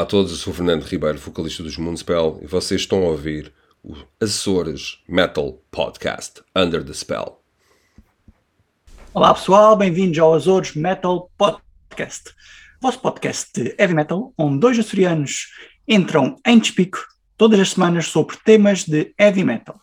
Olá 0.00 0.06
a 0.06 0.08
todos, 0.08 0.30
eu 0.30 0.38
sou 0.38 0.54
Fernando 0.54 0.84
Ribeiro, 0.84 1.18
vocalista 1.18 1.62
dos 1.62 1.76
Moonspell, 1.76 2.38
e 2.40 2.46
vocês 2.46 2.80
estão 2.80 3.00
a 3.00 3.08
ouvir 3.08 3.52
o 3.84 3.94
Açores 4.18 4.98
Metal 5.06 5.62
Podcast 5.70 6.40
Under 6.56 6.82
the 6.82 6.94
Spell. 6.94 7.38
Olá 9.12 9.34
pessoal, 9.34 9.76
bem-vindos 9.76 10.18
ao 10.18 10.32
Açores 10.32 10.74
Metal 10.74 11.30
Podcast, 11.36 12.34
vosso 12.80 12.98
podcast 13.00 13.50
de 13.52 13.74
heavy 13.78 13.92
metal, 13.92 14.32
onde 14.38 14.58
dois 14.58 14.78
açorianos 14.78 15.48
entram 15.86 16.34
em 16.46 16.58
despico 16.58 17.06
todas 17.36 17.60
as 17.60 17.72
semanas 17.72 18.06
sobre 18.06 18.38
temas 18.38 18.84
de 18.84 19.12
heavy 19.20 19.44
metal, 19.44 19.78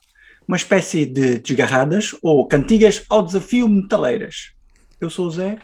uma 0.48 0.58
espécie 0.58 1.06
de 1.06 1.38
desgarradas 1.38 2.16
ou 2.24 2.48
cantigas 2.48 3.06
ao 3.08 3.22
desafio 3.22 3.70
metaleiras. 3.70 4.52
Eu 5.00 5.12
sou 5.12 5.28
o 5.28 5.32
Zé 5.32 5.60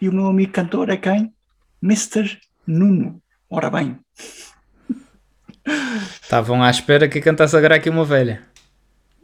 e 0.00 0.08
o 0.08 0.12
meu 0.14 0.28
amigo 0.28 0.52
cantor 0.52 0.88
é 0.88 0.96
quem? 0.96 1.30
Mr. 1.82 2.38
Nuno. 2.66 3.20
Ora 3.50 3.70
bem. 3.70 3.96
Estavam 6.22 6.62
à 6.62 6.70
espera 6.70 7.08
que 7.08 7.20
cantasse 7.20 7.56
agora 7.56 7.76
aqui 7.76 7.88
uma 7.88 8.04
velha. 8.04 8.42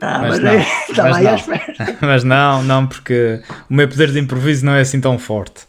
Ah, 0.00 0.19
mas, 0.19 0.41
mas 0.41 0.41
não, 0.41 0.59
estava 0.91 1.09
mas 1.09 1.16
aí 1.16 1.24
não. 1.24 1.33
à 1.33 1.37
espera. 1.37 1.98
Mas 2.00 2.24
não, 2.24 2.62
não, 2.62 2.87
porque 2.87 3.41
o 3.70 3.74
meu 3.74 3.88
poder 3.88 4.11
de 4.11 4.19
improviso 4.19 4.66
não 4.66 4.75
é 4.75 4.81
assim 4.81 5.00
tão 5.00 5.19
forte. 5.19 5.62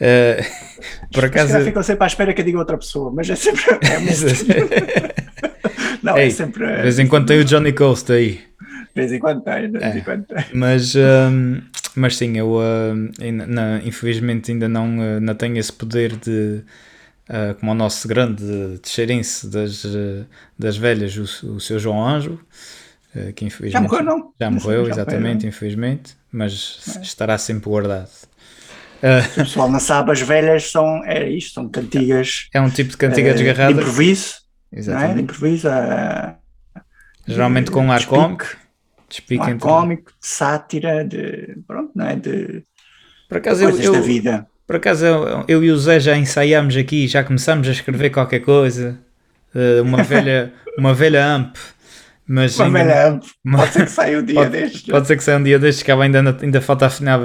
Uh, 0.00 0.44
por 1.12 1.24
acaso. 1.24 1.52
Se 1.52 1.64
ficam 1.64 1.82
sempre 1.82 2.04
à 2.04 2.06
espera 2.06 2.34
que 2.34 2.42
eu 2.42 2.44
diga 2.44 2.58
outra 2.58 2.76
pessoa, 2.76 3.10
mas 3.10 3.28
é 3.30 3.36
sempre. 3.36 3.64
É 3.82 3.98
não, 6.02 6.16
é, 6.16 6.24
Ei, 6.24 6.30
sempre. 6.30 6.66
De 6.66 6.82
vez 6.82 6.98
em 6.98 7.06
quando 7.06 7.26
tem 7.26 7.40
o 7.40 7.44
Johnny 7.44 7.72
Coast 7.72 8.12
aí. 8.12 8.40
De 8.94 8.94
vez 8.94 9.12
em 9.12 9.18
quando 9.18 9.42
tem, 9.42 9.70
de 9.70 9.78
vez 9.78 9.96
em 9.96 10.00
quando 10.00 10.26
tem. 10.26 10.44
Mas, 10.52 10.94
um, 10.94 11.60
mas 11.96 12.16
sim, 12.16 12.36
eu 12.36 12.56
uh, 12.56 13.10
ainda- 13.20 13.46
não, 13.46 13.78
infelizmente 13.78 14.52
ainda 14.52 14.68
não, 14.68 14.98
uh, 14.98 15.20
não 15.20 15.34
tenho 15.34 15.56
esse 15.58 15.72
poder 15.72 16.16
de. 16.16 16.62
Uh, 17.30 17.54
como 17.60 17.72
o 17.72 17.74
nosso 17.74 18.06
grande 18.08 18.78
teixeirense 18.82 19.48
das, 19.48 19.84
das 20.58 20.76
velhas, 20.76 21.16
o, 21.16 21.54
o 21.54 21.60
seu 21.60 21.78
João 21.78 22.06
Anjo, 22.06 22.40
uh, 23.14 23.32
que 23.34 23.44
infelizmente. 23.44 23.72
Já 23.72 23.80
morreu, 23.80 24.04
não? 24.04 24.34
Já 24.40 24.50
morreu, 24.50 24.84
Já 24.92 24.92
exatamente, 24.92 25.34
morreu. 25.36 25.48
infelizmente, 25.48 26.16
mas 26.32 26.96
É. 26.96 27.00
estará 27.02 27.38
sempre 27.38 27.68
guardado. 27.70 28.10
O 29.32 29.34
pessoal 29.34 29.70
não 29.70 29.80
sabe, 29.80 30.12
as 30.12 30.20
velhas 30.20 30.70
são. 30.70 31.02
É 31.06 31.28
isto, 31.30 31.54
são 31.54 31.68
cantigas. 31.70 32.48
É 32.52 32.60
um 32.60 32.68
tipo 32.70 32.90
de 32.90 32.98
cantiga 32.98 33.32
De 33.32 33.42
desgarrada, 33.42 33.80
improviso, 33.80 34.34
não 34.70 34.78
é? 34.78 34.82
De 34.82 34.90
exatamente. 34.90 35.22
improviso. 35.22 35.68
ah, 35.68 36.36
geralmente 37.26 37.70
com 37.70 37.80
um 37.86 37.92
ar 37.92 38.04
cómico, 38.06 38.44
um 39.32 39.42
ar 39.42 39.58
cómico, 39.58 40.10
de 40.20 40.26
sátira, 40.26 41.04
de. 41.04 41.56
Pronto, 41.66 41.92
não 41.94 42.06
é? 42.06 42.16
De 42.16 42.62
Por 43.28 43.38
acaso, 43.38 43.62
eu, 43.64 43.70
coisas 43.70 43.86
eu- 43.86 43.92
da 43.92 44.00
vida. 44.00 44.46
Por 44.70 44.76
acaso 44.76 45.04
eu, 45.48 45.64
e 45.64 45.70
o 45.72 45.76
Zé 45.76 45.98
já 45.98 46.16
ensaiámos 46.16 46.76
aqui, 46.76 47.08
já 47.08 47.24
começamos 47.24 47.66
a 47.66 47.72
escrever 47.72 48.10
qualquer 48.10 48.38
coisa, 48.38 48.96
eh, 49.52 49.80
uma 49.80 50.04
velha, 50.04 50.52
uma 50.78 50.94
velha 50.94 51.26
amp, 51.26 51.56
mas 52.24 52.56
Uma 52.56 52.66
ainda- 52.66 52.78
velha, 52.78 53.20
uma- 53.44 53.58
pode 53.58 53.72
ser 53.72 53.84
que 53.86 53.90
saia 53.90 54.18
um 54.20 54.22
dia 54.22 54.34
pode, 54.36 54.50
destes. 54.50 54.82
pode 54.82 55.06
ser 55.08 55.16
que 55.16 55.24
saia 55.24 55.38
um 55.38 55.42
dia 55.42 55.58
destes 55.58 55.82
que 55.82 55.90
ainda, 55.90 56.38
ainda 56.40 56.60
falta 56.60 56.86
afinar 56.86 57.18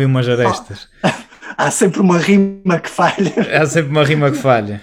e 0.00 0.04
umas 0.04 0.28
arestas. 0.28 0.88
Há 1.56 1.70
sempre 1.70 2.00
uma 2.00 2.18
rima 2.18 2.80
que 2.80 2.90
falha. 2.90 3.32
Há 3.60 3.66
sempre 3.66 3.90
uma 3.92 4.02
rima 4.02 4.28
que 4.32 4.38
falha. 4.38 4.80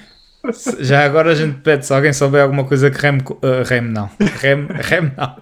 Já 0.80 1.04
agora 1.04 1.32
a 1.34 1.36
gente 1.36 1.60
pede 1.60 1.86
se 1.86 1.94
alguém 1.94 2.14
souber 2.14 2.42
alguma 2.42 2.64
coisa 2.64 2.90
que 2.90 3.02
reme, 3.02 3.22
eh, 3.42 3.64
reme 3.66 3.90
não, 3.90 4.10
reme, 4.40 4.68
reme 4.80 5.12
não. 5.18 5.36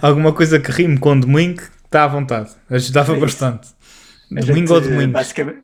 alguma 0.00 0.32
coisa 0.32 0.58
que 0.58 0.70
rime 0.72 0.96
com 0.96 1.20
domingo, 1.20 1.60
está 1.84 2.04
à 2.04 2.06
vontade. 2.06 2.50
Ajudava 2.70 3.14
É 3.14 3.20
bastante. 3.20 3.68
Domingo 4.30 4.74
ou 4.74 4.80
domingo. 4.80 5.12
Basicamente, 5.12 5.62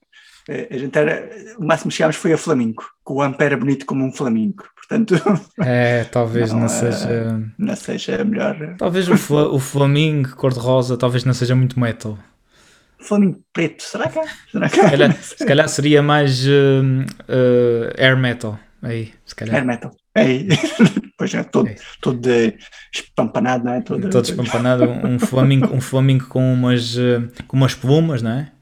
eh, 0.48 0.68
a 0.70 0.78
gente 0.78 0.98
era, 0.98 1.28
o 1.58 1.64
máximo 1.64 1.90
que 1.90 1.96
chegámos 1.96 2.16
foi 2.16 2.32
a 2.32 2.38
flamenco, 2.38 2.84
que 3.06 3.12
o 3.12 3.22
amp 3.22 3.40
era 3.40 3.56
bonito 3.56 3.86
como 3.86 4.04
um 4.04 4.12
flamenco, 4.12 4.64
portanto 4.76 5.14
É, 5.62 6.04
talvez 6.04 6.52
não, 6.52 6.60
Não, 6.60 6.66
é- 6.66 6.68
seja. 6.68 7.44
não 7.58 7.76
seja 7.76 8.24
melhor. 8.24 8.74
Talvez 8.78 9.08
o, 9.08 9.16
fla, 9.16 9.48
o 9.48 9.58
Flamingo 9.58 10.34
cor-de-rosa 10.36 10.96
talvez 10.96 11.24
não 11.24 11.32
seja 11.34 11.54
muito 11.54 11.78
metal. 11.78 12.18
Flamengo 13.00 13.40
preto, 13.52 13.82
será 13.82 14.08
que 14.08 14.18
é? 14.18 14.24
Será 14.50 14.68
que 14.68 14.76
Se 14.76 14.82
calhar, 14.90 15.10
é? 15.10 15.12
se 15.20 15.44
calhar 15.46 15.68
seria 15.68 16.02
mais 16.02 16.46
hum, 16.46 17.04
uh, 17.28 18.00
air 18.02 18.16
metal. 18.16 18.58
Aí, 18.82 19.12
se 19.26 19.34
calhar. 19.34 19.56
Air 19.56 19.66
metal. 19.66 19.90
Ei, 20.16 20.48
pois 21.18 21.34
é, 21.34 21.42
todo, 21.42 21.68
É. 21.68 21.76
todo 22.00 22.26
espampanado, 22.94 23.64
não 23.64 23.74
é? 23.74 23.80
Todo, 23.82 24.08
Todo 24.08 24.24
espampanado, 24.24 24.84
um 24.84 25.18
flamingo, 25.18 25.74
um 25.74 25.80
flamingo 25.80 26.26
com 26.28 26.52
umas, 26.54 26.96
uh, 26.96 27.28
com 27.46 27.56
umas 27.56 27.74
plumas, 27.74 28.22
não 28.22 28.30
é? 28.30 28.52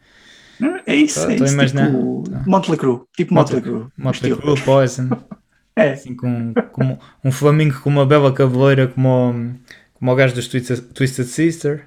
É 0.87 0.95
isso, 0.95 1.19
Estou- 1.21 1.31
é 1.31 1.41
a 1.41 1.45
isso. 1.45 1.55
imaginar. 1.55 1.87
Tipo 1.87 2.25
Motley 2.47 2.79
Crue, 2.79 3.01
tipo 3.17 3.35
Motley 3.35 3.61
Crue. 3.63 3.87
Motley. 3.97 4.37
Crue, 4.37 4.61
Poison. 4.61 5.09
É, 5.75 5.93
Assim, 5.93 6.15
com, 6.15 6.53
com 6.71 6.99
um 7.25 7.33
flamingo 7.33 7.81
com 7.81 7.89
uma 7.89 8.05
bela 8.05 8.31
cabeleira 8.31 8.89
como, 8.89 9.09
o- 9.31 9.55
como 9.95 10.13
o 10.13 10.15
gajo 10.15 10.35
dos 10.35 10.47
Twisted, 10.47 10.83
Twisted 10.93 11.25
Sister. 11.27 11.87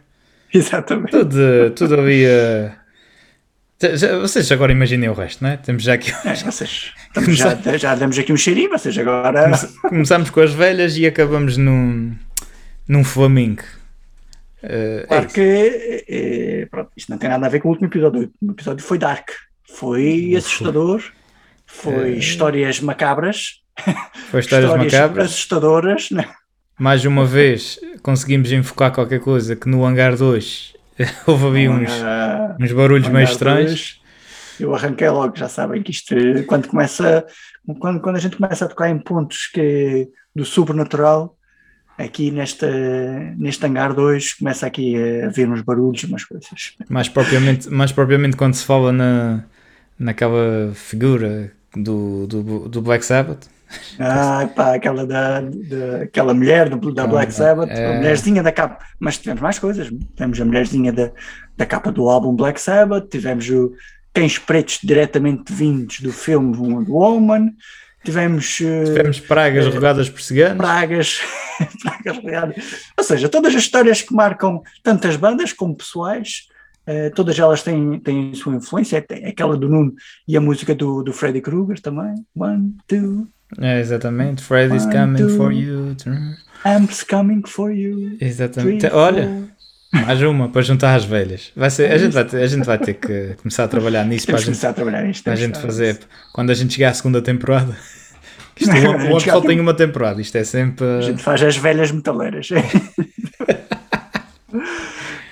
exatamente. 0.51 1.11
Tudo, 1.11 1.69
tudo 1.75 1.93
ali. 1.93 2.23
já- 3.79 3.95
já- 3.95 4.17
vocês 4.17 4.51
agora 4.51 4.71
imaginem 4.71 5.07
o 5.09 5.13
resto, 5.13 5.43
não 5.43 5.51
é? 5.51 5.57
Temos 5.57 5.83
já 5.83 5.93
aqui. 5.93 6.11
É, 6.25 6.33
vocês, 6.33 6.93
já, 7.29 7.77
já 7.77 7.93
demos 7.93 8.17
aqui 8.17 8.33
um 8.33 8.37
cheirinho, 8.37 8.71
vocês 8.71 8.97
agora. 8.97 9.51
Começamos 9.83 10.31
com 10.31 10.39
as 10.41 10.51
velhas 10.51 10.97
e 10.97 11.05
acabamos 11.05 11.55
num, 11.57 12.15
num 12.87 13.03
flamingo. 13.03 13.61
Uh, 14.65 15.03
é 15.03 15.05
Claro 15.07 15.25
isso. 15.25 15.35
que 15.35 16.05
eh, 16.07 16.67
pronto, 16.71 16.91
isto 16.97 17.09
não 17.11 17.17
tem 17.17 17.29
nada 17.29 17.45
a 17.45 17.49
ver 17.49 17.59
com 17.59 17.67
o 17.67 17.71
último 17.71 17.87
episódio. 17.87 18.31
O 18.41 18.51
episódio 18.51 18.83
foi 18.83 18.97
dark, 18.97 19.29
foi 19.77 20.33
assustador, 20.35 21.03
foi 21.65 22.13
Eh, 22.13 22.17
histórias 22.17 22.79
macabras, 22.79 23.61
Foi 24.31 24.39
histórias 24.39 24.71
macabras. 24.75 25.25
assustadoras. 25.25 26.09
Né? 26.11 26.25
Mais 26.79 27.03
uma 27.05 27.25
vez 27.25 27.79
conseguimos 28.01 28.51
enfocar 28.51 28.91
qualquer 28.91 29.19
coisa 29.19 29.55
que 29.55 29.67
no 29.67 29.85
hangar 29.85 30.15
2 30.15 30.73
houve 31.27 31.45
ali 31.47 31.69
uns, 31.69 31.91
Ah, 32.01 32.55
uns 32.59 32.71
barulhos 32.71 33.07
meio 33.09 33.25
estranhos. 33.25 34.01
Eu 34.59 34.73
arranquei 34.73 35.09
logo, 35.09 35.35
já 35.35 35.49
sabem 35.49 35.83
que 35.83 35.91
isto, 35.91 36.13
eh, 36.17 36.43
quando 36.43 36.67
começa, 36.69 37.25
quando, 37.79 37.99
quando 37.99 38.15
a 38.15 38.19
gente 38.19 38.37
começa 38.37 38.63
a 38.63 38.69
tocar 38.69 38.89
em 38.89 38.97
pontos 38.97 39.47
que, 39.47 40.07
do 40.33 40.45
sobrenatural, 40.45 41.34
aqui 41.97 42.31
nesta, 42.31 42.69
neste 43.37 43.65
hangar 43.65 43.93
2, 43.93 44.33
começa 44.35 44.67
aqui 44.67 44.95
a 45.21 45.27
haver 45.27 45.49
uns 45.49 45.61
barulhos, 45.61 46.03
umas 46.03 46.23
coisas. 46.23 46.75
Mais 46.89 47.09
propriamente, 47.09 47.69
mais 47.69 47.91
propriamente 47.91 48.35
quando 48.37 48.53
se 48.53 48.65
fala 48.65 48.91
na, 48.91 49.43
naquela 49.97 50.71
figura 50.73 51.51
do, 51.75 52.27
do, 52.27 52.69
do 52.69 52.81
Black 52.81 53.05
Sabbath. 53.05 53.47
Ah, 53.99 54.47
pá, 54.55 54.75
aquela 54.75 55.05
da, 55.05 55.41
da- 55.41 56.03
aquela 56.03 56.33
mulher 56.33 56.69
do, 56.69 56.93
da 56.93 57.07
Black 57.07 57.33
Sabbath, 57.33 57.69
é. 57.71 57.93
a 57.93 57.97
mulherzinha 57.97 58.43
da 58.43 58.51
capa. 58.51 58.85
Mas 58.99 59.17
tivemos 59.17 59.41
mais 59.41 59.57
coisas. 59.59 59.89
Tivemos 60.15 60.39
a 60.39 60.45
mulherzinha 60.45 60.93
da, 60.93 61.11
da 61.57 61.65
capa 61.65 61.91
do 61.91 62.07
álbum 62.09 62.35
Black 62.35 62.61
Sabbath, 62.61 63.09
tivemos 63.09 63.49
o 63.49 63.73
cães 64.13 64.37
pretos 64.37 64.79
diretamente 64.81 65.51
vindos 65.51 65.99
do 65.99 66.13
filme 66.13 66.55
Wonder 66.55 66.89
Woman, 66.89 67.51
tivemos, 68.05 68.59
eh, 68.61 68.83
Tivemos 68.85 69.19
pragas 69.19 69.67
rogadas 69.73 70.09
por 70.09 70.21
ciganos. 70.21 70.57
pragas, 70.57 71.19
pragas 71.83 72.23
reais. 72.23 72.55
Ou 72.97 73.03
seja, 73.03 73.27
todas 73.27 73.53
as 73.55 73.61
histórias 73.63 74.01
que 74.01 74.13
marcam 74.13 74.61
tantas 74.83 75.15
bandas 75.17 75.51
como 75.51 75.75
pessoais. 75.75 76.47
eh, 76.87 77.09
todas 77.09 77.37
elas 77.39 77.63
têm, 77.63 77.99
têm 77.99 78.31
a 78.31 78.35
sua 78.35 78.53
influência, 78.55 79.01
tem 79.01 79.25
aquela 79.25 79.57
do 79.57 79.67
Nuno 79.67 79.93
e 80.27 80.37
a 80.37 80.41
música 80.41 80.75
do, 80.75 81.01
do 81.01 81.11
Freddy 81.11 81.41
Krueger 81.41 81.79
também. 81.81 82.13
One, 82.35 82.75
two, 82.87 83.27
É, 83.59 83.79
exatamente. 83.79 84.43
Freddy's 84.43 84.85
One, 84.85 84.93
coming 84.93 85.17
two. 85.17 85.29
for 85.35 85.51
you. 85.51 85.95
Amps 86.63 87.03
coming 87.03 87.41
for 87.45 87.71
you. 87.71 88.17
Exatamente. 88.21 88.87
Three, 88.87 88.95
Olha. 88.95 89.43
Mais 89.91 90.21
uma 90.21 90.49
para 90.49 90.61
juntar 90.61 90.95
às 90.95 91.05
velhas. 91.05 91.51
Vai 91.55 91.69
ser, 91.69 91.91
a, 91.91 91.97
gente 91.97 92.11
vai 92.13 92.25
ter, 92.25 92.41
a 92.41 92.47
gente 92.47 92.65
vai 92.65 92.77
ter 92.77 92.93
que 92.95 93.35
começar 93.41 93.63
a 93.63 93.67
trabalhar 93.67 94.03
nisso 94.05 94.25
para 94.25 94.35
a 94.35 94.37
gente, 94.39 94.45
começar 94.47 94.69
a 94.69 94.73
trabalhar 94.73 95.01
nisto. 95.03 95.23
para 95.23 95.33
a 95.33 95.35
gente 95.37 95.59
fazer. 95.59 95.99
Quando 96.33 96.49
a 96.49 96.53
gente 96.53 96.73
chegar 96.73 96.89
à 96.89 96.93
segunda 96.93 97.21
temporada. 97.21 97.75
Isto, 98.59 98.71
A 98.71 98.73
o 98.73 98.77
gente 98.77 98.85
ano- 98.87 98.97
o 98.97 99.07
ano 99.07 99.19
chegar 99.19 99.33
só 99.33 99.39
aqui- 99.39 99.47
tem 99.47 99.59
uma 99.59 99.73
temporada. 99.73 100.21
Isto 100.21 100.37
é 100.37 100.43
sempre. 100.43 100.85
A 100.85 101.01
gente 101.01 101.23
faz 101.23 101.41
as 101.43 101.57
velhas 101.57 101.91
metaleiras. 101.91 102.49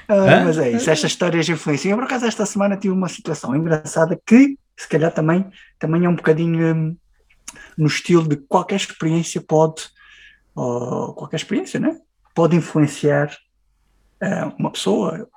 Ah, 0.05 0.44
mas 0.44 0.57
é 0.57 0.69
isso, 0.71 0.89
estas 0.91 1.11
histórias 1.11 1.47
influenciam. 1.47 1.91
Eu, 1.94 1.97
por 1.97 2.03
acaso, 2.03 2.25
esta 2.25 2.45
semana 2.45 2.75
tive 2.77 2.94
uma 2.94 3.07
situação 3.07 3.55
engraçada 3.55 4.19
que, 4.25 4.57
se 4.77 4.88
calhar, 4.88 5.11
também, 5.11 5.45
também 5.79 6.03
é 6.05 6.09
um 6.09 6.15
bocadinho 6.15 6.75
hum, 6.75 6.97
no 7.77 7.88
estilo 7.88 8.27
de 8.27 8.35
qualquer 8.35 8.75
experiência 8.75 9.41
pode, 9.41 9.83
ou 10.53 11.13
qualquer 11.15 11.38
experiência, 11.38 11.79
né? 11.79 11.95
Pode 12.35 12.55
influenciar 12.55 13.31
ah, 14.24 14.54
uma 14.58 14.72
pessoa 14.72 15.28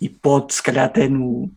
e 0.00 0.08
pode, 0.08 0.54
se 0.54 0.62
calhar, 0.62 0.86
até 0.86 1.08
no. 1.08 1.50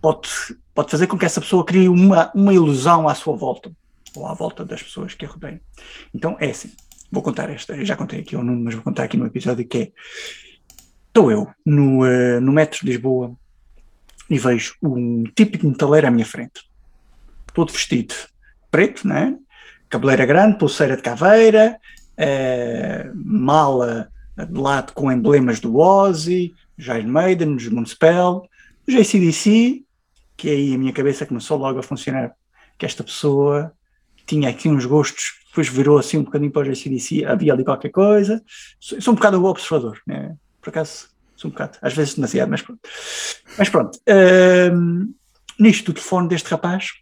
Pode, 0.00 0.28
pode 0.74 0.90
fazer 0.90 1.06
com 1.06 1.18
que 1.18 1.24
essa 1.24 1.40
pessoa 1.40 1.64
crie 1.64 1.88
uma, 1.88 2.30
uma 2.34 2.54
ilusão 2.54 3.08
à 3.08 3.14
sua 3.14 3.36
volta 3.36 3.72
ou 4.14 4.26
à 4.26 4.34
volta 4.34 4.64
das 4.64 4.82
pessoas 4.82 5.14
que 5.14 5.24
a 5.24 5.28
rodeiam. 5.28 5.60
Então 6.14 6.36
é 6.40 6.50
assim, 6.50 6.72
vou 7.10 7.22
contar 7.22 7.50
esta, 7.50 7.76
eu 7.76 7.84
já 7.84 7.96
contei 7.96 8.20
aqui 8.20 8.36
ao 8.36 8.42
Nuno, 8.42 8.64
mas 8.64 8.74
vou 8.74 8.82
contar 8.82 9.04
aqui 9.04 9.16
no 9.16 9.26
episódio 9.26 9.66
que 9.66 9.78
é 9.78 9.92
estou 11.08 11.30
eu 11.30 11.48
no, 11.66 12.06
eh, 12.06 12.40
no 12.40 12.52
metro 12.52 12.80
de 12.80 12.86
Lisboa 12.86 13.34
e 14.28 14.38
vejo 14.38 14.74
um 14.80 15.24
típico 15.34 15.66
metaleiro 15.66 16.06
à 16.06 16.10
minha 16.10 16.24
frente, 16.24 16.62
todo 17.52 17.72
vestido 17.72 18.14
preto, 18.70 19.06
né? 19.06 19.36
cabeleira 19.88 20.24
grande, 20.24 20.56
pulseira 20.56 20.96
de 20.96 21.02
caveira, 21.02 21.76
eh, 22.16 23.10
mala 23.12 24.08
de 24.46 24.58
lado 24.58 24.92
com 24.92 25.10
emblemas 25.10 25.60
do 25.60 25.76
Ozzy, 25.78 26.54
dos 26.76 26.86
Iron 26.86 27.08
Maiden, 27.08 27.56
dos 27.56 27.68
Municipal, 27.68 28.48
dos 28.86 28.94
ACDC, 28.96 29.84
que 30.36 30.48
aí 30.48 30.74
a 30.74 30.78
minha 30.78 30.92
cabeça 30.92 31.26
começou 31.26 31.58
logo 31.58 31.78
a 31.78 31.82
funcionar, 31.82 32.32
que 32.78 32.86
esta 32.86 33.04
pessoa 33.04 33.72
tinha 34.26 34.48
aqui 34.48 34.68
uns 34.68 34.86
gostos, 34.86 35.40
depois 35.48 35.68
virou 35.68 35.98
assim 35.98 36.18
um 36.18 36.22
bocadinho 36.22 36.50
para 36.50 36.70
os 36.70 36.78
ACDC, 36.78 37.24
havia 37.24 37.52
ali 37.52 37.64
qualquer 37.64 37.90
coisa. 37.90 38.42
Sou, 38.78 39.00
sou 39.00 39.12
um 39.12 39.16
bocado 39.16 39.44
observador, 39.44 40.00
né? 40.06 40.36
por 40.60 40.70
acaso 40.70 41.08
sou 41.36 41.48
um 41.48 41.52
bocado, 41.52 41.78
às 41.80 41.94
vezes 41.94 42.14
demasiado, 42.14 42.50
mas 42.50 42.62
pronto. 42.62 42.80
Mas 43.58 43.68
pronto, 43.68 43.98
ehm, 44.06 45.12
nisto 45.58 45.90
o 45.90 45.94
telefone 45.94 46.28
deste 46.28 46.50
rapaz 46.50 46.92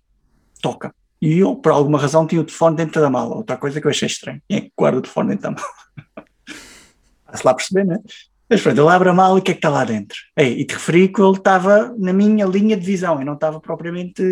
toca. 0.63 0.95
E 1.21 1.39
eu, 1.39 1.57
por 1.57 1.73
alguma 1.73 1.99
razão, 1.99 2.27
tinha 2.27 2.41
o 2.41 2.45
telefone 2.45 2.77
dentro 2.77 3.01
da 3.01 3.11
mala. 3.11 3.35
Outra 3.35 3.57
coisa 3.57 3.81
que 3.81 3.87
eu 3.87 3.91
achei 3.91 4.07
estranho. 4.07 4.41
Quem 4.49 4.59
é 4.59 4.61
que 4.61 4.73
guarda 4.77 4.99
o 4.99 5.03
telefone 5.03 5.31
dentro 5.31 5.43
da 5.43 5.51
mala? 5.51 6.27
Para-se 7.29 7.47
lá 7.47 7.55
perceber, 7.55 7.85
não 7.85 7.95
é? 7.95 8.01
Mas 8.49 8.63
pronto, 8.63 8.81
ele 8.81 8.89
abre 8.89 9.09
a 9.11 9.15
mala 9.15 9.37
e 9.37 9.41
o 9.41 9.43
que 9.43 9.51
é 9.51 9.55
que 9.55 9.59
está 9.59 9.69
lá 9.69 9.85
dentro? 9.85 10.17
Ei, 10.35 10.61
e 10.61 10.65
te 10.65 10.73
referi 10.73 11.09
que 11.09 11.21
ele 11.21 11.37
estava 11.37 11.95
na 11.99 12.13
minha 12.13 12.47
linha 12.47 12.77
de 12.77 12.85
visão 12.85 13.21
e 13.21 13.25
não 13.25 13.35
estava 13.35 13.61
propriamente. 13.61 14.23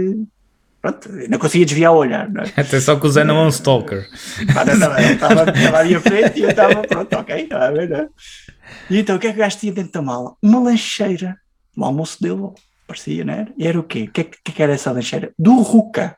Pronto, 0.80 1.10
não 1.28 1.38
conseguia 1.38 1.66
desviar 1.66 1.92
o 1.92 1.98
olhar, 1.98 2.30
não 2.30 2.42
é? 2.42 2.46
Atenção 2.56 2.98
que 2.98 3.06
o 3.06 3.10
Zé 3.10 3.24
não 3.24 3.36
é 3.36 3.42
um 3.44 3.48
stalker. 3.48 4.08
Pá, 4.54 4.64
não, 4.64 4.76
não, 4.76 4.98
ele 4.98 5.12
estava, 5.12 5.42
à 5.42 6.00
frente 6.00 6.38
e 6.38 6.42
eu 6.44 6.50
estava, 6.50 6.82
pronto, 6.82 7.12
ok, 7.14 7.36
está 7.42 7.66
a 7.66 7.70
ver, 7.70 7.90
não 7.90 7.96
é? 7.98 8.08
E 8.88 8.98
então 8.98 9.16
o 9.16 9.18
que 9.18 9.26
é 9.26 9.32
que 9.32 9.36
o 9.36 9.40
gajo 9.40 9.58
tinha 9.58 9.72
dentro 9.72 9.92
da 9.92 10.02
mala? 10.02 10.34
Uma 10.42 10.60
lancheira. 10.60 11.36
O 11.76 11.84
almoço 11.84 12.22
dele 12.22 12.48
parecia, 12.86 13.24
não 13.24 13.34
era? 13.34 13.52
E 13.58 13.66
era 13.66 13.78
o 13.78 13.82
quê? 13.82 14.04
O 14.04 14.10
que 14.10 14.20
é 14.22 14.24
que, 14.24 14.52
que 14.52 14.62
era 14.62 14.72
essa 14.72 14.92
lancheira? 14.92 15.30
Do 15.38 15.56
Ruka. 15.60 16.16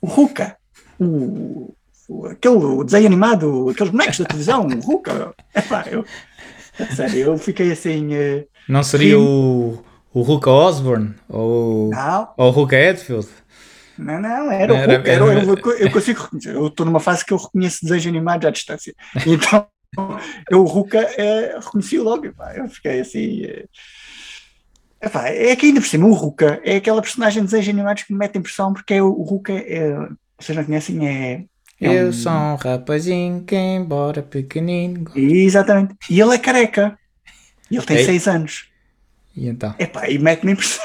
O 0.00 0.06
Ruka. 0.06 0.56
O, 0.98 1.74
aquele 2.30 2.84
desenho 2.84 3.06
animado, 3.06 3.68
aqueles 3.70 3.90
bonecos 3.92 4.18
da 4.18 4.24
televisão, 4.24 4.66
o 4.66 4.80
Ruka. 4.80 5.34
Epá, 5.54 5.84
eu, 5.90 6.04
sério, 6.94 7.18
eu 7.18 7.38
fiquei 7.38 7.72
assim. 7.72 8.14
eh, 8.14 8.46
Não 8.68 8.82
seria 8.82 9.16
Sim. 9.16 9.22
o, 9.24 9.78
o 10.14 10.22
Ruka 10.22 10.50
Osborne 10.50 11.14
ou, 11.28 11.90
não, 11.90 12.28
ou 12.36 12.48
o 12.48 12.50
Ruka 12.50 12.76
Edfield? 12.76 13.26
não, 13.98 14.20
não, 14.20 14.50
era 14.52 14.72
o 14.72 14.76
Era- 14.76 14.96
Ruka. 14.98 15.10
Era, 15.10 15.24
era- 15.32 15.44
eu, 15.44 15.76
eu 15.78 15.90
consigo 15.90 16.22
reconhecer. 16.22 16.54
Eu 16.54 16.66
estou 16.66 16.84
numa 16.86 17.00
fase 17.00 17.24
que 17.24 17.32
eu 17.32 17.38
reconheço 17.38 17.78
desenhos 17.82 18.06
animados 18.06 18.46
à 18.46 18.50
distância. 18.50 18.94
Então, 19.26 19.66
eu 20.50 20.60
o 20.62 20.66
Ruka 20.66 20.98
eh, 21.16 21.58
reconheci 21.58 21.98
logo. 21.98 22.26
Epá, 22.26 22.54
eu 22.56 22.68
fiquei 22.68 23.00
assim. 23.00 23.44
eh, 23.44 23.64
epá, 25.02 25.28
é 25.28 25.56
que 25.56 25.66
ainda 25.66 25.80
por 25.80 25.86
cima, 25.86 26.06
o 26.06 26.12
Ruka 26.12 26.60
é 26.64 26.76
aquela 26.76 27.00
personagem 27.00 27.42
de 27.42 27.46
desenhos 27.46 27.68
animados 27.68 28.02
que 28.02 28.12
me 28.12 28.18
mete 28.18 28.36
impressão, 28.38 28.72
porque 28.72 28.94
é, 28.94 29.02
o 29.02 29.08
o 29.08 29.22
Ruka, 29.22 29.52
é, 29.52 29.94
vocês 30.38 30.56
não 30.56 30.64
conhecem, 30.64 31.06
é. 31.08 31.44
É 31.80 32.02
Eu 32.02 32.12
sou 32.12 32.32
um 32.32 32.54
rapazinho 32.54 33.44
que 33.44 33.54
embora 33.54 34.22
pequenino. 34.22 35.10
Exatamente. 35.14 35.94
E 36.08 36.20
ele 36.20 36.34
é 36.34 36.38
careca. 36.38 36.98
E 37.70 37.76
ele 37.76 37.84
tem 37.84 37.98
Ei. 37.98 38.04
seis 38.04 38.26
anos. 38.26 38.68
E 39.36 39.48
então? 39.48 39.74
Epá, 39.78 40.08
e 40.08 40.18
mete-me 40.18 40.52
impressão. 40.52 40.84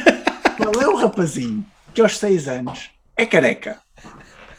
Qual 0.56 0.82
é 0.82 0.88
o 0.88 0.96
rapazinho 0.96 1.64
que 1.94 2.00
aos 2.00 2.18
seis 2.18 2.48
anos 2.48 2.90
é 3.16 3.24
careca? 3.24 3.78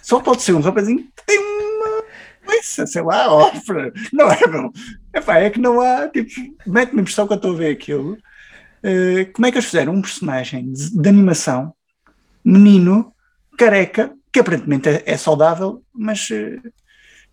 Só 0.02 0.20
pode 0.20 0.42
ser 0.42 0.54
um 0.54 0.62
rapazinho 0.62 1.00
que 1.00 1.26
tem 1.26 1.38
uma 1.38 2.04
coisa, 2.46 2.88
sei 2.88 3.02
lá, 3.02 3.32
ópera. 3.32 3.92
Não 4.12 4.32
é, 4.32 4.48
meu? 4.48 4.72
Epá, 5.14 5.38
é 5.38 5.50
que 5.50 5.60
não 5.60 5.82
há, 5.82 6.08
tipo, 6.08 6.32
mete-me 6.66 7.02
impressão 7.02 7.28
quando 7.28 7.40
estou 7.40 7.54
a 7.54 7.58
ver 7.58 7.72
aquilo. 7.72 8.18
Eh, 8.82 9.26
como 9.34 9.46
é 9.46 9.52
que 9.52 9.58
eles 9.58 9.66
fizeram 9.66 9.94
um 9.94 10.02
personagem 10.02 10.72
de, 10.72 10.98
de 10.98 11.10
animação, 11.10 11.74
menino, 12.44 13.14
careca, 13.58 14.14
que 14.38 14.42
aparentemente 14.42 14.88
é, 14.88 15.04
é 15.06 15.18
saudável, 15.18 15.82
mas 15.94 16.30
eh, 16.32 16.58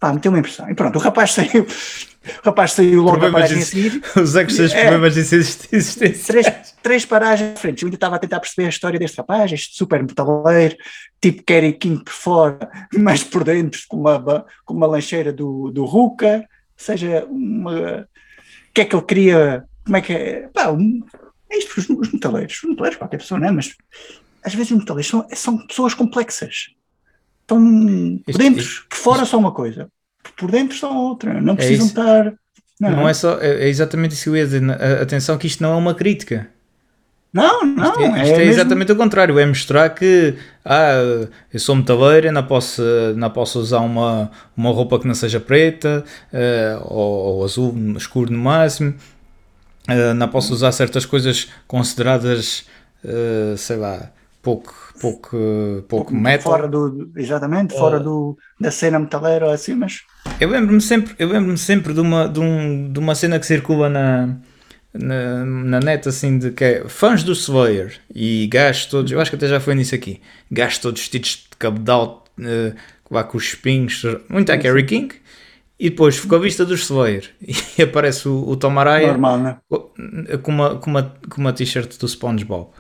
pá, 0.01 0.13
meteu-me 0.13 0.39
impressão. 0.39 0.69
E 0.71 0.75
pronto, 0.75 0.97
o 0.97 0.99
rapaz 1.03 1.33
saiu, 1.35 1.65
o 1.65 2.47
rapaz 2.47 2.73
saiu 2.73 3.03
logo 3.03 3.19
da 3.19 3.31
paragem 3.31 3.59
a 3.59 3.63
seguir 3.63 4.03
Os 4.17 4.31
seus 4.31 4.73
É. 4.73 4.81
problemas 4.81 5.15
de 5.15 5.21
existência. 5.21 6.13
três, 6.27 6.75
três 6.83 7.05
paragens 7.05 7.55
diferentes. 7.55 7.83
Eu 7.83 7.89
ainda 7.89 7.97
estava 7.97 8.17
a 8.17 8.19
tentar 8.19 8.41
perceber 8.41 8.67
a 8.67 8.71
história 8.71 8.99
deste 8.99 9.19
rapaz, 9.19 9.53
este 9.53 9.77
super 9.77 10.03
metaleiro, 10.03 10.77
tipo 11.21 11.43
Kerry 11.43 11.75
King 11.75 12.03
por 12.03 12.13
fora, 12.15 12.71
mas 12.97 13.23
por 13.23 13.45
dentro 13.45 13.81
com 13.89 13.99
uma, 13.99 14.47
com 14.65 14.75
uma 14.75 14.87
lancheira 14.87 15.31
do, 15.33 15.71
do 15.71 15.85
Ruka, 15.85 16.45
seja 16.77 17.27
uma. 17.29 18.09
O 18.71 18.73
que 18.75 18.81
é 18.81 18.85
que 18.87 18.97
ele 18.97 19.05
queria? 19.05 19.65
Como 19.85 19.97
é 19.97 20.01
que 20.01 20.13
é? 20.13 20.49
Pá, 20.55 20.71
um- 20.71 21.03
é 21.51 21.59
isto, 21.59 21.79
os, 21.79 21.89
os 21.91 22.11
metaleiros, 22.13 22.57
os 22.63 22.71
metaleiros, 22.71 22.99
qualquer 22.99 23.19
pessoa, 23.19 23.39
não 23.39 23.49
é? 23.49 23.51
Mas 23.51 23.75
às 24.43 24.55
vezes 24.55 24.73
os 24.73 24.79
metaleiros 24.79 25.09
são, 25.11 25.27
são 25.33 25.59
pessoas 25.67 25.95
complexas. 25.95 26.69
Estão 27.45 27.59
por 28.25 28.31
Isto- 28.31 28.39
dentro, 28.39 28.61
isto- 28.63 28.87
por 28.89 28.97
fora 28.97 29.25
são 29.27 29.39
uma 29.39 29.53
coisa, 29.53 29.89
por 30.37 30.51
dentro 30.51 30.77
são 30.77 30.97
outra. 30.97 31.41
Não 31.41 31.55
precisam 31.55 31.87
isso. 31.87 31.99
estar. 32.01 32.33
Não 32.81 33.09
é 33.09 33.15
só, 33.15 33.39
é 33.39 33.65
é 33.65 33.69
exatamente 33.69 34.13
isso 34.15 34.25
que 34.25 34.31
eu 34.31 34.37
ia 34.37 34.45
dizer. 34.47 34.63
Atenção 35.01 35.37
que 35.39 35.47
isto 35.47 35.63
não 35.63 35.75
é 35.75 35.77
uma 35.77 35.95
crítica. 35.95 36.49
Não, 37.33 37.65
não. 37.67 37.85
Isto 37.85 38.01
é, 38.01 38.07
isto 38.07 38.17
é 38.35 38.39
mesmo- 38.39 38.53
exatamente 38.53 38.93
o 38.93 38.97
contrário. 38.97 39.39
É 39.39 39.45
mostrar 39.47 39.91
que 39.91 40.35
ah, 40.65 40.95
eu 41.53 41.61
sou 41.61 41.75
metaleiro, 41.75 42.31
não 42.33 42.45
posso, 42.47 42.83
não 43.17 43.29
posso 43.31 43.59
usar 43.59 43.81
uma, 43.81 44.31
uma 44.57 44.71
roupa 44.71 44.99
que 45.01 45.07
não 45.07 45.15
seja 45.15 45.39
preta 45.41 46.05
eh, 46.33 46.79
ou, 46.83 47.37
ou 47.39 47.45
azul 47.45 47.75
escuro 47.97 48.33
no 48.33 48.39
máximo. 48.39 48.95
Eh, 49.89 50.15
não 50.15 50.29
posso 50.29 50.53
usar 50.53 50.73
certas 50.73 51.05
coisas 51.05 51.49
consideradas, 51.67 52.67
eh, 53.05 53.55
sei 53.57 53.77
lá, 53.77 54.11
pouco, 54.41 54.84
pouco, 55.05 55.37
pouco 55.89 56.15
metal. 56.15 56.53
Fora 56.53 56.69
do, 56.69 57.11
exatamente, 57.17 57.75
fora 57.75 58.01
do, 58.01 58.37
da 58.59 58.71
cena 58.71 58.99
metaleira 58.99 59.47
ou 59.47 59.53
assim, 59.53 59.75
mas 59.75 60.03
Eu 60.41 60.49
lembro-me 60.49 60.81
sempre, 60.81 61.15
eu 61.19 61.29
lembro-me 61.29 61.59
sempre 61.59 61.93
de 61.93 62.01
uma, 62.01 62.27
de, 62.27 62.41
um, 62.41 62.91
de 62.91 62.99
uma 62.99 63.15
cena 63.15 63.39
que 63.39 63.45
circula 63.45 63.89
na, 63.91 64.37
na, 64.95 65.45
na 65.45 65.81
net 65.81 66.09
assim 66.09 66.39
de 66.39 66.51
que 66.53 66.65
é 66.65 66.89
fãs 66.89 67.23
do 67.23 67.33
Slayer 67.33 68.01
e 68.15 68.47
gajos 68.47 68.87
todos, 68.87 69.13
eu 69.13 69.21
acho 69.21 69.31
que 69.31 69.37
até 69.37 69.47
já 69.47 69.61
foi 69.61 69.75
nisso 69.75 69.95
aqui, 69.95 70.21
gajos 70.51 70.79
todos 70.79 71.01
vestidos 71.01 71.47
de 71.51 71.57
cabedal, 71.59 72.25
eh, 72.41 72.73
lá 73.11 73.23
com 73.25 73.37
os 73.37 73.45
espinhos, 73.45 74.03
muito 74.29 74.51
a 74.51 74.57
Kerry 74.57 74.87
King, 74.87 75.15
e 75.79 75.91
depois 75.91 76.17
ficou 76.17 76.39
a 76.39 76.41
vista 76.41 76.65
dos 76.65 76.83
Slayer 76.83 77.31
e 77.79 77.83
aparece 77.83 78.29
o, 78.29 78.49
o 78.49 78.57
Tom 78.57 78.79
Araya 78.79 79.09
normal, 79.09 79.39
né? 79.39 79.57
com 80.43 80.51
uma, 80.51 80.77
com 80.77 80.91
uma, 80.91 81.15
com 81.29 81.41
uma 81.41 81.53
t-shirt 81.53 81.99
do 81.99 82.09
SpongeBob. 82.09 82.71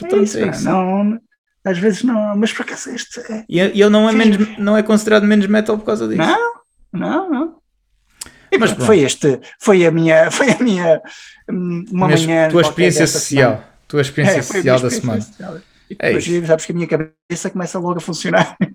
É 0.00 0.08
Portanto, 0.08 0.22
isso, 0.24 0.38
é 0.38 0.48
isso. 0.48 0.64
não, 0.64 1.20
às 1.64 1.78
vezes 1.78 2.02
não, 2.02 2.36
mas 2.36 2.52
por 2.52 2.62
acaso 2.62 2.90
este 2.90 3.20
é. 3.32 3.44
E 3.48 3.60
ele 3.60 3.88
não 3.90 4.08
é, 4.08 4.12
menos, 4.12 4.58
não 4.58 4.76
é 4.76 4.82
considerado 4.82 5.24
menos 5.24 5.46
metal 5.46 5.76
por 5.78 5.84
causa 5.84 6.06
disso. 6.08 6.18
Não, 6.20 6.52
não, 6.92 7.30
não. 7.30 7.60
E 8.52 8.58
Mas 8.58 8.72
pronto, 8.72 8.86
foi 8.86 9.00
este, 9.00 9.40
foi 9.60 9.86
a 9.86 9.90
minha, 9.92 10.30
foi 10.30 10.50
a 10.50 10.58
minha, 10.58 11.00
hum, 11.48 11.84
uma 11.92 12.08
Mas 12.08 12.24
manhã. 12.26 12.48
tua 12.48 12.62
experiência 12.62 13.06
social. 13.06 13.50
semana. 13.52 13.70
Tua 13.86 14.00
experiência 14.00 14.38
É, 14.38 14.42
social 14.42 14.80
da 14.80 14.90
semana. 14.90 15.20
social. 15.20 15.56
E 15.90 15.96
É 15.98 16.06
depois, 16.08 16.26
isso. 16.26 16.46
sabes 16.46 16.64
que 16.64 16.72
a 16.72 16.74
minha 16.74 16.86
cabeça 16.88 17.50
começa 17.50 17.78
logo 17.78 17.98
a 17.98 18.00
funcionar. 18.00 18.56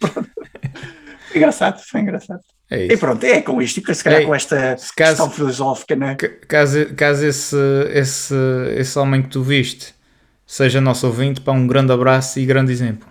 Foi 1.30 1.38
engraçado, 1.42 1.82
foi 1.84 2.02
engraçado. 2.02 2.40
É 2.72 2.86
E 2.94 2.98
pronto, 2.98 3.24
é 3.26 3.42
com 3.42 3.62
isto, 3.62 3.82
e 3.92 3.96
se 3.96 4.04
calhar 4.04 4.22
Ei, 4.22 4.26
com 4.26 4.34
esta 4.34 4.56
caso- 4.78 4.94
questão 4.96 5.30
filosófica, 5.30 5.96
né? 5.96 6.16
Ca- 6.16 6.30
Caso, 6.48 6.94
caso 6.96 7.26
esse, 7.26 7.56
esse, 7.94 8.34
esse 8.78 8.98
homem 8.98 9.22
que 9.22 9.30
tu 9.30 9.44
viste 9.44 9.94
seja 10.46 10.82
nosso 10.82 11.08
ouvinte, 11.08 11.42
para 11.42 11.54
um 11.54 11.68
grande 11.68 11.92
abraço 11.92 12.40
e 12.40 12.46
grande 12.46 12.72
exemplo. 12.72 13.08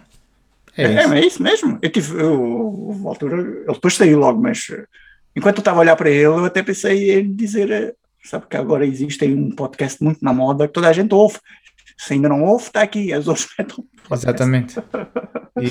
É 0.76 0.84
É, 0.84 1.00
isso. 1.04 1.12
é 1.14 1.20
isso 1.26 1.42
mesmo. 1.42 1.78
Eu 1.82 1.90
tive, 1.90 2.20
eu, 2.20 2.40
houve 2.42 3.06
altura, 3.06 3.40
ele 3.40 3.64
depois 3.72 3.94
saiu 3.94 4.18
logo, 4.18 4.40
mas 4.40 4.66
eh, 4.70 4.84
enquanto 5.36 5.58
eu 5.58 5.60
estava 5.60 5.78
a 5.78 5.80
olhar 5.80 5.96
para 5.96 6.10
ele, 6.10 6.24
eu 6.26 6.44
até 6.44 6.62
pensei 6.62 7.20
em 7.20 7.34
dizer, 7.34 7.70
eh, 7.70 7.92
sabe 8.24 8.46
que 8.48 8.56
agora 8.56 8.86
existe 8.86 9.24
um 9.26 9.50
podcast 9.54 10.02
muito 10.02 10.24
na 10.24 10.32
moda 10.32 10.66
que 10.66 10.72
toda 10.74 10.88
a 10.88 10.92
gente 10.92 11.14
ouve. 11.14 11.38
Se 11.96 12.14
ainda 12.14 12.28
não 12.28 12.42
ouve, 12.42 12.64
está 12.64 12.82
aqui, 12.82 13.12
as 13.12 13.28
outras 13.28 13.46
metam. 13.58 13.84
Exatamente. 14.10 14.76
E, 15.60 15.66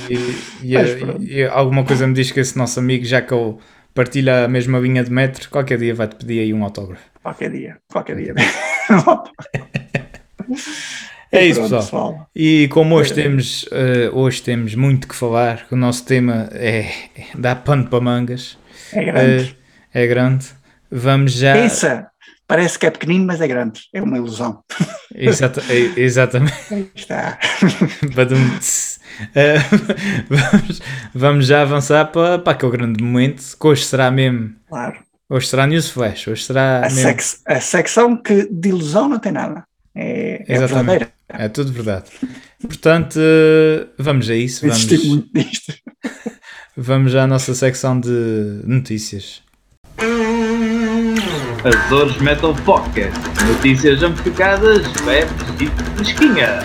e- 0.65 0.75
e- 0.75 0.95
pronto. 0.99 1.23
e 1.23 1.43
alguma 1.43 1.83
coisa 1.83 2.07
me 2.07 2.13
diz 2.13 2.31
que 2.31 2.39
esse 2.39 2.57
nosso 2.57 2.79
amigo, 2.79 3.03
já 3.03 3.21
que 3.21 3.33
ele 3.33 3.57
partilha 3.93 4.45
a 4.45 4.47
mesma 4.47 4.79
linha 4.79 5.03
de 5.03 5.11
metro, 5.11 5.49
qualquer 5.49 5.77
dia 5.77 5.93
vai-te 5.93 6.15
pedir 6.15 6.39
aí 6.39 6.53
um 6.53 6.63
autógrafo. 6.63 7.03
Qualquer 7.21 7.51
dia, 7.51 7.77
qualquer 7.91 8.15
dia. 8.15 8.33
É 11.35 11.45
isso, 11.45 11.59
Pronto, 11.61 11.75
pessoal. 11.83 12.29
E 12.35 12.67
como 12.71 12.95
hoje 12.95 13.11
É. 13.11 13.15
temos, 13.15 13.65
eh, 13.71 14.09
hoje 14.13 14.41
temos 14.41 14.75
muito 14.75 15.07
que 15.07 15.15
falar, 15.15 15.65
o 15.71 15.75
nosso 15.75 16.05
tema 16.05 16.47
é, 16.51 16.79
é- 16.81 17.25
dá 17.35 17.55
pano 17.55 17.87
para 17.89 17.99
mangas, 17.99 18.57
É 18.93 19.03
grande. 19.03 19.57
eh, 19.93 20.03
é 20.03 20.07
grande, 20.07 20.45
vamos 20.91 21.33
já. 21.33 21.53
Pensa, 21.53 22.07
parece 22.47 22.77
que 22.77 22.85
é 22.85 22.91
pequenino, 22.91 23.25
mas 23.25 23.41
é 23.41 23.47
grande. 23.47 23.81
É 23.91 24.01
uma 24.01 24.15
ilusão. 24.17 24.61
Exata- 25.15 25.63
eh, 25.69 25.91
exatamente. 25.99 26.53
Aí 26.71 26.91
Está. 26.95 27.39
Eh, 29.35 29.57
vamos, 30.29 30.81
vamos 31.13 31.47
já 31.47 31.61
avançar 31.61 32.05
para, 32.11 32.39
para 32.39 32.53
aquele 32.53 32.71
grande 32.71 33.03
momento, 33.03 33.43
que 33.59 33.67
hoje 33.67 33.85
será 33.85 34.09
mesmo. 34.09 34.51
Claro. 34.67 34.95
Hoje 35.29 35.47
será 35.47 35.65
News 35.67 35.89
Flash, 35.89 36.27
hoje 36.27 36.43
será 36.43 36.77
A, 36.79 36.81
mesmo. 36.81 36.99
sex- 37.01 37.41
a 37.45 37.59
secção 37.59 38.15
que 38.17 38.47
de 38.51 38.69
ilusão 38.69 39.07
não 39.09 39.19
tem 39.19 39.31
nada. 39.31 39.63
É, 39.95 40.43
é 40.47 40.55
Exatamente. 40.55 40.99
verdadeira. 40.99 41.13
É 41.29 41.49
tudo 41.49 41.71
verdade. 41.71 42.05
Portanto, 42.61 43.19
vamos 43.97 44.29
a 44.29 44.35
isso. 44.35 44.67
Vamos, 44.67 44.85
muito 45.05 45.29
nisto. 45.33 45.73
vamos 46.77 47.15
à 47.15 47.27
nossa 47.27 47.53
secção 47.53 47.99
de 47.99 48.61
notícias. 48.65 49.41
Azores 51.63 52.17
Metal 52.17 52.53
Podcast. 52.65 53.17
Notícias 53.47 54.03
amplificadas, 54.03 54.83
leves 55.05 55.31
e 55.61 55.95
fresquinha. 55.95 56.59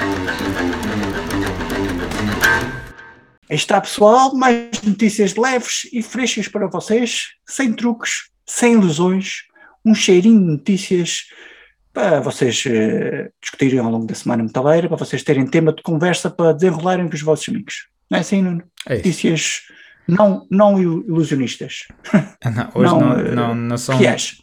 Aí 3.51 3.57
está, 3.57 3.81
pessoal, 3.81 4.35
mais 4.35 4.83
notícias 4.83 5.37
leves 5.37 5.89
e 5.93 6.03
frescas 6.03 6.49
para 6.49 6.67
vocês, 6.67 7.29
sem 7.47 7.73
truques, 7.73 8.29
sem 8.45 8.75
ilusões, 8.75 9.45
um 9.85 9.95
cheirinho 9.95 10.41
de 10.41 10.47
notícias 10.47 11.27
para 11.99 12.21
vocês 12.21 12.63
eh, 12.67 13.29
discutirem 13.43 13.81
ao 13.81 13.91
longo 13.91 14.07
da 14.07 14.15
semana 14.15 14.45
metaleira, 14.45 14.87
para 14.87 14.97
vocês 14.97 15.21
terem 15.25 15.45
tema 15.47 15.73
de 15.73 15.83
conversa 15.83 16.31
para 16.31 16.53
desenrolarem 16.53 17.09
com 17.09 17.15
os 17.15 17.23
vossos 17.23 17.49
amigos. 17.49 17.89
Não 18.09 18.19
é 18.19 18.21
assim, 18.21 18.41
Nuno? 18.41 18.63
É 18.89 18.95
isso. 18.95 19.05
Notícias 19.09 19.63
não, 20.07 20.47
não 20.49 20.79
il- 20.81 21.05
ilusionistas. 21.09 21.89
Não, 22.45 22.69
hoje 22.75 22.93
Não, 22.93 23.01
não, 23.01 23.19
eh, 23.19 23.35
não, 23.35 23.55
não 23.55 23.77
são, 23.77 23.99
Reais. 23.99 24.39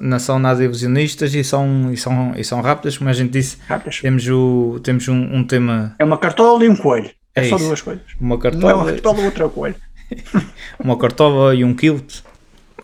não 0.00 0.18
são 0.18 0.38
nada 0.38 0.64
ilusionistas 0.64 1.34
e 1.34 1.44
são, 1.44 1.92
e, 1.92 1.96
são, 1.98 2.32
e 2.34 2.42
são 2.42 2.62
rápidas, 2.62 2.96
como 2.96 3.10
a 3.10 3.12
gente 3.12 3.30
disse. 3.30 3.58
Rápidas. 3.68 4.00
Temos, 4.00 4.26
o, 4.28 4.80
temos 4.82 5.06
um, 5.06 5.20
um 5.36 5.46
tema, 5.46 5.94
É 5.98 6.04
uma 6.04 6.16
cartola 6.16 6.64
e 6.64 6.68
um 6.70 6.76
coelho. 6.76 7.10
É, 7.34 7.46
É 7.46 7.48
só 7.50 7.58
duas 7.58 7.82
coisas. 7.82 8.02
uma 8.18 8.36
Não 8.38 8.70
é 8.70 8.74
uma 8.74 8.84
cartola, 8.86 8.92
cartola, 8.92 9.22
outra 9.22 9.44
é 9.44 9.48
coelho. 9.50 9.76
uma 10.82 10.96
cartola 10.98 11.54
e 11.54 11.62
um 11.62 11.74
kilt. 11.74 12.22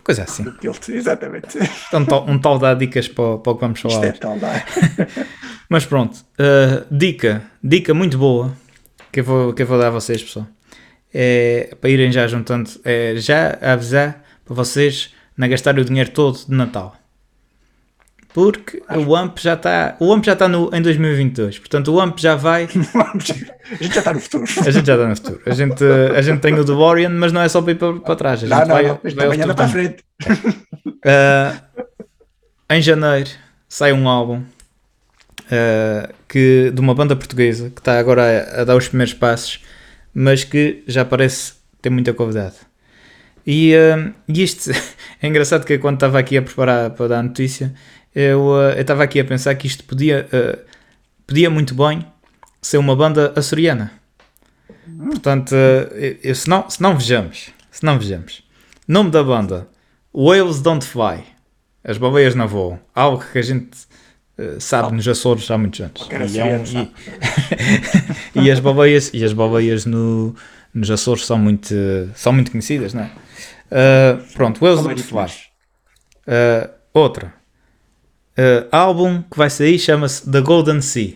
Coisa 0.03 0.23
assim. 0.23 0.43
Tilt, 0.59 0.89
Exatamente. 0.89 1.57
Tal, 1.89 2.29
um 2.29 2.37
tal 2.37 2.59
dá 2.59 2.73
dicas 2.73 3.07
para, 3.07 3.37
para 3.37 3.51
o 3.51 3.55
que 3.55 3.61
vamos 3.61 3.79
falar. 3.79 3.93
Isto 3.95 4.05
é 4.05 4.11
tal, 4.11 4.37
dá. 4.37 4.65
Mas 5.69 5.85
pronto, 5.85 6.17
uh, 6.17 6.85
dica, 6.91 7.43
dica 7.63 7.93
muito 7.93 8.17
boa 8.17 8.53
que 9.11 9.21
eu 9.21 9.23
vou, 9.23 9.53
que 9.53 9.61
eu 9.61 9.67
vou 9.67 9.77
dar 9.77 9.87
a 9.87 9.91
vocês, 9.91 10.21
pessoal. 10.21 10.45
É 11.13 11.75
para 11.79 11.89
irem 11.89 12.11
já 12.11 12.27
juntando, 12.27 12.69
é 12.83 13.15
já 13.15 13.57
avisar 13.61 14.23
para 14.43 14.55
vocês 14.55 15.13
não 15.37 15.47
gastarem 15.47 15.81
o 15.81 15.85
dinheiro 15.85 16.11
todo 16.11 16.37
de 16.37 16.51
Natal. 16.51 16.95
Porque 18.33 18.81
o 19.07 19.15
AMP 19.15 19.37
já 19.39 19.53
está, 19.53 19.95
o 19.99 20.11
AMP 20.11 20.25
já 20.25 20.33
está 20.33 20.47
no, 20.47 20.69
em 20.73 20.81
2022, 20.81 21.59
portanto 21.59 21.93
o 21.93 22.01
AMP 22.01 22.19
já 22.19 22.35
vai, 22.35 22.63
a 22.65 23.83
gente 23.83 23.93
já 23.93 23.99
está 23.99 24.11
no 24.11 24.19
futuro. 24.19 24.43
a 24.43 24.71
gente 24.71 24.87
já 24.87 24.93
está 24.95 25.07
no 25.07 25.15
futuro. 25.15 25.41
A 25.45 25.53
gente, 25.53 25.83
a 25.83 26.21
gente 26.21 26.39
tem 26.39 26.55
o 26.55 26.63
DeLorean, 26.63 27.09
mas 27.09 27.31
não 27.31 27.41
é 27.41 27.47
só 27.47 27.61
para 27.61 27.73
ir 27.73 27.75
para, 27.75 27.93
para 27.99 28.15
trás, 28.15 28.43
a 28.43 28.47
gente 28.47 28.49
Não, 28.49 28.59
não, 28.59 28.67
vai, 28.67 28.87
não. 28.87 28.99
Vai 29.15 29.25
amanhã 29.27 29.53
para 29.53 29.65
a 29.65 29.69
frente. 29.69 30.03
Uh, 30.25 31.83
em 32.73 32.81
janeiro 32.81 33.29
sai 33.69 33.93
um 33.93 34.09
álbum 34.09 34.37
uh, 34.39 36.13
que, 36.27 36.71
de 36.73 36.81
uma 36.81 36.95
banda 36.95 37.15
portuguesa 37.15 37.69
que 37.69 37.81
está 37.81 37.99
agora 37.99 38.23
a, 38.57 38.61
a 38.61 38.63
dar 38.63 38.75
os 38.75 38.87
primeiros 38.87 39.13
passos, 39.13 39.59
mas 40.11 40.43
que 40.43 40.83
já 40.87 41.05
parece 41.05 41.53
ter 41.83 41.91
muita 41.91 42.13
qualidade. 42.13 42.55
E, 43.45 43.75
uh, 43.75 44.13
e 44.27 44.41
isto 44.41 44.71
é 45.21 45.27
engraçado 45.27 45.65
que 45.65 45.77
quando 45.77 45.95
estava 45.95 46.17
aqui 46.17 46.35
a 46.37 46.41
preparar 46.41 46.89
para 46.91 47.07
dar 47.09 47.19
a 47.19 47.23
notícia, 47.23 47.73
eu 48.15 48.47
uh, 48.47 48.79
estava 48.79 49.03
aqui 49.03 49.19
a 49.19 49.25
pensar 49.25 49.55
que 49.55 49.67
isto 49.67 49.83
podia, 49.83 50.27
uh, 50.31 50.59
podia 51.25 51.49
muito 51.49 51.73
bem 51.75 52.05
ser 52.61 52.77
uma 52.77 52.95
banda 52.95 53.33
açoriana. 53.35 53.91
Portanto, 55.09 55.51
uh, 55.53 55.93
eu- 55.95 56.17
eu- 56.23 56.35
se, 56.35 56.47
não, 56.49 56.69
se 56.69 56.81
não 56.81 56.97
vejamos, 56.97 57.49
se 57.71 57.83
não 57.85 57.97
vejamos, 57.97 58.43
nome 58.87 59.09
da 59.11 59.23
banda 59.23 59.67
Whales 60.13 60.61
Don't 60.61 60.85
Fly. 60.85 61.23
As 61.83 61.97
baleias 61.97 62.33
não 62.35 62.47
voam. 62.47 62.79
Algo 62.95 63.23
que 63.31 63.37
a 63.37 63.41
gente 63.41 63.69
eh, 64.37 64.55
sabe 64.59 64.95
nos 64.95 65.05
Açores 65.07 65.49
há 65.51 65.57
muitos 65.57 65.81
anos. 65.81 66.07
E, 66.33 66.39
é 66.39 66.45
um- 66.45 66.47
e- 66.81 66.91
e 68.45 68.51
as 68.51 68.59
baleias, 68.59 69.11
e 69.13 69.23
as 69.23 69.33
baleias 69.33 69.85
no, 69.85 70.33
nos 70.73 70.89
Açores 70.89 71.25
são 71.25 71.37
muito, 71.37 71.73
são 72.15 72.31
muito 72.31 72.51
conhecidas, 72.51 72.93
não 72.93 73.03
é? 73.03 73.11
Ah, 73.69 74.19
pronto, 74.33 74.63
Whales 74.63 74.81
Don't 74.83 75.03
Fly. 75.03 75.25
Ah, 76.27 76.69
outra. 76.93 77.33
Ah, 78.37 78.67
álbum 78.71 79.21
que 79.21 79.37
vai 79.37 79.49
sair 79.49 79.77
chama-se 79.77 80.29
The 80.29 80.41
Golden 80.41 80.81
Sea. 80.81 81.15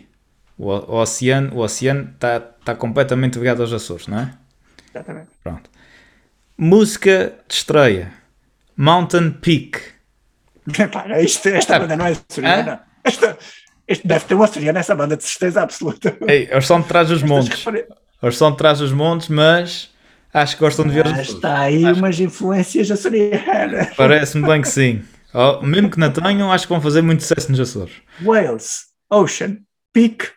O, 0.57 0.69
o 0.69 1.01
oceano 1.01 1.55
o 1.55 1.59
oceano 1.59 2.09
está 2.13 2.39
tá 2.39 2.75
completamente 2.75 3.37
ligado 3.37 3.61
aos 3.61 3.71
Açores, 3.71 4.07
não 4.07 4.19
é? 4.19 4.33
Exatamente. 4.93 5.27
Pronto. 5.43 5.69
Música 6.57 7.33
de 7.47 7.53
estreia. 7.53 8.11
Mountain 8.75 9.31
Peak. 9.31 9.79
Isto, 11.23 11.49
esta 11.49 11.79
banda 11.79 11.95
não 11.95 12.05
é 12.05 12.11
açoriana. 12.11 12.81
Esta, 13.03 13.37
este 13.87 14.07
deve 14.07 14.25
ter 14.25 14.33
uma 14.33 14.45
açoriana, 14.45 14.79
essa 14.79 14.95
banda, 14.95 15.15
de 15.15 15.23
certeza 15.23 15.61
absoluta. 15.61 16.15
Ei, 16.27 16.47
eles 16.51 16.67
são 16.67 16.81
de 16.81 16.87
trás 16.87 17.07
dos 17.07 17.23
montes. 17.23 17.65
Eles 18.21 18.37
são 18.37 18.51
de 18.51 18.57
trás 18.57 18.79
dos 18.79 18.91
montes, 18.91 19.29
mas 19.29 19.89
acho 20.33 20.55
que 20.55 20.59
gostam 20.59 20.85
de 20.85 20.93
ver 20.93 21.05
os 21.05 21.13
Ah, 21.13 21.21
está 21.21 21.59
aí 21.59 21.85
umas 21.85 22.19
influências 22.19 22.91
açorianas. 22.91 23.95
Parece-me 23.95 24.45
bem 24.45 24.61
que 24.61 24.67
sim. 24.67 25.03
Oh, 25.39 25.63
mesmo 25.63 25.91
que 25.91 25.99
não 25.99 26.11
tenham, 26.11 26.51
acho 26.51 26.65
que 26.65 26.73
vão 26.73 26.81
fazer 26.81 27.03
muito 27.03 27.21
sucesso 27.21 27.51
nos 27.51 27.59
Açores. 27.59 27.93
Wales, 28.19 28.85
Ocean, 29.07 29.57
Peak. 29.93 30.29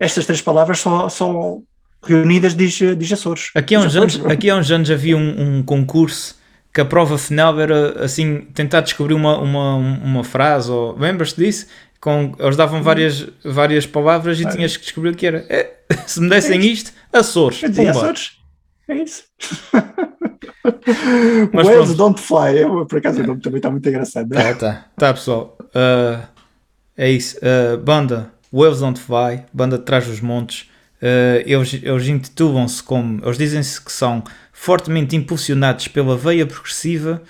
Estas 0.00 0.26
três 0.26 0.42
palavras 0.42 0.80
são, 0.80 1.08
são 1.08 1.62
reunidas 2.02 2.56
diz, 2.56 2.76
diz 2.98 3.12
Açores. 3.12 3.50
Aqui 3.54 3.76
há 3.76 3.78
uns 3.78 3.94
anos, 3.94 4.16
Açores, 4.16 4.32
aqui 4.32 4.50
há 4.50 4.56
uns 4.56 4.68
anos 4.72 4.90
havia 4.90 5.16
um, 5.16 5.58
um 5.58 5.62
concurso 5.62 6.36
que 6.74 6.80
a 6.80 6.84
prova 6.84 7.16
final 7.16 7.60
era 7.60 8.04
assim, 8.04 8.40
tentar 8.52 8.80
descobrir 8.80 9.14
uma, 9.14 9.38
uma, 9.38 9.76
uma 9.76 10.24
frase, 10.24 10.72
ou 10.72 10.98
lembras-te 10.98 11.36
disso? 11.36 11.68
Com, 12.00 12.34
eles 12.40 12.56
davam 12.56 12.82
várias, 12.82 13.28
várias 13.44 13.86
palavras 13.86 14.40
e 14.40 14.48
tinhas 14.48 14.76
que 14.76 14.82
descobrir 14.82 15.10
o 15.10 15.14
que 15.14 15.26
era. 15.26 15.46
É, 15.48 15.72
se 16.04 16.20
me 16.20 16.28
dessem 16.28 16.60
isto, 16.66 16.92
Açores. 17.12 17.62
Eu 17.62 17.68
dizia. 17.68 17.92
Açores. 17.92 18.37
É 18.88 18.94
isso. 18.94 19.24
Mas 21.52 21.66
Wales 21.66 21.94
pronto. 21.94 21.94
Don't 21.94 22.20
Fly. 22.20 22.58
Eu, 22.62 22.86
por 22.86 22.98
acaso 22.98 23.22
o 23.22 23.26
nome 23.26 23.40
também 23.40 23.58
está 23.58 23.70
muito 23.70 23.88
engraçado. 23.88 24.28
Tá, 24.30 24.54
tá, 24.54 24.86
tá 24.96 25.14
pessoal. 25.14 25.56
Uh, 25.60 26.26
é 26.96 27.10
isso. 27.10 27.38
Uh, 27.38 27.76
banda 27.78 28.32
Whales 28.52 28.80
Don't 28.80 29.00
Fly, 29.00 29.44
banda 29.52 29.78
de 29.78 29.84
trás 29.84 30.06
dos 30.06 30.20
montes. 30.20 30.70
Uh, 31.02 31.42
eles, 31.46 31.74
eles 31.74 32.08
intitulam-se 32.08 32.82
como. 32.82 33.22
Eles 33.24 33.38
dizem-se 33.38 33.80
que 33.80 33.92
são 33.92 34.22
fortemente 34.52 35.14
impulsionados 35.14 35.86
pela 35.88 36.16
veia 36.16 36.46
progressiva, 36.46 37.22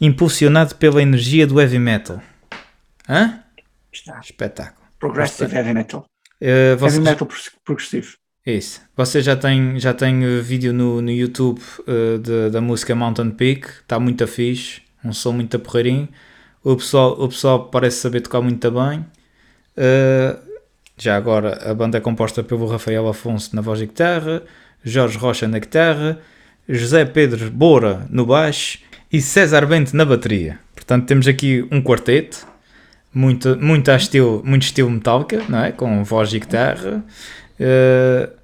impulsionado 0.00 0.74
pela 0.76 1.00
energia 1.02 1.46
do 1.46 1.60
heavy 1.60 1.78
metal. 1.78 2.20
Hã? 3.08 3.40
Está. 3.92 4.18
Espetáculo. 4.20 4.80
Progressive 4.98 5.54
Heavy 5.54 5.72
Metal. 5.72 6.04
Uh, 6.40 6.76
vocês, 6.78 6.94
Heavy 6.94 7.04
Metal 7.10 7.26
pro- 7.26 7.38
progressivo. 7.64 8.16
É 8.50 8.54
isso. 8.56 8.80
Você 8.96 9.22
já 9.22 9.36
tem, 9.36 9.78
já 9.78 9.94
tem 9.94 10.24
uh, 10.24 10.42
vídeo 10.42 10.72
no, 10.72 11.00
no 11.00 11.10
YouTube 11.10 11.60
uh, 11.80 12.18
de- 12.18 12.50
da 12.50 12.60
música 12.60 12.94
Mountain 12.94 13.30
Peak, 13.30 13.66
está 13.82 13.98
muito 13.98 14.26
fixe, 14.26 14.82
um 15.04 15.12
som 15.12 15.32
muito 15.32 15.58
porreirinho. 15.58 16.08
O 16.62 16.76
pessoal, 16.76 17.12
o 17.18 17.28
pessoal 17.28 17.64
parece 17.70 17.98
saber 17.98 18.20
tocar 18.20 18.40
muito 18.42 18.70
bem. 18.70 19.00
Uh, 19.76 20.38
já 20.98 21.16
agora, 21.16 21.70
a 21.70 21.72
banda 21.72 21.96
é 21.96 22.00
composta 22.00 22.42
pelo 22.42 22.66
Rafael 22.66 23.08
Afonso 23.08 23.56
na 23.56 23.62
voz 23.62 23.80
e 23.80 23.86
guitarra, 23.86 24.42
Jorge 24.84 25.16
Rocha 25.16 25.48
na 25.48 25.58
guitarra, 25.58 26.18
José 26.68 27.04
Pedro 27.06 27.50
Boura 27.50 28.06
no 28.10 28.26
baixo 28.26 28.78
e 29.10 29.20
César 29.20 29.66
Bento 29.66 29.96
na 29.96 30.04
bateria. 30.04 30.58
Portanto, 30.74 31.06
temos 31.06 31.26
aqui 31.26 31.66
um 31.70 31.80
quarteto, 31.82 32.46
muito, 33.12 33.56
muito, 33.56 33.90
estilo, 33.90 34.42
muito 34.44 34.62
estilo 34.62 34.90
Metallica, 34.90 35.42
não 35.48 35.64
é? 35.64 35.72
com 35.72 36.04
voz 36.04 36.32
e 36.32 36.38
guitarra. 36.38 37.02
Uh, 37.58 38.39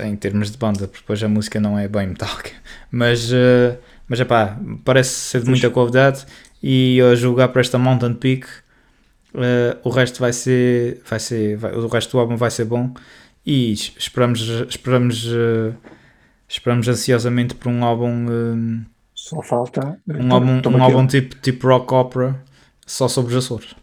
em 0.00 0.14
termos 0.16 0.50
de 0.50 0.58
banda, 0.58 0.86
porque 0.86 1.00
depois 1.00 1.22
a 1.22 1.28
música 1.28 1.58
não 1.60 1.78
é 1.78 1.88
bem 1.88 2.08
metálica, 2.08 2.50
mas, 2.90 3.30
uh, 3.32 3.76
mas 4.08 4.20
epá, 4.20 4.58
parece 4.84 5.10
ser 5.10 5.42
de 5.42 5.48
muita 5.50 5.70
qualidade 5.70 6.26
e 6.62 7.00
a 7.00 7.14
julgar 7.14 7.48
para 7.48 7.60
esta 7.62 7.78
Mountain 7.78 8.14
Peak 8.14 8.46
uh, 9.34 9.78
o 9.82 9.90
resto 9.90 10.20
vai 10.20 10.32
ser, 10.32 11.00
vai 11.08 11.18
ser 11.18 11.56
vai- 11.56 11.72
o 11.74 11.86
resto 11.88 12.12
do 12.12 12.18
álbum 12.20 12.36
vai 12.36 12.50
ser 12.50 12.64
bom 12.66 12.92
e 13.46 13.72
es- 13.72 13.92
esperamos, 13.98 14.40
esperamos, 14.68 15.24
uh, 15.26 15.74
esperamos 16.48 16.86
ansiosamente 16.88 17.54
por 17.54 17.70
um 17.70 17.82
álbum 17.84 18.26
um, 18.30 18.84
Só 19.14 19.40
falta. 19.42 19.98
um 20.08 20.32
álbum, 20.34 20.60
um 20.68 20.82
álbum 20.82 21.06
tipo, 21.06 21.36
tipo 21.36 21.66
rock 21.68 21.94
opera 21.94 22.42
só 22.86 23.08
sobre 23.08 23.34
os 23.34 23.44
Açores. 23.44 23.74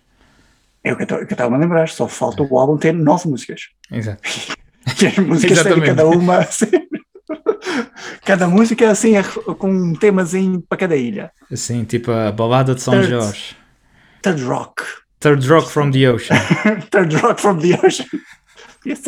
É 0.84 0.94
o 0.94 0.98
que 0.98 1.04
eu 1.12 1.24
estava 1.24 1.56
a 1.56 1.58
lembrar. 1.58 1.90
Só 1.90 2.08
falta 2.08 2.44
o 2.44 2.60
álbum 2.60 2.78
ter 2.78 2.94
nove 2.94 3.28
músicas. 3.28 3.70
Exato. 3.92 4.22
E 5.02 5.08
as 5.08 5.18
músicas 5.18 5.60
Exatamente. 5.60 5.88
cada 5.88 6.08
uma 6.08 6.38
assim. 6.38 6.66
Cada 8.24 8.48
música 8.48 8.86
é 8.86 8.88
assim, 8.88 9.18
é 9.18 9.24
com 9.24 9.70
um 9.70 9.94
temazinho 9.94 10.62
para 10.62 10.78
cada 10.78 10.96
ilha. 10.96 11.32
Assim, 11.52 11.84
tipo 11.84 12.10
a 12.12 12.32
balada 12.32 12.74
de 12.74 12.82
São 12.82 12.94
Third. 12.94 13.10
Jorge. 13.10 13.56
Third 14.22 14.44
Rock. 14.44 14.84
Third 15.20 15.48
Rock 15.50 15.70
from 15.70 15.92
the 15.92 16.10
Ocean. 16.10 16.38
Third 16.92 17.16
Rock 17.18 17.42
from 17.42 17.60
the 17.60 17.78
Ocean. 17.86 18.06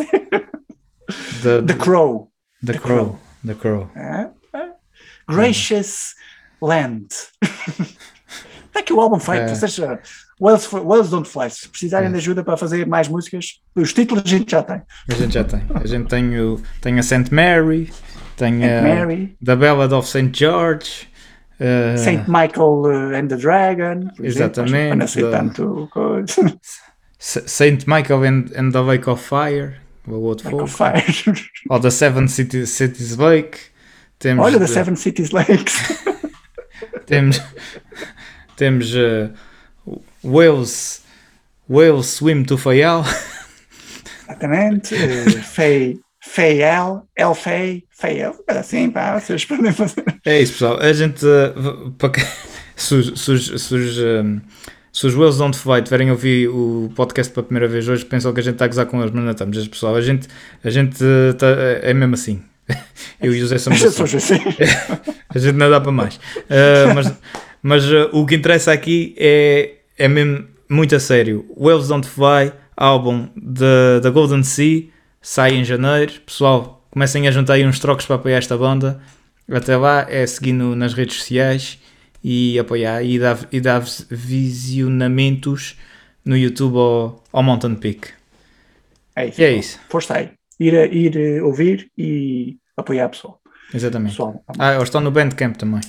The, 1.42 1.62
The 1.62 1.74
Crow. 1.74 2.30
The 2.64 2.74
Crow. 2.78 3.18
The 3.44 3.54
Crow. 3.54 3.90
É? 3.96 4.28
É. 4.54 4.68
Gracious 5.28 6.14
Land. 6.60 7.08
Está 8.66 8.80
aqui 8.80 8.92
o 8.92 9.00
álbum 9.00 9.18
feito, 9.18 9.46
É. 9.46 9.50
ou 9.50 9.56
seja, 9.56 10.00
Wales, 10.40 10.68
Wales 10.72 11.10
Don't 11.10 11.28
Fly. 11.28 11.50
Se 11.50 11.68
precisarem 11.68 12.08
É. 12.08 12.12
de 12.12 12.16
ajuda 12.18 12.42
para 12.42 12.56
fazer 12.56 12.86
mais 12.86 13.08
músicas, 13.08 13.60
os 13.74 13.92
títulos 13.92 14.22
a 14.24 14.28
gente 14.28 14.50
já 14.50 14.62
tem. 14.62 14.82
A 15.08 15.14
gente 15.14 15.34
já 15.34 15.44
tem. 15.44 15.62
A 15.74 15.86
gente 15.86 16.08
tem, 16.08 16.40
o, 16.40 16.60
tem 16.80 16.98
a 16.98 17.02
St. 17.02 17.32
Mary, 17.34 17.92
tem 18.36 18.64
a 18.64 18.82
Mary, 18.82 19.36
The 19.44 19.54
Ballad 19.56 19.92
of 19.94 20.08
St. 20.08 20.30
George. 20.32 21.08
eh, 21.60 21.96
Saint 21.98 22.26
Michael 22.26 22.82
uh, 22.86 23.14
and 23.14 23.28
the 23.28 23.36
Dragon. 23.36 24.08
exemplo, 24.18 24.26
Exatamente, 24.26 25.20
Para 25.20 25.22
não 25.22 25.30
tanto 25.30 25.88
coisa. 25.92 26.58
Saint 27.18 27.86
Michael 27.86 28.24
and, 28.24 28.44
and 28.56 28.70
the 28.72 28.80
Lake 28.80 29.08
of 29.10 29.22
Fire. 29.22 29.74
O 30.06 30.14
outro 30.14 30.48
Michael 30.50 30.66
fogo. 30.66 30.90
Fire. 30.92 31.34
Ou 31.68 31.78
The 31.78 31.90
Seven 31.90 32.26
City, 32.28 32.66
Cities 32.66 33.16
Lake. 33.18 33.58
Temos 34.18 34.44
Olha, 34.46 34.58
The 34.58 34.66
Seven 34.66 34.96
Cities 34.96 35.30
Lakes. 35.32 35.74
Temos, 37.06 37.42
temos 38.56 38.94
eh, 38.94 39.28
Wales, 40.24 41.02
Wales 41.68 42.06
Swim 42.06 42.44
to 42.44 42.56
Fayal. 42.58 43.04
Exatamente. 44.28 44.94
Uh, 44.94 45.42
Fei, 45.42 45.98
Feiel, 46.22 47.02
El 47.16 47.34
Fei, 47.34 47.84
Feiel. 47.90 48.34
Assim, 48.48 48.90
pá, 48.90 49.18
vocês 49.18 49.44
podem 49.44 49.72
fazer. 49.72 50.04
É 50.24 50.40
isso, 50.40 50.52
pessoal. 50.52 50.78
A 50.80 50.92
gente. 50.92 51.24
eh, 51.26 51.52
para 51.98 52.10
que- 52.10 52.20
se, 52.76 53.16
se, 53.16 53.58
se, 53.58 53.74
eh, 53.76 54.40
se 54.92 55.06
os 55.06 55.14
Wales 55.14 55.36
Don't 55.38 55.56
Fly 55.58 55.82
tiverem 55.82 56.10
ouvir 56.10 56.48
o 56.48 56.90
podcast 56.94 57.32
pela 57.32 57.44
primeira 57.44 57.66
vez 57.68 57.88
hoje, 57.88 58.04
pensam 58.04 58.32
que 58.32 58.40
a 58.40 58.42
gente 58.42 58.54
está 58.54 58.66
a 58.66 58.68
gozar 58.68 58.86
com 58.86 59.00
eles, 59.00 59.12
mas 59.12 59.24
não 59.24 59.30
estamos. 59.32 59.56
Mas, 59.56 59.68
Pessoal, 59.68 59.96
a 59.96 60.00
gente, 60.00 60.28
a 60.62 60.70
gente 60.70 60.96
eh, 61.02 61.32
tá- 61.32 61.46
é 61.82 61.92
mesmo 61.94 62.14
assim. 62.14 62.42
Eu 63.20 63.34
e 63.34 63.38
o 63.38 63.40
José 63.40 63.58
somos 63.58 63.82
assim. 63.82 64.16
assim. 64.16 64.34
A 65.28 65.38
gente 65.38 65.56
não 65.56 65.68
dá 65.70 65.80
para 65.80 65.90
mais. 65.92 66.16
Uh, 66.16 66.94
mas 66.94 67.12
mas 67.62 67.84
uh, 67.84 68.08
o 68.12 68.24
que 68.24 68.34
interessa 68.36 68.72
aqui 68.72 69.14
é, 69.18 69.79
é 70.04 70.08
mesmo 70.08 70.46
muito 70.68 70.94
a 70.94 71.00
sério. 71.00 71.44
Whales 71.56 71.88
Don't 71.88 72.08
Fly, 72.08 72.52
álbum 72.76 73.28
da 73.36 74.10
Golden 74.10 74.42
Sea, 74.42 74.84
sai 75.20 75.54
em 75.56 75.64
janeiro. 75.64 76.12
Pessoal, 76.26 76.84
comecem 76.90 77.26
a 77.28 77.30
juntar 77.30 77.54
aí 77.54 77.66
uns 77.66 77.78
trocos 77.78 78.06
para 78.06 78.16
apoiar 78.16 78.38
esta 78.38 78.56
banda. 78.56 79.00
Até 79.50 79.76
lá 79.76 80.06
é 80.08 80.26
seguindo 80.26 80.76
nas 80.76 80.94
redes 80.94 81.16
sociais 81.16 81.78
e 82.22 82.58
apoiar 82.58 83.02
e 83.02 83.18
dar, 83.18 83.38
e 83.50 83.60
dar 83.60 83.82
visionamentos 84.10 85.76
no 86.24 86.36
YouTube 86.36 86.76
ao, 86.76 87.24
ao 87.32 87.42
Mountain 87.42 87.74
Peak. 87.74 88.08
É 89.16 89.26
isso. 89.26 89.40
E 89.40 89.44
é 89.44 89.52
isso, 89.52 89.78
Força 89.88 90.14
aí. 90.18 90.30
Ir, 90.58 90.76
a- 90.76 90.86
ir 90.86 91.16
eh, 91.16 91.42
ouvir 91.42 91.90
e 91.98 92.56
apoiar 92.76 93.06
o 93.06 93.10
pessoal. 93.10 93.40
exatamente. 93.74 94.12
Pessoal, 94.12 94.42
Ah, 94.58 94.72
eles 94.74 94.84
estão 94.84 95.00
no 95.00 95.10
Bandcamp 95.10 95.56
também. 95.56 95.80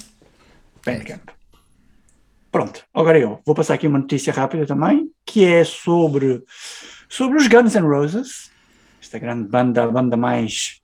Bandcamp. 0.85 1.21
Pronto, 2.51 2.83
agora 2.93 3.17
eu 3.17 3.39
vou 3.45 3.55
passar 3.55 3.75
aqui 3.75 3.87
uma 3.87 3.99
notícia 3.99 4.33
rápida 4.33 4.65
também, 4.65 5.09
que 5.25 5.45
é 5.45 5.63
sobre, 5.63 6.43
sobre 7.07 7.37
os 7.37 7.47
Guns 7.47 7.75
N' 7.75 7.87
Roses, 7.87 8.51
esta 9.01 9.17
grande 9.17 9.47
banda, 9.47 9.83
a 9.83 9.87
banda 9.87 10.17
mais. 10.17 10.81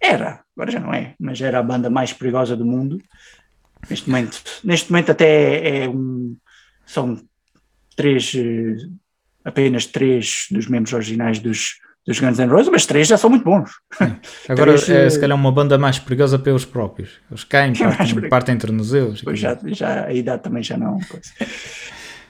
Era, 0.00 0.44
agora 0.56 0.72
já 0.72 0.80
não 0.80 0.92
é, 0.92 1.14
mas 1.18 1.40
era 1.40 1.60
a 1.60 1.62
banda 1.62 1.88
mais 1.88 2.12
perigosa 2.12 2.56
do 2.56 2.64
mundo. 2.64 3.00
Neste 3.88 4.10
momento, 4.10 4.42
neste 4.64 4.90
momento 4.90 5.12
até 5.12 5.84
é, 5.84 5.88
um. 5.88 6.36
São 6.84 7.18
três, 7.96 8.32
eh, 8.34 8.76
apenas 9.44 9.86
três 9.86 10.48
dos 10.50 10.66
membros 10.66 10.92
originais 10.92 11.38
dos, 11.38 11.78
dos 12.06 12.20
Guns 12.20 12.38
N' 12.38 12.50
Roses, 12.50 12.68
mas 12.70 12.84
três 12.84 13.08
já 13.08 13.16
são 13.16 13.30
muito 13.30 13.44
bons. 13.44 13.70
Agora 14.48 14.74
Três, 14.74 14.88
é 14.90 15.06
eh, 15.06 15.10
se 15.10 15.18
calhar 15.18 15.36
uma 15.36 15.50
banda 15.50 15.78
mais 15.78 15.98
perigosa 15.98 16.38
pelos 16.38 16.64
próprios. 16.64 17.20
Eles 17.30 17.44
caem, 17.44 17.72
partem, 17.74 18.28
partem 18.28 18.58
tornozelos. 18.58 19.22
Pois 19.22 19.38
já, 19.38 19.58
já, 19.66 20.04
a 20.06 20.12
idade 20.12 20.42
também 20.42 20.62
já 20.62 20.76
não. 20.76 20.98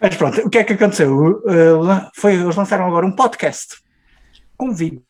Mas 0.01 0.17
pronto, 0.17 0.41
o 0.43 0.51
que 0.51 0.59
é 0.59 0.65
que 0.65 0.75
aconteceu? 0.75 1.43
La- 1.83 2.11
foi, 2.15 2.35
eles 2.35 2.55
lançaram 2.55 2.87
agora 2.87 3.07
um 3.07 3.13
podcast 3.13 3.77
com 4.57 4.73
vídeo 4.73 5.03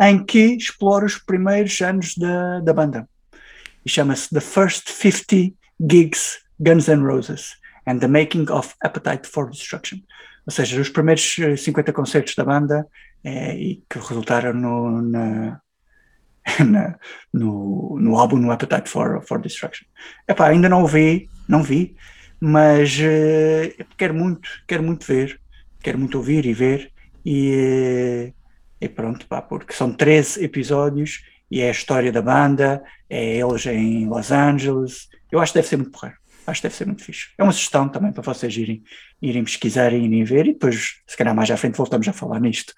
em 0.00 0.24
que 0.24 0.54
explora 0.56 1.04
os 1.04 1.18
primeiros 1.18 1.80
anos 1.80 2.14
da, 2.16 2.60
da 2.60 2.72
banda. 2.72 3.08
E 3.84 3.90
chama-se 3.90 4.30
The 4.30 4.40
First 4.40 4.90
50 4.90 5.54
Gigs 5.80 6.38
Guns 6.60 6.88
N' 6.88 7.04
Roses 7.04 7.56
and 7.86 7.98
the 7.98 8.08
Making 8.08 8.50
of 8.50 8.74
Appetite 8.82 9.28
for 9.28 9.50
Destruction. 9.50 9.98
Ou 10.46 10.52
seja, 10.52 10.80
os 10.80 10.88
primeiros 10.88 11.36
eh, 11.38 11.56
50 11.56 11.92
concertos 11.92 12.34
da 12.34 12.44
banda 12.44 12.86
eh, 13.24 13.54
e 13.56 13.82
que 13.88 13.98
resultaram 13.98 14.52
no, 14.54 15.02
na, 15.02 15.60
na- 16.64 16.98
no, 17.32 17.98
no 18.00 18.16
álbum 18.18 18.36
no 18.36 18.50
Appetite 18.50 18.88
for, 18.88 19.22
for 19.26 19.40
Destruction. 19.40 19.86
Epá, 20.26 20.48
ainda 20.48 20.68
não 20.68 20.86
vi, 20.86 21.28
não 21.48 21.62
vi, 21.62 21.96
mas 22.40 22.96
eh, 23.00 23.74
quero 23.96 24.14
muito, 24.14 24.48
quero 24.66 24.82
muito 24.82 25.06
ver, 25.06 25.40
quero 25.82 25.98
muito 25.98 26.16
ouvir 26.18 26.46
e 26.46 26.52
ver 26.52 26.92
e, 27.24 27.52
eh, 27.54 28.32
e 28.80 28.88
pronto, 28.88 29.26
pá, 29.26 29.42
porque 29.42 29.72
são 29.72 29.92
13 29.92 30.42
episódios 30.44 31.22
e 31.50 31.60
é 31.60 31.68
a 31.68 31.72
história 31.72 32.12
da 32.12 32.22
banda, 32.22 32.82
é 33.08 33.36
eles 33.38 33.64
em 33.66 34.06
Los 34.06 34.30
Angeles, 34.30 35.08
eu 35.32 35.40
acho 35.40 35.52
que 35.52 35.58
deve 35.58 35.68
ser 35.68 35.76
muito 35.76 35.90
porreiro, 35.92 36.16
acho 36.46 36.60
que 36.60 36.68
deve 36.68 36.76
ser 36.76 36.86
muito 36.86 37.02
fixe. 37.04 37.28
É 37.38 37.42
uma 37.42 37.52
sugestão 37.52 37.88
também 37.88 38.12
para 38.12 38.22
vocês 38.22 38.56
irem, 38.56 38.82
irem 39.20 39.44
pesquisar 39.44 39.92
e 39.92 39.96
irem 40.04 40.24
ver 40.24 40.46
e 40.46 40.52
depois, 40.52 41.00
se 41.06 41.16
calhar 41.16 41.34
mais 41.34 41.50
à 41.50 41.56
frente 41.56 41.76
voltamos 41.76 42.06
a 42.06 42.12
falar 42.12 42.38
nisto 42.40 42.72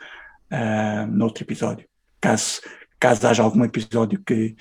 ah, 0.51 1.07
no 1.09 1.25
outro 1.25 1.45
episódio, 1.45 1.87
caso, 2.21 2.61
caso 2.99 3.27
haja 3.27 3.43
algum 3.43 3.65
episódio 3.65 4.21
que 4.25 4.57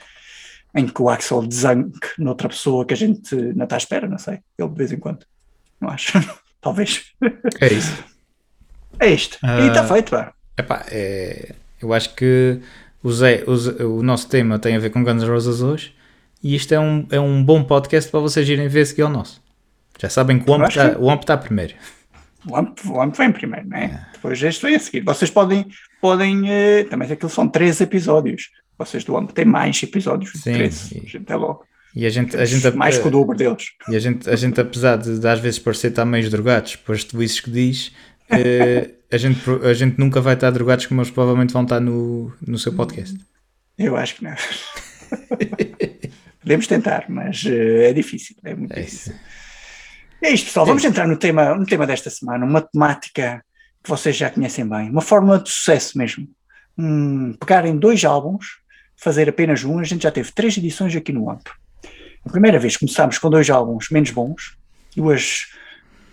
em 0.75 0.87
que 0.87 1.01
o 1.01 1.09
Axel 1.09 1.41
desanque 1.47 2.09
noutra 2.17 2.47
pessoa 2.47 2.85
que 2.85 2.93
a 2.93 2.97
gente 2.97 3.35
não 3.55 3.63
está 3.63 3.75
à 3.75 3.79
espera, 3.79 4.07
não 4.07 4.19
sei. 4.19 4.39
Ele 4.57 4.69
de 4.69 4.75
vez 4.75 4.91
em 4.91 4.99
quando. 4.99 5.25
Não 5.81 5.89
acho. 5.89 6.13
Talvez. 6.61 7.05
É 7.59 7.73
isso. 7.73 8.03
É 8.99 9.07
isto. 9.09 9.37
Ah. 9.41 9.61
E 9.61 9.67
está 9.67 9.83
feito, 9.87 10.11
pá. 10.11 10.33
Epá, 10.57 10.85
é, 10.91 11.55
eu 11.81 11.93
acho 11.93 12.13
que 12.13 12.59
o, 13.01 13.11
Zé, 13.11 13.43
o, 13.47 13.55
Zé- 13.55 13.83
o 13.83 14.03
nosso 14.03 14.27
tema 14.29 14.59
tem 14.59 14.75
a 14.75 14.79
ver 14.79 14.89
com 14.89 15.03
Guns 15.03 15.23
N' 15.23 15.29
Roses 15.29 15.61
hoje 15.61 15.95
e 16.43 16.53
isto 16.53 16.73
é 16.73 16.79
um, 16.79 17.07
é 17.09 17.19
um 17.19 17.43
bom 17.43 17.63
podcast 17.63 18.11
para 18.11 18.19
vocês 18.19 18.47
irem 18.47 18.67
ver 18.67 18.85
seguir 18.85 19.03
ao 19.03 19.09
nosso. 19.09 19.41
Já 19.99 20.09
sabem 20.09 20.39
que 20.39 20.49
o 20.49 20.53
acho 20.55 20.79
está 20.79 21.13
está 21.15 21.37
primeiro. 21.37 21.73
O 22.47 22.55
AMP, 22.55 22.79
o 22.87 23.01
AMP 23.01 23.17
vem 23.17 23.31
primeiro, 23.31 23.67
não 23.67 23.77
é? 23.77 24.07
Depois 24.13 24.41
este 24.41 24.65
vem 24.65 24.75
a 24.75 24.79
seguir. 24.79 25.01
Vocês 25.01 25.29
podem, 25.29 25.65
podem 26.01 26.49
eh, 26.49 26.83
também 26.85 27.11
aquilo 27.11 27.29
são 27.29 27.47
13 27.47 27.83
episódios. 27.83 28.49
Vocês 28.77 29.03
do 29.03 29.17
AMP 29.17 29.31
têm 29.33 29.45
mais 29.45 29.81
episódios. 29.83 30.31
Sim, 30.41 30.53
13. 30.53 30.97
e- 30.97 31.01
A 31.05 31.09
gente 31.09 31.31
é 31.31 31.35
logo. 31.35 31.65
E 31.95 32.05
a 32.05 32.09
gente, 32.09 32.37
a 32.37 32.45
gente, 32.45 32.69
mais 32.77 32.97
que 32.99 33.07
o 33.07 33.11
dobro 33.11 33.35
deles. 33.35 33.69
E 33.89 33.95
a 33.95 33.99
gente, 33.99 34.29
a 34.29 34.35
gente 34.35 34.61
apesar 34.61 34.95
de, 34.97 35.19
de 35.19 35.27
às 35.27 35.39
vezes 35.39 35.59
parecer 35.59 35.87
estar 35.87 36.05
meio 36.05 36.29
drogados, 36.29 36.73
depois 36.73 37.03
de 37.03 37.23
isso 37.23 37.41
que 37.43 37.49
diz, 37.51 37.91
eh, 38.29 38.91
a, 39.11 39.17
gente, 39.17 39.39
a 39.63 39.73
gente 39.73 39.97
nunca 39.97 40.21
vai 40.21 40.35
estar 40.35 40.51
drogados 40.51 40.85
como 40.85 41.01
eles 41.01 41.11
provavelmente 41.11 41.51
vão 41.51 41.63
estar 41.63 41.79
no, 41.79 42.31
no 42.45 42.57
seu 42.59 42.73
podcast. 42.73 43.17
Eu 43.77 43.97
acho 43.97 44.15
que 44.15 44.23
não. 44.23 44.35
Podemos 46.41 46.67
tentar, 46.67 47.05
mas 47.09 47.43
eh, 47.45 47.89
é 47.89 47.93
difícil. 47.93 48.35
É 48.43 48.55
muito 48.55 48.71
É 48.71 48.81
difícil. 48.81 49.13
isso. 49.13 49.21
É 50.21 50.31
isto, 50.31 50.45
pessoal. 50.45 50.65
Vamos 50.65 50.83
entrar 50.83 51.07
no 51.07 51.15
tema, 51.15 51.55
no 51.55 51.65
tema 51.65 51.87
desta 51.87 52.09
semana, 52.09 52.45
uma 52.45 52.61
temática 52.61 53.43
que 53.81 53.89
vocês 53.89 54.15
já 54.15 54.29
conhecem 54.29 54.67
bem, 54.67 54.89
uma 54.89 55.01
fórmula 55.01 55.39
de 55.39 55.49
sucesso 55.49 55.97
mesmo. 55.97 56.27
Hum, 56.77 57.33
pegarem 57.39 57.77
dois 57.77 58.03
álbuns, 58.03 58.57
fazer 58.97 59.29
apenas 59.29 59.63
um. 59.63 59.79
A 59.79 59.83
gente 59.83 60.03
já 60.03 60.11
teve 60.11 60.31
três 60.31 60.57
edições 60.57 60.95
aqui 60.95 61.13
no 61.13 61.29
AMP. 61.29 61.47
A 62.25 62.29
primeira 62.29 62.59
vez 62.59 62.75
começámos 62.75 63.17
com 63.17 63.29
dois 63.29 63.49
álbuns 63.49 63.89
menos 63.89 64.11
bons, 64.11 64.57
duas, 64.95 65.47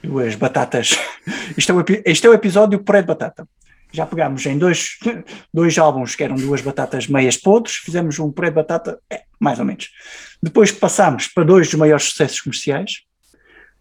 duas 0.02 0.36
batatas. 0.36 0.96
Isto 1.56 1.72
é, 1.72 1.74
o, 1.74 1.84
isto 2.06 2.26
é 2.26 2.30
o 2.30 2.34
episódio 2.34 2.78
puré 2.78 3.00
de 3.00 3.08
batata. 3.08 3.48
Já 3.92 4.06
pegámos 4.06 4.44
em 4.46 4.58
dois, 4.58 4.98
dois 5.52 5.76
álbuns 5.78 6.14
que 6.14 6.22
eram 6.22 6.36
duas 6.36 6.60
batatas 6.60 7.08
meias 7.08 7.36
podres, 7.36 7.76
fizemos 7.76 8.18
um 8.18 8.30
puré 8.30 8.50
de 8.50 8.56
batata, 8.56 9.00
é, 9.10 9.22
mais 9.40 9.58
ou 9.58 9.64
menos. 9.64 9.90
Depois 10.42 10.70
passámos 10.70 11.28
para 11.28 11.44
dois 11.44 11.68
dos 11.68 11.78
maiores 11.78 12.04
sucessos 12.04 12.40
comerciais, 12.40 13.05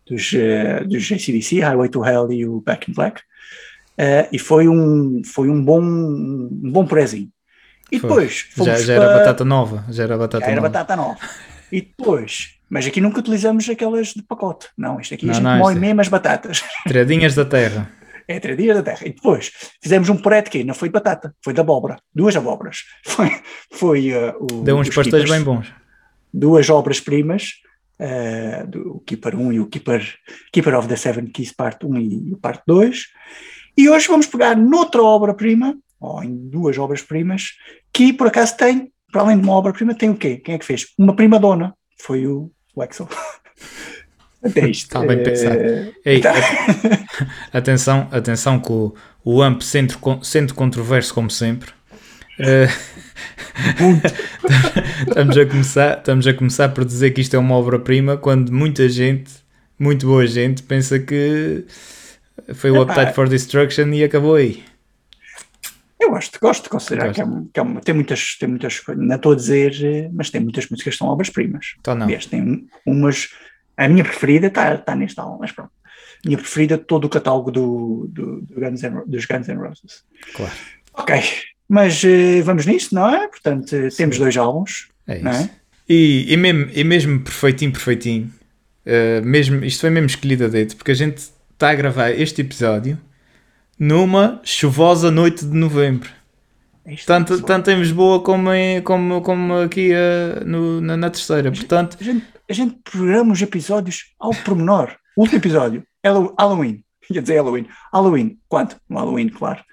dos, 0.07 0.33
eh, 0.33 0.83
dos 0.85 1.11
ACDC, 1.11 1.59
Highway 1.61 1.89
to 1.89 2.05
Hell 2.05 2.31
e 2.31 2.45
o 2.45 2.61
Back 2.61 2.89
in 2.89 2.93
Black, 2.93 3.21
eh, 3.97 4.27
e 4.31 4.39
foi 4.39 4.67
um, 4.67 5.21
foi 5.25 5.49
um 5.49 5.63
bom, 5.63 5.81
um 5.81 6.49
bom 6.71 6.85
purezinho. 6.85 7.29
E 7.91 7.99
Foi. 7.99 8.09
depois 8.09 8.47
Já, 8.57 8.75
já 8.77 8.93
era 8.95 9.05
para- 9.05 9.17
batata 9.19 9.45
nova. 9.45 9.85
Já 9.89 10.03
era 10.03 10.17
batata 10.17 10.45
já 10.45 10.51
era 10.51 10.55
nova. 10.61 10.69
batata 10.69 10.95
nova. 10.95 11.17
E 11.71 11.81
depois, 11.81 12.55
mas 12.69 12.85
aqui 12.87 12.99
nunca 12.99 13.19
utilizamos 13.19 13.69
aquelas 13.69 14.07
de 14.07 14.23
pacote. 14.23 14.67
Não, 14.77 14.99
isto 14.99 15.13
aqui 15.13 15.25
Não, 15.25 15.31
a 15.31 15.35
gente 15.35 15.43
não, 15.43 15.57
moe 15.59 15.75
é- 15.75 15.79
mesmo 15.79 16.01
as 16.01 16.07
batatas. 16.07 16.63
Tiradinhas 16.87 17.35
da 17.35 17.45
terra. 17.45 17.91
É 18.27 18.39
três 18.39 18.57
dias 18.57 18.75
da 18.75 18.81
terra. 18.81 19.01
E 19.05 19.09
depois 19.13 19.51
fizemos 19.83 20.09
um 20.09 20.17
puré 20.17 20.41
de 20.41 20.49
quê? 20.49 20.63
Não 20.63 20.73
foi 20.73 20.89
de 20.89 20.93
batata, 20.93 21.35
foi 21.43 21.53
de 21.53 21.61
abóbora. 21.61 21.97
Duas 22.13 22.35
abóboras. 22.35 22.79
Foi, 23.05 23.29
foi 23.71 24.09
eh, 24.09 24.33
o. 24.39 24.63
Deu 24.63 24.77
uns 24.77 24.89
pastéis 24.89 25.29
bem 25.29 25.43
bons. 25.43 25.71
Duas 26.33 26.67
obras-primas, 26.71 27.51
eh, 27.99 28.65
do 28.67 29.01
Keeper 29.05 29.35
1 29.35 29.53
e 29.53 29.59
o 29.59 29.67
Keeper, 29.67 30.15
Keeper 30.51 30.77
of 30.77 30.87
the 30.87 30.95
Seven 30.95 31.27
Keys, 31.27 31.51
parte 31.51 31.85
1 31.85 31.97
e 31.97 32.33
o 32.33 32.37
parte 32.37 32.63
2. 32.67 33.03
E 33.77 33.89
hoje 33.89 34.07
vamos 34.07 34.27
pegar 34.27 34.55
noutra 34.55 35.01
obra-prima, 35.03 35.75
ou 35.99 36.23
em 36.23 36.49
duas 36.49 36.77
obras-primas, 36.77 37.53
que 37.93 38.13
por 38.13 38.27
acaso 38.27 38.55
tem, 38.57 38.91
para 39.11 39.21
além 39.21 39.37
de 39.37 39.43
uma 39.43 39.53
obra-prima, 39.53 39.95
tem 39.95 40.09
o 40.09 40.15
quê? 40.17 40.37
Quem 40.37 40.55
é 40.55 40.57
que 40.57 40.65
fez? 40.65 40.87
Uma 40.97 41.15
prima-dona. 41.15 41.73
Foi 41.99 42.25
o, 42.27 42.51
o 42.75 42.81
Axel. 42.81 43.07
Até 44.43 44.69
isto. 44.69 44.83
Está 44.83 44.99
bem 44.99 45.23
pensado. 45.23 45.59
eh, 45.59 45.93
Ei, 46.05 46.21
tá. 46.21 46.33
atenção, 47.51 48.07
atenção 48.11 48.59
que 48.59 48.71
o, 48.71 48.93
o 49.23 49.41
AMP 49.41 49.61
sendo 50.21 50.53
controverso 50.53 51.13
como 51.13 51.31
sempre. 51.31 51.71
Eh, 52.39 52.67
estamos, 55.07 55.37
a 55.37 55.45
começar, 55.45 55.97
estamos 55.97 56.27
a 56.27 56.33
começar 56.33 56.69
por 56.69 56.85
dizer 56.85 57.11
que 57.11 57.21
isto 57.21 57.35
é 57.35 57.39
uma 57.39 57.55
obra-prima 57.55 58.17
quando 58.17 58.51
muita 58.51 58.87
gente, 58.89 59.31
muito 59.79 60.05
boa 60.05 60.25
gente, 60.27 60.63
pensa 60.63 60.99
que 60.99 61.65
foi 62.53 62.71
o 62.71 62.81
Epá. 62.81 62.93
Appetite 62.93 63.15
for 63.15 63.27
Destruction 63.29 63.87
e 63.93 64.03
acabou 64.03 64.35
aí. 64.35 64.63
Eu 65.99 66.09
gosto, 66.11 66.39
gosto 66.39 66.63
de 66.63 66.69
considerar 66.69 67.07
Gosto. 67.07 67.15
que, 67.15 67.21
é, 67.21 67.41
que 67.53 67.59
é 67.59 67.63
uma- 67.63 67.81
tem 67.81 67.95
muitas, 67.95 68.35
tem 68.37 68.49
muitas 68.49 68.79
coisas, 68.79 69.03
não 69.03 69.15
estou 69.15 69.31
a 69.31 69.35
dizer, 69.35 70.09
mas 70.13 70.29
tem 70.29 70.41
muitas 70.41 70.69
músicas 70.69 70.93
que 70.93 70.97
são 70.99 71.07
obras-primas. 71.07 71.73
Então 71.79 71.95
não. 71.95 72.05
Aliás, 72.05 72.25
tem 72.25 72.41
um- 72.41 72.67
umas. 72.85 73.29
A 73.77 73.87
minha 73.87 74.03
preferida 74.03 74.47
está 74.47 74.77
tá 74.77 74.95
neste 74.95 75.19
álbum, 75.19 75.37
mas 75.39 75.51
pronto. 75.51 75.71
A 76.23 76.27
minha 76.27 76.37
preferida 76.37 76.77
todo 76.77 77.05
o 77.05 77.09
catálogo 77.09 77.49
do, 77.49 78.07
do, 78.09 78.41
do 78.41 78.53
Guns 78.59 78.83
N' 78.83 79.03
dos 79.07 79.25
Guns 79.25 79.47
N' 79.47 79.57
Roses. 79.57 80.03
Claro. 80.35 80.51
Ok, 80.93 81.15
mas 81.67 82.03
eh, 82.03 82.41
vamos 82.41 82.65
nisso, 82.65 82.93
não 82.93 83.09
é? 83.09 83.27
Portanto, 83.27 83.73
eh, 83.75 83.89
temos 83.89 84.17
dois 84.17 84.35
álbuns, 84.37 84.87
É 85.07 85.19
não 85.19 85.31
isso. 85.31 85.41
é? 85.43 85.49
E, 85.87 86.25
e, 86.33 86.37
mesmo, 86.37 86.69
e 86.73 86.83
mesmo 86.83 87.19
perfeitinho, 87.19 87.71
perfeitinho, 87.71 88.31
eh, 88.85 89.21
mesmo, 89.21 89.63
isto 89.63 89.81
foi 89.81 89.89
mesmo 89.89 90.07
escolhido 90.07 90.45
a 90.45 90.47
dedo, 90.47 90.75
porque 90.75 90.91
a 90.91 90.95
gente 90.95 91.17
está 91.53 91.69
a 91.69 91.75
gravar 91.75 92.09
este 92.11 92.41
episódio 92.41 92.97
numa 93.77 94.39
chuvosa 94.43 95.11
noite 95.11 95.45
de 95.45 95.55
novembro. 95.55 96.09
É 96.85 96.93
isto, 96.93 97.05
Tanto, 97.07 97.29
pessoal. 97.33 97.47
tanto 97.47 97.71
em 97.71 97.79
Lisboa 97.79 98.21
como, 98.21 98.51
em, 98.53 98.81
como, 98.81 99.21
como 99.21 99.55
aqui 99.59 99.91
eh, 99.91 100.43
no- 100.45 100.79
na, 100.81 100.95
na 100.95 101.09
terceira. 101.09 101.51
Portanto, 101.51 101.97
A 101.99 102.03
gente, 102.03 102.25
a 102.49 102.53
gente 102.53 102.77
programa 102.83 103.33
os 103.33 103.41
episódios 103.41 104.13
ao 104.19 104.31
pormenor. 104.31 104.95
O 105.17 105.21
último 105.21 105.39
episódio, 105.39 105.83
Hallow- 106.05 106.35
Halloween. 106.39 106.83
Ia 107.09 107.21
dizer 107.21 107.35
Halloween. 107.35 107.67
Halloween, 107.93 108.37
quanto? 108.47 108.77
No 108.89 108.97
Halloween, 108.99 109.29
claro. 109.29 109.63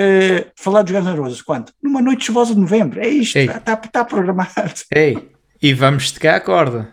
Eh, 0.00 0.46
falar 0.54 0.82
dos 0.82 0.92
Guns 0.92 1.06
N' 1.06 1.16
Roses, 1.18 1.42
quanto? 1.42 1.72
Numa 1.82 2.00
noite 2.00 2.24
chuvosa 2.26 2.54
de 2.54 2.60
novembro. 2.60 3.00
É 3.00 3.08
isto, 3.08 3.36
está 3.36 3.76
tá 3.76 4.04
programado. 4.04 4.50
ei, 4.94 5.28
e 5.60 5.74
vamos 5.74 6.04
esticar 6.04 6.36
a 6.36 6.40
corda. 6.40 6.90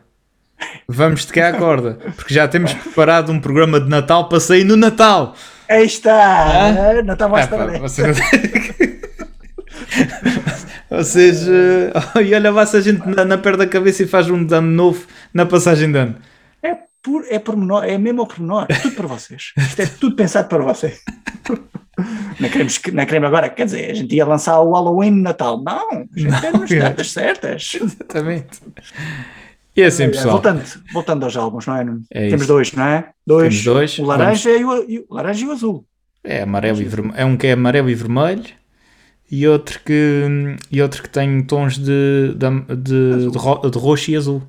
Vamos 0.88 1.20
esticar 1.20 1.54
a 1.54 1.58
corda, 1.58 2.00
porque 2.16 2.34
já 2.34 2.48
temos 2.48 2.74
preparado 2.74 3.32
um 3.32 3.40
programa 3.40 3.80
de 3.80 3.88
Natal 3.88 4.28
para 4.28 4.40
sair 4.40 4.64
no 4.64 4.76
Natal. 4.76 5.36
Aí 5.70 5.86
está! 5.86 7.04
Não 7.06 7.14
estava 7.14 7.40
à 7.40 7.44
Ah, 7.44 7.48
pá, 7.48 7.66
dessa. 7.68 8.14
você- 8.14 9.00
Vocês. 10.90 11.48
eh, 11.48 11.92
e 12.26 12.34
olha 12.34 12.52
lá 12.52 12.66
se 12.66 12.78
a 12.78 12.82
gente 12.82 13.08
na, 13.08 13.24
na 13.26 13.38
perna 13.38 13.60
da 13.60 13.68
cabeça 13.68 14.02
e 14.04 14.08
faz 14.08 14.30
um 14.30 14.44
dano 14.44 14.72
novo 14.72 15.06
na 15.34 15.46
passagem 15.46 15.92
de 15.92 15.98
ano. 15.98 16.16
É, 16.64 16.76
por, 17.04 17.24
é 17.30 17.38
pormenor, 17.38 17.84
é 17.84 17.98
mesmo 17.98 18.22
ao 18.22 18.28
pormenor. 18.28 18.66
É 18.70 18.76
tudo 18.76 18.96
para 18.96 19.08
vocês. 19.08 19.52
Isto 19.58 19.82
é 19.82 19.86
tudo 19.86 20.16
pensado 20.16 20.48
para 20.48 20.64
vocês. 20.64 21.02
Não 22.40 22.50
queremos, 22.50 22.78
que- 22.78 22.92
não 22.92 23.06
queremos 23.06 23.28
agora, 23.28 23.50
quer 23.50 23.66
dizer, 23.66 23.92
a 23.92 23.94
gente 23.94 24.14
ia 24.16 24.26
lançar 24.26 24.60
o 24.62 24.72
Halloween 24.74 25.12
no 25.12 25.22
Natal. 25.24 25.62
Não, 25.64 25.90
a 25.92 26.06
gente 26.20 26.48
umas 26.54 26.72
é. 26.72 26.80
datas 26.80 27.12
certas. 27.12 27.72
Exatamente. 27.82 28.60
E 29.76 29.84
assim, 29.84 30.04
É, 30.04 30.08
pessoal. 30.10 30.34
Voltando, 30.34 30.64
voltando 30.94 31.24
aos 31.24 31.36
álbuns, 31.38 31.66
não 31.68 31.76
é? 31.76 31.86
É 32.12 32.26
Temos 32.28 32.42
isso. 32.42 32.48
dois, 32.48 32.72
não 32.74 32.84
é? 32.86 33.10
Dois. 33.26 33.50
Temos 33.50 33.64
dois. 33.66 34.00
O 34.00 34.04
laranja, 34.06 34.50
e 34.52 34.64
o, 34.64 35.06
o 35.10 35.14
laranja 35.16 35.46
e 35.46 35.48
o 35.48 35.52
azul. 35.52 35.86
É 36.24 36.42
amarelo 36.42 36.82
e 36.82 36.86
vermelho. 36.86 37.14
É 37.18 37.24
um 37.26 37.38
que 37.38 37.48
é 37.48 37.52
amarelo 37.54 37.90
e 37.90 37.96
vermelho 37.96 38.44
e 39.30 39.48
outro 39.48 39.80
que, 39.86 40.24
e 40.72 40.82
outro 40.82 41.04
que 41.04 41.10
tem 41.10 41.42
tons 41.44 41.78
de, 41.78 42.34
de, 42.36 42.76
de, 42.76 43.32
de 43.32 43.38
ro- 43.38 43.70
de 43.70 43.78
roxo 43.78 44.12
e 44.12 44.16
azul. 44.16 44.42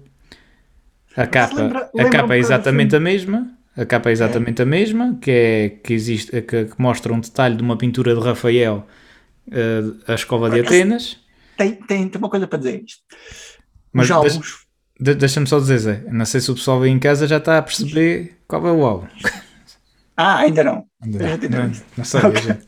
A 1.16 1.26
capa, 1.26 1.54
lembra- 1.54 1.78
a 1.80 1.90
lembra 1.94 2.06
um 2.06 2.10
capa 2.22 2.34
é 2.34 2.38
exatamente 2.38 2.94
a 2.94 3.00
mesma. 3.00 3.48
A 3.76 3.84
capa 3.84 4.08
é 4.08 4.12
exatamente 4.12 4.62
a 4.62 4.66
mesma, 4.66 5.18
que 5.20 5.30
é 5.30 5.68
que 5.68 5.92
existe, 5.92 6.40
que, 6.42 6.68
mostra 6.78 7.12
um 7.12 7.20
detalhe 7.20 7.56
de 7.56 7.62
uma 7.62 7.76
pintura 7.76 8.14
de 8.14 8.20
Rafael, 8.20 8.86
eh, 9.50 9.82
a 10.08 10.14
escova 10.14 10.48
de 10.48 10.60
Atenas. 10.60 11.18
Tem, 11.58 11.72
tem, 11.74 12.08
tem 12.08 12.18
uma 12.18 12.30
coisa 12.30 12.46
para 12.46 12.58
dizer. 12.58 12.82
Isto. 12.84 13.02
Mas 13.92 14.10
álbuns. 14.10 14.64
De- 14.98 15.14
Deixa-me 15.14 15.46
só 15.46 15.58
dizer, 15.60 15.78
Zé, 15.78 16.04
não 16.10 16.24
sei 16.24 16.40
se 16.40 16.50
o 16.50 16.54
pessoal 16.54 16.82
aí 16.82 16.90
em 16.90 16.98
casa 16.98 17.26
já 17.28 17.36
está 17.36 17.58
a 17.58 17.62
perceber 17.62 18.38
qual 18.48 18.66
é 18.66 18.72
o 18.72 18.84
álbum. 18.84 19.06
Ah, 20.18 20.38
ainda 20.38 20.64
não. 20.64 20.84
Ainda 21.02 21.28
não, 21.28 21.38
tenho 21.38 21.52
não, 21.52 21.72
não 21.98 22.02
sabia, 22.06 22.28
Ok. 22.30 22.40
gente. 22.42 22.66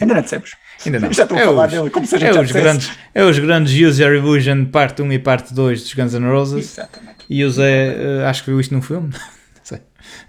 Ainda 0.00 0.14
não 0.14 0.20
dissemos. 0.22 0.50
Ainda 0.84 0.98
não. 0.98 1.12
Já 1.12 1.22
estou 1.22 1.38
a 1.38 1.40
É 1.40 1.44
falar 1.44 1.66
os- 1.66 1.72
dele 1.72 1.90
como 1.90 2.04
se 2.08 2.16
a 2.16 2.18
gente 2.18 2.36
É 2.36 2.40
os, 2.40 2.50
grandes, 2.50 2.90
é 3.14 3.24
os 3.24 3.38
grandes 3.38 3.72
Use 3.72 4.02
Your 4.02 4.14
Illusion 4.16 4.64
parte 4.64 5.00
1 5.00 5.12
e 5.12 5.18
parte 5.20 5.54
2 5.54 5.80
dos 5.82 5.94
Guns 5.94 6.14
N' 6.14 6.28
Roses. 6.28 6.72
Exatamente. 6.72 7.18
E 7.30 7.44
o 7.44 7.50
Zé, 7.52 7.94
eh, 8.22 8.26
acho 8.26 8.42
que 8.42 8.50
viu 8.50 8.58
isto 8.58 8.74
num 8.74 8.82
filme. 8.82 9.10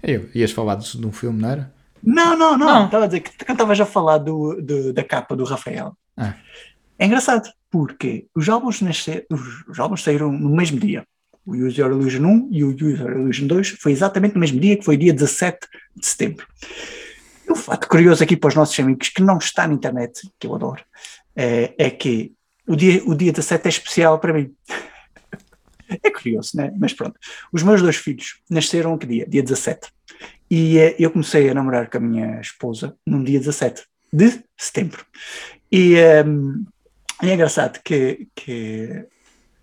Eu, 0.02 0.28
ias 0.34 0.50
falar 0.52 0.76
de, 0.76 0.98
de 0.98 1.06
um 1.06 1.12
filme, 1.12 1.40
não 1.40 1.50
era? 1.50 1.72
Não, 2.02 2.36
não, 2.36 2.56
não. 2.56 2.66
Não. 2.66 2.84
Estava 2.86 3.04
a 3.04 3.06
dizer 3.06 3.20
que 3.20 3.44
quando 3.44 3.56
estavas 3.58 3.80
a 3.80 3.86
falar 3.86 4.18
do, 4.18 4.60
do- 4.62 4.92
da 4.92 5.04
capa 5.04 5.36
do 5.36 5.44
Rafael. 5.44 5.96
Ah. 6.16 6.34
É 6.98 7.06
engraçado, 7.06 7.50
porque 7.70 8.26
os 8.34 8.48
álbuns, 8.48 8.80
nascer, 8.80 9.26
os, 9.30 9.66
os 9.68 9.78
álbuns 9.78 10.02
saíram 10.02 10.30
no 10.32 10.50
mesmo 10.54 10.78
dia. 10.78 11.04
O 11.46 11.52
Use 11.54 11.80
Your 11.80 11.90
Illusion 11.90 12.24
1 12.26 12.48
e 12.52 12.64
o 12.64 12.68
Use 12.68 13.00
Your 13.00 13.12
Illusion 13.12 13.46
2 13.46 13.68
foi 13.80 13.92
exatamente 13.92 14.34
no 14.34 14.40
mesmo 14.40 14.60
dia, 14.60 14.76
que 14.76 14.84
foi 14.84 14.96
dia 14.96 15.12
17 15.12 15.58
de 15.96 16.06
setembro. 16.06 16.46
E 17.48 17.52
um 17.52 17.54
fato 17.56 17.88
curioso 17.88 18.22
aqui 18.22 18.36
para 18.36 18.48
os 18.48 18.54
nossos 18.54 18.78
amigos 18.78 19.08
que 19.08 19.22
não 19.22 19.38
está 19.38 19.66
na 19.66 19.74
internet, 19.74 20.28
que 20.38 20.46
eu 20.46 20.54
adoro, 20.54 20.82
é, 21.34 21.74
é 21.78 21.90
que 21.90 22.32
o 22.66 22.76
dia, 22.76 23.02
o 23.04 23.14
dia 23.14 23.32
17 23.32 23.66
é 23.66 23.68
especial 23.68 24.18
para 24.18 24.32
mim. 24.34 24.52
É 26.02 26.10
curioso, 26.10 26.56
né? 26.56 26.72
Mas 26.78 26.92
pronto. 26.92 27.18
Os 27.52 27.62
meus 27.62 27.82
dois 27.82 27.96
filhos 27.96 28.40
nasceram 28.48 28.96
que 28.98 29.06
dia? 29.06 29.26
Dia 29.28 29.42
17. 29.42 29.88
E 30.50 30.78
eh, 30.78 30.96
eu 30.98 31.10
comecei 31.10 31.48
a 31.48 31.54
namorar 31.54 31.88
com 31.88 31.98
a 31.98 32.00
minha 32.00 32.40
esposa 32.40 32.96
num 33.06 33.22
dia 33.22 33.38
17 33.38 33.82
de 34.12 34.42
setembro. 34.56 35.04
E 35.70 35.94
ehm, 35.94 36.64
é 37.22 37.34
engraçado 37.34 37.80
que, 37.84 38.26
que, 38.34 39.04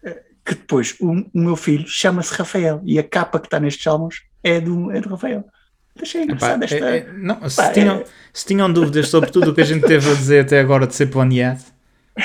eh, 0.03 0.23
que 0.45 0.55
depois 0.55 0.95
o, 0.99 1.11
o 1.11 1.39
meu 1.39 1.55
filho 1.55 1.85
chama-se 1.87 2.33
Rafael 2.33 2.81
e 2.85 2.97
a 2.97 3.03
capa 3.03 3.39
que 3.39 3.47
está 3.47 3.59
nestes 3.59 3.85
álbuns 3.85 4.23
é 4.43 4.61
do, 4.61 4.91
é 4.91 5.01
do 5.01 5.09
Rafael. 5.09 5.45
Achei 6.01 6.21
Epá, 6.23 6.33
engraçado 6.33 6.63
esta. 6.63 6.75
é- 6.89 6.97
é- 6.99 7.13
não, 7.13 7.49
se, 7.49 7.55
Pá, 7.55 7.71
tinham, 7.71 7.95
é- 7.97 8.05
se 8.31 8.45
tinham 8.45 8.71
dúvidas 8.71 9.09
sobre 9.09 9.31
tudo 9.31 9.51
o 9.51 9.55
que 9.55 9.61
a 9.61 9.65
gente 9.65 9.85
teve 9.85 10.09
a 10.09 10.13
dizer 10.13 10.45
até 10.45 10.59
agora 10.59 10.87
de 10.87 10.95
ser 10.95 11.07
planeado, 11.07 11.63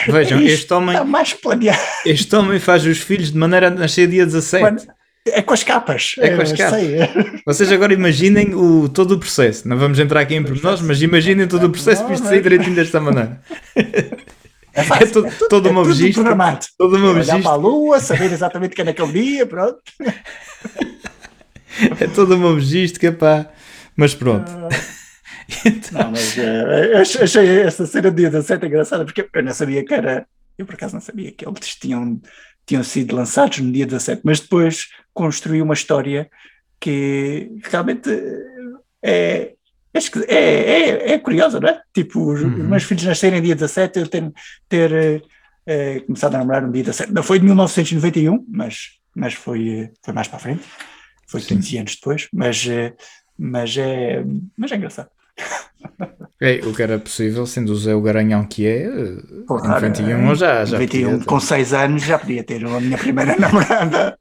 vejam, 0.07 0.41
este 0.41 0.73
homem, 0.73 0.91
Está 0.95 1.05
mais 1.05 1.33
planeado. 1.35 1.79
este 2.07 2.35
homem 2.37 2.59
faz 2.59 2.85
os 2.85 2.99
filhos 2.99 3.33
de 3.33 3.39
maneira 3.39 3.69
a 3.69 3.71
nascer 3.71 4.09
dia 4.09 4.25
17. 4.25 4.63
Mano, 4.63 4.79
é 5.27 5.43
com 5.43 5.55
as 5.55 5.63
capas. 5.63 6.15
É 6.19 6.35
com 6.35 6.43
as 6.43 6.51
eu 6.51 6.57
capas. 6.57 6.81
sei. 6.81 6.99
Vocês 7.47 7.71
agora 7.71 7.93
imaginem 7.95 8.55
o, 8.55 8.89
todo 8.89 9.13
o 9.13 9.19
processo. 9.19 9.69
Não 9.69 9.77
vamos 9.79 9.99
entrar 9.99 10.21
aqui 10.21 10.35
em 10.35 10.43
pormenores, 10.43 10.81
mas 10.81 11.01
imaginem 11.03 11.47
todo 11.47 11.67
o 11.67 11.71
processo 11.71 12.05
para 12.05 12.15
isto 12.15 12.27
sair 12.27 12.43
direitinho 12.43 12.75
desta 12.75 13.01
maneira. 13.01 13.41
É 14.75 14.83
fácil. 14.83 15.05
É 15.05 15.11
todo- 15.11 15.31
tudo- 15.31 15.49
todo 15.49 15.71
uma 15.71 15.83
tudo 15.83 15.93
registro. 15.93 16.23
programado. 16.25 16.67
Todo 16.79 16.97
o 16.97 16.99
meu 16.99 17.11
Olhar 17.11 17.41
para 17.43 17.51
a 17.51 17.55
lua, 17.57 18.01
saber 18.01 18.33
exatamente 18.33 18.75
que 18.75 18.81
é 18.81 18.85
naquele 18.85 19.13
dia, 19.13 19.47
pronto. 19.47 19.79
é 22.01 22.07
todo 22.09 22.35
o 22.35 22.39
meu 22.39 22.55
registro 22.55 23.01
que 23.01 23.07
é 23.07 23.13
pá. 23.13 23.47
Mas 23.97 24.15
pronto. 24.15 24.51
Não, 25.93 26.11
mas 26.11 26.37
eh, 26.39 26.93
ach- 27.01 27.23
achei 27.23 27.61
essa 27.61 27.87
cena 27.87 28.11
de 28.11 28.17
dia 28.17 28.31
17 28.31 28.67
engraçada, 28.67 29.05
porque 29.05 29.29
eu 29.33 29.43
não 29.43 29.53
sabia 29.53 29.85
que 29.85 29.95
era. 29.95 30.27
Eu 30.59 30.67
por 30.67 30.75
acaso 30.75 30.95
não 30.95 31.01
sabia 31.01 31.33
que 31.33 31.47
eles 31.47 31.75
tinham, 31.77 32.21
tinham 32.67 32.83
sido 32.85 33.15
lançados 33.17 33.59
no 33.59 33.73
dia 33.73 33.87
17, 33.87 34.23
mas 34.25 34.41
depois 34.41 34.89
construí 35.15 35.61
uma 35.63 35.75
história 35.75 36.29
que 36.81 37.51
realmente 37.65 38.09
é. 39.03 39.53
É, 40.29 40.35
é, 40.35 41.13
é 41.13 41.19
curiosa, 41.19 41.61
não 41.61 41.69
é? 41.69 41.81
Tipo, 41.93 42.33
os, 42.33 42.41
Uhum. 42.41 42.69
meus 42.69 42.83
filhos 42.85 43.05
nascerem 43.05 43.43
dia 43.43 43.55
17, 43.55 43.99
eu 43.99 44.07
ter, 44.09 44.33
ter 44.67 44.91
eh, 44.93 45.21
eh, 45.67 46.01
começado 46.01 46.35
a 46.35 46.39
namorar 46.39 46.63
no 46.63 46.73
dia 46.73 46.83
17. 46.83 47.13
Não 47.13 47.23
foi 47.23 47.39
de 47.39 47.45
1991, 47.45 48.43
mas, 48.49 48.93
mas 49.15 49.35
foi, 49.35 49.69
eh, 49.69 49.91
foi 50.03 50.15
mais 50.15 50.29
para 50.29 50.39
a 50.39 50.41
frente. 50.41 50.63
Foi 51.29 51.43
15 51.43 51.77
anos 51.77 51.95
depois, 51.97 52.27
mas, 52.33 52.67
eh, 52.67 52.95
mas, 53.39 53.77
é, 53.77 54.25
mas 54.57 54.73
é 54.73 54.77
engraçado. 54.77 55.11
É, 56.41 56.61
o 56.67 56.75
que 56.75 56.83
era 56.83 56.99
possível, 56.99 57.47
sendo 57.47 57.71
o 57.73 57.77
Zé 57.77 57.95
o 57.95 58.01
garanhão 58.03 58.45
que 58.45 58.67
é, 58.67 58.89
Claro, 59.47 59.87
em 59.87 59.93
91 59.93 60.33
é. 60.33 60.35
já, 60.35 60.65
já 60.65 60.79
21, 60.79 61.19
podia 61.19 61.19
ter. 61.21 61.25
com 61.25 61.39
6 61.41 61.73
anos 61.73 62.03
já 62.03 62.19
podia 62.19 62.43
ter 62.45 62.65
a 62.65 62.81
minha 62.81 62.99
primeira 62.99 63.37
namorada. 63.39 64.19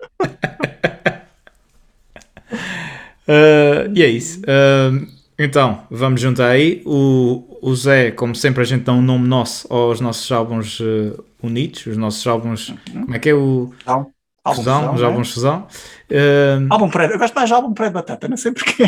Ah, 3.28 3.88
e 3.94 4.04
é 4.04 4.08
isso. 4.08 4.42
Ah, 4.48 4.92
então, 5.40 5.88
vamos 5.90 6.22
juntar 6.22 6.50
aí. 6.50 6.82
O, 6.86 7.58
o 7.62 7.76
Zé, 7.76 8.12
como 8.12 8.36
sempre, 8.36 8.62
a 8.62 8.66
gente 8.66 8.84
dá 8.84 8.94
um 8.94 9.02
nome 9.02 9.28
nosso 9.28 9.72
aos 9.74 10.00
nossos 10.00 10.32
álbuns 10.32 10.80
eh, 10.82 11.18
unidos, 11.42 11.86
os 11.88 11.98
nossos 11.98 12.26
álbuns. 12.28 12.74
Como 12.92 13.16
é 13.16 13.20
que 13.20 13.30
é 13.30 13.34
o 13.34 13.74
Então, 13.82 14.12
álbum 14.44 14.64
Fusão? 14.64 14.82
Fusão, 14.82 14.94
os 14.94 15.02
não 15.02 15.08
é? 15.08 15.12
álbuns 15.12 15.34
Fusão. 15.34 15.68
Ah, 16.12 16.68
Álbum 16.70 16.90
preto. 16.90 17.14
Eu 17.14 17.20
gosto 17.20 17.34
mais 17.34 17.50
de 17.50 17.56
álbum 17.56 17.74
preto 17.74 17.90
de 17.90 17.94
batata, 17.96 18.28
não 18.28 18.38
sei 18.38 18.52
porquê. 18.52 18.86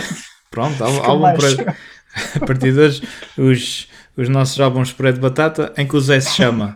pronto, 0.52 0.84
álbum, 0.84 1.02
álbum 1.04 1.34
para, 1.34 1.78
a 2.36 2.40
partir 2.46 2.74
de 2.74 2.80
hoje, 2.80 3.02
os, 3.38 3.88
os 4.16 4.30
nossos 4.30 4.60
álbuns 4.60 4.92
para 4.92 5.12
de 5.12 5.20
batata, 5.20 5.74
em 5.78 5.88
que 5.88 5.96
o 5.96 6.02
Zé 6.02 6.20
se 6.20 6.36
chama. 6.36 6.76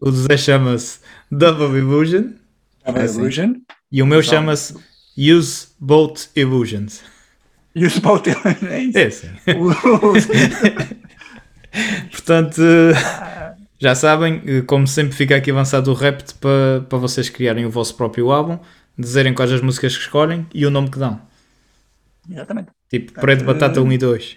O 0.00 0.10
Zé 0.10 0.36
chama-se 0.36 1.00
Double 1.30 1.78
Illusion 1.78 2.30
Double 2.84 3.02
assim. 3.02 3.20
Illusion. 3.20 3.54
e 3.90 4.02
o 4.02 4.06
meu 4.06 4.22
chama-se 4.22 4.74
Use 5.16 5.68
Both 5.80 6.28
Illusions. 6.36 7.02
E 7.74 7.84
os 7.84 7.98
Bolt 7.98 8.26
é 8.28 8.80
isso. 8.80 8.98
É 8.98 9.10
sim. 9.10 9.28
O- 9.56 9.72
Portanto, 12.10 12.60
já 13.78 13.94
sabem, 13.94 14.42
como 14.66 14.86
sempre 14.86 15.14
fica 15.14 15.36
aqui 15.36 15.50
avançado 15.50 15.92
o 15.92 15.96
para, 15.96 16.80
para 16.88 16.98
vocês 16.98 17.28
criarem 17.28 17.66
o 17.66 17.70
vosso 17.70 17.94
próprio 17.94 18.32
álbum, 18.32 18.58
dizerem 18.98 19.34
quais 19.34 19.52
as 19.52 19.60
músicas 19.60 19.94
que 19.96 20.02
escolhem 20.02 20.46
e 20.52 20.66
o 20.66 20.70
nome 20.70 20.90
que 20.90 20.98
dão. 20.98 21.20
Exatamente. 22.28 22.70
Tipo, 22.90 23.12
Puré 23.12 23.36
de 23.36 23.44
Batata 23.44 23.80
1 23.80 23.92
e 23.92 23.98
2. 23.98 24.36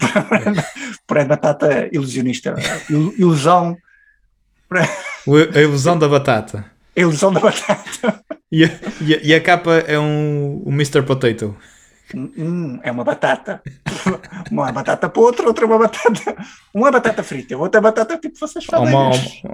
Puré 1.06 1.22
de 1.22 1.28
batata 1.28 1.88
ilusionista. 1.92 2.54
Il- 2.88 3.14
Ilusão. 3.18 3.76
A 4.70 5.60
ilusão 5.60 5.98
da 5.98 6.08
batata. 6.08 6.64
Ilusão 6.96 7.32
da 7.32 7.40
batata. 7.40 8.22
E 8.52 8.64
a, 8.64 8.68
e 9.00 9.14
a- 9.14 9.20
e 9.22 9.34
a 9.34 9.40
capa 9.40 9.72
é 9.86 9.98
um, 9.98 10.62
um 10.66 10.72
Mr. 10.72 11.02
Potato. 11.02 11.56
Hum, 12.12 12.80
é 12.82 12.90
uma 12.90 13.04
batata. 13.04 13.62
Uma 14.50 14.72
batata 14.72 15.08
para 15.08 15.22
outra, 15.22 15.46
outra 15.46 15.64
é 15.64 15.68
uma 15.68 15.78
batata. 15.78 16.36
Uma 16.74 16.88
é 16.88 16.90
batata 16.90 17.22
frita, 17.22 17.56
outra 17.56 17.78
é 17.78 17.82
batata 17.82 18.16
tipo 18.18 18.36
vocês 18.36 18.64
Ou 18.72 18.78
fazem. 18.80 18.94
uma, 18.96 19.10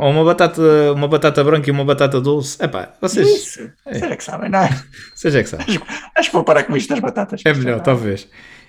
ou 0.06 0.10
uma, 0.10 0.24
batata, 0.24 0.62
uma 0.94 1.06
batata 1.08 1.44
branca 1.44 1.68
e 1.68 1.72
uma 1.72 1.84
batata 1.84 2.18
doce. 2.18 2.56
Epá, 2.62 2.94
vocês, 3.00 3.28
Isso. 3.28 3.70
Vocês 3.84 4.02
é 4.02 4.16
que 4.16 4.24
sabem, 4.24 4.48
não 4.48 4.60
é? 4.60 4.68
é 4.70 5.42
que 5.42 5.48
sabem. 5.48 5.66
Acho 6.14 6.30
que 6.30 6.34
vou 6.34 6.44
parar 6.44 6.64
com 6.64 6.74
isto 6.74 6.88
das 6.88 7.00
batatas. 7.00 7.42
É 7.44 7.52
melhor, 7.52 7.80
talvez. 7.80 8.26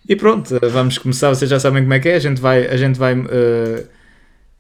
E 0.07 0.15
pronto, 0.15 0.55
eh, 0.55 0.69
vamos 0.69 0.97
começar. 0.97 1.29
Vocês 1.29 1.49
já 1.49 1.59
sabem 1.59 1.83
como 1.83 1.93
é 1.93 1.99
que 1.99 2.09
é. 2.09 2.15
A 2.15 2.19
gente 2.19 2.39
vai. 2.39 2.67
A 2.67 2.77
gente 2.77 2.97
vai 2.97 3.13
eh, 3.13 3.85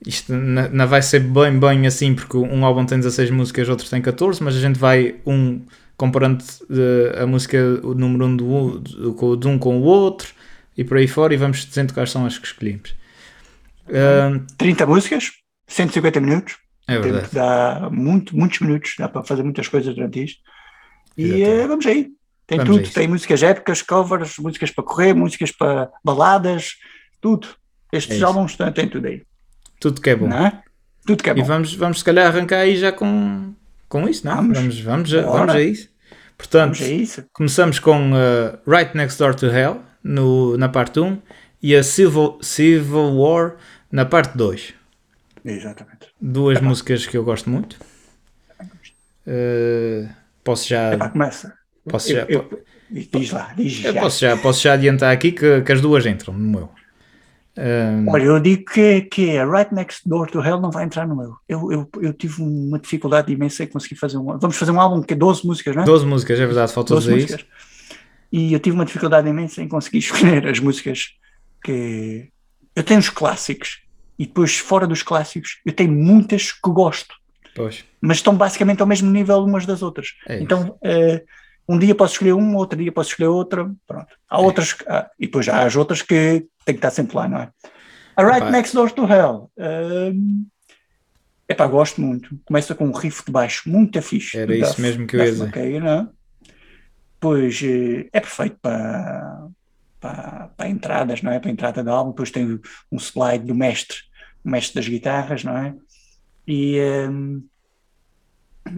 isto 0.05 0.31
não 0.33 0.69
não 0.69 0.87
vai 0.87 1.01
ser 1.01 1.19
bem, 1.19 1.59
bem 1.59 1.87
assim, 1.87 2.13
porque 2.13 2.37
um 2.37 2.65
álbum 2.65 2.85
tem 2.85 2.99
16 2.99 3.31
músicas, 3.31 3.67
outro 3.69 3.89
tem 3.89 4.01
14, 4.01 4.43
mas 4.43 4.55
a 4.55 4.59
gente 4.59 4.77
vai 4.77 5.15
um 5.25 5.61
comparando 5.95 6.43
eh, 6.69 7.23
a 7.23 7.25
música, 7.25 7.57
o 7.83 7.93
número 7.95 8.25
1 8.25 8.27
um 8.27 8.37
do, 8.37 9.35
de 9.35 9.47
um 9.47 9.57
com 9.57 9.79
o 9.79 9.83
outro 9.83 10.31
e 10.77 10.83
por 10.83 10.97
aí 10.97 11.07
fora, 11.07 11.33
e 11.33 11.37
vamos 11.37 11.65
dizendo 11.65 11.93
quais 11.93 12.11
são 12.11 12.25
as 12.25 12.37
que 12.37 12.45
escolhemos. 12.45 12.95
Eh, 13.89 14.39
30 14.57 14.85
músicas, 14.85 15.31
150 15.67 16.19
minutos. 16.21 16.57
é 16.87 16.99
verdade. 16.99 17.29
dá 17.33 17.89
muito, 17.91 18.37
muitos 18.37 18.59
minutos, 18.59 18.93
dá 18.99 19.09
para 19.09 19.23
fazer 19.23 19.41
muitas 19.41 19.67
coisas 19.67 19.95
durante 19.95 20.23
isto. 20.23 20.41
E 21.17 21.41
eh, 21.41 21.67
vamos 21.67 21.85
aí. 21.87 22.11
Tem 22.47 22.57
Vamos 22.59 22.77
tudo, 22.77 22.93
tem 22.93 23.07
músicas 23.09 23.43
épicas, 23.43 23.81
covers, 23.81 24.37
músicas 24.39 24.71
para 24.71 24.83
correr, 24.83 25.13
músicas 25.13 25.51
para 25.51 25.91
baladas, 26.03 26.77
tudo. 27.19 27.47
Estes 27.91 28.21
É 28.21 28.23
álbuns 28.23 28.55
têm, 28.55 28.71
têm 28.71 28.87
tudo 28.87 29.05
aí. 29.07 29.23
Tudo 29.79 29.99
que 30.01 30.09
é 30.09 30.15
bom. 30.15 30.31
É? 30.31 30.61
Tudo 31.05 31.21
que 31.23 31.29
é 31.29 31.33
E 31.33 31.35
bom. 31.41 31.43
vamos, 31.43 31.73
vamos 31.75 31.99
se 31.99 32.05
calhar 32.05 32.25
arrancar 32.27 32.59
aí 32.59 32.77
já 32.77 32.91
com, 32.91 33.53
com 33.89 34.07
isso, 34.07 34.25
não? 34.25 34.31
é? 34.31 34.35
Vamos. 34.35 34.57
Vamos, 34.59 34.79
vamos, 34.79 35.13
a- 35.13 35.21
vamos 35.21 35.55
a 35.55 35.61
isso. 35.61 35.89
Portanto, 36.37 36.75
Vamos 36.77 36.81
a 36.89 36.93
isso. 36.93 37.25
Começamos 37.33 37.79
com 37.79 38.11
uh, 38.13 38.57
Right 38.65 38.95
Next 38.95 39.17
Door 39.19 39.35
to 39.35 39.47
Hell 39.47 39.81
no, 40.03 40.55
na 40.57 40.69
parte 40.69 40.99
1 40.99 41.19
e 41.61 41.75
a 41.75 41.83
Civil, 41.83 42.37
Civil 42.41 43.17
War 43.17 43.55
na 43.91 44.05
parte 44.05 44.37
2. 44.37 44.73
Exatamente. 45.43 46.07
Duas 46.21 46.61
músicas 46.61 47.05
que 47.05 47.17
eu 47.17 47.23
gosto 47.23 47.49
muito. 47.49 47.77
Uh, 49.25 50.07
posso 50.43 50.67
já. 50.67 50.93
Epá, 50.93 51.09
começa. 51.09 51.53
Posso 51.89 52.11
já, 52.11 52.25
Eu- 52.29 52.47
eu- 52.51 52.63
diz 53.19 53.31
lá, 53.31 53.53
diz 53.55 53.71
já. 53.73 53.93
posso 53.93 54.19
já, 54.19 54.37
posso 54.37 54.61
já 54.61 54.73
adiantar 54.73 55.11
aqui 55.13 55.31
que, 55.31 55.61
que 55.61 55.71
as 55.71 55.81
duas 55.81 56.05
entram 56.05 56.33
no 56.33 56.39
meu. 56.49 56.69
Um, 57.59 58.09
Olha, 58.11 58.23
eu 58.23 58.39
digo 58.39 58.65
que, 58.65 59.01
que 59.01 59.35
a 59.35 59.43
Right 59.43 59.73
Next 59.73 60.07
Door 60.07 60.27
to 60.29 60.41
Hell 60.43 60.61
não 60.61 60.69
vai 60.69 60.85
entrar 60.85 61.07
no 61.07 61.15
meu. 61.15 61.35
Eu, 61.49 61.71
eu, 61.71 61.89
eu 62.03 62.13
tive 62.13 62.39
uma 62.43 62.77
dificuldade 62.77 63.33
imensa 63.33 63.63
em 63.63 63.67
conseguir 63.67 63.95
fazer 63.95 64.17
um. 64.17 64.37
Vamos 64.37 64.55
fazer 64.57 64.71
um 64.71 64.79
álbum 64.79 65.01
que 65.01 65.13
é 65.13 65.17
12 65.17 65.45
músicas, 65.45 65.75
não 65.75 65.81
é? 65.81 65.85
12 65.85 66.05
músicas, 66.05 66.39
é 66.39 66.45
verdade, 66.45 66.71
faltou 66.71 66.97
12 66.97 67.07
dizer 67.11 67.17
isso. 67.25 67.33
músicas. 67.33 67.47
E 68.31 68.53
eu 68.53 68.59
tive 68.59 68.75
uma 68.75 68.85
dificuldade 68.85 69.27
imensa 69.27 69.63
em 69.63 69.67
conseguir 69.67 69.97
escolher 69.99 70.45
as 70.47 70.59
músicas 70.59 71.13
que. 71.63 72.29
Eu 72.75 72.83
tenho 72.83 72.99
os 72.99 73.09
clássicos 73.09 73.81
e 74.19 74.27
depois, 74.27 74.57
fora 74.59 74.85
dos 74.85 75.01
clássicos, 75.01 75.57
eu 75.65 75.73
tenho 75.73 75.91
muitas 75.91 76.51
que 76.51 76.69
gosto, 76.69 77.15
Pois, 77.55 77.83
mas 77.99 78.17
estão 78.17 78.35
basicamente 78.37 78.81
ao 78.81 78.87
mesmo 78.87 79.09
nível 79.09 79.43
umas 79.43 79.65
das 79.65 79.81
outras. 79.81 80.09
é 80.27 80.35
isso. 80.35 80.43
Então, 80.43 80.77
eh, 80.83 81.23
um 81.67 81.77
dia 81.77 81.93
posso 81.95 82.13
escolher 82.13 82.33
uma, 82.33 82.57
outro 82.57 82.77
dia 82.79 82.91
posso 82.91 83.09
escolher 83.11 83.27
outra. 83.29 83.71
Pronto. 83.85 84.07
Há 84.29 84.37
É. 84.37 84.41
outras, 84.41 84.73
que- 84.73 84.85
ah, 84.87 85.09
e 85.19 85.25
depois 85.25 85.47
há 85.49 85.63
as 85.63 85.75
outras 85.75 86.01
que 86.01 86.47
têm 86.65 86.75
que 86.75 86.79
estar 86.79 86.91
sempre 86.91 87.15
lá, 87.15 87.27
não 87.27 87.39
é? 87.39 87.49
A 88.15 88.23
Right 88.23 88.37
Epá. 88.41 88.51
Next 88.51 88.73
Door 88.75 88.91
to 88.91 89.05
Hell. 89.05 89.51
é 89.57 90.11
epá, 91.49 91.65
gosto 91.67 92.01
muito. 92.01 92.37
Começa 92.45 92.73
com 92.75 92.85
um 92.87 92.91
riff 92.91 93.23
de 93.25 93.31
baixo 93.31 93.69
muito 93.69 94.01
fixe. 94.01 94.37
Era 94.37 94.53
isso 94.55 94.69
Duff- 94.71 94.81
mesmo 94.81 95.07
que 95.07 95.15
eu 95.15 95.19
ia 95.23 95.31
dizer. 95.31 95.79
Não 95.81 95.89
é? 95.89 96.07
Pois 97.19 97.61
eh, 97.63 98.07
é 98.13 98.19
perfeito 98.19 98.57
para, 98.61 99.47
para, 99.99 100.49
para 100.55 100.67
entradas, 100.69 101.21
não 101.21 101.31
é? 101.31 101.39
Para 101.39 101.49
a 101.49 101.53
entrada 101.53 101.83
do 101.83 101.89
álbum. 101.91 102.11
Depois 102.11 102.31
tem 102.31 102.59
um 102.91 102.97
slide 102.97 103.45
do 103.45 103.55
mestre, 103.55 103.97
o 104.43 104.49
mestre 104.49 104.75
das 104.75 104.87
guitarras, 104.87 105.43
não 105.43 105.57
é? 105.57 105.73
E, 106.47 106.77
ehm, 106.77 107.39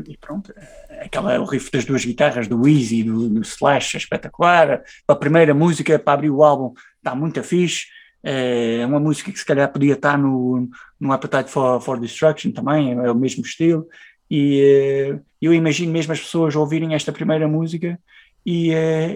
e 0.07 0.17
pronto, 0.17 0.53
aquela, 1.01 1.39
o 1.39 1.45
riff 1.45 1.71
das 1.71 1.85
duas 1.85 2.03
guitarras, 2.05 2.47
do 2.47 2.67
Easy 2.67 2.99
e 2.99 3.03
do, 3.03 3.29
do 3.29 3.41
Slash, 3.41 3.95
é 3.95 3.99
espetacular. 3.99 4.83
A 5.07 5.15
primeira 5.15 5.53
música 5.53 5.97
para 5.99 6.13
abrir 6.13 6.29
o 6.29 6.43
álbum 6.43 6.73
está 6.97 7.15
muito 7.15 7.43
fixe. 7.43 7.87
É 8.21 8.85
uma 8.85 8.99
música 8.99 9.31
que 9.31 9.39
se 9.39 9.45
calhar 9.45 9.71
podia 9.71 9.93
estar 9.93 10.17
no, 10.17 10.69
no 10.99 11.13
Appetite 11.13 11.49
for, 11.49 11.79
for 11.79 11.99
Destruction 11.99 12.51
também, 12.51 12.91
é 12.91 13.11
o 13.11 13.15
mesmo 13.15 13.43
estilo. 13.45 13.87
E 14.29 15.17
eu 15.41 15.53
imagino 15.53 15.91
mesmo 15.91 16.11
as 16.11 16.19
pessoas 16.19 16.55
ouvirem 16.55 16.93
esta 16.93 17.11
primeira 17.11 17.47
música 17.47 17.97
e, 18.45 18.71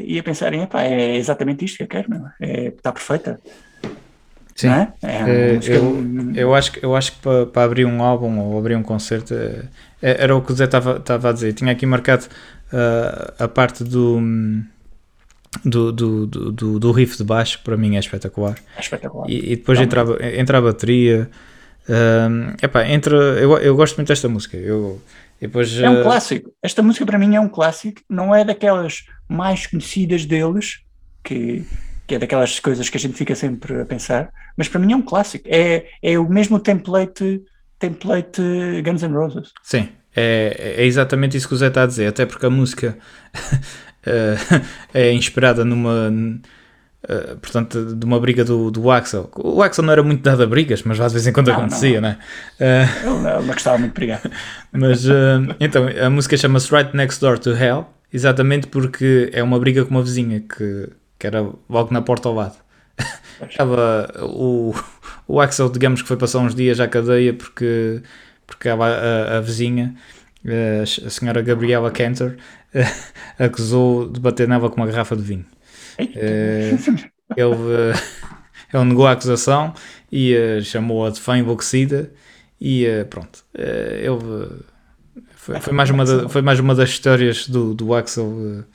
e 0.05 0.17
a 0.17 0.23
pensarem: 0.23 0.63
"Epá, 0.63 0.83
é 0.83 1.17
exatamente 1.17 1.65
isto 1.65 1.77
que 1.77 1.83
eu 1.83 1.87
quero, 1.87 2.09
meu. 2.09 2.21
É, 2.39 2.67
está 2.67 2.91
perfeita. 2.91 3.39
Sim. 4.55 4.67
É? 4.69 4.87
É 5.01 5.17
Eh, 5.27 5.53
música- 5.55 6.39
Eu 6.39 6.53
acho, 6.55 6.71
que- 6.71 6.85
eu 6.85 6.95
acho 6.95 7.11
que 7.13 7.19
para, 7.19 7.45
para 7.47 7.63
abrir 7.63 7.85
um 7.85 8.01
álbum 8.03 8.39
ou 8.39 8.57
abrir 8.59 8.75
um 8.75 8.83
concerto 8.83 9.33
eh, 9.33 9.63
é- 10.01 10.23
era 10.23 10.35
o 10.35 10.41
que 10.41 10.51
o 10.51 10.55
Zé 10.55 10.65
estava 10.65 10.97
estava 10.97 11.29
a 11.29 11.33
dizer. 11.33 11.53
Tinha 11.53 11.71
aqui 11.71 11.85
marcado 11.85 12.25
ah, 12.71 13.33
a 13.39 13.47
parte 13.47 13.83
do, 13.83 14.19
do, 15.63 15.91
do, 15.91 16.25
do, 16.27 16.79
do- 16.79 16.91
riff 16.91 17.17
de 17.17 17.23
baixo, 17.23 17.59
que 17.59 17.63
para 17.63 17.77
mim 17.77 17.95
é 17.95 17.99
espetacular. 17.99 18.55
é 18.75 18.79
espetacular. 18.79 19.29
E, 19.29 19.53
e 19.53 19.55
depois 19.55 19.79
entra, 19.79 20.01
a- 20.03 20.35
entra 20.39 20.57
a 20.57 20.61
bateria. 20.61 21.29
ah, 21.89 22.55
epá, 22.61 22.87
entra, 22.87 23.15
eu, 23.15 23.57
eu 23.59 23.75
gosto 23.75 23.95
muito 23.97 24.07
desta 24.07 24.27
música. 24.27 24.57
Eu, 24.57 25.01
depois, 25.39 25.77
É 25.79 25.89
um 25.89 26.01
clássico. 26.03 26.51
Esta 26.63 26.81
música 26.81 27.05
para 27.05 27.17
mim 27.19 27.35
é 27.35 27.39
um 27.39 27.49
clássico, 27.49 28.01
não 28.09 28.33
é 28.33 28.43
daquelas 28.45 29.03
mais 29.27 29.67
conhecidas 29.67 30.25
deles, 30.25 30.79
que, 31.23 31.65
que 32.07 32.15
é 32.15 32.19
daquelas 32.19 32.59
coisas 32.59 32.89
que 32.89 32.97
a 32.97 32.99
gente 32.99 33.15
fica 33.17 33.35
sempre 33.35 33.81
a 33.81 33.85
pensar, 33.85 34.31
mas 34.57 34.67
para 34.67 34.79
mim 34.79 34.93
é 34.93 34.95
um 34.95 35.01
clássico. 35.01 35.45
É, 35.49 35.85
é 36.01 36.19
o 36.19 36.29
mesmo 36.29 36.59
template, 36.59 37.41
template 37.79 38.41
Guns 38.83 39.03
N' 39.03 39.13
Roses. 39.15 39.53
Sim, 39.61 39.89
é, 40.15 40.75
é 40.77 40.85
exatamente 40.85 41.37
isso 41.37 41.47
que 41.47 41.53
o 41.53 41.57
Zé 41.57 41.67
está 41.67 41.83
a 41.83 41.87
dizer, 41.87 42.07
até 42.07 42.25
porque 42.25 42.45
a 42.45 42.49
música 42.49 42.97
eh, 44.05 44.35
é 44.93 45.11
inspirada 45.13 45.63
numa. 45.65 46.11
eh, 47.07 47.35
portanto, 47.41 47.95
de 47.95 48.05
uma 48.05 48.19
briga 48.19 48.43
do, 48.45 48.71
do 48.71 48.89
Axel. 48.91 49.29
O 49.35 49.61
Axel 49.61 49.83
não 49.85 49.93
era 49.93 50.03
muito 50.03 50.21
dado 50.23 50.43
a 50.43 50.47
brigas, 50.47 50.83
mas 50.83 50.99
às 50.99 51.11
vezes 51.13 51.27
em 51.27 51.33
quando 51.33 51.49
Não, 51.49 51.53
acontecia, 51.53 51.99
né? 52.01 52.19
Eh, 52.59 52.87
Ele, 53.01 53.27
ele 53.27 53.47
gostava 53.53 53.77
muito 53.77 53.93
de 53.93 53.99
brigar. 53.99 54.21
mas 54.71 55.05
eh, 55.07 55.39
então, 55.59 55.85
a 55.87 56.09
música 56.09 56.37
chama-se 56.37 56.73
Right 56.73 56.95
Next 56.95 57.19
Door 57.21 57.39
to 57.39 57.51
Hell, 57.51 57.87
exatamente 58.11 58.67
porque 58.67 59.29
é 59.33 59.43
uma 59.43 59.59
briga 59.59 59.83
com 59.85 59.91
uma 59.91 60.03
vizinha 60.03 60.41
que, 60.41 60.89
que 61.23 61.27
era 61.27 61.41
logo 61.69 61.93
na 61.93 62.01
porta 62.01 62.27
ao 62.27 62.35
lado. 62.35 62.57
Estava 63.49 64.11
o, 64.23 64.73
o 65.25 65.39
Axel, 65.39 65.69
digamos 65.69 66.01
que 66.01 66.07
foi 66.09 66.17
passar 66.17 66.39
uns 66.39 66.53
dias 66.53 66.81
à 66.81 66.87
cadeia 66.87 67.33
porque, 67.33 68.01
porque 68.45 68.67
a, 68.67 68.75
a, 68.75 69.37
a 69.37 69.41
vizinha, 69.41 69.95
eh, 70.45 70.83
a 70.83 71.09
senhora 71.09 71.41
Gabriela 71.41 71.89
Cantor, 71.91 72.35
acusou 73.39 74.09
de 74.09 74.19
bater 74.19 74.49
nela 74.49 74.69
com 74.69 74.77
uma 74.77 74.87
garrafa 74.87 75.15
de 75.15 75.23
vinho. 75.23 75.45
Eh, 76.13 76.83
ele, 77.37 77.55
eh, 77.93 77.93
ele 78.73 78.85
negou 78.85 79.07
a 79.07 79.13
acusação 79.13 79.73
e 80.11 80.33
eh, 80.35 80.61
chamou-a 80.61 81.09
de 81.11 81.21
fã 81.21 81.37
enlouquecida 81.37 82.11
e 82.59 82.85
pronto. 83.09 83.45
Ele 83.55 84.63
foi, 85.35 85.59
foi 85.59 85.73
mais 85.73 85.89
uma 85.89 86.05
da- 86.05 86.29
foi 86.29 86.41
mais 86.41 86.59
uma 86.59 86.75
das 86.75 86.89
histórias 86.89 87.47
do, 87.47 87.73
do 87.73 87.93
Axel. 87.93 88.65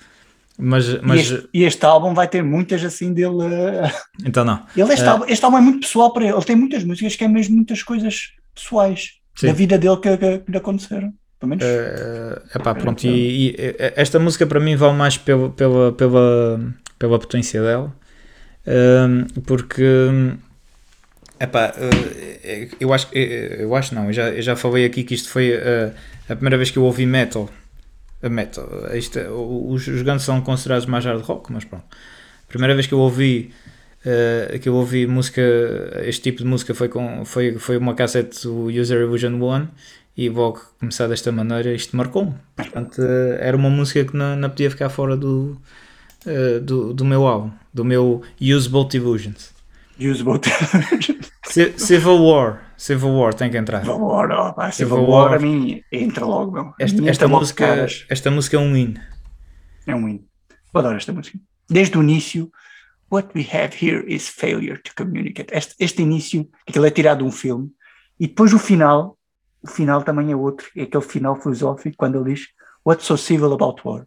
Eh, 0.58 0.62
mas, 0.62 0.88
E, 0.88 1.00
mas 1.02 1.20
este, 1.20 1.48
e 1.54 1.64
este 1.64 1.84
álbum 1.84 2.12
vai 2.14 2.26
ter 2.28 2.42
muitas 2.42 2.82
assim 2.84 3.12
dele. 3.12 3.42
eh, 3.44 3.92
então 4.24 4.44
não. 4.44 4.66
Ele, 4.76 4.92
este, 4.92 5.04
É. 5.04 5.08
álbum, 5.08 5.24
este 5.28 5.44
álbum 5.44 5.58
é 5.58 5.60
muito 5.60 5.80
pessoal 5.80 6.12
para 6.12 6.24
ele. 6.24 6.34
Ele 6.34 6.44
tem 6.44 6.56
muitas 6.56 6.84
músicas 6.84 7.16
que 7.16 7.24
é 7.24 7.28
mesmo 7.28 7.54
muitas 7.56 7.82
coisas 7.82 8.32
pessoais 8.54 9.12
Sim. 9.36 9.46
da 9.46 9.52
vida 9.52 9.78
dele 9.78 9.96
que, 9.98 10.16
que, 10.16 10.38
que 10.38 10.50
lhe 10.50 10.58
aconteceram. 10.58 11.12
Pelo 11.38 11.50
menos. 11.50 11.64
Eh, 11.64 12.42
epá, 12.56 12.74
pronto, 12.74 13.04
e, 13.06 13.50
e, 13.50 13.56
esta 13.94 14.18
música 14.18 14.44
para 14.46 14.58
mim 14.58 14.74
vale 14.74 14.94
mais 14.94 15.16
pela, 15.16 15.50
pela, 15.50 15.92
pela, 15.92 16.60
pela 16.98 17.18
potência 17.18 17.62
dela, 17.62 17.94
Ehm, 18.66 19.24
porque 19.46 19.82
epá, 21.40 21.72
eh, 21.78 22.68
eu 22.80 22.92
acho 22.92 23.08
eu 23.14 23.74
acho 23.74 23.94
não, 23.94 24.06
eu 24.06 24.12
já, 24.12 24.28
eu 24.30 24.42
já 24.42 24.56
falei 24.56 24.84
aqui 24.84 25.02
que 25.04 25.14
isto 25.14 25.30
foi 25.30 25.54
a 26.28 26.34
primeira 26.34 26.56
vez 26.56 26.70
que 26.70 26.76
eu 26.78 26.84
ouvi 26.84 27.06
metal 27.06 27.48
metal. 28.22 28.68
Isto, 28.94 29.18
é- 29.18 29.30
os, 29.30 29.86
os 29.86 30.02
Guns 30.02 30.22
são 30.22 30.40
considerados 30.40 30.86
mais 30.86 31.04
hard 31.04 31.22
rock, 31.22 31.52
mas 31.52 31.64
pronto. 31.64 31.84
A 32.44 32.48
primeira 32.48 32.74
vez 32.74 32.86
que 32.86 32.94
eu 32.94 32.98
ouvi 32.98 33.52
eh, 34.04 34.58
que 34.60 34.68
eu 34.68 34.74
ouvi 34.74 35.06
música, 35.06 35.42
este 36.04 36.22
tipo 36.22 36.38
de 36.38 36.44
música 36.44 36.74
foi, 36.74 36.88
com, 36.88 37.24
foi, 37.24 37.58
foi 37.58 37.76
uma 37.76 37.94
cassete 37.94 38.42
do 38.44 38.66
User 38.66 39.00
Illusion 39.02 39.32
1 39.34 39.68
e 40.16 40.28
logo 40.28 40.60
começar 40.80 41.06
desta 41.08 41.30
maneira 41.30 41.72
isto 41.74 41.96
marcou-me. 41.96 42.34
Portanto, 42.56 43.00
eh, 43.02 43.38
era 43.40 43.56
uma 43.56 43.70
música 43.70 44.04
que 44.04 44.16
não, 44.16 44.34
não 44.36 44.50
podia 44.50 44.70
ficar 44.70 44.88
fora 44.88 45.16
do, 45.16 45.56
eh, 46.26 46.58
do, 46.60 46.92
do 46.94 47.04
meu 47.04 47.26
álbum, 47.26 47.50
do 47.72 47.84
meu 47.84 48.22
Usable 48.40 48.88
Illusions. 48.96 49.50
Usable 50.00 50.40
Ci- 51.48 51.74
Civil 51.78 52.18
War, 52.24 52.60
Civil 52.76 53.10
War 53.10 53.34
tem 53.34 53.50
que 53.50 53.56
entrar. 53.56 53.80
Civil 53.80 53.96
War, 54.00 54.30
ó, 54.30 54.52
pá, 54.52 54.70
Civil 54.70 54.96
Civil 54.96 55.10
War 55.10 55.30
War. 55.30 55.34
a 55.34 55.38
mim 55.40 55.82
entra 55.90 56.24
logo, 56.24 56.52
meu. 56.52 56.72
Esta, 56.78 57.08
esta, 57.08 57.26
logo, 57.26 57.40
música, 57.40 57.66
caras. 57.66 58.04
esta 58.08 58.30
música 58.30 58.56
é 58.56 58.60
um 58.60 58.76
hino. 58.76 59.00
É 59.86 59.94
um 59.94 60.08
hino. 60.08 60.24
Eu 60.72 60.80
adoro 60.80 60.96
esta 60.96 61.12
música. 61.12 61.38
Desde 61.68 61.96
o 61.98 62.02
início, 62.02 62.50
what 63.10 63.28
we 63.34 63.42
have 63.52 63.74
here 63.74 64.04
is 64.06 64.28
failure 64.28 64.78
to 64.82 64.92
communicate. 64.96 65.52
Este, 65.52 65.74
este 65.78 66.02
início, 66.02 66.48
aquilo 66.68 66.86
é 66.86 66.90
tirado 66.90 67.18
de 67.18 67.24
um 67.24 67.32
filme, 67.32 67.70
e 68.20 68.26
depois 68.28 68.52
o 68.52 68.58
final, 68.58 69.16
o 69.62 69.68
final 69.68 70.02
também 70.02 70.30
é 70.30 70.36
outro, 70.36 70.66
é 70.76 70.82
aquele 70.82 71.02
final 71.04 71.34
filosófico, 71.40 71.96
quando 71.96 72.16
ele 72.20 72.34
diz 72.34 72.46
What's 72.86 73.06
so 73.06 73.16
civil 73.16 73.52
about 73.52 73.80
war? 73.84 74.06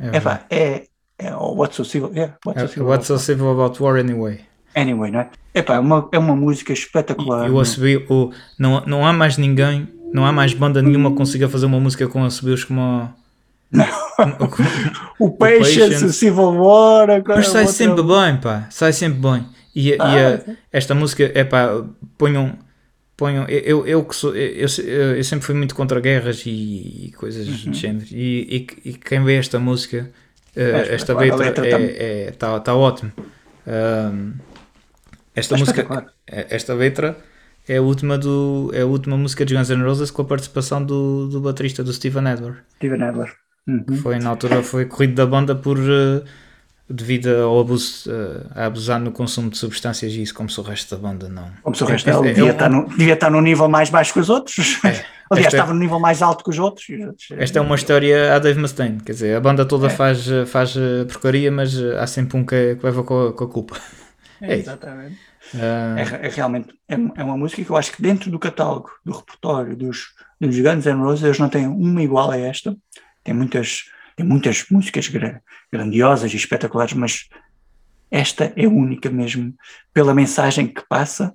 É 0.00 0.16
É, 0.16 0.20
pá, 0.20 0.44
é, 0.50 0.86
é 1.18 1.34
oh, 1.36 1.54
What's 1.54 1.76
so 1.76 1.84
civil? 1.84 2.10
Yeah, 2.14 2.36
what's 2.44 2.60
so 2.60 2.66
É, 2.66 2.68
civil 2.68 2.86
What's 2.88 3.06
so 3.06 3.18
civil 3.18 3.50
about 3.52 3.80
war 3.82 3.96
anyway? 3.98 4.40
Anyway, 4.74 5.10
não 5.10 5.20
é? 5.20 5.30
É 5.54 5.62
pá, 5.62 5.74
é 5.74 5.78
uma, 5.78 6.08
é 6.12 6.18
uma 6.18 6.36
música 6.36 6.72
espetacular. 6.72 7.48
E 7.48 7.50
o 7.50 7.58
assobio, 7.58 8.04
o, 8.08 8.30
não, 8.58 8.82
não 8.86 9.06
há 9.06 9.12
mais 9.12 9.36
ninguém, 9.38 9.88
não 10.12 10.24
há 10.24 10.32
mais 10.32 10.52
banda 10.54 10.80
nenhuma 10.82 11.10
que 11.10 11.16
consiga 11.16 11.48
fazer 11.48 11.66
uma 11.66 11.80
música 11.80 12.06
com 12.06 12.24
assobios 12.24 12.64
como 12.64 12.80
a- 12.80 13.12
o 15.18 15.30
Patience, 15.30 15.80
Patience. 15.80 16.04
o 16.04 16.12
Civil 16.12 16.52
War, 16.62 17.08
Mas 17.26 17.48
sai 17.48 17.66
sempre 17.66 18.02
bem, 18.02 18.36
pá, 18.40 18.66
sai 18.70 18.92
sempre 18.92 19.18
bem. 19.20 19.46
E, 19.74 19.92
a- 19.92 19.96
e 19.96 20.00
a- 20.00 20.42
Ah, 20.48 20.52
esta 20.72 20.94
música, 20.94 21.30
é 21.34 21.44
pá, 21.44 21.82
ponham, 22.16 22.56
ponham 23.16 23.44
eu, 23.48 23.86
eu, 23.86 24.04
que 24.04 24.14
sou, 24.16 24.34
eu, 24.34 24.66
eu, 24.84 25.16
eu 25.16 25.24
sempre 25.24 25.44
fui 25.44 25.54
muito 25.54 25.74
contra 25.74 26.00
guerras 26.00 26.44
e, 26.46 27.06
e 27.06 27.12
coisas 27.16 27.46
Uhum. 27.46 27.70
de 27.72 27.78
género. 27.78 28.06
E, 28.10 28.66
e, 28.84 28.90
e 28.90 28.92
quem 28.94 29.22
vê 29.24 29.36
esta 29.36 29.58
música, 29.58 30.10
É 30.56 30.94
esta 30.94 31.14
letra 31.16 31.36
letra 31.36 31.66
é, 31.68 32.26
é, 32.28 32.30
tá, 32.32 32.58
tá 32.60 32.74
ótimo. 32.74 33.12
Ahm, 33.66 34.32
esta 35.38 35.54
É 35.54 35.58
música, 35.58 35.80
espetacular. 35.82 36.12
esta 36.26 36.74
letra 36.74 37.16
é 37.68 37.76
a 37.76 37.82
última 37.82 38.16
do, 38.18 38.70
é 38.74 38.82
a 38.82 38.86
última 38.86 39.16
música 39.16 39.44
de 39.44 39.54
Guns 39.54 39.68
N' 39.70 39.82
Roses 39.82 40.10
com 40.10 40.22
a 40.22 40.24
participação 40.24 40.82
do, 40.84 41.28
do 41.28 41.40
baterista 41.40 41.82
do 41.84 41.92
Steven 41.92 42.26
Adler. 42.26 42.56
Steven 42.76 43.02
Adler. 43.02 43.32
Uhum. 43.66 43.84
Foi 44.02 44.18
na 44.18 44.30
altura 44.30 44.62
foi 44.62 44.86
corrido 44.86 45.14
da 45.14 45.26
banda 45.26 45.54
por 45.54 45.76
eh, 45.78 46.22
devido 46.88 47.28
ao 47.42 47.60
abuso 47.60 48.10
eh, 48.10 48.46
a 48.54 48.64
abusar 48.64 48.98
no 48.98 49.12
consumo 49.12 49.50
de 49.50 49.58
substâncias 49.58 50.10
e 50.14 50.22
isso 50.22 50.32
como 50.32 50.48
se 50.48 50.58
o 50.58 50.62
resto 50.62 50.96
da 50.96 51.02
banda 51.08 51.28
não. 51.28 51.50
Como 51.62 51.76
se 51.76 51.84
o 51.84 51.86
É- 51.88 51.92
resto 51.92 52.08
é- 52.08 52.12
dela 52.12 52.24
é 52.26 52.28
devia, 52.32 52.44
um- 52.44 52.50
estar 52.50 52.70
no, 52.70 52.88
devia 52.88 53.12
estar 53.12 53.30
num 53.30 53.42
nível 53.42 53.68
mais 53.68 53.90
baixo 53.90 54.14
que 54.14 54.20
os 54.20 54.30
outros. 54.30 54.78
Aliás, 55.30 55.48
Esta- 55.48 55.58
estava 55.58 55.74
no 55.74 55.80
nível 55.80 56.00
mais 56.00 56.22
alto 56.22 56.42
que 56.42 56.48
os 56.48 56.58
outros. 56.58 56.88
e 56.88 56.94
os 56.96 57.06
outros, 57.08 57.26
Esta 57.32 57.58
é 57.58 57.60
uma 57.62 57.74
história 57.76 58.34
a 58.34 58.38
Dave 58.38 58.58
Mustaine, 58.58 58.98
quer 59.02 59.12
dizer, 59.12 59.36
a 59.36 59.40
banda 59.40 59.66
toda 59.66 59.88
É. 59.88 59.90
faz, 59.90 60.26
eh, 60.30 60.46
faz 60.46 60.74
eh, 60.74 61.04
porcaria, 61.04 61.52
mas 61.52 61.76
eh, 61.78 61.98
há 61.98 62.06
sempre 62.06 62.38
um 62.38 62.46
que, 62.46 62.76
que 62.76 62.86
leva 62.86 63.02
com 63.04 63.26
a, 63.28 63.32
com 63.34 63.44
a 63.44 63.48
culpa. 63.48 63.76
É, 64.40 64.54
é 64.54 64.58
isso. 64.60 64.70
exatamente. 64.70 65.18
Ah, 65.54 65.96
É, 65.98 66.26
é 66.26 66.30
realmente 66.30 66.68
é, 66.88 66.94
é 66.94 67.24
uma 67.24 67.36
música 67.36 67.64
que 67.64 67.70
eu 67.70 67.76
acho 67.76 67.92
que 67.92 68.02
dentro 68.02 68.30
do 68.30 68.38
catálogo, 68.38 68.90
do 69.04 69.12
repertório 69.12 69.76
dos, 69.76 70.08
dos 70.40 70.58
Guns 70.58 70.86
N' 70.86 71.02
Roses, 71.02 71.24
eles 71.24 71.38
não 71.38 71.48
têm 71.48 71.66
uma 71.66 72.02
igual 72.02 72.30
a 72.30 72.36
esta. 72.36 72.76
Tem 73.24 73.34
muitas, 73.34 73.84
tem 74.16 74.24
muitas 74.26 74.66
músicas 74.70 75.08
gra- 75.08 75.40
grandiosas 75.72 76.32
e 76.32 76.36
espetaculares, 76.36 76.94
mas 76.94 77.28
esta 78.10 78.52
é 78.56 78.66
única 78.66 79.10
mesmo 79.10 79.54
pela 79.92 80.14
mensagem 80.14 80.66
que 80.66 80.82
passa 80.88 81.34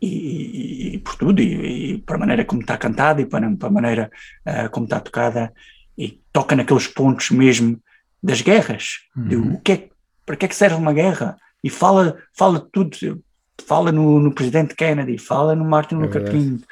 e, 0.00 0.06
e- 0.08 0.94
e 0.94 0.98
por 0.98 1.14
tudo, 1.16 1.40
e, 1.42 1.94
e 1.94 1.98
para 1.98 2.16
a 2.16 2.18
maneira 2.18 2.44
como 2.44 2.60
está 2.62 2.76
cantada 2.76 3.20
e 3.20 3.26
para, 3.26 3.50
para 3.56 3.68
a 3.68 3.72
maneira 3.72 4.10
ah, 4.44 4.68
como 4.68 4.84
está 4.84 5.00
tocada, 5.00 5.52
e 5.96 6.20
toca 6.32 6.54
naqueles 6.54 6.86
pontos 6.86 7.30
mesmo 7.30 7.80
das 8.22 8.40
guerras. 8.42 8.98
de 9.16 9.36
Uhum. 9.36 9.54
o 9.54 9.60
que 9.60 9.72
é, 9.72 9.88
para 10.24 10.36
que 10.36 10.44
é 10.44 10.48
que 10.48 10.54
serve 10.56 10.76
uma 10.76 10.92
guerra? 10.92 11.36
E 11.64 11.70
fala, 11.70 12.16
fala 12.36 12.60
de 12.60 12.70
tudo, 12.70 13.22
fala 13.66 13.92
no, 13.92 14.20
no 14.20 14.32
presidente 14.32 14.74
Kennedy, 14.74 15.18
fala 15.18 15.54
no 15.54 15.64
Martin 15.64 15.96
É 15.96 15.98
Luther 15.98 16.22
verdade. 16.22 16.38
King, 16.38 16.64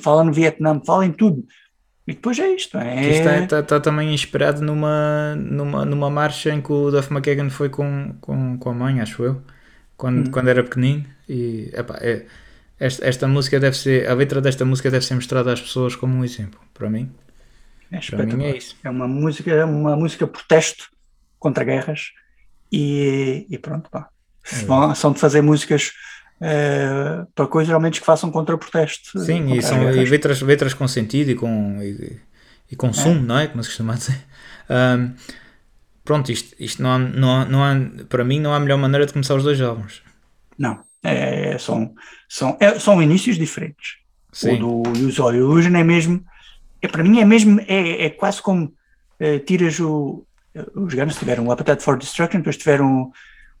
fala, 0.00 0.24
no 0.24 0.32
Vietnã, 0.32 0.80
fala 0.86 1.04
em 1.06 1.12
tudo. 1.12 1.44
E 2.06 2.12
depois 2.12 2.38
é 2.38 2.48
isto, 2.54 2.76
é, 2.76 3.10
Isto 3.10 3.28
está, 3.28 3.60
está 3.60 3.80
também 3.80 4.12
inspirado 4.12 4.60
numa, 4.60 5.34
numa, 5.36 5.84
numa 5.86 6.10
marcha 6.10 6.50
em 6.52 6.60
que 6.60 6.70
o 6.70 6.90
Duff 6.90 7.10
McKagan 7.12 7.48
foi 7.48 7.70
com, 7.70 8.14
com, 8.20 8.58
com 8.58 8.70
a 8.70 8.74
mãe, 8.74 9.00
acho 9.00 9.22
eu, 9.24 9.42
quando, 9.96 10.28
Hum. 10.28 10.30
quando 10.30 10.48
era 10.48 10.62
pequenino. 10.62 11.04
E 11.26 11.70
epá, 11.72 11.96
é, 12.02 12.26
esta, 12.78 13.06
esta 13.06 13.26
música 13.26 13.58
deve 13.58 13.76
ser, 13.76 14.06
a 14.06 14.12
letra 14.14 14.40
desta 14.42 14.64
música 14.66 14.90
deve 14.90 15.04
ser 15.04 15.14
mostrada 15.14 15.50
às 15.52 15.60
pessoas 15.62 15.96
como 15.96 16.14
um 16.14 16.22
exemplo. 16.24 16.60
Para 16.74 16.90
mim, 16.90 17.10
é 17.90 18.00
para 18.10 18.26
mim 18.26 18.44
é 18.44 18.56
isso. 18.58 18.76
É 18.84 18.90
uma 18.90 19.08
música, 19.08 19.50
é 19.50 19.64
uma 19.64 19.96
música 19.96 20.26
protesto 20.26 20.88
contra 21.38 21.64
guerras 21.64 22.10
e, 22.70 23.46
e 23.48 23.56
pronto, 23.58 23.88
pá. 23.90 24.08
É 24.52 24.56
vão- 24.66 24.94
são 24.94 25.12
de 25.12 25.20
fazer 25.20 25.40
músicas 25.40 25.92
eh, 26.40 27.26
para 27.34 27.46
coisas 27.46 27.68
realmente 27.68 28.00
que 28.00 28.06
façam 28.06 28.30
contra 28.30 28.56
protesto. 28.58 29.18
Sim, 29.20 29.42
contra 29.42 29.56
e 29.56 29.62
são 29.62 29.92
e 29.92 30.04
letras, 30.04 30.40
letras 30.42 30.74
com 30.74 30.86
sentido 30.88 31.30
e 31.30 31.34
com, 31.34 31.80
e, 31.82 32.20
e 32.70 32.76
com 32.76 32.92
sumo, 32.92 33.20
não 33.22 33.38
é? 33.38 33.46
Como 33.46 33.62
se 33.62 33.70
costuma 33.70 33.94
dizer. 33.94 34.24
Ahm, 34.68 35.14
pronto, 36.04 36.30
isto, 36.32 36.54
isto 36.58 36.82
não, 36.82 36.92
há, 36.92 36.98
não, 36.98 37.40
há, 37.40 37.44
não 37.44 37.64
há, 37.64 37.74
para 38.08 38.24
mim 38.24 38.40
não 38.40 38.52
há 38.54 38.60
melhor 38.60 38.78
maneira 38.78 39.06
de 39.06 39.12
começar 39.12 39.34
os 39.34 39.42
dois 39.44 39.60
álbuns. 39.60 40.02
Não, 40.58 40.80
é, 41.02 41.56
são, 41.58 41.94
são, 42.28 42.56
é- 42.60 42.78
são 42.78 43.02
inícios 43.02 43.36
diferentes. 43.36 43.96
Sim. 44.32 44.62
O 44.62 44.82
do 44.82 45.06
Use 45.06 45.20
All 45.20 45.34
Illusion 45.34 45.74
é 45.76 45.84
mesmo, 45.84 46.24
é, 46.82 46.88
para 46.88 47.04
mim 47.04 47.20
é 47.20 47.24
mesmo, 47.24 47.60
é, 47.68 48.06
é 48.06 48.10
quase 48.10 48.42
como 48.42 48.72
eh, 49.20 49.38
tiras 49.38 49.78
o, 49.78 50.26
os 50.74 50.92
Guns 50.92 51.16
tiveram 51.16 51.46
o 51.46 51.52
Appetite 51.52 51.82
for 51.82 51.96
Destruction, 51.96 52.38
depois 52.38 52.56
tiveram 52.56 53.12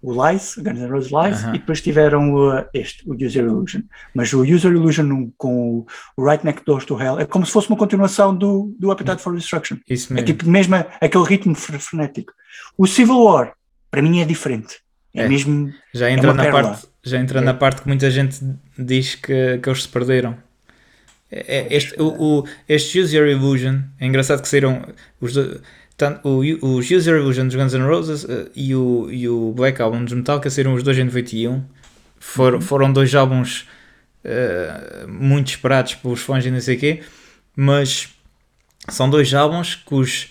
o 0.06 0.12
Lies, 0.28 0.54
Guns 0.58 0.78
N' 0.78 0.86
Roses 0.90 1.10
Lies, 1.10 1.42
Aham. 1.44 1.54
e 1.54 1.58
depois 1.58 1.80
tiveram 1.80 2.34
o, 2.34 2.64
este, 2.74 3.02
o 3.08 3.14
User 3.14 3.44
Illusion. 3.44 3.82
Mas 4.14 4.32
o 4.32 4.42
User 4.42 4.70
Illusion 4.72 5.30
com 5.38 5.84
o, 6.16 6.22
Right 6.22 6.44
Next 6.44 6.64
Door 6.66 6.84
to 6.84 7.00
Hell 7.00 7.18
é 7.20 7.24
como 7.24 7.46
se 7.46 7.52
fosse 7.52 7.68
uma 7.68 7.76
continuação 7.78 8.34
do, 8.36 8.74
do 8.78 8.90
Appetite 8.90 9.22
for 9.22 9.34
Destruction. 9.34 9.78
Isso 9.88 10.12
É 10.12 10.16
mesmo. 10.16 10.26
tipo 10.26 10.48
mesmo 10.48 10.74
aquele 11.00 11.24
ritmo 11.24 11.54
fre- 11.54 11.78
frenético. 11.78 12.32
O 12.76 12.86
Civil 12.86 13.18
War, 13.22 13.52
para 13.90 14.02
mim, 14.02 14.20
é 14.20 14.24
diferente. 14.24 14.76
É, 15.14 15.22
É. 15.22 15.28
mesmo. 15.28 15.72
já 15.94 16.10
entra, 16.10 16.28
uma 16.30 16.34
na 16.34 16.42
pérola. 16.42 16.62
parte, 16.70 16.88
já 17.02 17.18
entra 17.18 17.38
É. 17.38 17.42
na 17.42 17.54
parte 17.54 17.82
que 17.82 17.88
muita 17.88 18.10
gente 18.10 18.38
diz 18.78 19.14
que, 19.14 19.58
que 19.58 19.68
eles 19.68 19.82
se 19.84 19.88
perderam. 19.88 20.36
É- 21.30 21.58
é- 21.58 21.74
Este, 21.76 22.00
o, 22.00 22.06
o, 22.40 22.44
este 22.68 23.00
Use 23.00 23.16
Your 23.16 23.26
Illusion, 23.28 23.80
é 23.98 24.06
engraçado 24.06 24.42
que 24.42 24.48
saíram 24.48 24.82
os 25.20 25.32
dois, 25.32 25.60
tanto, 25.96 26.28
o, 26.28 26.40
o 26.66 26.78
Use 26.78 27.08
Your 27.08 27.18
Illusion 27.20 27.46
dos 27.46 27.54
Guns 27.54 27.74
N' 27.74 27.86
Roses 27.86 28.24
eh, 28.28 28.48
e, 28.54 28.74
o, 28.74 29.08
e 29.10 29.28
o 29.28 29.52
Black 29.52 29.80
Album 29.80 30.04
dos 30.04 30.12
Metallica 30.14 30.50
saíram 30.50 30.74
os 30.74 30.82
dois 30.82 30.98
em 30.98 31.04
91. 31.04 31.64
For, 32.18 32.60
Foram 32.62 32.92
dois 32.92 33.14
álbuns 33.14 33.66
eh, 34.24 35.06
muito 35.08 35.48
esperados 35.48 35.94
pelos 35.96 36.20
fãs 36.20 36.44
e 36.46 36.50
não 36.50 36.60
sei 36.60 36.76
o 36.76 36.80
quê, 36.80 37.02
mas 37.56 38.08
são 38.88 39.10
dois 39.10 39.32
álbuns 39.34 39.74
que 39.76 39.94
os, 39.94 40.28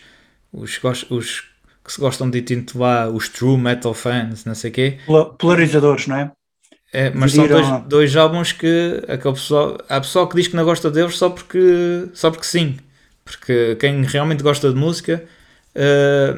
os, 0.52 0.80
os 1.10 1.42
que 1.84 1.92
se 1.94 2.00
gostam 2.00 2.30
de 2.30 2.40
intitular 2.40 3.10
os 3.10 3.30
true 3.30 3.58
metal 3.58 3.94
fans, 3.94 4.46
não 4.46 4.56
sei 4.56 4.72
o 4.72 4.74
quê, 4.74 5.00
pola- 5.06 5.34
Polarizadores, 5.38 6.08
não 6.08 6.18
é? 6.18 6.32
é, 6.92 7.10
mas 7.10 7.34
são 7.34 7.48
dois, 7.48 7.68
dois 7.88 8.16
álbuns 8.16 8.52
que 8.52 9.02
aquele 9.08 9.34
pessoal, 9.34 9.78
há 9.90 10.00
pessoal 10.00 10.28
que 10.30 10.36
diz 10.36 10.48
que 10.48 10.56
não 10.56 10.64
gosta 10.64 10.92
deles 10.92 11.18
só 11.18 11.30
porque, 11.30 12.08
só 12.14 12.30
porque 12.32 12.46
sim. 12.46 12.78
Porque 13.26 13.76
quem 13.78 14.04
realmente 14.04 14.44
gosta 14.44 14.70
de 14.70 14.76
música 14.76 15.24
eh, 15.76 16.36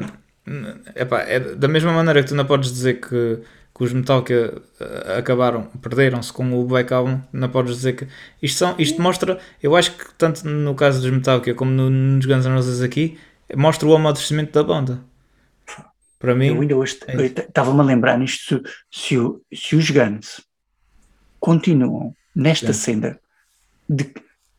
epá, 0.94 1.20
é 1.22 1.40
da 1.40 1.68
mesma 1.68 1.92
maneira 1.92 2.22
que 2.22 2.28
tu 2.28 2.34
não 2.34 2.44
podes 2.44 2.72
dizer 2.72 3.00
que, 3.00 3.40
que 3.74 3.84
os 3.84 3.92
Metallica 3.92 4.62
eh, 4.80 5.18
acabaram, 5.18 5.64
perderam-se 5.82 6.32
com 6.32 6.52
o 6.54 6.64
Black 6.64 6.92
Album, 6.92 7.20
não 7.32 7.48
podes 7.48 7.76
dizer 7.76 7.94
que 7.94 8.08
isto, 8.42 8.58
são, 8.58 8.74
isto 8.78 9.00
mostra, 9.00 9.38
eu 9.62 9.76
acho 9.76 9.96
que 9.96 10.14
tanto 10.14 10.48
no 10.48 10.74
caso 10.74 11.00
dos 11.00 11.10
Metallica 11.10 11.54
como 11.54 11.70
no, 11.70 11.90
nos 11.90 12.24
Guns 12.24 12.46
N' 12.46 12.54
Roses 12.54 12.82
aqui, 12.82 13.18
mostra 13.54 13.86
o 13.86 13.94
amadurecimento 13.94 14.52
da 14.52 14.62
banda. 14.62 15.00
Para 16.18 16.34
mim, 16.34 16.46
Eu 16.46 16.60
ainda 16.62 16.76
hoje 16.76 16.98
é 17.08 17.24
estava-me 17.24 17.80
a 17.80 17.84
lembrar 17.84 18.18
nisto. 18.18 18.62
Se, 18.90 19.14
se, 19.14 19.16
se 19.52 19.76
os 19.76 19.90
Guns 19.90 20.40
continuam 21.38 22.14
nesta 22.34 22.72
Sim. 22.72 22.80
senda, 22.80 23.20
de, 23.88 24.12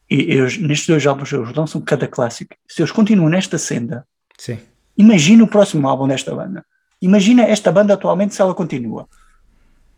e 0.09 0.31
eles, 0.31 0.57
nestes 0.57 0.87
dois 0.87 1.05
álbuns 1.05 1.33
eles 1.33 1.53
lançam 1.53 1.81
cada 1.81 2.07
clássico, 2.07 2.55
se 2.67 2.81
eles 2.81 2.91
continuam 2.91 3.29
nesta 3.29 3.57
senda, 3.57 4.05
sim. 4.37 4.59
imagina 4.97 5.43
o 5.43 5.47
próximo 5.47 5.87
álbum 5.87 6.07
desta 6.07 6.33
banda. 6.33 6.65
Imagina 7.01 7.43
esta 7.43 7.71
banda 7.71 7.93
atualmente 7.93 8.33
se 8.33 8.41
ela 8.41 8.55
continua. 8.55 9.07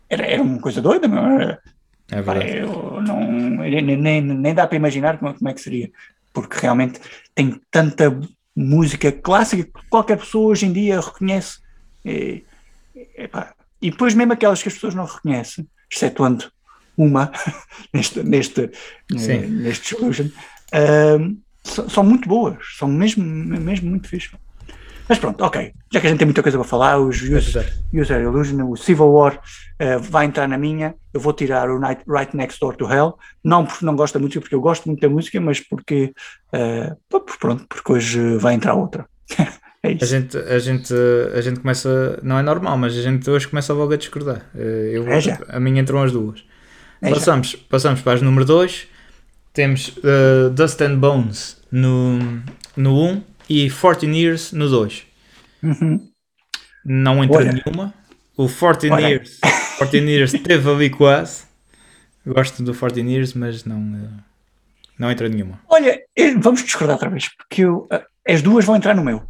Era, 0.08 0.26
era 0.26 0.42
uma 0.42 0.60
coisa 0.60 0.82
doida, 0.82 1.08
não 1.08 1.40
era? 1.40 1.60
É 2.10 2.20
Pá, 2.20 2.34
verdade. 2.34 2.58
eu 2.58 3.00
não, 3.02 3.32
nem, 3.32 4.20
nem, 4.20 4.54
dá 4.54 4.66
para 4.66 4.76
imaginar 4.76 5.18
como, 5.18 5.32
como 5.32 5.48
é 5.48 5.54
que 5.54 5.60
seria, 5.60 5.90
porque 6.32 6.58
realmente 6.60 7.00
tem 7.34 7.60
tanta, 7.70 8.10
música 8.54 9.10
clássica 9.10 9.64
que 9.64 9.88
qualquer 9.88 10.18
pessoa 10.18 10.50
hoje 10.50 10.66
em 10.66 10.72
dia 10.72 11.00
reconhece. 11.00 11.58
E, 12.04 12.44
epá, 13.16 13.54
e 13.80 13.90
depois 13.90 14.14
mesmo 14.14 14.32
aquelas 14.32 14.62
que 14.62 14.68
as 14.68 14.74
pessoas 14.74 14.94
não 14.94 15.04
reconhecem, 15.04 15.66
excetuando 15.90 16.50
uma 16.96 17.32
neste, 17.92 18.22
neste, 18.22 18.70
Sim. 19.16 19.38
neste 19.46 19.94
Explosion, 19.94 20.28
ahm, 20.72 21.36
são, 21.62 22.02
muito 22.04 22.28
boas, 22.28 22.56
são 22.78 22.88
mesmo, 22.88 23.24
mesmo 23.24 23.90
muito 23.90 24.08
fixe. 24.08 24.30
Mas 25.08 25.18
pronto, 25.18 25.42
ok. 25.42 25.72
Já 25.92 26.00
que 26.00 26.06
a 26.06 26.10
gente 26.10 26.20
tem 26.20 26.26
muita 26.26 26.40
coisa 26.42 26.56
para 26.56 26.66
falar, 26.66 26.98
os 27.00 27.20
Use, 27.20 27.58
User 27.92 28.20
Illusion, 28.22 28.70
o 28.70 28.76
Civil 28.76 29.08
War 29.10 29.40
eh, 29.80 29.98
vai 29.98 30.24
entrar 30.26 30.46
na 30.46 30.56
minha. 30.56 30.94
Eu 31.12 31.20
vou 31.20 31.32
tirar 31.32 31.68
o 31.68 31.80
Night, 31.80 32.02
Right 32.08 32.36
Next 32.36 32.60
Door 32.60 32.76
to 32.76 32.88
Hell. 32.92 33.18
Não 33.42 33.66
porque 33.66 33.84
não 33.84 33.96
gosto 33.96 34.14
da 34.14 34.20
música, 34.20 34.40
porque 34.40 34.54
eu 34.54 34.60
gosto 34.60 34.86
muito 34.86 35.00
da 35.00 35.08
música, 35.08 35.40
mas 35.40 35.58
porque, 35.58 36.12
pá, 36.52 37.20
pronto, 37.40 37.66
porque 37.68 37.92
hoje 37.92 38.36
vai 38.36 38.54
entrar 38.54 38.74
outra. 38.74 39.04
é 39.82 39.88
A 39.88 39.90
isso. 39.90 40.06
gente, 40.06 40.36
a, 40.38 40.58
gente, 40.60 40.94
a 41.34 41.40
gente 41.40 41.58
começa, 41.58 42.20
não 42.22 42.38
é 42.38 42.42
normal, 42.42 42.78
mas 42.78 42.96
a 42.96 43.02
gente 43.02 43.28
hoje 43.28 43.48
começa 43.48 43.72
logo 43.74 43.92
a 43.92 43.96
discordar. 43.96 44.46
Eh, 44.54 44.92
Eu, 44.92 45.08
É 45.08 45.20
já. 45.20 45.38
a 45.48 45.58
minha 45.58 45.80
entram 45.80 46.02
as 46.04 46.12
duas. 46.12 46.44
É 47.02 47.08
já. 47.08 47.14
passamos, 47.16 47.56
passamos 47.56 48.00
para 48.00 48.12
as 48.12 48.22
número 48.22 48.44
2. 48.44 48.86
Temos 49.52 49.92
eh, 50.04 50.48
Dust 50.50 50.80
and 50.82 50.98
Bones 50.98 51.56
no 51.72 52.18
1 52.18 52.42
no 52.76 53.04
um, 53.04 53.22
e 53.48 53.68
14 53.68 54.06
Years 54.06 54.52
no 54.52 54.68
2. 54.68 55.06
Uhum. 55.62 56.08
Não 56.84 57.22
entra 57.24 57.38
Olha. 57.38 57.52
nenhuma. 57.52 57.94
O 58.36 58.48
14 58.48 58.90
Olha. 58.90 59.08
Years, 59.08 59.38
14 59.78 59.98
Years 60.08 60.32
teve 60.32 60.70
ali 60.70 60.88
quase. 60.90 61.44
Gosto 62.26 62.62
do 62.62 62.72
14 62.72 63.00
Years, 63.08 63.34
mas 63.34 63.64
não, 63.64 63.78
eh, 63.96 64.22
não 64.98 65.10
entra 65.10 65.28
nenhuma. 65.28 65.60
Olha, 65.68 66.00
eh, 66.16 66.34
vamos 66.36 66.62
discordar 66.62 66.94
outra 66.96 67.10
vez, 67.10 67.28
porque 67.36 67.62
eu, 67.62 67.88
as 68.26 68.40
duas 68.42 68.64
vão 68.64 68.76
entrar 68.76 68.94
no 68.94 69.02
meu. 69.04 69.22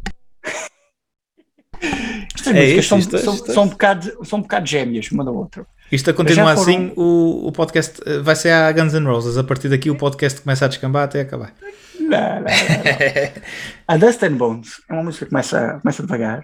Estas 2.35 2.55
É 2.55 2.59
músicas 2.61 2.79
isso, 2.79 2.89
são, 2.89 2.99
isto 2.99 3.15
é- 3.15 3.19
são, 3.19 3.33
isto 3.35 3.51
é- 3.51 3.53
são 3.53 3.63
um 3.63 3.67
bocado, 3.69 4.25
são 4.25 4.39
um 4.39 4.41
bocado 4.43 4.65
gêmeas 4.67 5.11
uma 5.11 5.25
da 5.25 5.31
outra. 5.31 5.65
Isto 5.91 6.11
a 6.11 6.13
continuar 6.13 6.55
foram- 6.55 6.61
assim, 6.73 6.93
o, 6.95 7.47
o 7.47 7.51
podcast 7.51 8.01
eh, 8.05 8.19
vai 8.19 8.35
ser 8.35 8.51
a 8.51 8.71
Guns 8.71 8.93
N' 8.93 9.05
Roses. 9.05 9.37
A 9.37 9.43
partir 9.43 9.67
daqui 9.69 9.89
o 9.89 9.95
podcast 9.95 10.41
começa 10.41 10.65
a 10.65 10.67
descambar 10.67 11.03
até 11.03 11.21
acabar. 11.21 11.53
Não, 11.99 12.09
não, 12.09 12.39
não, 12.39 12.41
não. 12.41 13.41
A 13.87 13.97
Dust 13.97 14.23
and 14.23 14.33
Bones 14.35 14.81
é 14.89 14.93
uma 14.93 15.03
música 15.03 15.25
que 15.25 15.29
começa, 15.31 15.79
começa 15.81 16.01
devagar, 16.03 16.43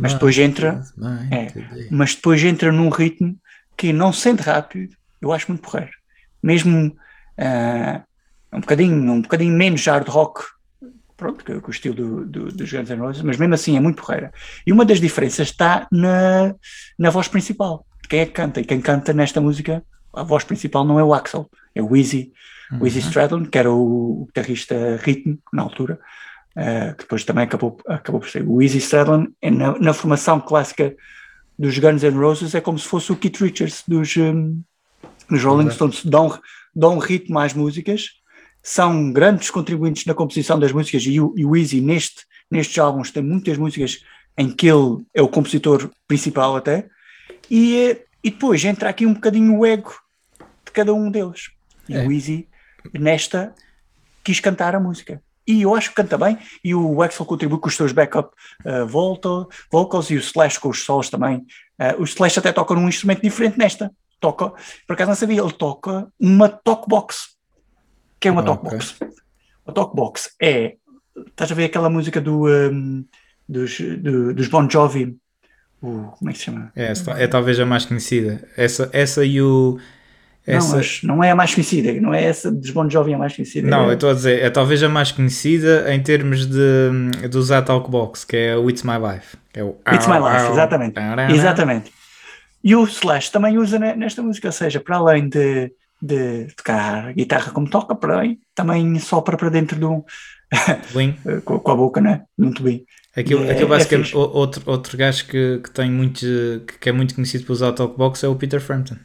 Mas 0.00 0.14
depois 0.14 0.36
entra- 0.38 0.82
é. 1.30 1.86
mas 1.90 2.14
depois 2.14 2.42
entra 2.42 2.72
num 2.72 2.88
ritmo 2.88 3.36
que 3.76 3.92
não 3.92 4.12
sente 4.12 4.42
rápido, 4.42 4.94
eu 5.20 5.32
acho 5.32 5.46
muito 5.48 5.62
porreiro. 5.62 5.92
Mesmo 6.42 6.96
ah, 7.38 8.02
um, 8.52 8.60
bocadinho, 8.60 9.12
um 9.12 9.22
bocadinho 9.22 9.52
menos 9.56 9.84
hard 9.86 10.08
rock, 10.08 10.42
pronto, 11.16 11.44
que, 11.44 11.60
que 11.60 11.68
o 11.68 11.70
estilo 11.70 11.94
do, 11.94 12.24
do, 12.26 12.44
dos 12.52 12.72
Guns 12.72 12.88
N' 12.90 12.98
Roses, 13.00 13.22
mas 13.22 13.36
mesmo 13.36 13.54
assim 13.54 13.76
é 13.76 13.80
muito 13.80 14.02
porreira. 14.02 14.32
E 14.66 14.72
uma 14.72 14.84
das 14.84 15.00
diferenças 15.00 15.48
está 15.48 15.86
na, 15.92 16.54
na 16.98 17.10
voz 17.10 17.28
principal, 17.28 17.86
quem 18.08 18.20
é 18.20 18.26
que 18.26 18.32
canta. 18.32 18.60
E 18.60 18.64
quem 18.64 18.80
canta 18.80 19.12
nesta 19.12 19.40
música, 19.40 19.82
a 20.12 20.22
voz 20.22 20.44
principal 20.44 20.84
não 20.84 20.98
é 20.98 21.04
o 21.04 21.14
Axel, 21.14 21.48
é 21.74 21.82
o 21.82 21.96
Easy, 21.96 22.32
o 22.80 22.86
Easy 22.86 23.00
Stradlin, 23.00 23.44
que 23.44 23.58
era 23.58 23.70
o, 23.70 24.24
guitarrista 24.26 24.98
ritmo 25.02 25.38
na 25.52 25.62
altura, 25.62 25.98
eh, 26.56 26.92
que 26.92 27.04
depois 27.04 27.24
também 27.24 27.44
acabou, 27.44 27.76
acabou 27.86 28.20
por 28.20 28.28
ser. 28.28 28.44
O 28.46 28.62
Easy 28.62 28.78
Stradlin, 28.78 29.28
é 29.40 29.50
na, 29.50 29.78
na 29.78 29.92
formação 29.92 30.40
clássica 30.40 30.94
dos 31.58 31.78
Guns 31.78 32.02
N' 32.02 32.18
Roses, 32.18 32.54
é 32.54 32.60
como 32.60 32.78
se 32.78 32.86
fosse 32.86 33.12
o 33.12 33.16
Keith 33.16 33.40
Richards 33.40 33.84
dos, 33.86 34.16
hum, 34.16 34.60
dos 35.30 35.42
Rolling 35.42 35.66
Exato. 35.66 35.92
Stones, 35.92 36.04
dão, 36.04 36.38
dão 36.74 36.98
ritmo 36.98 37.38
às 37.38 37.54
músicas, 37.54 38.10
são 38.62 39.12
grandes 39.12 39.50
contribuintes 39.50 40.06
na 40.06 40.14
composição 40.14 40.58
das 40.58 40.72
músicas 40.72 41.04
e 41.04 41.20
o, 41.20 41.34
e 41.36 41.44
o 41.44 41.54
Easy 41.54 41.80
neste, 41.80 42.24
nestes 42.50 42.78
álbuns 42.78 43.10
tem 43.10 43.22
muitas 43.22 43.58
músicas 43.58 44.00
em 44.36 44.50
que 44.50 44.66
ele 44.66 45.04
é 45.12 45.22
o 45.22 45.28
compositor 45.28 45.90
principal 46.08 46.56
até, 46.56 46.88
e, 47.50 47.96
e 48.22 48.30
depois 48.30 48.64
entra 48.64 48.88
aqui 48.88 49.06
um 49.06 49.14
bocadinho 49.14 49.58
o 49.58 49.66
ego 49.66 49.92
de 50.64 50.72
cada 50.72 50.92
um 50.94 51.10
deles. 51.10 51.50
E 51.88 51.94
É. 51.96 52.06
o 52.06 52.12
Easy, 52.12 52.48
nesta, 52.92 53.54
quis 54.22 54.40
cantar 54.40 54.74
a 54.74 54.80
música. 54.80 55.22
E 55.46 55.60
eu 55.62 55.74
acho 55.74 55.90
que 55.90 55.96
canta 55.96 56.16
bem, 56.16 56.38
e 56.64 56.74
o 56.74 57.02
Axel 57.02 57.26
contribui 57.26 57.58
com 57.58 57.68
os 57.68 57.76
seus 57.76 57.92
backup 57.92 58.34
uh, 58.64 58.86
vocal, 58.86 59.46
vocals 59.70 60.08
e 60.10 60.14
o 60.16 60.18
Slash 60.18 60.58
com 60.58 60.70
os 60.70 60.82
solos 60.82 61.10
também. 61.10 61.38
Uh, 61.78 62.00
o 62.00 62.04
Slash 62.04 62.38
até 62.38 62.50
toca 62.50 62.74
num 62.74 62.88
instrumento 62.88 63.20
diferente 63.20 63.58
nesta. 63.58 63.90
Toca, 64.18 64.54
por 64.86 64.94
acaso 64.94 65.10
não 65.10 65.16
sabia, 65.16 65.42
ele 65.42 65.52
toca 65.52 66.08
uma 66.18 66.48
talkbox. 66.48 67.34
Que 68.18 68.28
é 68.28 68.30
uma 68.30 68.40
Ah, 68.40 68.44
talkbox? 68.44 68.96
A 69.66 69.72
talkbox 69.72 70.34
é, 70.40 70.76
estás 71.26 71.52
a 71.52 71.54
ver 71.54 71.64
aquela 71.64 71.90
música 71.90 72.22
do, 72.22 72.48
um, 72.48 73.04
dos, 73.46 73.78
do- 73.78 74.32
dos 74.32 74.48
Bon 74.48 74.66
Jovi, 74.70 75.14
o, 75.86 76.12
como 76.18 76.30
é 76.30 76.32
que 76.32 76.38
se 76.38 76.44
chama? 76.46 76.72
É, 76.74 76.92
é 77.18 77.26
talvez 77.26 77.58
a 77.60 77.66
mais 77.66 77.84
conhecida. 77.84 78.46
Essa, 78.56 78.88
essa 78.92 79.24
e 79.24 79.40
o. 79.40 79.78
Não, 80.46 80.56
Essa, 80.56 80.76
mas 80.76 81.00
não 81.02 81.24
é 81.24 81.30
a 81.30 81.34
mais 81.34 81.54
conhecida, 81.54 81.90
não 82.00 82.12
é 82.12 82.22
essa 82.22 82.52
dos 82.52 82.68
Bon 82.70 82.88
Jovi 82.90 83.14
a 83.14 83.18
mais 83.18 83.34
conhecida. 83.34 83.66
não, 83.66 83.84
é, 83.86 83.88
eu 83.88 83.94
estou 83.94 84.10
a 84.10 84.12
dizer, 84.12 84.42
é 84.42 84.50
talvez 84.50 84.82
a 84.82 84.90
mais 84.90 85.10
conhecida 85.10 85.90
em 85.94 86.02
termos 86.02 86.44
de, 86.44 87.28
de 87.30 87.38
usar 87.38 87.62
Talkbox, 87.62 88.24
que 88.26 88.36
é 88.36 88.54
o 88.56 88.68
It's 88.68 88.82
My 88.82 88.98
Life. 88.98 89.38
É 89.54 89.64
o 89.64 89.74
It's 89.90 90.06
My 90.06 90.18
Life, 90.18 90.52
exatamente. 90.52 90.98
Exatamente. 91.32 91.92
E 92.62 92.76
o 92.76 92.84
Slash 92.84 93.30
também 93.32 93.56
usa 93.56 93.78
ne- 93.78 93.96
nesta 93.96 94.22
música, 94.22 94.48
ou 94.48 94.52
seja, 94.52 94.80
para 94.80 94.96
além 94.96 95.30
de, 95.30 95.72
de 96.00 96.46
tocar 96.54 97.14
guitarra 97.14 97.50
como 97.50 97.68
toca, 97.70 97.94
para 97.94 98.16
além, 98.16 98.38
também 98.54 98.98
sopra 98.98 99.38
para 99.38 99.48
dentro 99.48 99.78
de 99.78 99.86
um, 99.86 100.02
com, 101.44 101.58
com 101.58 101.70
a 101.70 101.74
boca, 101.76 102.00
né? 102.02 102.22
Muito 102.36 102.62
bem. 102.62 102.84
Aquilo, 103.16 103.44
É- 103.44 103.52
aquilo 103.52 103.66
é 103.66 103.68
basicamente, 103.78 104.16
outro, 104.16 104.62
outro 104.66 104.96
gajo 104.96 105.26
que, 105.26 105.60
que 105.62 105.70
tem 105.70 105.90
muito, 105.90 106.20
que- 106.66 106.78
que 106.80 106.88
é 106.88 106.92
muito 106.92 107.14
conhecido 107.14 107.44
por 107.44 107.52
usar 107.52 107.68
o 107.68 107.72
Talkbox 107.72 108.22
é 108.24 108.28
o 108.28 108.36
Peter 108.36 108.60
Frampton. 108.60 108.96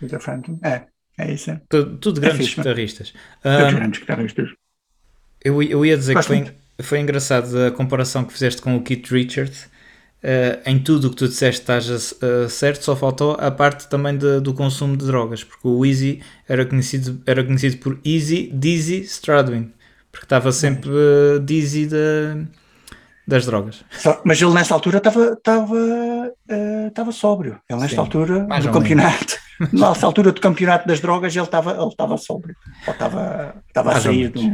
Peter 0.00 0.20
Frampton. 0.20 0.58
É, 0.64 0.84
é 1.18 1.32
isso. 1.32 1.50
É. 1.50 1.60
Tudo, 1.68 1.96
tudo 1.98 2.20
grandes 2.20 2.46
fixe, 2.46 2.56
guitarristas. 2.56 3.12
Todos 3.42 3.74
grandes 3.74 4.00
guitarristas. 4.00 4.48
Eu, 5.44 5.62
eu 5.62 5.84
ia 5.86 5.96
dizer 5.96 6.16
que 6.16 6.22
foi, 6.22 6.50
foi 6.82 7.00
engraçado 7.00 7.58
a 7.66 7.70
comparação 7.70 8.24
que 8.24 8.32
fizeste 8.32 8.60
com 8.62 8.76
o 8.76 8.82
Keith 8.82 9.08
Richards. 9.10 9.68
Eh, 10.22 10.60
em 10.66 10.78
tudo 10.78 11.06
o 11.06 11.10
que 11.10 11.16
tu 11.16 11.26
disseste 11.28 11.62
estás 11.62 11.88
a 12.22 12.46
certo, 12.50 12.84
só 12.84 12.94
faltou 12.94 13.38
a 13.40 13.50
parte 13.50 13.88
também 13.88 14.18
de- 14.18 14.38
do 14.40 14.52
consumo 14.52 14.94
de 14.94 15.06
drogas, 15.06 15.42
porque 15.42 15.66
o 15.66 15.82
Easy 15.82 16.20
era 16.46 16.66
conhecido, 16.66 17.22
era 17.24 17.42
conhecido 17.42 17.78
por 17.78 17.98
Easy 18.04 18.50
Dizzy 18.52 19.00
Stradwin, 19.00 19.72
porque 20.12 20.26
estava 20.26 20.52
sempre 20.52 20.90
eh, 20.90 21.38
dizzy 21.42 21.86
da- 21.86 22.36
das 23.30 23.46
drogas. 23.46 23.84
Só- 23.90 24.20
mas 24.24 24.40
ele 24.42 24.52
nessa 24.52 24.74
altura 24.74 24.98
estava 24.98 25.32
estava 25.32 25.76
eh, 26.48 26.86
estava 26.88 27.12
sóbrio. 27.12 27.58
Ele 27.68 27.80
nesta 27.80 27.94
Sim, 27.96 28.00
altura 28.00 28.40
do 28.40 28.70
campeonato, 28.70 29.36
nessa 29.72 30.06
altura 30.06 30.32
do 30.32 30.40
campeonato 30.40 30.86
das 30.88 31.00
drogas, 31.00 31.34
ele 31.34 31.44
estava 31.44 31.72
ele 31.72 31.88
estava 31.88 32.16
sóbrio. 32.16 32.54
Ou 32.86 32.92
estava 32.92 33.54
estava 33.68 33.90
a 33.90 33.92
Mais 33.94 34.06
ou 34.06 34.12
sair 34.12 34.30
de 34.30 34.50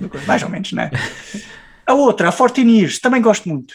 de 0.00 0.08
coisa, 0.08 0.26
mais 0.26 0.42
ou 0.42 0.48
menos, 0.48 0.72
né? 0.72 0.90
A 1.86 1.94
outra, 1.94 2.28
a 2.28 2.32
14 2.32 2.62
Years, 2.62 2.98
também 3.00 3.20
gosto 3.20 3.48
muito. 3.48 3.74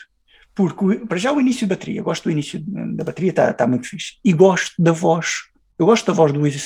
Porque 0.55 1.05
para 1.05 1.17
já 1.17 1.31
o 1.31 1.39
início 1.39 1.67
da 1.67 1.75
bateria, 1.75 2.01
gosto 2.01 2.23
do 2.23 2.31
início 2.31 2.59
da 2.95 3.03
bateria, 3.03 3.29
está 3.29 3.53
tá 3.53 3.67
muito 3.67 3.87
fixe. 3.87 4.13
E 4.25 4.33
gosto 4.33 4.71
da 4.79 4.91
voz. 4.91 5.33
Eu 5.77 5.85
gosto 5.85 6.07
da 6.07 6.13
voz 6.13 6.31
do 6.33 6.47
Easy. 6.47 6.59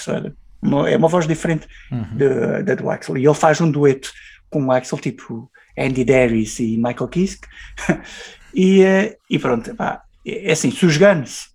Uma- 0.61 0.89
É 0.89 0.95
uma 0.95 1.09
voz 1.09 1.27
diferente 1.27 1.67
Uhum. 1.91 2.05
da 2.17 2.61
da 2.61 2.75
do 2.75 2.89
Axel. 2.89 3.17
E 3.17 3.25
ele 3.25 3.33
faz 3.33 3.59
um 3.59 3.69
dueto 3.69 4.09
com 4.49 4.65
o 4.65 4.71
Axel, 4.71 4.97
tipo 4.99 5.51
Andy 5.77 6.03
Darius 6.05 6.59
e 6.59 6.77
Michael 6.77 7.07
Kiske. 7.07 7.47
e, 8.53 8.81
eh, 8.83 9.17
e 9.29 9.39
pronto, 9.39 9.73
pá, 9.75 10.03
é 10.25 10.49
é 10.49 10.51
assim, 10.51 10.71
se 10.71 10.85
os 10.85 10.97
Guns, 10.97 11.49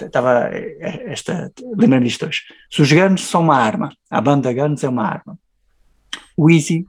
estava 0.00 0.48
esta, 0.52 1.52
lembrando 1.76 2.04
disto 2.04 2.26
hoje, 2.26 2.42
se 2.70 2.80
os 2.82 2.90
Guns 2.92 3.22
são 3.22 3.42
uma 3.42 3.56
arma, 3.56 3.90
a 4.10 4.20
banda 4.20 4.52
Guns 4.52 4.82
é 4.84 4.88
uma 4.88 5.06
arma, 5.06 5.38
o 6.36 6.50
Easy 6.50 6.86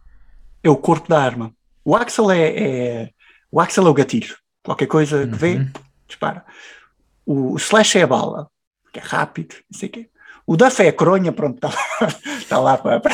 é 0.64 0.70
o 0.70 0.78
corpo 0.78 1.08
da 1.10 1.22
arma, 1.22 1.54
o 1.84 1.96
Axel 1.96 2.32
é, 2.32 2.40
é- 2.40 3.10
o 3.52 3.60
Axel 3.60 3.86
é 3.88 3.90
o 3.90 3.94
gatilho, 3.94 4.36
qualquer 4.64 4.88
coisa 4.88 5.28
que 5.28 5.36
vê, 5.36 5.56
Uhum. 5.58 5.72
dispara. 6.08 6.46
O, 7.26 7.54
o 7.54 7.58
Slash 7.58 7.98
é 7.98 8.04
a 8.04 8.08
bala, 8.08 8.50
que 8.92 9.00
é 9.00 9.04
rápido, 9.04 9.56
não 9.72 9.80
sei 9.80 9.90
o 9.90 9.92
quê. 9.92 10.10
O 10.48 10.56
Duff 10.56 10.82
é 10.82 10.90
a 10.90 10.94
coronha, 10.94 11.32
pronto, 11.32 11.56
está 11.56 11.70
lá, 11.70 12.08
está 12.38 12.60
lá 12.62 12.78
para, 12.78 13.00
para- 13.00 13.14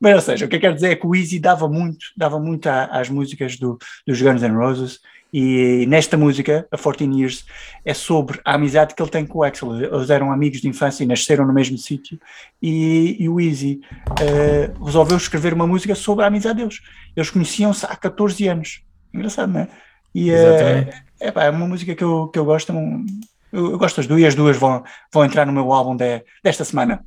Mas, 0.00 0.14
ou 0.14 0.20
seja, 0.20 0.46
o 0.46 0.48
que 0.48 0.56
eu 0.56 0.60
quero 0.60 0.74
dizer 0.74 0.90
é 0.92 0.96
que 0.96 1.06
o 1.06 1.14
Easy 1.14 1.38
dava 1.38 1.68
muito, 1.68 2.06
dava 2.16 2.40
muito 2.40 2.66
às 2.68 3.08
músicas 3.10 3.56
do, 3.58 3.78
dos 4.06 4.20
Guns 4.20 4.40
N' 4.42 4.56
Roses 4.56 5.00
e 5.34 5.86
nesta 5.88 6.16
música, 6.16 6.66
a 6.70 6.76
14 6.76 7.04
Years, 7.18 7.44
é 7.84 7.94
sobre 7.94 8.38
a 8.44 8.54
amizade 8.54 8.94
que 8.94 9.02
ele 9.02 9.10
tem 9.10 9.24
com 9.26 9.38
o 9.38 9.42
Axel. 9.42 9.74
Eles 9.82 10.10
eram 10.10 10.30
amigos 10.30 10.60
de 10.60 10.68
infância 10.68 11.04
e 11.04 11.06
nasceram 11.06 11.46
no 11.46 11.52
mesmo 11.54 11.78
sítio 11.78 12.18
e, 12.60 13.16
e 13.18 13.28
o 13.30 13.40
Easy 13.40 13.80
eh, 14.20 14.70
resolveu 14.84 15.16
escrever 15.16 15.54
uma 15.54 15.66
música 15.66 15.94
sobre 15.94 16.24
a 16.24 16.28
amizade 16.28 16.58
deles. 16.60 16.80
Eles 17.16 17.30
conheciam-se 17.30 17.86
há 17.86 17.96
14 17.96 18.46
anos. 18.48 18.82
Engraçado, 19.12 19.52
não 19.52 19.60
é? 19.60 19.68
E, 20.14 20.28
Exatamente. 20.30 21.02
é, 21.20 21.30
pá, 21.30 21.44
é 21.44 21.50
uma 21.50 21.66
música 21.66 21.94
que 21.94 22.04
eu, 22.04 22.28
que 22.28 22.38
eu 22.38 22.44
gosto. 22.44 22.70
é 22.70 22.74
um- 22.74 23.06
Eu, 23.52 23.72
eu 23.72 23.78
gosto 23.78 23.96
das 23.96 24.06
duas 24.06 24.20
e 24.20 24.26
as 24.26 24.34
duas 24.34 24.56
vão, 24.56 24.82
vão 25.12 25.24
entrar 25.24 25.46
no 25.46 25.52
meu 25.52 25.72
álbum 25.72 25.96
de- 25.96 26.24
desta 26.42 26.64
semana. 26.64 27.04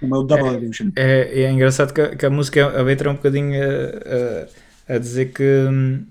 No 0.00 0.08
meu 0.08 0.22
Double 0.24 0.54
Illusion. 0.54 0.90
É, 0.96 1.42
é 1.42 1.50
engraçado 1.50 1.92
que 1.92 2.00
a, 2.00 2.16
que 2.16 2.26
a 2.26 2.30
música, 2.30 2.64
a 2.78 2.82
letra 2.82 3.08
é 3.08 3.12
um 3.12 3.16
bocadinho 3.16 3.54
eh, 3.54 4.48
eh, 4.86 4.94
a 4.94 4.98
dizer 4.98 5.32
que 5.32 5.42
hum, 5.42 6.06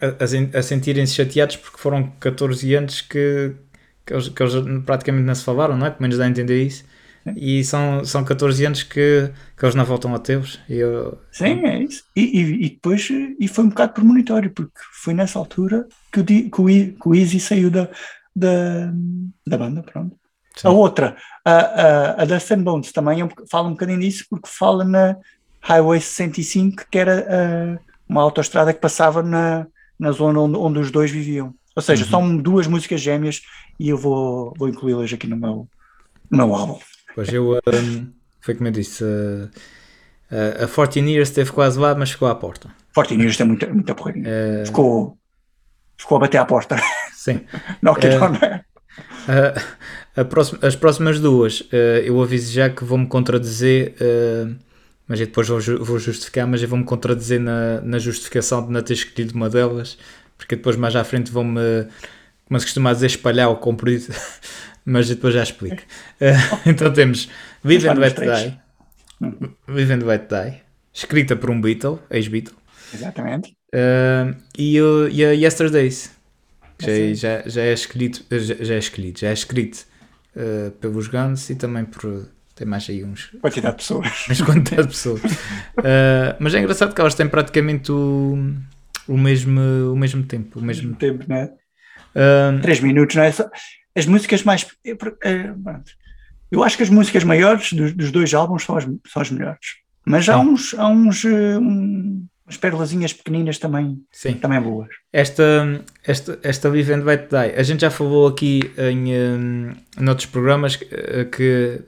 a, 0.00 0.24
a 0.24 0.26
sen- 0.26 0.50
a 0.54 0.62
sentirem-se 0.62 1.14
chateados 1.14 1.56
porque 1.56 1.78
foram 1.78 2.10
14 2.20 2.74
anos 2.74 3.00
que, 3.00 3.54
que, 4.06 4.12
eles, 4.14 4.28
que 4.28 4.42
eles 4.42 4.54
praticamente 4.84 5.24
não 5.26 5.34
se 5.34 5.44
falaram, 5.44 5.76
não 5.76 5.86
é? 5.86 5.90
Pelo 5.90 6.02
menos 6.02 6.18
dá 6.18 6.24
a 6.24 6.28
entender 6.28 6.62
isso. 6.64 6.84
E 7.36 7.62
são, 7.64 8.04
são 8.04 8.24
14 8.24 8.64
anos 8.66 8.82
que, 8.82 9.30
que 9.56 9.64
eles 9.64 9.74
não 9.74 9.84
voltam 9.84 10.14
a 10.14 10.18
tê-los. 10.18 10.58
E 10.68 10.76
eu, 10.76 11.18
Sim, 11.30 11.64
é 11.64 11.82
isso. 11.82 12.04
E, 12.16 12.22
e, 12.22 12.66
e 12.66 12.70
depois 12.70 13.08
e 13.10 13.46
foi 13.48 13.64
um 13.64 13.68
bocado 13.68 13.92
premonitório, 13.94 14.50
porque 14.52 14.78
foi 15.02 15.14
nessa 15.14 15.38
altura 15.38 15.86
que 16.12 16.20
o, 16.20 16.24
que 16.24 16.60
o, 16.60 16.66
que 16.66 17.08
o 17.08 17.14
Easy 17.14 17.38
saiu 17.38 17.70
da, 17.70 17.88
da, 18.34 18.92
da 19.46 19.58
banda. 19.58 19.82
Pronto. 19.82 20.16
Sim. 20.56 20.68
A 20.68 20.70
outra, 20.70 21.16
a, 21.44 21.52
a, 21.52 22.22
a 22.22 22.24
Dust 22.24 22.50
and 22.50 22.62
Bones, 22.62 22.92
também 22.92 23.20
é 23.20 23.24
um 23.24 23.28
fala 23.50 23.68
um 23.68 23.72
bocadinho 23.72 24.00
disso, 24.00 24.24
porque 24.28 24.48
fala 24.48 24.84
na 24.84 25.16
Highway 25.62 26.00
65, 26.00 26.84
que 26.90 26.98
era 26.98 27.78
uma 28.08 28.22
autoestrada 28.22 28.72
que 28.74 28.80
passava 28.80 29.22
na, 29.22 29.66
na 29.98 30.10
zona 30.12 30.40
onde, 30.40 30.56
onde 30.56 30.78
os 30.80 30.90
dois 30.90 31.10
viviam. 31.10 31.54
Ou 31.76 31.82
seja, 31.82 32.04
Uhum. 32.04 32.10
são 32.10 32.36
duas 32.36 32.66
músicas 32.66 33.00
gêmeas 33.00 33.42
e 33.78 33.88
eu 33.88 33.96
vou, 33.96 34.52
vou 34.58 34.68
incluí-las 34.68 35.12
aqui 35.12 35.26
no 35.28 35.36
meu, 35.36 35.68
no 36.30 36.36
meu 36.36 36.54
álbum. 36.54 36.78
Pois 37.14 37.32
eu, 37.32 37.52
hum, 37.52 38.12
foi 38.40 38.54
como 38.54 38.68
eu 38.68 38.72
disse, 38.72 39.04
uh, 39.04 39.48
uh, 40.32 40.64
a 40.64 40.68
14 40.68 40.98
Years 41.00 41.28
esteve 41.28 41.52
quase 41.52 41.78
lá, 41.78 41.94
mas 41.94 42.10
ficou 42.10 42.26
à 42.28 42.34
porta. 42.34 42.68
Forte 42.92 43.16
News 43.16 43.36
tem 43.36 43.46
muita, 43.46 43.66
muita 43.72 43.94
porreirinha. 43.94 44.28
Uh, 44.62 44.66
Ficou, 44.66 45.18
ficou 45.96 46.16
a 46.16 46.20
bater 46.20 46.38
à 46.38 46.44
porta. 46.44 46.76
sim. 47.20 47.40
Não 47.82 47.94
é? 47.94 48.64
Uh, 50.16 50.24
próxima- 50.24 50.58
as 50.62 50.74
próximas 50.76 51.20
duas, 51.20 51.60
uh, 51.60 51.74
eu 52.04 52.20
aviso 52.22 52.52
já 52.52 52.68
que 52.68 52.84
vou-me 52.84 53.06
contradizer, 53.06 53.94
uh, 54.00 54.54
mas 55.06 55.20
eu 55.20 55.26
depois 55.26 55.46
vou, 55.48 55.60
vou 55.84 55.98
justificar, 55.98 56.46
mas 56.46 56.62
eu 56.62 56.68
vou-me 56.68 56.84
contradizer 56.84 57.40
na, 57.40 57.80
na 57.82 57.98
justificação 57.98 58.66
de 58.66 58.72
não 58.72 58.82
ter 58.82 58.94
escolhido 58.94 59.34
uma 59.34 59.48
delas, 59.48 59.96
porque 60.36 60.56
depois 60.56 60.76
mais 60.76 60.96
à 60.96 61.04
frente 61.04 61.30
vou-me, 61.30 61.60
como 62.46 62.58
se 62.58 62.66
costuma 62.66 62.92
dizer, 62.92 63.06
espalhar 63.06 63.48
o 63.50 63.56
comprido, 63.56 64.06
mas 64.84 65.08
depois 65.08 65.34
já 65.34 65.42
explico. 65.42 65.82
Então 66.66 66.92
temos 66.92 67.28
Vive 67.62 67.88
and 67.88 67.94
Let. 67.94 68.16
Die, 68.18 68.58
Vive 69.68 69.92
and 69.94 70.04
Let 70.06 70.22
Die, 70.28 70.60
escrita 70.92 71.36
por 71.36 71.50
um 71.50 71.60
Beatle, 71.60 71.98
ex-Beatle, 72.10 72.54
Exatamente. 72.92 73.54
Uh, 73.72 74.34
e, 74.58 74.80
o- 74.82 75.08
e 75.08 75.24
a 75.24 75.30
Yesterdays, 75.32 76.10
que 76.84 77.14
já, 77.14 77.30
é- 77.30 77.42
já, 77.42 77.48
já 77.48 77.62
é 77.62 77.72
escrito, 77.72 78.24
já, 78.30 78.54
já 78.64 78.74
é 78.74 78.78
escrito, 78.78 79.20
já 79.20 79.28
é 79.28 79.32
escrito 79.32 79.86
uh, 80.36 80.70
pelos 80.72 81.08
Guns 81.08 81.48
e 81.50 81.54
também 81.54 81.84
por 81.84 82.26
tem 82.54 82.66
mais 82.66 82.88
aí 82.90 83.02
uns, 83.04 83.30
Quantidade 83.40 83.76
de 83.76 83.82
pessoas. 83.82 84.26
uns 84.30 84.42
quantidade 84.42 84.82
de 84.82 84.88
pessoas. 84.88 85.22
Uh, 85.22 86.36
mas 86.38 86.54
é 86.54 86.58
engraçado 86.58 86.94
que 86.94 87.00
elas 87.00 87.14
têm 87.14 87.26
praticamente 87.28 87.90
o, 87.90 88.36
o, 89.08 89.16
mesmo, 89.16 89.60
o 89.92 89.96
mesmo 89.96 90.22
tempo. 90.24 90.58
O 90.58 90.62
mesmo, 90.62 90.94
tempo, 90.94 91.24
né? 91.28 91.50
Uh, 92.14 92.60
Três 92.60 92.80
minutos, 92.80 93.16
não 93.16 93.22
é? 93.22 93.32
As 93.96 94.06
músicas 94.06 94.42
mais. 94.42 94.66
Eu, 94.84 94.96
eh. 95.24 95.52
Eu 96.50 96.64
acho 96.64 96.76
que 96.76 96.82
as 96.82 96.88
músicas 96.90 97.22
maiores 97.24 97.72
dos, 97.72 97.92
dos 97.92 98.10
dois 98.10 98.34
álbuns 98.34 98.64
são 98.64 98.76
as, 98.76 98.84
são 98.84 99.22
as 99.22 99.30
melhores. 99.30 99.60
Mas 100.04 100.28
há 100.28 100.38
uns, 100.38 100.74
há 100.74 100.88
uns 100.88 101.24
eh, 101.24 101.56
um- 101.58 102.26
umas 102.50 102.56
perlazinhas 102.56 103.12
pequeninas 103.12 103.58
também, 103.58 104.02
sim. 104.10 104.34
também 104.34 104.60
boas. 104.60 104.88
Esta, 105.12 105.80
esta, 106.04 106.38
esta 106.42 106.68
Live 106.68 106.92
and 106.92 107.04
Let 107.04 107.28
Die, 107.30 107.56
a 107.56 107.62
gente 107.62 107.82
já 107.82 107.90
falou 107.90 108.26
aqui 108.26 108.60
em, 108.76 109.14
um, 109.14 109.72
noutros 109.98 110.26
programas 110.26 110.74
que, 110.74 110.86
que 111.26 111.80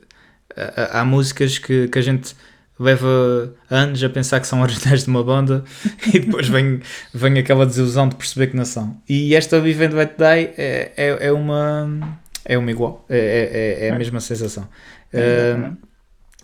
há- 0.56 1.00
há 1.00 1.04
músicas 1.04 1.58
que, 1.58 1.88
que 1.88 1.98
a 1.98 2.02
gente 2.02 2.36
leva 2.78 3.52
anos 3.68 4.02
a 4.02 4.08
pensar 4.08 4.38
que 4.40 4.46
são 4.46 4.62
originais 4.62 5.02
de 5.02 5.10
uma 5.10 5.24
banda 5.24 5.64
e 6.14 6.20
depois 6.20 6.48
vem, 6.48 6.80
vem 7.12 7.38
aquela 7.38 7.66
desilusão 7.66 8.08
de 8.08 8.14
perceber 8.14 8.46
que 8.46 8.56
não 8.56 8.64
são. 8.64 8.96
E 9.08 9.34
esta 9.34 9.58
Live 9.58 9.84
and 9.84 9.90
Let 9.90 10.16
Die 10.16 10.54
é, 10.56 10.92
é, 10.96 11.26
é 11.26 11.32
uma 11.32 12.20
é 12.44 12.56
uma 12.58 12.70
igual, 12.70 13.04
é, 13.08 13.80
é, 13.80 13.86
é 13.86 13.90
a 13.90 13.98
mesma 13.98 14.20
sensação. 14.20 14.68
Uh, 15.12 15.76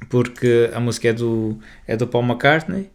porque 0.08 0.70
a 0.72 0.78
música 0.78 1.08
é 1.08 1.12
do, 1.12 1.58
é 1.88 1.96
do 1.96 2.06
Paul 2.06 2.24
McCartney, 2.24 2.88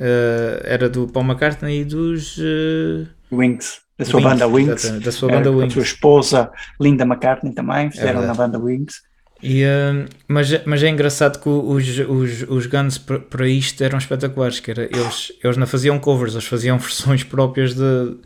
uh, 0.00 0.60
era 0.64 0.88
do 0.88 1.06
Paul 1.08 1.24
McCartney 1.26 1.80
e 1.80 1.84
dos 1.84 2.36
uh, 2.38 3.06
Wings, 3.32 3.80
da 3.98 4.04
sua 4.04 4.18
Wings, 4.20 4.30
banda 4.30 4.46
Wings. 4.46 4.90
da 5.00 5.12
sua 5.12 5.28
banda 5.30 5.50
Wings. 5.50 5.72
A 5.72 5.74
sua 5.74 5.82
esposa 5.82 6.50
Linda 6.80 7.04
McCartney 7.04 7.52
também 7.54 7.90
fizeram 7.90 8.20
verdade. 8.20 8.26
na 8.38 8.46
banda 8.46 8.58
Wings. 8.58 9.02
E, 9.42 9.64
uh, 9.64 10.08
mas, 10.26 10.64
mas 10.64 10.82
é 10.82 10.88
engraçado 10.88 11.38
que 11.40 11.48
os, 11.48 11.86
os, 12.08 12.42
os 12.48 12.66
Guns 12.66 12.96
para- 12.98 13.46
isto 13.48 13.82
eram 13.84 13.98
espetaculares, 13.98 14.60
que 14.60 14.70
era, 14.70 14.84
eles, 14.84 15.30
eles 15.44 15.56
não 15.58 15.66
faziam 15.66 15.98
covers, 15.98 16.32
eles 16.32 16.46
faziam 16.46 16.78
versões 16.80 17.22
próprias 17.22 17.74
de... 17.74 18.16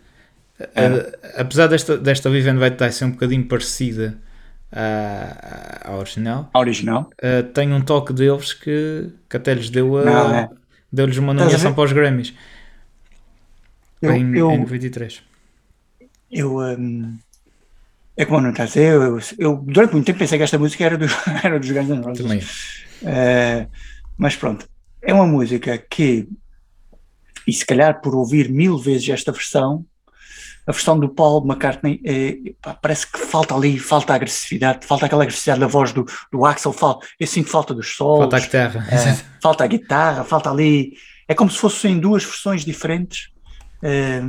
a- 0.61 1.41
apesar 1.41 1.67
desta, 1.67 1.97
desta 1.99 2.29
and 2.29 2.59
Let 2.59 2.77
Die 2.79 2.93
ser 2.93 3.07
um 3.07 3.11
bocadinho 3.11 3.45
parecida 3.47 4.17
à, 4.73 5.91
à 5.91 5.97
original, 5.97 6.49
original. 6.55 7.11
uh, 7.23 7.43
tem 7.53 7.73
um 7.73 7.81
toque 7.81 8.13
deles 8.13 8.53
que, 8.53 9.09
que 9.29 9.37
até 9.37 9.53
lhes 9.55 9.69
deu 9.69 9.99
a, 9.99 10.05
Não, 10.05 10.35
é. 10.35 10.49
Deu-lhes 10.93 11.19
uma 11.19 11.35
nomeação 11.35 11.73
para 11.73 11.85
os 11.85 11.93
Grammys 11.93 12.35
Eu, 14.01 14.13
em, 14.13 14.37
eu, 14.37 14.51
em 14.51 14.59
93. 14.61 15.23
eu, 16.31 16.59
hum, 16.59 17.17
é 18.17 18.25
como 18.25 18.41
não 18.41 18.51
está 18.51 18.65
a 18.65 18.67
dizer, 18.67 18.93
eu, 18.93 19.19
eu 19.39 19.57
durante 19.57 19.93
muito 19.93 20.07
tempo 20.07 20.19
pensei 20.19 20.37
que 20.37 20.45
esta 20.45 20.59
música 20.59 20.85
era, 20.85 20.99
do, 20.99 21.07
era 21.43 21.59
dos 21.59 21.71
Guns 21.71 21.89
N' 21.89 22.03
Roses. 22.03 22.23
Também. 22.23 22.43
Eh, 23.03 23.67
mas 24.17 24.37
pronto, 24.37 24.69
é 25.03 25.15
uma 25.15 25.27
música 25.27 25.79
que, 25.79 26.29
e 27.47 27.53
se 27.53 27.65
calhar 27.65 28.01
por 28.01 28.15
ouvir 28.15 28.51
mil 28.51 28.77
vezes 28.77 29.09
esta 29.09 29.33
versão, 29.33 29.85
a 30.67 30.73
versão 30.73 30.99
do 30.99 31.09
Paul 31.09 31.45
McCartney 31.47 32.01
eh, 32.05 32.53
pá, 32.61 32.75
parece 32.75 33.11
que 33.11 33.19
falta 33.19 33.55
ali, 33.55 33.79
falta 33.79 34.15
agressividade, 34.15 34.87
falta 34.87 35.07
aquela 35.07 35.23
agressividade 35.25 35.61
da 35.61 35.67
voz 35.67 35.93
do, 35.93 36.05
do 36.31 36.45
Axel, 36.45 36.73
falta, 36.73 37.07
eu 37.19 37.27
sinto 37.27 37.49
falta 37.49 37.75
dos 37.75 37.95
solos, 37.97 38.21
Falta 38.21 38.37
a 38.37 38.41
guitarra. 38.41 38.87
eh, 38.91 39.19
falta 39.43 39.65
a 39.65 39.67
guitarra, 39.67 40.25
falta 40.25 40.51
ali, 40.51 40.93
é 41.27 41.35
como 41.35 41.51
se 41.51 41.59
fossem 41.59 41.99
duas 41.99 42.23
versões 42.25 42.65
diferentes. 42.65 43.31
Eh, 43.83 44.23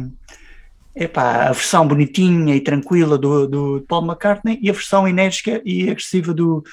epá, 0.96 1.48
a 1.48 1.52
versão 1.52 1.88
bonitinha 1.88 2.56
e 2.56 2.62
tranquila 2.62 3.18
do, 3.18 3.48
do 3.48 3.86
Paul 3.88 4.06
McCartney 4.06 4.60
e 4.62 4.70
a 4.70 4.74
versão 4.74 5.08
enérgica 5.08 5.62
e 5.66 5.84
agressiva 5.90 6.34
do, 6.34 6.64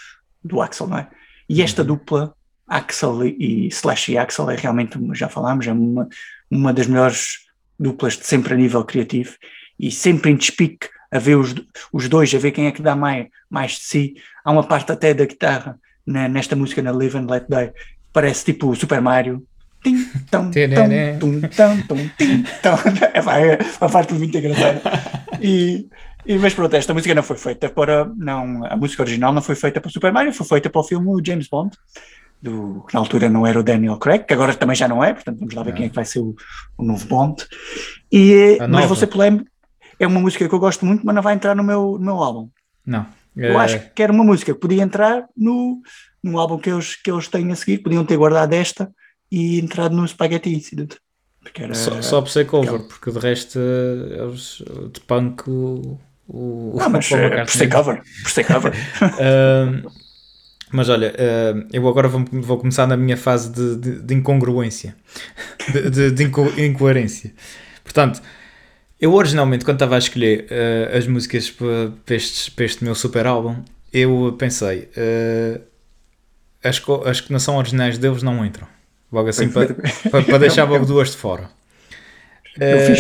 do 0.43 0.61
Axel, 0.61 0.87
não 0.89 0.99
é? 0.99 1.09
E 1.49 1.63
esta 1.63 1.83
dupla, 1.85 2.35
Axel 2.67 3.25
e 3.27 3.37
e 3.39 3.69
Slash 3.69 4.13
e 4.13 4.19
Axel, 4.19 4.51
é 4.51 4.57
realmente, 4.57 4.99
como 4.99 5.15
já 5.15 5.29
falámos, 5.29 5.67
é 5.67 5.73
uma, 5.73 6.09
uma 6.51 6.73
das 6.73 6.87
melhores 6.87 7.48
duplas 7.79 8.17
de 8.17 8.27
sempre 8.27 8.55
a 8.55 8.57
nível 8.57 8.85
criativo 8.85 9.35
e 9.79 9.91
sempre 9.91 10.31
em 10.31 10.37
despique 10.37 10.89
a 11.11 11.19
ver 11.19 11.37
os, 11.37 11.55
os 11.93 12.09
dois, 12.09 12.35
a 12.35 12.39
ver 12.39 12.51
quem 12.51 12.67
é 12.67 12.73
que 12.73 12.83
dá 12.83 12.95
mais, 12.97 13.27
mais 13.49 13.73
de 13.73 13.81
si. 13.81 14.15
Há 14.45 14.51
uma 14.53 14.65
parte 14.65 14.93
até 14.93 15.15
da 15.15 15.25
guitarra 15.25 15.79
na- 16.07 16.29
nesta 16.29 16.55
música 16.57 16.83
na 16.83 16.91
Live 16.91 17.17
and 17.17 17.27
Let 17.31 17.45
Die, 17.49 17.73
parece 18.13 18.45
tipo 18.47 18.75
Super 18.75 19.01
Mario. 19.01 19.43
Tim, 19.83 19.97
tum, 21.21 21.41
tam. 21.57 21.97
É, 23.15 23.23
pá, 23.23 23.39
é 23.39 23.59
uma 23.81 23.89
parte 23.91 24.13
muito 24.15 24.37
engraçada. 24.37 24.83
E, 25.41 25.87
e, 26.27 26.37
mas 26.37 26.53
pronto, 26.53 26.75
esta 26.75 26.93
música 26.93 27.15
não 27.15 27.23
foi 27.23 27.37
feita 27.37 27.69
para. 27.69 28.11
Não, 28.17 28.65
a 28.67 28.77
música 28.77 29.03
original 29.03 29.33
não 29.33 29.41
foi 29.41 29.55
feita 29.55 29.81
para 29.81 29.89
o 29.89 29.93
Super 29.93 30.13
Mario, 30.13 30.33
foi 30.33 30.47
feita 30.47 30.69
para 30.69 30.81
o 30.81 30.85
filme 30.85 31.07
o 31.09 31.25
James 31.25 31.49
Bond, 31.49 31.77
do, 32.41 32.85
que 32.89 32.95
na 32.95 33.01
altura 33.01 33.29
não 33.29 33.47
era 33.47 33.59
o 33.59 33.63
Daniel 33.63 33.99
Craig, 33.99 34.25
que 34.25 34.33
agora 34.35 34.55
também 34.55 34.77
já 34.77 34.87
não 34.89 35.03
é, 35.03 35.13
portanto 35.13 35.39
vamos 35.39 35.55
lá 35.55 35.63
ver 35.63 35.75
quem 35.75 35.87
é 35.87 35.89
que 35.89 35.95
vai 35.95 36.05
ser 36.05 36.21
o, 36.21 36.35
o 36.77 36.83
novo 36.85 37.07
Bond. 37.07 37.45
E, 38.13 38.59
mas 38.69 38.87
vou 38.87 38.97
ser 38.97 39.07
polémico, 39.09 39.47
é 39.99 40.07
uma 40.07 40.21
música 40.21 40.49
que 40.49 40.55
eu 40.55 40.59
gosto 40.61 40.87
muito, 40.87 41.05
mas 41.05 41.15
não 41.15 41.23
vai 41.23 41.35
entrar 41.35 41.55
no 41.57 41.65
meu, 41.65 41.93
no 41.99 42.05
meu 42.05 42.17
álbum. 42.23 42.49
Não. 42.87 43.07
Eu 43.37 43.53
Eh, 43.53 43.57
acho 43.65 43.93
que 43.95 44.03
era 44.03 44.13
uma 44.13 44.25
música 44.25 44.53
que 44.55 44.59
podia 44.61 44.83
entrar 44.83 45.25
no, 45.37 45.81
no 46.23 46.39
álbum 46.39 46.59
que 46.59 46.71
eles, 46.71 46.97
que 46.97 47.11
eles 47.11 47.29
têm 47.29 47.51
a 47.53 47.57
seguir, 47.57 47.79
podiam 47.79 48.05
ter 48.05 48.17
guardado 48.17 48.53
esta 48.53 48.91
e 49.31 49.59
entrado 49.61 49.95
no 49.97 50.07
Spaghetti 50.09 50.51
Incident. 50.55 50.95
Porque 51.41 51.63
era, 51.63 51.75
Só, 51.75 52.03
só 52.03 52.21
por 52.21 52.31
ser 52.31 52.47
cover, 52.47 52.69
aquela- 52.69 52.89
porque 52.89 53.11
de 53.13 53.19
resto 53.19 53.59
eh, 53.61 54.23
eles 54.23 54.63
de 54.93 55.01
punk 55.01 55.49
o, 55.49 55.99
o, 56.27 56.77
Não, 56.79 56.91
mas 56.91 57.11
o 57.13 57.17
eh, 57.17 57.45
por 57.45 57.51
ser 57.51 57.69
cover, 57.69 58.03
por 58.23 58.31
ser 58.31 58.45
cover. 58.45 58.73
mas 60.73 60.89
olha, 60.89 61.15
ahm, 61.19 61.67
eu 61.73 61.87
agora 61.89 62.09
vou, 62.09 62.59
começar 62.59 62.87
na 62.87 62.97
minha 62.97 63.17
fase 63.17 63.51
de, 63.51 63.77
de, 63.77 64.03
de 64.03 64.15
incongruência, 64.15 64.95
de, 65.91 66.11
de- 66.11 66.25
inco- 66.25 66.53
incoerência. 66.61 67.33
Portanto, 67.85 68.23
eu 69.01 69.13
originalmente, 69.15 69.65
quando 69.65 69.77
estava 69.77 69.95
a 69.97 69.99
escolher 69.99 70.47
ah, 70.51 70.97
as 70.99 71.07
músicas 71.07 71.51
para, 71.51 71.93
estes- 72.17 72.49
para 72.49 72.65
este 72.65 72.85
meu 72.85 72.95
super 72.95 73.27
álbum, 73.27 73.57
eu 73.93 74.35
pensei, 74.39 74.89
ah, 74.97 75.61
as, 76.63 76.83
as 77.07 77.21
que 77.21 77.33
não 77.33 77.39
são 77.39 77.57
originais 77.57 77.99
deles 77.99 78.23
não 78.23 78.45
entram. 78.45 78.67
Logo 79.13 79.29
assim, 79.29 79.49
para, 79.49 79.75
para, 80.11 80.23
para 80.23 80.39
deixar 80.39 80.65
logo 80.69 80.85
duas 80.85 81.11
de 81.13 81.17
fora. 81.17 81.49
Eu 82.61 82.79
Ah, 82.79 82.81
fiz. 82.81 82.99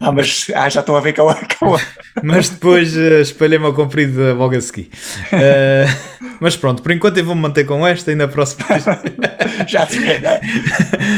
Ah, 0.00 0.10
mas 0.12 0.46
ah, 0.54 0.68
já 0.68 0.80
estou 0.80 0.96
a 0.96 1.00
ver 1.00 1.12
que 1.12 1.20
é 1.20 1.24
a- 1.24 1.30
a- 1.30 1.80
mas 2.22 2.48
depois 2.48 2.96
uh, 2.96 3.20
espalhei-me 3.20 3.66
ao 3.66 3.74
comprido 3.74 4.34
logo 4.34 4.56
a 4.56 4.60
seguir. 4.60 4.90
Uh, 5.32 6.29
Mas 6.40 6.56
pronto, 6.56 6.82
por 6.82 6.90
enquanto 6.90 7.18
eu 7.18 7.24
vou-me 7.24 7.40
manter 7.42 7.64
com 7.64 7.86
esta 7.86 8.10
e 8.10 8.14
na 8.14 8.26
próxima. 8.26 8.66
Já 9.68 9.84
tinha, 9.86 10.18
né? 10.20 10.40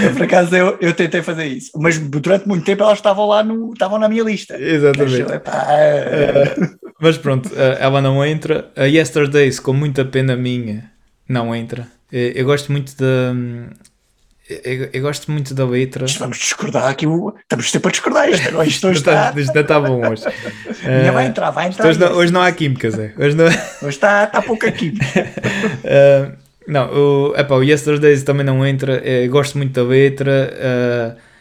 Eu, 0.04 0.12
por 0.14 0.22
acaso 0.24 0.56
eu, 0.56 0.76
eu 0.80 0.92
tentei 0.92 1.22
fazer 1.22 1.46
isso, 1.46 1.70
mas 1.76 1.98
durante 1.98 2.46
muito 2.48 2.64
tempo 2.64 2.82
elas 2.82 2.98
estavam 2.98 3.26
lá 3.28 3.42
no, 3.42 3.72
estavam 3.72 3.98
na 3.98 4.08
minha 4.08 4.24
lista. 4.24 4.56
Exatamente. 4.60 5.22
Mas, 5.22 5.32
epá, 5.32 5.66
é- 5.70 6.54
Mas 7.00 7.18
pronto, 7.18 7.50
eh, 7.56 7.78
ela 7.80 8.00
não 8.02 8.24
entra. 8.24 8.70
A 8.76 8.84
Yesterdays, 8.84 9.58
com 9.60 9.72
muita 9.72 10.04
pena 10.04 10.36
minha, 10.36 10.90
não 11.28 11.54
entra. 11.54 11.86
Eh, 12.12 12.32
Eu 12.34 12.44
gosto 12.44 12.70
muito 12.72 12.94
da. 12.96 13.32
Eu, 14.48 14.90
eu 14.92 15.02
gosto 15.02 15.30
muito 15.30 15.54
da 15.54 15.64
letra. 15.64 16.04
vamos 16.18 16.36
discordar 16.38 16.88
aqui, 16.88 17.06
o- 17.06 17.32
estamos 17.40 17.70
sempre 17.70 17.88
a 17.88 17.92
discordar 17.92 18.28
isto, 18.28 18.48
agora 18.48 18.66
isto 18.66 18.86
hoje 18.88 18.98
está, 19.00 19.32
isto 19.36 19.56
está 19.58 19.80
bom 19.80 20.06
hoje. 20.06 20.24
ainda 20.84 21.08
Eh, 21.08 21.10
vai 21.12 21.26
entrar, 21.26 21.50
vai 21.50 21.68
entrar. 21.68 21.86
hoje, 21.88 21.98
não, 21.98 22.06
hoje, 22.08 22.16
hoje 22.18 22.32
não 22.32 22.42
há 22.42 22.52
química. 22.52 22.88
Hoje 22.88 23.36
não, 23.36 23.88
está, 23.88 24.24
está 24.24 24.42
pouco 24.42 24.66
aqui. 24.66 24.92
Uh, 25.84 26.36
não, 26.66 26.92
o, 26.92 27.34
epá, 27.36 27.54
o 27.54 27.62
Yesterdays 27.62 28.24
também 28.24 28.44
não 28.44 28.66
entra. 28.66 29.00
eh, 29.04 29.26
gosto 29.28 29.56
muito 29.58 29.72
da 29.72 29.82
letra. 29.88 30.52
uh, 30.52 31.32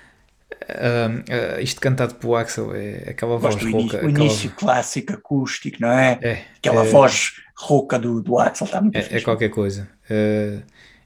uh, 0.61 1.57
uh, 1.57 1.61
isto 1.61 1.81
cantado 1.81 2.15
pelo 2.15 2.35
Axel 2.35 2.73
é 2.75 3.09
aquela 3.09 3.37
voz 3.37 3.55
rouca. 3.55 3.67
início, 3.69 3.81
o 3.95 3.97
aquela- 3.97 4.09
início 4.11 4.51
clássico, 4.51 5.13
acústico, 5.13 5.77
não 5.81 5.91
é? 5.91 6.19
é, 6.21 6.41
Aquela 6.57 6.85
é, 6.85 6.89
voz 6.89 7.33
rouca 7.57 7.97
do, 7.99 8.21
do 8.21 8.39
Axel, 8.39 8.65
está 8.65 8.79
muito 8.79 8.95
é, 8.95 9.07
é 9.11 9.21
qualquer 9.21 9.49
coisa. 9.49 9.87
Uh, 10.09 10.61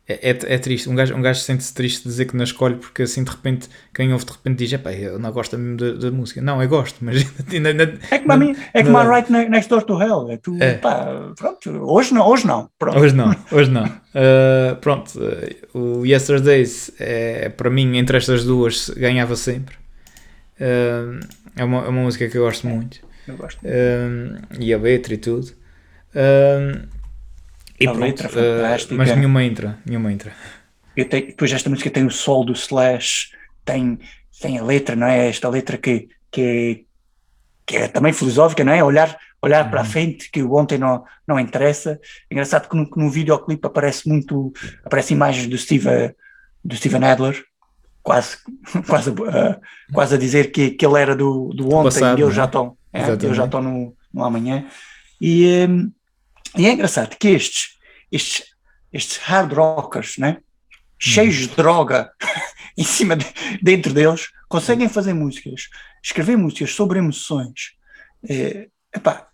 é, 0.08 0.30
é, 0.32 0.38
é 0.56 0.58
triste. 0.60 0.88
Um 0.90 0.94
gajo, 0.96 1.16
um 1.16 1.22
gajo 1.22 1.40
sente-se 1.40 1.74
triste 1.74 2.04
de 2.04 2.10
dizer 2.10 2.26
que 2.26 2.36
não 2.38 2.44
escolhe 2.44 2.76
porque 2.76 3.02
assim 3.04 3.24
de 3.24 3.32
repente, 3.32 3.68
quem 3.94 4.14
ouve 4.14 4.24
de 4.26 4.32
repente 4.32 4.58
diz: 4.60 4.72
Epá, 4.74 4.92
eu 4.94 5.18
não 5.18 5.32
gosto 5.32 5.58
mesmo 5.58 5.78
da, 5.78 5.92
da 5.94 6.12
música. 6.12 6.42
Não, 6.42 6.62
eu 6.62 6.70
gosto, 6.70 6.98
mas 7.02 7.26
ainda, 7.52 7.70
ainda, 7.70 8.00
É 8.12 8.20
como 8.20 8.32
a 8.34 8.38
mim, 8.38 8.56
é 8.74 8.84
como 8.84 8.98
a 8.98 9.04
não- 9.04 9.12
Right 9.14 9.32
Ne- 9.32 9.50
Next 9.50 9.70
Door 9.70 9.84
to 9.84 10.02
Hell. 10.02 10.30
É 10.32 10.38
tu, 10.38 10.56
É. 10.62 10.74
pá, 10.76 11.34
pronto, 11.36 11.70
hoje 11.72 12.14
não, 12.14 12.28
hoje 12.28 12.46
não. 12.46 12.70
Pronto. 12.78 13.00
Hoje 13.00 13.16
não, 13.16 13.36
hoje 13.52 13.72
não. 13.72 13.86
Uh, 13.86 14.76
pronto, 14.80 15.12
uh, 15.20 15.78
o 16.02 16.06
Yesterdays 16.06 16.92
é 17.00 17.50
para 17.50 17.70
mim, 17.70 17.98
entre 17.98 18.18
estas 18.18 18.44
duas, 18.46 18.90
ganhava 18.92 19.36
sempre. 19.36 19.76
Uh, 20.60 21.20
é, 21.58 21.64
uma, 21.64 21.80
é 21.86 21.90
uma 21.90 22.02
música 22.04 22.30
que 22.30 22.38
eu 22.38 22.44
gosto 22.44 22.68
muito. 22.68 23.00
Eu 23.28 23.36
gosto. 23.38 23.60
E 24.60 24.72
a 24.74 24.78
letra 24.78 25.14
e 25.16 25.18
tudo. 25.18 25.48
Uh, 26.14 26.88
e 27.80 27.88
A 27.88 27.92
pronto, 27.92 28.04
letra 28.06 28.28
uh, 28.28 28.32
fantástica. 28.32 28.96
mas 28.96 29.16
nenhuma 29.16 29.44
entra, 29.44 29.80
nenhuma 29.86 30.12
entra. 30.12 30.32
Eu 30.96 31.08
tenho, 31.10 31.28
depois 31.28 31.52
esta 31.52 31.70
música 31.70 31.90
tem 31.90 32.06
o 32.06 32.12
sol 32.12 32.46
do 32.46 32.54
Slash, 32.54 33.30
tem, 33.66 34.00
tem 34.42 34.58
a 34.58 34.64
letra, 34.64 34.96
não 34.96 35.08
é? 35.08 35.28
Esta 35.28 35.50
letra 35.50 35.78
que, 35.78 36.08
que, 36.32 36.86
que 37.66 37.76
é 37.78 37.88
também 37.88 38.14
filosófica, 38.14 38.64
não 38.64 38.72
é? 38.72 38.82
Olhar, 38.84 39.18
olhar 39.42 39.70
para 39.70 39.82
a 39.82 39.86
frente, 39.86 40.32
que 40.32 40.42
o 40.42 40.54
ontem 40.56 40.78
não, 40.78 41.04
não 41.28 41.38
interessa. 41.40 42.00
Engraçado 42.32 42.70
que 42.70 42.76
no, 42.78 42.90
que 42.90 42.98
no 42.98 43.10
videoclipe 43.10 43.68
aparece 43.68 44.08
muito, 44.08 44.54
aparece 44.86 45.14
imagens 45.14 45.48
do, 45.48 45.58
Steve, 45.58 46.14
do 46.64 46.76
Steven 46.78 47.04
Adler, 47.04 47.44
quase, 48.02 48.38
quase, 48.88 49.10
a- 49.10 49.60
quase 49.92 50.16
a 50.16 50.18
dizer 50.18 50.52
que, 50.52 50.72
que 50.72 50.86
ele 50.86 51.02
era 51.02 51.14
do, 51.14 51.50
do 51.54 51.68
ontem 51.74 52.00
passado, 52.00 52.20
e 52.20 52.24
é? 52.24 52.32
já 52.32 52.46
estão, 52.46 52.78
é, 52.94 53.00
Exatamente. 53.00 53.26
eles 53.26 53.38
já 53.38 53.46
estão 53.46 53.62
no, 53.62 53.94
no 54.14 54.24
amanhã. 54.24 54.66
E, 55.20 55.66
hum, 55.70 55.92
e 56.58 56.66
é 56.66 56.72
engraçado 56.72 57.16
que 57.18 57.28
estes, 57.30 57.78
estes, 58.12 58.44
estes 58.92 59.18
hard 59.18 59.54
rockers, 59.54 60.18
né? 60.18 60.38
cheios 60.98 61.36
de 61.36 61.48
droga 61.50 62.10
em 62.78 62.84
cima 62.84 63.16
de, 63.16 63.26
dentro 63.62 63.94
deles, 63.94 64.30
conseguem 64.48 64.90
fazer 64.90 65.14
músicas, 65.14 65.70
escrever 66.04 66.38
músicas 66.38 66.72
sobre 66.74 67.00
emoções. 67.00 67.74
É, 68.28 68.68
epá, 68.96 69.28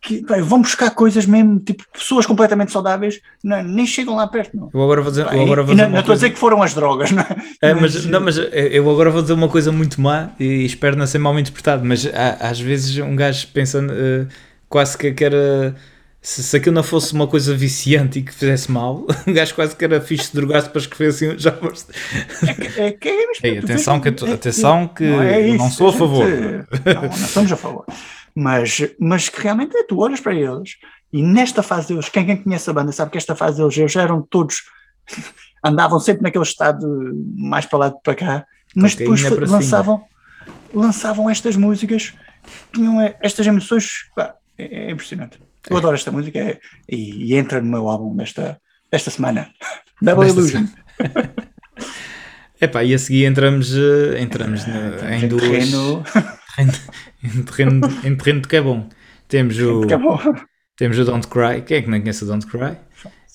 que, 0.00 0.24
pá, 0.24 0.40
vão 0.40 0.60
buscar 0.60 0.90
coisas 0.90 1.24
mesmo, 1.26 1.60
tipo, 1.60 1.84
pessoas 1.92 2.26
completamente 2.26 2.72
saudáveis, 2.72 3.20
não, 3.42 3.62
nem 3.62 3.86
chegam 3.86 4.16
lá 4.16 4.26
perto. 4.26 4.56
Não. 4.56 4.70
Eu 4.74 4.82
agora 4.82 5.00
vou 5.00 5.10
dizer, 5.10 5.26
eu 5.32 5.42
agora 5.42 5.62
vou 5.62 5.74
dizer 5.74 5.86
não, 5.86 5.92
não 5.92 6.00
estou 6.00 6.12
a 6.12 6.16
dizer 6.16 6.30
que 6.30 6.38
foram 6.38 6.62
as 6.62 6.74
drogas, 6.74 7.10
não 7.12 7.22
é? 7.22 7.36
É, 7.62 7.74
mas, 7.74 8.04
não, 8.06 8.20
mas 8.20 8.36
eu 8.36 8.90
agora 8.90 9.10
vou 9.10 9.22
dizer 9.22 9.34
uma 9.34 9.48
coisa 9.48 9.70
muito 9.70 10.00
má 10.00 10.30
e 10.40 10.64
espero 10.64 10.96
não 10.96 11.06
ser 11.06 11.18
mal 11.18 11.38
interpretado, 11.38 11.84
mas 11.84 12.04
há- 12.06 12.48
às 12.48 12.58
vezes 12.60 12.98
um 12.98 13.14
gajo 13.14 13.46
pensa 13.48 13.80
uh, 13.80 14.28
quase 14.68 14.98
que 14.98 15.12
que 15.12 15.24
era. 15.24 15.74
Se, 16.22 16.40
se 16.40 16.56
aquilo 16.56 16.76
não 16.76 16.84
fosse 16.84 17.12
uma 17.12 17.26
coisa 17.26 17.52
viciante 17.52 18.20
e 18.20 18.22
que 18.22 18.32
fizesse 18.32 18.70
mal, 18.70 19.04
um 19.26 19.32
gajo 19.32 19.56
quase 19.56 19.74
que 19.74 19.84
era 19.84 20.00
fixe 20.00 20.30
de 20.30 20.36
drogar-se 20.36 20.70
para 20.70 20.80
escrever 20.80 21.10
assim. 21.10 21.36
Já. 21.36 21.50
É, 22.76 22.92
que 22.92 23.08
é, 23.08 23.26
Ei, 23.42 23.60
tu 23.60 23.64
atenção 23.64 24.00
que 24.00 24.08
atenção 24.08 24.86
que 24.86 25.04
não 25.04 25.66
isso, 25.66 25.76
sou 25.76 25.88
a 25.88 25.90
gente, 25.90 25.98
favor. 25.98 26.26
Não, 26.30 27.02
não 27.02 27.12
somos 27.12 27.52
a 27.52 27.56
favor. 27.56 27.84
Mas, 28.34 28.80
mas 29.00 29.28
que 29.28 29.40
realmente 29.42 29.76
é, 29.76 29.82
tu 29.82 29.98
olhas 29.98 30.20
para 30.20 30.32
eles 30.32 30.76
e 31.12 31.22
nesta 31.22 31.62
fase 31.62 31.88
deles, 31.88 32.08
quem, 32.08 32.24
quem 32.24 32.36
conhece 32.36 32.70
a 32.70 32.72
banda 32.72 32.92
sabe 32.92 33.10
que 33.10 33.18
esta 33.18 33.34
fase 33.34 33.58
deles, 33.58 33.76
eles 33.76 33.92
já 33.92 34.02
eram 34.02 34.22
todos, 34.22 34.62
andavam 35.62 35.98
sempre 35.98 36.22
naquele 36.22 36.44
estado 36.44 36.86
mais 37.36 37.66
para 37.66 37.78
lá 37.80 37.88
de 37.88 38.00
para 38.00 38.14
cá, 38.14 38.46
mas 38.76 38.94
depois 38.94 39.20
para 39.22 39.44
cima. 39.44 39.58
lançavam, 39.58 40.04
lançavam 40.72 41.28
estas 41.28 41.56
músicas, 41.56 42.14
tinham 42.72 43.00
eh, 43.00 43.16
estas 43.20 43.44
emoções, 43.46 44.08
pá, 44.14 44.36
é, 44.56 44.86
é 44.86 44.90
impressionante. 44.92 45.38
Eu 45.70 45.76
adoro 45.76 45.94
esta 45.94 46.10
música 46.10 46.38
é- 46.38 46.58
e, 46.88 47.26
e 47.32 47.36
entra 47.36 47.60
no 47.60 47.70
meu 47.70 47.88
álbum 47.88 48.16
desta, 48.16 48.60
desta 48.90 49.10
semana. 49.10 49.50
Double 50.00 50.24
Desta 50.26 50.40
Illusion. 50.40 50.66
Epá, 52.60 52.84
e 52.84 52.94
a 52.94 52.98
seguir 52.98 53.24
entramos, 53.24 53.74
eh, 53.76 54.20
entramos 54.20 54.66
na- 54.66 55.16
em 55.16 55.26
duas. 55.28 55.42
Terreno, 55.42 56.04
em, 57.24 57.42
terreno, 57.42 57.80
em 58.04 58.16
terreno 58.16 58.40
de 58.42 58.48
que 58.48 58.56
é 58.56 58.60
bom. 58.62 58.88
Temos 59.26 59.58
o, 59.58 59.86
que 59.86 59.94
é 59.94 59.98
bom. 59.98 60.18
temos 60.76 60.98
o 60.98 61.04
Don't 61.04 61.26
Cry, 61.28 61.62
quem 61.62 61.78
é 61.78 61.82
que 61.82 61.90
não 61.90 62.00
conhece 62.00 62.22
o 62.24 62.26
Don't 62.26 62.46
Cry? 62.46 62.76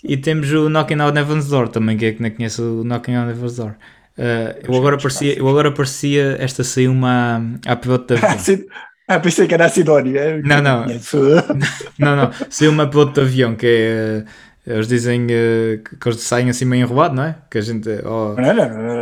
E 0.04 0.16
temos 0.16 0.52
o 0.54 0.70
Knocking 0.70 1.02
on 1.02 1.10
Heaven's 1.18 1.48
Door 1.48 1.70
também, 1.70 1.98
quem 1.98 2.10
é 2.10 2.12
que 2.14 2.22
não 2.22 2.30
conhece 2.30 2.62
o 2.62 2.84
Knocking 2.84 3.18
on 3.18 3.30
Heaven's 3.30 3.56
Door? 3.58 3.76
Eh, 4.18 4.62
eu, 4.68 4.76
agora 4.76 4.98
parecia, 4.98 5.38
eu 5.38 5.48
agora 5.50 5.72
parecia, 5.72 6.38
esta 6.40 6.64
saiu 6.64 6.92
uma 6.92 7.42
à 7.66 7.76
piloto 7.76 8.16
de 8.16 8.22
Ah, 8.24 8.28
avião. 8.32 8.40
sim. 8.40 8.66
Ah, 9.08 9.20
pensei 9.20 9.48
que 9.48 9.54
era 9.54 9.66
a 9.66 9.70
Sidónia. 9.70 10.42
Não, 10.44 10.62
não. 10.62 10.86
Não, 11.98 12.16
não, 12.16 12.32
saiu 12.50 12.72
uma 12.72 12.88
piloto 12.88 13.14
de 13.14 13.22
avião 13.22 13.56
que 13.56 13.66
é. 13.66 14.24
eh, 14.70 14.74
Eles 14.74 14.88
dizem 14.88 15.26
eh, 15.30 15.80
que 16.00 16.10
eles 16.10 16.20
saem 16.22 16.50
assim 16.50 16.66
meio 16.66 16.82
enrolado, 16.84 17.16
não 17.16 17.24
é? 17.24 17.36
Que 17.50 17.58
a 17.58 17.62
gente. 17.62 17.88
Oh, 18.06 18.36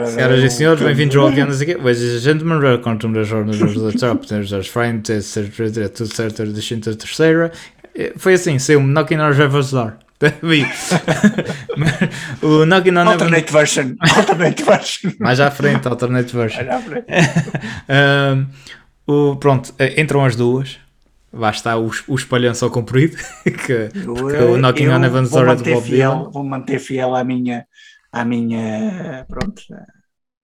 Senhoras 0.07 0.43
e 0.43 0.49
senhores, 0.51 0.81
bem-vindos 0.83 1.15
ao 1.15 1.27
avião, 1.27 1.47
não 1.47 1.53
sei 1.55 1.73
o 1.73 1.77
quê. 1.77 1.83
Ladies 1.83 2.17
and 2.17 2.19
gentlemen, 2.19 2.59
welcome 2.59 2.97
to 2.99 3.11
the 3.11 3.23
journal 3.23 3.49
of 3.55 3.91
the 3.91 3.97
top, 3.97 4.27
there's 4.27 4.53
our 4.53 4.63
friend, 4.63 5.11
etc, 5.11 5.89
tudo 5.91 6.13
certo, 6.13 6.45
da 6.45 6.61
Xinta 6.61 6.95
terceira. 6.95 7.51
Eh, 7.95 8.13
Foi 8.15 8.33
assim, 8.35 8.59
saiu 8.59 8.79
um 8.79 8.85
Knocking 8.87 9.17
on 9.19 9.31
Heaven's 9.31 9.71
Door. 9.71 9.93
O 12.43 12.65
Knocking 12.65 12.95
on 12.97 13.07
Alternate 13.07 13.51
version. 13.51 13.95
Alternate 14.15 14.63
version. 14.63 15.11
Mais 15.19 15.39
à 15.39 15.49
frente, 15.51 15.87
alternate 15.87 16.31
version. 16.31 16.61
Olha 16.61 16.75
à 16.77 16.81
frente. 16.81 17.05
O, 19.07 19.35
pronto, 19.35 19.73
eh, 19.79 19.99
entram 20.01 20.23
as 20.25 20.35
duas. 20.35 20.79
Está 21.51 21.77
o, 21.77 21.91
o 22.07 22.15
espalhanço 22.15 22.63
ao 22.63 22.71
comprido. 22.71 23.17
que, 23.43 23.89
porque 24.05 24.37
o 24.37 24.57
Knocking 24.57 24.87
on 24.87 24.99
Eu 24.99 25.03
Heaven's 25.03 25.31
Door 25.31 25.49
é 25.49 25.55
do 25.55 25.63
Bob 25.63 25.83
Dylan. 25.89 26.29
Vou 26.31 26.43
manter 26.43 26.79
fiel 26.79 27.13
à 27.13 27.23
minha, 27.23 27.65
à 28.11 28.23
minha, 28.23 29.25
pronto, 29.27 29.61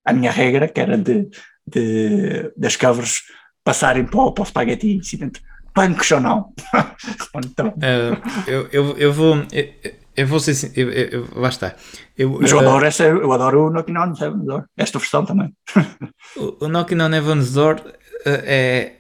à 0.06 0.12
minha 0.14 0.32
regra, 0.32 0.68
que 0.68 0.82
era 0.82 0.98
de, 0.98 1.30
de 1.66 2.52
das 2.58 2.76
covers 2.76 3.22
passarem 3.64 4.04
para 4.06 4.20
o, 4.20 4.32
para 4.34 4.42
o 4.42 4.46
spaghetti 4.46 4.94
incidente. 4.98 5.42
Punks 5.74 6.12
ou 6.12 6.20
não? 6.20 6.54
então, 7.46 7.74
Eh, 7.82 8.18
eu, 8.46 8.68
eu, 8.74 8.98
eu 8.98 9.14
vou. 9.14 9.38
Eu, 9.54 9.70
eu 10.18 10.28
vou 10.28 10.42
ser. 10.42 10.54
sin- 10.56 10.74
Eu, 10.76 10.92
eu, 10.92 11.08
eu- 11.22 11.28
lá 11.36 11.48
está. 11.48 11.74
Eu, 12.18 12.38
mas 12.42 12.52
eu 12.52 12.58
eh, 12.60 12.62
adoro, 12.62 12.86
essa, 12.86 13.06
eu 13.06 13.32
adoro 13.32 13.68
o 13.68 13.70
Knocking 13.72 13.98
on 13.98 14.14
Heaven's 14.20 14.46
Door, 14.46 14.66
esta 14.76 15.00
versão 15.00 15.24
também. 15.26 15.54
O, 16.36 16.66
o 16.66 16.68
Knocking 16.68 17.00
on 17.02 17.14
Heaven's 17.14 17.54
Door 17.54 17.78
é. 18.26 18.94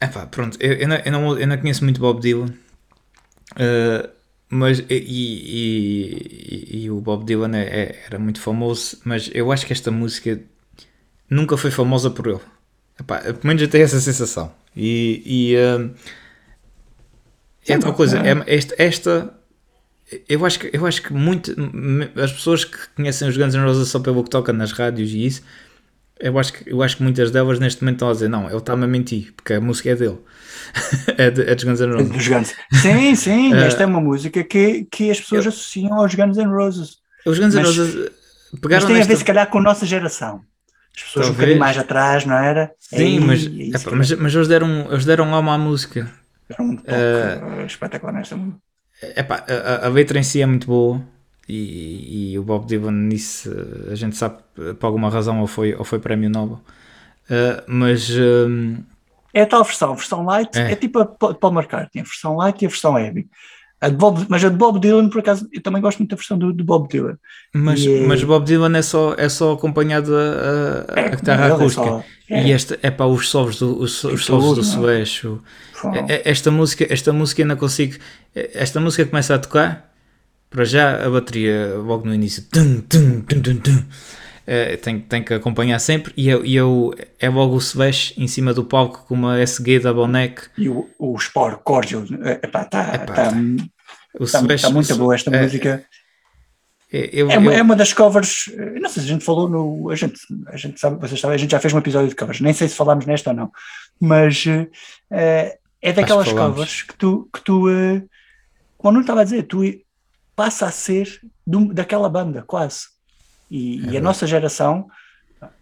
Epá, 0.00 0.26
pronto, 0.26 0.58
eu, 0.60 0.74
eu, 0.74 0.88
não, 0.88 0.96
eu, 0.96 1.12
não, 1.12 1.38
eu 1.38 1.46
não 1.46 1.58
conheço 1.58 1.82
muito 1.84 2.00
Bob 2.00 2.20
Dylan, 2.20 2.48
eh, 3.56 4.08
mas. 4.48 4.80
E, 4.80 4.84
e, 4.90 6.76
e- 6.80 6.84
e 6.84 6.90
o 6.90 7.00
Bob 7.00 7.24
Dylan 7.24 7.56
é- 7.56 7.64
é- 7.82 8.02
era 8.06 8.18
muito 8.18 8.40
famoso, 8.40 8.98
mas 9.04 9.30
eu 9.34 9.50
acho 9.52 9.66
que 9.66 9.72
esta 9.72 9.90
música 9.90 10.40
nunca 11.30 11.56
foi 11.56 11.70
famosa 11.70 12.10
por 12.10 12.26
ele. 12.28 12.40
Epá, 13.00 13.18
pelo 13.20 13.40
menos 13.44 13.62
eu 13.62 13.68
tenho 13.68 13.84
essa 13.84 14.00
sensação. 14.00 14.52
E. 14.76 15.54
eh, 15.56 15.90
é 17.68 17.74
outra 17.74 17.92
coisa, 17.92 18.18
é, 18.18 18.54
esta, 18.54 18.74
esta 18.78 19.34
eu 20.28 20.46
acho 20.46 20.60
que, 20.60 20.70
eu 20.72 20.86
acho 20.86 21.02
que 21.02 21.12
muito, 21.12 21.54
as 22.22 22.32
pessoas 22.32 22.64
que 22.64 22.76
conhecem 22.94 23.28
os 23.28 23.36
Guns 23.36 23.54
N' 23.54 23.64
Roses 23.64 23.88
só 23.88 23.98
pelo 23.98 24.22
que 24.22 24.30
toca 24.30 24.52
nas 24.52 24.70
rádios 24.72 25.10
e 25.12 25.26
isso, 25.26 25.42
eu 26.20 26.38
acho 26.38 26.52
que, 26.52 26.70
eu 26.70 26.82
acho 26.82 26.96
que 26.96 27.02
muitas 27.02 27.30
delas 27.30 27.58
neste 27.58 27.82
momento 27.82 27.96
estão 27.96 28.08
a 28.10 28.12
dizer: 28.12 28.28
não, 28.28 28.46
ele 28.48 28.56
está-me 28.56 28.84
a 28.84 28.86
mentir, 28.86 29.32
porque 29.36 29.54
a 29.54 29.60
música 29.60 29.90
é 29.90 29.94
dele, 29.96 30.18
é, 31.18 31.30
de, 31.30 31.42
é 31.42 31.54
dos 31.54 31.64
Guns 31.64 31.80
N' 31.80 31.92
Roses. 31.92 32.10
Dos 32.12 32.28
Guns. 32.28 32.54
Sim, 32.72 33.14
sim, 33.14 33.54
Eh, 33.54 33.66
esta 33.66 33.82
é 33.82 33.86
uma 33.86 34.00
música 34.00 34.42
que, 34.44 34.84
que 34.90 35.10
as 35.10 35.20
pessoas 35.20 35.46
associam 35.46 35.94
aos 35.94 36.14
Guns 36.14 36.36
N' 36.36 36.46
Roses. 36.48 36.98
Os 37.24 37.38
Guns 37.38 37.54
N' 37.54 37.62
Roses 37.62 37.94
eh, 37.94 38.12
Mas 38.52 38.60
pegaram 38.60 38.86
tem 38.86 38.96
a 39.00 39.04
ver, 39.04 39.08
nesta. 39.08 39.16
se 39.16 39.24
calhar, 39.24 39.48
com 39.50 39.58
a 39.58 39.62
nossa 39.62 39.84
geração. 39.86 40.42
As 40.96 41.02
pessoas 41.02 41.26
um 41.28 41.34
Talvez. 41.34 41.36
bocadinho 41.36 41.58
mais 41.58 41.76
atrás, 41.78 42.24
não 42.24 42.36
era? 42.36 42.72
Sim, 42.78 42.96
Aí, 42.96 43.20
mas, 43.20 43.44
epá, 43.44 43.78
se 43.78 43.94
mas, 43.94 44.12
mas 44.12 44.34
eles, 44.34 44.48
deram, 44.48 44.90
eles 44.90 45.04
deram 45.04 45.34
alma 45.34 45.54
à 45.54 45.58
música. 45.58 46.10
era 46.48 46.62
um 46.62 46.76
toque 46.76 46.90
eh, 46.90 47.64
espetacular 47.66 48.12
nesta 48.12 48.36
música. 48.36 48.60
epá, 49.02 49.44
a, 49.48 49.86
a 49.86 49.88
letra 49.88 50.18
em 50.18 50.22
si 50.22 50.40
é 50.40 50.46
muito 50.46 50.66
boa 50.66 51.02
e, 51.48 52.32
e 52.32 52.38
o 52.38 52.42
Bob 52.42 52.66
Dylan 52.66 52.92
nisso 52.92 53.50
a 53.90 53.94
gente 53.94 54.16
sabe 54.16 54.36
por 54.78 54.86
alguma 54.86 55.08
razão 55.10 55.40
ou 55.40 55.46
foi, 55.46 55.74
ou 55.74 55.84
foi 55.84 55.98
prémio 55.98 56.28
Nobel. 56.30 56.60
Uh, 57.28 57.62
mas 57.66 58.08
um, 58.10 58.76
É 59.34 59.42
a 59.42 59.46
tal 59.46 59.64
versão, 59.64 59.92
a 59.92 59.94
versão 59.96 60.24
light 60.24 60.56
É. 60.56 60.72
é, 60.72 60.76
tipo 60.76 60.98
a 61.00 61.06
Pa- 61.06 61.34
Paul 61.34 61.52
McCartney, 61.54 62.00
a 62.02 62.04
versão 62.04 62.36
light 62.36 62.62
e 62.62 62.66
a 62.66 62.68
versão 62.68 62.98
heavy. 62.98 63.26
A 63.78 63.90
Bob, 63.90 64.24
mas 64.30 64.42
a 64.42 64.48
de 64.48 64.56
Bob 64.56 64.80
Dylan, 64.80 65.10
por 65.10 65.18
acaso, 65.18 65.46
eu 65.52 65.60
também 65.62 65.82
gosto 65.82 65.98
muito 65.98 66.08
da 66.10 66.16
versão 66.16 66.38
do, 66.38 66.50
do 66.50 66.64
Bob 66.64 66.88
Dylan. 66.88 67.18
mas, 67.54 67.80
E 67.80 67.94
é- 67.94 68.06
mas 68.06 68.24
Bob 68.24 68.44
Dylan 68.46 68.74
é 68.78 68.80
só, 68.82 69.14
é 69.18 69.28
só 69.28 69.52
acompanhado 69.52 70.16
a, 70.16 70.20
a, 71.00 71.00
a 71.04 71.08
guitarra 71.10 71.48
é 71.48 71.52
acústica. 71.52 71.84
só- 71.84 72.04
é. 72.30 72.46
E 72.46 72.52
esta 72.52 72.78
é 72.82 72.90
para 72.90 73.06
os 73.06 73.28
solos 73.28 73.58
do, 73.58 73.78
os, 73.78 74.02
os 74.04 74.20
E 74.20 74.24
solos 74.24 74.56
do 74.74 74.80
não 74.80 74.88
é? 74.88 75.04
É- 75.94 76.14
é- 76.14 76.22
Esta 76.30 76.50
música, 76.50 76.86
esta 76.88 77.12
música 77.12 77.42
eu 77.42 77.46
não 77.46 77.56
consigo. 77.56 77.96
Esta 78.34 78.80
música 78.80 79.04
começa 79.04 79.34
a 79.34 79.38
tocar, 79.38 79.94
para 80.50 80.64
já 80.64 81.04
a 81.04 81.10
bateria 81.10 81.74
logo 81.76 82.06
no 82.06 82.14
início. 82.14 82.44
Tum, 82.50 82.80
tum, 82.80 83.20
tum. 83.22 83.84
É, 84.46 84.76
tem, 84.76 85.00
tem 85.00 85.22
que 85.24 85.34
acompanhar 85.34 85.78
sempre. 85.80 86.12
E 86.16 86.28
eu, 86.28 86.44
e 86.44 86.54
eu 86.54 86.94
é 87.18 87.28
logo 87.28 87.54
o 87.54 87.58
Slash 87.58 88.14
em 88.16 88.28
cima 88.28 88.54
do 88.54 88.64
palco 88.64 89.04
com 89.06 89.14
uma 89.14 89.40
SG 89.40 89.80
double 89.80 90.06
neck. 90.06 90.42
E 90.56 90.68
o, 90.68 90.88
o 90.98 91.16
Sport 91.16 91.60
Cordial, 91.64 92.04
está 92.04 92.64
tá, 92.64 92.98
tá, 92.98 92.98
tá- 92.98 93.32
tá 94.60 94.70
muito 94.70 94.96
boa 94.96 95.14
esta 95.14 95.34
é, 95.34 95.42
música. 95.42 95.84
Eu, 96.92 97.28
É 97.28 97.38
uma, 97.38 97.52
eu- 97.52 97.58
é 97.58 97.62
uma 97.62 97.74
das 97.74 97.92
covers, 97.92 98.48
eh, 98.56 98.78
não 98.78 98.88
sei 98.88 99.02
se 99.02 99.08
a 99.08 99.12
gente 99.12 99.24
falou 99.24 99.48
no. 99.48 99.90
A 99.90 99.96
gente, 99.96 100.18
a 100.46 100.56
gente 100.56 100.78
sabe, 100.78 101.00
vocês 101.00 101.20
sabem, 101.20 101.34
a 101.34 101.38
gente 101.38 101.50
já 101.50 101.58
fez 101.58 101.74
um 101.74 101.78
episódio 101.78 102.08
de 102.08 102.14
covers, 102.14 102.40
nem 102.40 102.52
sei 102.52 102.68
se 102.68 102.76
falámos 102.76 103.04
nesta 103.04 103.30
ou 103.30 103.36
não, 103.36 103.50
mas 104.00 104.44
eh, 105.10 105.58
é 105.82 105.92
daquelas 105.92 106.32
covers 106.32 106.82
que 106.82 106.94
tu, 106.96 107.28
que 107.34 107.42
tu 107.42 107.68
eh, 107.68 108.02
como 108.78 108.92
Nuno 108.92 109.00
estava 109.00 109.22
a 109.22 109.24
dizer, 109.24 109.42
tu 109.42 109.64
passa 110.36 110.66
a 110.66 110.70
ser 110.70 111.20
um- 111.46 111.66
daquela 111.72 112.08
banda, 112.08 112.42
quase. 112.46 112.80
E, 113.50 113.80
e 113.90 113.96
a 113.96 114.00
nossa 114.00 114.26
geração, 114.26 114.88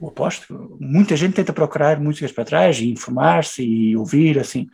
eu 0.01 0.09
aposto, 0.09 0.77
muita 0.81 1.17
gente 1.17 1.35
tenta 1.35 1.53
procurar 1.53 2.01
músicas 2.01 2.33
para 2.33 2.45
trás 2.45 2.79
e 2.81 2.91
informar-se 2.91 3.63
e 3.63 3.97
ouvir, 3.97 4.39
assim, 4.39 4.69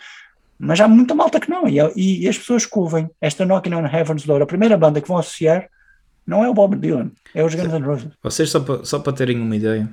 mas 0.59 0.81
há 0.81 0.87
muita 0.89 1.15
malta 1.15 1.39
que 1.41 1.51
não. 1.51 1.69
E, 1.69 1.79
e 1.97 2.29
as 2.29 2.39
pessoas 2.39 2.65
que 2.67 2.79
ouvem 2.79 3.11
esta 3.21 3.45
Knocking 3.45 3.75
on 3.75 3.87
Heaven's 3.87 4.25
Door, 4.25 4.43
a 4.43 4.47
primeira 4.47 4.77
banda 4.77 5.01
que 5.01 5.09
vão 5.09 5.19
associar, 5.19 5.69
não 6.27 6.45
é 6.45 6.49
o 6.49 6.55
Bob 6.55 6.77
Dylan, 6.77 7.11
é 7.35 7.43
os 7.45 7.55
Guns 7.55 7.73
N' 7.73 7.83
Roses. 7.85 8.09
Vocês, 8.23 8.51
só 8.51 8.61
para, 8.61 8.85
só 8.85 8.99
para 9.01 9.13
terem 9.13 9.41
uma 9.41 9.57
ideia, 9.57 9.89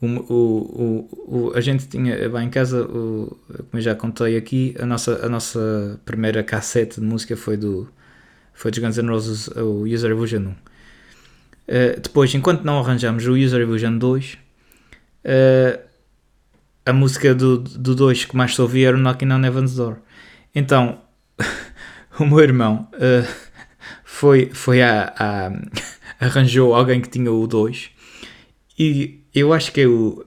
o, 0.00 0.06
o, 0.06 0.28
o, 0.32 1.48
o- 1.48 1.52
a 1.54 1.60
gente 1.60 1.86
tinha 1.86 2.26
lá 2.30 2.42
em 2.42 2.48
casa, 2.48 2.82
o, 2.86 3.36
como 3.48 3.68
eu 3.74 3.80
já 3.80 3.94
contei 3.94 4.36
aqui, 4.36 4.74
a 4.80 4.86
nossa, 4.86 5.26
a 5.26 5.28
nossa 5.28 6.00
primeira 6.06 6.42
cassete 6.42 7.00
de 7.00 7.06
música 7.06 7.36
foi 7.36 7.56
do 7.56 7.88
foi 8.54 8.70
dos 8.70 8.80
Guns 8.80 8.96
N' 8.98 9.08
Roses, 9.08 9.48
o 9.48 9.84
User 9.84 10.10
Illusion 10.10 10.40
1. 10.48 10.54
Eh, 11.68 12.00
depois, 12.02 12.34
enquanto 12.34 12.62
não 12.64 12.78
arranjamos 12.80 13.26
o 13.26 13.32
User 13.32 13.60
Illusion 13.60 13.96
2, 13.98 14.38
eh, 15.24 15.80
a 16.84 16.92
música 16.92 17.34
do, 17.34 17.58
do 17.58 17.94
2 17.94 18.24
que 18.24 18.36
mais 18.36 18.54
se 18.54 18.60
ouvia 18.60 18.88
era 18.88 18.96
o 18.96 19.00
Knocking 19.00 19.30
on 19.32 19.44
Heaven's 19.44 19.74
Door. 19.76 19.96
Então, 20.54 21.00
o 22.18 22.24
meu 22.26 22.40
irmão 22.40 22.88
eh, 22.94 23.24
foi, 24.04 24.50
foi 24.52 24.82
a, 24.82 25.12
a- 25.16 25.52
arranjou 26.26 26.74
alguém 26.74 27.00
que 27.00 27.08
tinha 27.08 27.30
o 27.32 27.46
2 27.46 27.90
e 28.78 29.20
eu 29.34 29.52
acho 29.52 29.72
que 29.72 29.82
é 29.82 29.86
o 29.86 30.24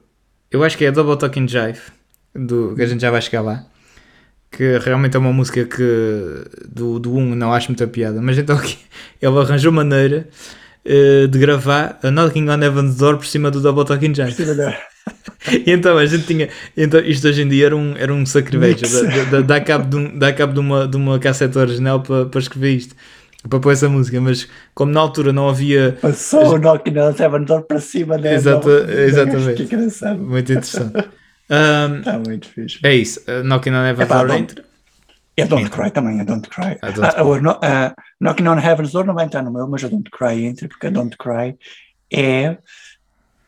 eu 0.49 0.63
acho 0.63 0.77
que 0.77 0.85
é 0.85 0.87
a 0.87 0.91
Double 0.91 1.17
Talking 1.17 1.47
Jive 1.47 1.79
do, 2.33 2.73
que 2.75 2.81
a 2.81 2.85
gente 2.85 3.01
já 3.01 3.11
vai 3.11 3.21
chegar 3.21 3.41
lá 3.41 3.65
que 4.55 4.77
realmente 4.77 5.15
é 5.17 5.19
uma 5.19 5.33
música 5.33 5.65
que 5.65 5.83
do, 6.69 6.99
do 6.99 7.15
1 7.15 7.35
não 7.35 7.51
acho 7.53 7.69
muita 7.69 7.87
piada 7.87 8.21
mas 8.21 8.37
então 8.37 8.55
aqui 8.55 8.77
ele 9.21 9.37
arranjou 9.37 9.71
maneira 9.71 10.27
eh, 10.85 11.27
de 11.27 11.39
gravar 11.39 11.99
a 12.03 12.11
Knocking 12.11 12.49
on 12.49 12.61
Heaven's 12.61 12.97
Door 12.97 13.17
por 13.17 13.25
cima 13.25 13.49
do 13.49 13.61
Double 13.61 13.85
Talking 13.85 14.13
Jive 14.13 14.35
e 15.65 15.71
então 15.71 15.97
a 15.97 16.05
gente 16.05 16.25
tinha. 16.25 16.49
Então 16.75 16.99
isto 17.01 17.27
hoje 17.27 17.41
em 17.41 17.47
dia 17.47 17.67
era 17.67 17.75
um, 17.75 17.95
era 17.97 18.13
um 18.13 18.25
sacrilégio. 18.25 18.87
Dá, 19.45 19.59
cabo, 19.59 19.89
de, 19.89 19.97
um, 19.97 20.17
dá 20.17 20.31
cabo 20.31 20.53
de, 20.53 20.59
uma, 20.59 20.87
de 20.87 20.95
uma 20.95 21.19
cassete 21.19 21.57
original 21.57 22.01
para, 22.01 22.25
para 22.25 22.39
escrever 22.39 22.75
isto, 22.75 22.95
para 23.49 23.59
pôr 23.59 23.73
essa 23.73 23.89
música. 23.89 24.19
Mas 24.21 24.47
como 24.73 24.91
na 24.91 25.01
altura 25.01 25.33
não 25.33 25.49
havia. 25.49 25.97
Passou 26.01 26.55
o 26.55 26.57
Knocking 26.57 26.97
on 26.97 27.13
Heaven's 27.17 27.45
Door 27.45 27.63
para 27.63 27.79
cima 27.79 28.17
dela. 28.17 28.35
Exato- 28.35 28.69
exatamente. 28.69 29.63
Que 29.67 29.75
engraçado. 29.75 30.19
Muito 30.19 30.51
interessante. 30.51 31.03
Está 31.99 32.19
muito 32.19 32.47
fixe. 32.49 32.79
é 32.83 32.95
isso. 32.95 33.19
Uh, 33.21 33.43
Knocking 33.43 33.71
on 33.71 33.85
Heaven's 33.85 34.07
Door 34.09 34.27
não- 34.27 34.37
entra. 34.37 34.65
É 35.35 35.45
Don't 35.45 35.69
Cry 35.71 35.89
também, 35.91 36.19
é 36.19 36.23
Don't 36.23 36.47
Cry. 36.47 36.77
Ah, 36.81 36.91
Don't 36.91 37.21
o 37.21 37.41
no- 37.41 37.59
ah, 37.63 37.95
Knocking 38.21 38.47
on 38.47 38.59
Heaven's 38.59 38.91
Door 38.91 39.05
não 39.05 39.15
vai 39.15 39.25
entrar 39.25 39.41
no 39.41 39.51
meu, 39.51 39.67
mas 39.67 39.83
a 39.83 39.87
Don't 39.87 40.09
Cry 40.11 40.45
entra, 40.45 40.67
porque 40.67 40.87
a 40.87 40.89
Don't 40.91 41.17
Cry 41.17 41.57
é 42.13 42.57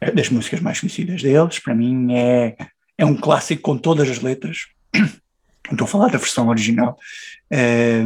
é 0.02 0.12
das 0.12 0.30
músicas 0.30 0.60
mais 0.62 0.80
conhecidas 0.80 1.22
deles. 1.22 1.60
Para 1.60 1.76
mim 1.76 2.14
é, 2.14 2.56
é 2.98 3.06
um 3.06 3.16
clássico 3.16 3.62
com 3.62 3.78
todas 3.78 4.10
as 4.10 4.20
letras. 4.20 4.66
Estou 5.72 5.86
a 5.86 5.88
falar 5.88 6.08
da 6.10 6.18
versão 6.18 6.48
original, 6.50 6.98
eh, 7.52 8.06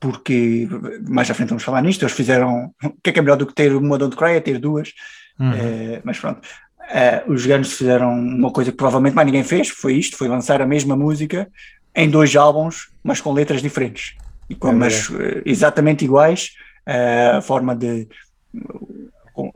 porque 0.00 0.68
mais 1.08 1.30
à 1.30 1.34
frente 1.34 1.50
vamos 1.50 1.62
falar 1.62 1.82
nisto. 1.82 2.02
Eles 2.02 2.14
fizeram. 2.14 2.72
O 2.84 2.90
que 3.02 3.10
é 3.10 3.12
que 3.12 3.18
é 3.18 3.22
melhor 3.22 3.36
do 3.36 3.46
que 3.46 3.54
ter 3.54 3.74
uma 3.74 3.98
Don't 3.98 4.16
Cry? 4.16 4.32
É 4.32 4.40
ter 4.40 4.58
duas. 4.58 4.92
Uhum. 5.38 5.52
Eh, 5.52 6.00
mas 6.04 6.18
pronto, 6.18 6.40
Eh, 6.90 7.22
os 7.26 7.46
Guns 7.46 7.72
fizeram 7.72 8.12
uma 8.12 8.50
coisa 8.50 8.70
que 8.70 8.76
provavelmente 8.76 9.14
mais 9.14 9.26
ninguém 9.26 9.44
fez, 9.44 9.68
foi 9.68 9.94
isto, 9.94 10.16
foi 10.16 10.28
lançar 10.28 10.60
a 10.60 10.66
mesma 10.66 10.96
música 10.96 11.48
em 11.94 12.08
dois 12.10 12.34
álbuns, 12.36 12.90
mas 13.02 13.20
com 13.20 13.32
letras 13.32 13.62
diferentes, 13.62 14.14
e 14.48 14.54
com, 14.54 14.68
É 14.68 14.72
mas 14.72 15.10
eh, 15.18 15.42
exatamente 15.46 16.04
iguais, 16.04 16.50
eh, 16.86 17.32
a 17.36 17.40
forma 17.40 17.74
de 17.76 18.08
com- 19.32 19.50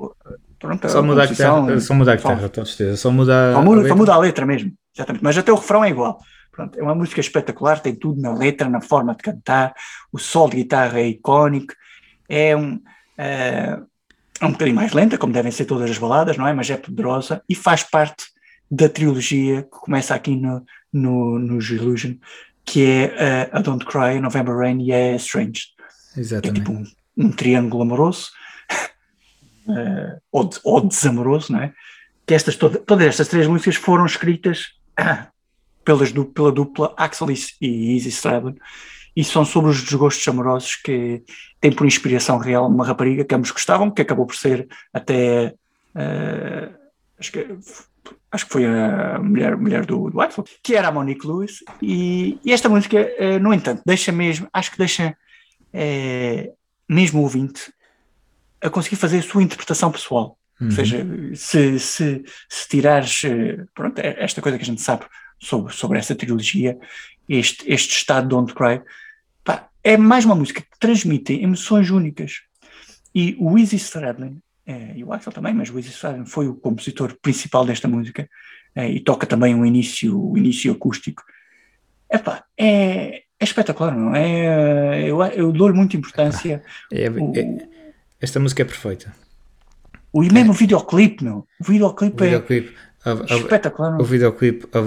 pronto, 0.59 0.89
Só 0.89 1.03
mudar 1.03 1.25
a 1.25 1.27
guitarra, 1.27 1.81
só 1.81 1.95
mudar 1.95 2.13
a 2.13 2.17
guitarra, 2.17 2.49
com 2.49 2.65
certeza. 2.65 2.97
Só 2.97 3.11
muda, 3.11 3.53
só 3.53 3.59
a 3.59 3.63
muda, 3.63 3.77
letra. 3.77 3.89
só 3.89 3.97
muda 3.97 4.15
a 4.15 4.19
letra 4.19 4.47
mesmo, 4.47 4.73
exatamente, 4.95 5.23
mas 5.25 5.37
até 5.37 5.53
o 5.53 5.57
refrão 5.57 5.85
é 5.85 5.91
igual. 5.91 6.19
Pronto, 6.53 6.79
é 6.79 6.83
uma 6.83 6.95
música 6.95 7.21
espetacular, 7.21 7.81
tem 7.81 7.95
tudo 7.95 8.19
na 8.21 8.33
letra, 8.33 8.67
na 8.69 8.81
forma 8.81 9.13
de 9.15 9.23
cantar, 9.23 9.75
o 10.11 10.19
sol 10.19 10.49
de 10.49 10.57
guitarra 10.57 10.99
é 11.01 11.07
icónico, 11.09 11.75
é 12.29 12.57
um, 12.57 12.81
é 14.41 14.47
um 14.47 14.53
bocadinho 14.53 14.77
mais 14.77 14.93
lenta, 14.93 15.17
como 15.19 15.33
devem 15.33 15.51
ser 15.53 15.65
todas 15.65 15.91
as 15.91 15.99
baladas, 15.99 16.37
não 16.37 16.47
é? 16.47 16.53
Mas 16.53 16.69
é 16.71 16.77
poderosa 16.77 17.43
e 17.49 17.55
faz 17.55 17.83
parte 17.83 18.25
da 18.71 18.89
trilogia 18.89 19.63
que 19.63 19.69
começa 19.71 20.15
aqui 20.15 20.35
no, 20.37 20.65
no, 20.93 21.39
nos 21.39 21.71
Illusion, 21.71 22.15
que 22.65 22.85
é 22.85 23.03
eh, 23.17 23.51
a 23.53 23.61
Don't 23.61 23.85
Cry, 23.87 24.21
November 24.21 24.57
Rain 24.57 24.81
e 24.83 24.93
a 24.93 25.15
Strange. 25.17 25.67
É 26.17 26.21
Exatamente. 26.21 26.61
tipo 26.61 26.73
um, 26.73 26.85
um 27.17 27.31
triângulo 27.31 27.83
amoroso, 27.83 28.31
eh, 29.69 30.19
ou, 30.33 30.45
de- 30.45 30.61
ou 30.65 30.81
desamoroso, 30.87 31.53
não 31.53 31.61
é? 31.61 31.73
Que 32.27 32.35
estas, 32.35 32.57
toda- 32.57 32.79
todas 32.79 33.07
estas 33.07 33.29
três 33.29 33.47
músicas 33.47 33.77
foram 33.77 34.05
escritas 34.07 34.73
pelas, 35.85 36.13
pela 36.35 36.51
dupla 36.53 36.93
Axel 36.97 37.31
e- 37.31 37.39
e 37.61 37.95
Easy 37.97 38.09
Stradlin 38.09 38.57
e 39.17 39.25
são 39.25 39.45
sobre 39.45 39.71
os 39.71 39.83
desgostos 39.83 40.29
amorosos 40.29 40.77
que 40.77 41.25
têm 41.59 41.73
por 41.73 41.87
inspiração 41.87 42.37
real 42.37 42.69
uma 42.69 42.87
rapariga 42.87 43.25
que 43.25 43.35
ambos 43.35 43.51
gostavam, 43.51 43.91
que 43.91 44.03
acabou 44.03 44.27
por 44.27 44.37
ser 44.37 44.69
até 44.93 45.55
eh, 45.95 46.71
acho 47.19 47.33
que 47.33 47.57
acho 48.31 48.47
que 48.47 48.53
foi 48.53 48.67
a 48.67 49.19
mulher, 49.19 49.57
mulher 49.57 49.87
do, 49.87 50.11
do 50.11 50.21
Axel, 50.21 50.45
que 50.63 50.77
era 50.77 50.89
a 50.89 50.93
Monique 50.93 51.27
Lewis 51.27 51.65
e, 51.81 52.39
e 52.45 52.53
esta 52.53 52.69
música, 52.69 52.99
eh, 52.99 53.39
no 53.39 53.55
entanto, 53.55 53.83
deixa 53.87 54.13
mesmo, 54.13 54.47
acho 54.53 54.71
que 54.71 54.79
deixa 54.79 55.17
eh, 55.73 56.53
mesmo 56.87 57.21
o 57.21 57.23
ouvinte 57.23 57.73
a 58.61 58.69
conseguir 58.69 58.97
fazer 58.97 59.19
a 59.19 59.23
sua 59.23 59.43
interpretação 59.43 59.91
pessoal. 59.91 60.39
Uhum. 60.61 60.69
Ou 60.69 60.73
seja, 60.73 61.07
se, 61.35 61.79
se, 61.79 62.25
se 62.49 62.69
tirares 62.69 63.23
pronto, 63.75 63.99
é- 63.99 64.17
esta 64.19 64.43
coisa 64.43 64.59
que 64.59 64.65
a 64.65 64.67
gente 64.67 64.83
sabe 64.83 65.05
sobre, 65.39 65.73
sobre 65.73 65.99
essa 65.99 66.15
trilogia, 66.15 66.79
este, 67.29 67.71
este 67.71 67.97
estado 67.97 68.25
de 68.25 68.29
Don't 68.29 68.55
Cry, 68.55 68.83
é 69.87 69.97
mais 69.97 70.25
uma 70.25 70.35
música 70.35 70.61
que 70.61 70.79
transmite 70.81 71.33
emoções 71.35 71.91
únicas. 71.91 72.41
E 73.15 73.37
o 73.39 73.57
Easy 73.57 73.77
Stradlin, 73.77 74.41
eh, 74.67 74.95
e 74.97 75.05
o 75.05 75.13
Axel 75.13 75.33
também, 75.33 75.55
mas 75.55 75.71
o 75.71 75.79
Easy 75.79 75.91
Stradlin 75.91 76.27
foi 76.27 76.49
o 76.49 76.55
compositor 76.57 77.17
principal 77.23 77.65
desta 77.65 77.87
música 77.87 78.29
eh, 78.75 78.91
e 78.91 79.01
toca 79.01 79.27
também 79.29 79.55
um 79.55 79.65
início, 79.65 80.21
o 80.21 80.37
início 80.37 80.73
acústico. 80.73 81.23
Epá, 82.11 82.43
é, 82.59 83.23
é 83.39 83.45
espetacular, 83.45 83.97
não 83.97 84.13
é? 84.15 85.03
Eu, 85.09 85.23
eu 85.23 85.53
dou-lhe 85.53 85.75
muita 85.77 85.97
importância. 85.97 86.65
É- 86.93 87.09
O- 87.09 87.33
é- 87.37 87.69
esta 88.21 88.41
música 88.41 88.63
é 88.63 88.65
perfeita. 88.65 89.15
O, 90.13 90.25
e 90.25 90.33
mesmo 90.33 90.51
o 90.51 90.55
videoclipe, 90.55 91.23
meu. 91.23 91.47
O 91.61 91.65
videoclipe 91.65 92.21
O 92.23 92.25
é 92.25 92.29
videoclipe, 92.31 92.75
a, 93.05 93.11
a- 93.13 93.37
espetacular. 93.37 93.95
o 93.95 93.99
não? 93.99 94.05
videoclipe, 94.05 94.67
a 94.77 94.81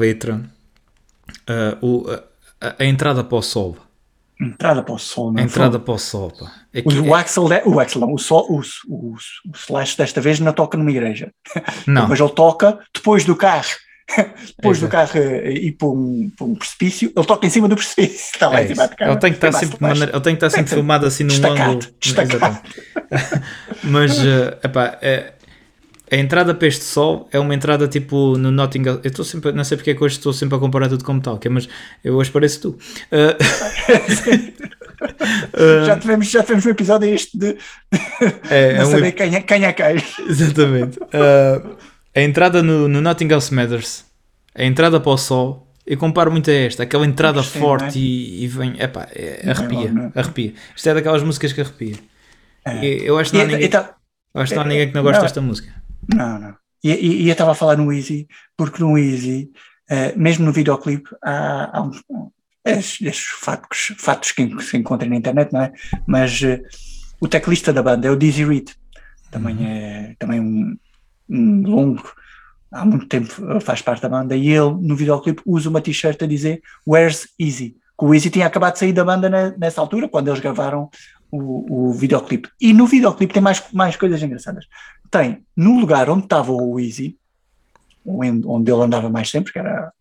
ah, 1.47 1.77
o- 1.81 2.05
a, 2.59 2.75
a 2.79 2.85
entrada 2.85 3.23
para 3.23 3.37
o 3.37 3.41
sol. 3.41 3.77
Entrada 4.41 4.81
para 4.81 4.93
o 4.95 4.97
sol, 4.99 5.33
não 5.33 5.39
é? 5.41 5.43
entrada 5.45 5.77
para 5.79 5.93
o 5.93 5.97
sol. 5.99 6.31
Pá. 6.31 6.51
É 6.73 6.81
que- 6.81 6.87
O, 6.99 7.07
o 7.09 7.13
Axel, 7.15 7.49
de- 7.49 7.61
o 7.65 7.79
Axel 7.79 7.99
não, 8.01 8.13
o, 8.13 8.17
sol, 8.17 8.45
o, 8.49 8.61
o, 8.87 9.13
o 9.13 9.51
Slash 9.53 9.97
desta 9.97 10.21
vez 10.21 10.39
não 10.39 10.53
toca 10.53 10.77
numa 10.77 10.91
igreja. 10.91 11.31
não, 11.85 12.07
Mas 12.09 12.19
ele 12.19 12.29
toca 12.29 12.79
depois 12.93 13.25
do 13.25 13.35
carro 13.35 13.67
depois 14.57 14.79
do 14.79 14.87
Exato. 14.87 14.91
carro 15.13 15.19
eh, 15.23 15.51
ir 15.51 15.71
para 15.73 15.87
um, 15.89 16.31
para 16.35 16.47
um 16.47 16.55
precipício, 16.55 17.11
ele 17.15 17.25
toca 17.27 17.45
em 17.45 17.49
cima 17.49 17.67
do 17.67 17.75
precipício. 17.75 18.31
Está 18.33 18.47
lá 18.49 18.61
É 18.61 18.63
em 18.63 18.67
cima. 18.69 18.89
Ele 18.99 19.15
tem 19.17 19.31
que 19.31 19.37
estar 19.37 19.51
Vai-se 19.51 19.65
sempre, 19.67 19.81
maneira- 19.87 20.11
ele 20.11 20.21
tem 20.21 20.35
que 20.35 20.37
estar 20.45 20.49
sempre 20.49 20.63
Tem 20.63 20.63
que 20.65 20.73
filmado 20.73 21.05
assim 21.05 21.23
num 21.23 21.29
destacado, 21.29 21.69
ângulo. 21.71 21.93
destacado. 22.01 22.59
Mas 23.83 24.19
eh, 24.19 24.57
epá, 24.63 24.97
é- 25.01 25.33
a 26.11 26.15
entrada 26.15 26.53
para 26.53 26.67
este 26.67 26.83
sol 26.83 27.27
é 27.31 27.39
uma 27.39 27.53
entrada 27.53 27.87
tipo 27.87 28.37
no 28.37 28.51
Notting 28.51 28.81
Hill. 28.81 28.99
Eu 29.03 29.09
estou 29.09 29.23
sempre, 29.23 29.51
não 29.51 29.63
sei 29.63 29.77
porque 29.77 29.91
é 29.91 29.93
que 29.95 30.03
hoje 30.03 30.15
estou 30.15 30.33
sempre 30.33 30.55
a 30.55 30.59
comparar 30.59 30.89
tudo 30.89 31.03
como 31.03 31.21
tal, 31.21 31.37
que 31.37 31.47
é, 31.47 31.51
mas 31.51 31.69
eu 32.03 32.15
hoje 32.15 32.31
pareço 32.31 32.61
tu. 32.61 32.79
Eh, 33.11 33.37
já, 35.85 35.97
tivemos, 35.97 36.29
já 36.29 36.43
tivemos 36.43 36.65
um 36.65 36.69
episódio 36.69 37.09
este 37.09 37.37
de 37.37 37.57
é, 38.49 38.71
é 38.71 38.77
não 38.79 38.87
um 38.87 38.91
saber 38.91 39.11
quem 39.11 39.35
é, 39.35 39.41
quem 39.41 39.65
é 39.65 39.73
quem. 39.73 39.95
Exatamente. 40.27 40.99
Uh, 40.99 41.77
a 42.15 42.21
entrada 42.21 42.63
no, 42.63 42.87
no 42.87 43.01
Notting 43.01 43.27
Hill 43.27 43.39
Matters, 43.51 44.05
a 44.55 44.63
entrada 44.63 44.99
para 44.99 45.11
o 45.11 45.17
sol, 45.17 45.67
eu 45.85 45.97
comparo 45.97 46.31
muito 46.31 46.49
a 46.49 46.53
esta, 46.53 46.83
aquela 46.83 47.05
entrada 47.05 47.41
Sim, 47.43 47.59
forte 47.59 47.97
é? 47.97 48.01
e, 48.01 48.43
e 48.43 48.47
vem, 48.47 48.79
epá, 48.79 49.07
é, 49.13 49.41
é 49.43 49.51
arrepia, 49.51 49.91
não 49.91 50.05
é? 50.05 50.11
arrepia. 50.19 50.53
Isto 50.75 50.89
é 50.89 50.93
daquelas 50.93 51.23
músicas 51.23 51.53
que 51.53 51.61
arrepia. 51.61 51.95
Eu 52.81 53.17
acho 53.17 53.31
que 53.31 53.37
não 53.37 53.43
há 53.43 53.47
ninguém, 53.47 53.65
e 53.65 53.69
tá- 53.69 53.95
acho 54.35 54.51
que 54.51 54.59
não 54.59 54.65
ninguém 54.65 54.89
que 54.89 54.93
não 54.93 55.01
goste 55.01 55.17
Não. 55.17 55.23
desta 55.23 55.41
música. 55.41 55.78
Não, 56.13 56.39
não. 56.39 56.55
E, 56.83 56.91
e, 56.91 57.21
e 57.23 57.27
eu 57.27 57.31
estava 57.33 57.51
a 57.51 57.55
falar 57.55 57.75
no 57.77 57.91
Easy, 57.91 58.27
porque 58.57 58.81
no 58.81 58.97
Easy, 58.97 59.51
eh, 59.89 60.13
mesmo 60.15 60.45
no 60.45 60.51
videoclipe, 60.51 61.09
há, 61.23 61.77
há 61.77 61.81
uns, 61.81 62.01
estes 62.65 63.25
fatos, 63.41 63.93
fatos 63.97 64.31
que 64.31 64.61
se 64.61 64.77
encontram 64.77 65.09
na 65.09 65.15
internet, 65.17 65.51
não 65.51 65.61
é? 65.61 65.73
Mas 66.07 66.41
eh, 66.41 66.61
o 67.19 67.27
teclista 67.27 67.73
da 67.73 67.83
banda 67.83 68.07
é 68.07 68.11
o 68.11 68.15
Dizzy 68.15 68.45
Reed, 68.45 68.69
também 69.29 69.57
Uhum. 69.57 69.65
é 69.65 70.15
também 70.17 70.39
um, 70.39 70.77
um 71.29 71.61
longo, 71.67 72.11
há 72.71 72.85
muito 72.85 73.07
tempo 73.07 73.33
eh, 73.51 73.59
faz 73.59 73.81
parte 73.81 74.01
da 74.01 74.09
banda, 74.09 74.35
e 74.35 74.47
ele 74.49 74.71
no 74.81 74.95
videoclipe 74.95 75.41
usa 75.45 75.69
uma 75.69 75.81
t-shirt 75.81 76.21
a 76.23 76.25
dizer 76.27 76.61
Where's 76.87 77.27
Easy? 77.37 77.75
Que 77.99 78.05
o 78.05 78.13
Easy 78.13 78.29
tinha 78.29 78.45
acabado 78.47 78.73
de 78.73 78.79
sair 78.79 78.93
da 78.93 79.03
banda 79.03 79.29
na- 79.29 79.51
nessa 79.57 79.81
altura, 79.81 80.07
quando 80.07 80.29
eles 80.29 80.39
gravaram 80.39 80.89
o, 81.31 81.89
o 81.89 81.93
videoclipe. 81.93 82.49
E 82.59 82.73
no 82.73 82.87
videoclipe 82.87 83.33
tem 83.33 83.43
mais, 83.43 83.61
mais 83.73 83.95
coisas 83.97 84.23
engraçadas 84.23 84.65
tem 85.09 85.43
no 85.55 85.79
lugar 85.79 86.09
onde 86.09 86.23
estava 86.23 86.51
o 86.51 86.79
Easy, 86.79 87.17
onde 88.05 88.71
ele 88.71 88.81
andava 88.81 89.09
mais 89.09 89.29
sempre, 89.29 89.51
que 89.51 89.59
era 89.59 89.91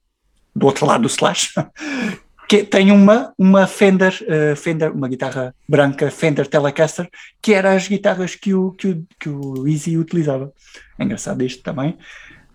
do 0.54 0.66
outro 0.66 0.86
lado 0.86 1.02
do 1.02 1.08
Slash, 1.08 1.52
que 2.48 2.64
tem 2.64 2.90
uma, 2.90 3.32
uma 3.38 3.66
Fender, 3.66 4.18
eh, 4.26 4.54
Fender, 4.54 4.90
uma 4.90 5.08
guitarra 5.08 5.54
branca 5.68 6.10
Fender 6.10 6.46
Telecaster, 6.46 7.08
que 7.42 7.52
era 7.52 7.74
as 7.74 7.86
guitarras 7.86 8.34
que 8.34 8.54
o, 8.54 8.72
que 8.72 8.88
o, 8.88 9.06
que 9.20 9.28
o 9.28 9.68
Easy 9.68 9.98
utilizava. 9.98 10.52
É 10.98 11.04
engraçado 11.04 11.42
isto 11.42 11.62
também. 11.62 11.96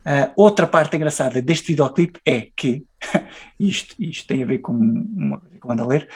Ah, 0.05 0.31
outra 0.35 0.67
parte 0.67 0.95
engraçada 0.95 1.41
deste 1.41 1.67
videoclipe 1.67 2.19
é 2.25 2.47
que, 2.55 2.85
isto, 3.59 3.95
isto 3.99 4.27
tem 4.27 4.43
a 4.43 4.45
ver 4.45 4.59
com 4.59 4.73
uma 4.73 5.39
coisa 5.39 5.57
que 5.57 5.65
eu 5.65 5.71
ando 5.71 5.83
a 5.83 5.87
ler, 5.87 6.09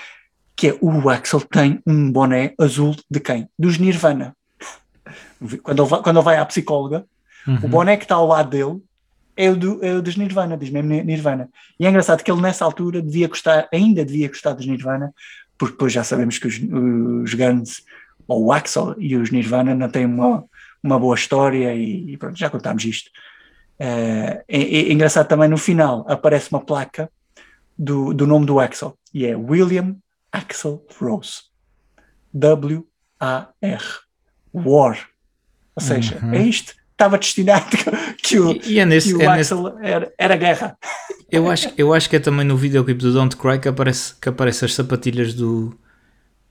que 0.56 0.70
é 0.70 0.78
o 0.82 1.10
Axel 1.10 1.42
tem 1.42 1.80
um 1.86 2.12
boné 2.12 2.54
azul 2.60 2.96
de 3.10 3.20
quem? 3.20 3.48
Dos 3.58 3.78
Nirvana. 3.78 4.36
Quando 5.62 5.82
ele 5.84 5.90
vai, 5.90 6.02
quando 6.02 6.18
ele 6.18 6.26
vai 6.26 6.38
à 6.38 6.46
psicóloga, 6.46 7.06
o 7.46 7.52
Uhum. 7.52 7.70
boné 7.70 7.96
que 7.96 8.04
está 8.04 8.16
ao 8.16 8.28
lado 8.28 8.50
dele 8.50 8.82
é 9.38 9.50
o, 9.50 9.56
do, 9.56 9.86
é 9.86 9.94
o 9.94 10.02
dos 10.02 10.18
Nirvana, 10.18 10.58
diz 10.58 10.70
mesmo 10.70 10.90
Nirvana. 10.90 11.50
E 11.80 11.86
é 11.86 11.90
engraçado 11.90 12.24
que 12.24 12.32
ele 12.32 12.42
nessa 12.42 12.66
altura 12.66 13.02
devia 13.02 13.30
ainda 13.72 14.04
devia 14.04 14.28
gostar 14.28 14.54
dos 14.54 14.66
Nirvana, 14.66 15.14
porque 15.58 15.74
depois 15.74 15.94
já 15.94 16.04
sabemos 16.04 16.38
que 16.40 16.48
os, 16.48 16.56
os 16.56 17.34
Guns, 17.34 17.84
ou 18.28 18.46
o 18.46 18.52
Axel 18.52 18.96
e 18.98 19.16
os 19.16 19.32
Nirvana 19.32 19.74
não 19.76 19.90
têm 19.90 20.06
uma, 20.06 20.44
uma 20.84 21.00
boa 21.00 21.16
história 21.16 21.74
e, 21.74 22.14
e 22.14 22.18
pronto, 22.18 22.38
já 22.38 22.50
contámos 22.50 22.84
isto. 22.84 23.10
Eh, 23.80 24.44
é, 24.48 24.62
é 24.62 24.92
engraçado 24.92 25.28
também 25.28 25.48
no 25.48 25.58
final 25.58 26.04
aparece 26.10 26.50
uma 26.52 26.60
placa 26.60 27.10
do, 27.78 28.14
do 28.14 28.26
nome 28.26 28.46
do 28.46 28.60
Axel 28.60 28.98
e 29.14 29.26
é 29.26 29.36
William 29.36 29.96
Axel 30.32 30.84
Rose. 31.00 31.44
W-A-R. 32.34 33.84
War. 34.54 34.98
Ou 35.78 35.82
seja, 35.82 36.18
Uhum. 36.22 36.34
é 36.34 36.42
isto. 36.44 36.74
Estava 36.92 37.18
destinado 37.20 37.66
que 38.24 38.40
o, 38.40 38.52
E, 38.54 38.74
e 38.74 38.80
é 38.80 38.86
nesse, 38.86 39.10
que 39.10 39.16
o 39.16 39.22
é 39.22 39.38
nesse- 39.38 39.54
Axel 39.54 39.78
era, 39.84 40.12
era 40.18 40.36
guerra. 40.36 40.76
eu, 41.32 41.48
acho, 41.50 41.72
eu 41.78 41.94
acho 41.94 42.10
que 42.10 42.16
é 42.16 42.20
também 42.20 42.44
no 42.46 42.58
videoclipe 42.58 43.00
do 43.02 43.14
Don't 43.14 43.38
Cry 43.38 43.60
que 43.60 43.68
aparece, 43.68 44.16
que 44.20 44.28
aparece 44.28 44.66
as 44.66 44.74
sapatilhas 44.74 45.34
do, 45.36 45.78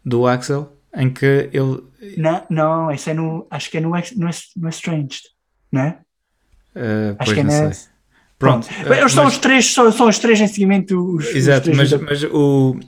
do 0.05 0.25
Axel, 0.27 0.73
em 0.97 1.11
que 1.11 1.51
ele. 1.53 1.83
Não, 2.17 2.43
não, 2.49 2.93
isso 2.93 3.11
é 3.11 3.15
no. 3.15 3.45
Acho 3.51 3.69
que 3.71 3.79
é 3.79 3.81
no, 3.81 3.91
no, 3.91 4.31
no 4.57 4.69
Estranged, 4.69 5.21
não 5.73 5.81
é? 5.83 5.99
Uh, 6.77 7.17
Acho 7.19 7.35
que 7.35 7.41
é 7.41 7.43
não 7.43 7.51
nesse. 7.69 7.81
sei. 7.81 7.91
Pronto. 8.39 8.67
Uh, 8.69 8.93
Eles 8.93 9.13
são 9.13 9.25
mas- 9.25 9.33
os 9.33 9.39
três, 9.41 9.73
são, 9.75 9.91
são 9.91 10.09
os 10.09 10.19
três 10.21 10.41
em 10.41 10.47
seguimento. 10.47 11.17
Os, 11.17 11.27
os 11.29 11.35
Exato, 11.35 11.73
três 11.73 11.77
mas, 11.93 12.01
mas 12.03 12.23
o. 12.25 12.79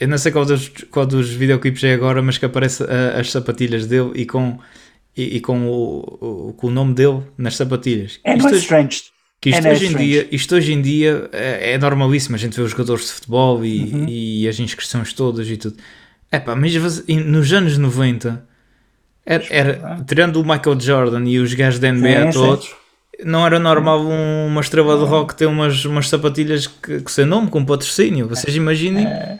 Eu 0.00 0.08
não 0.08 0.16
sei 0.16 0.32
qual 0.32 0.46
dos, 0.46 0.68
qual 0.90 1.04
dos 1.04 1.30
videoclipes 1.30 1.84
é 1.84 1.92
agora, 1.92 2.22
mas 2.22 2.38
que 2.38 2.46
aparece 2.46 2.82
a- 2.84 3.20
as 3.20 3.30
sapatilhas 3.30 3.86
dele 3.86 4.12
e 4.14 4.24
com, 4.24 4.58
e, 5.16 5.36
e 5.36 5.40
com, 5.40 5.66
o, 5.66 6.48
o, 6.48 6.52
com 6.54 6.68
o 6.68 6.70
nome 6.70 6.94
dele 6.94 7.22
nas 7.36 7.56
sapatilhas. 7.56 8.18
é 8.24 8.36
Isto 8.36 8.54
Estranged. 8.54 9.02
que 9.40 9.50
isto, 9.50 9.66
é 9.66 9.72
hoje 9.72 9.86
em 9.86 9.96
dia, 9.96 10.28
isto 10.30 10.54
hoje 10.54 10.72
em 10.72 10.80
dia 10.82 11.28
é, 11.32 11.72
é 11.72 11.78
normalíssimo. 11.78 12.36
A 12.36 12.38
gente 12.38 12.56
vê 12.56 12.62
os 12.62 12.70
jogadores 12.70 13.06
de 13.06 13.12
futebol 13.12 13.64
e, 13.64 13.82
Uhum. 13.92 14.06
e 14.08 14.48
as 14.48 14.58
inscrições 14.60 15.12
todas 15.12 15.48
e 15.48 15.56
tudo. 15.56 15.76
Epá, 16.30 16.54
mas 16.56 16.74
você- 16.76 17.04
e 17.08 17.16
nos 17.16 17.52
anos 17.52 17.76
90, 17.76 18.42
era, 19.24 19.44
era, 19.50 20.04
tirando 20.06 20.36
o 20.40 20.42
Michael 20.44 20.80
Jordan 20.80 21.24
e 21.28 21.38
os 21.38 21.52
gajos 21.54 21.78
da 21.78 21.88
NBA 21.92 22.26
Sim, 22.26 22.32
sim. 22.32 22.38
todos, 22.38 22.74
não 23.24 23.46
era 23.46 23.58
normal 23.58 24.00
um- 24.00 24.46
uma 24.46 24.60
estrela 24.60 24.96
de 24.98 25.04
rock 25.04 25.34
ter 25.36 25.46
umas, 25.46 25.84
umas 25.84 26.08
sapatilhas 26.08 26.66
que, 26.66 27.00
que 27.02 27.12
sem 27.12 27.24
nome, 27.26 27.48
com 27.50 27.64
patrocínio. 27.64 28.26
Vocês 28.28 28.56
imaginem, 28.56 29.06
É, 29.06 29.38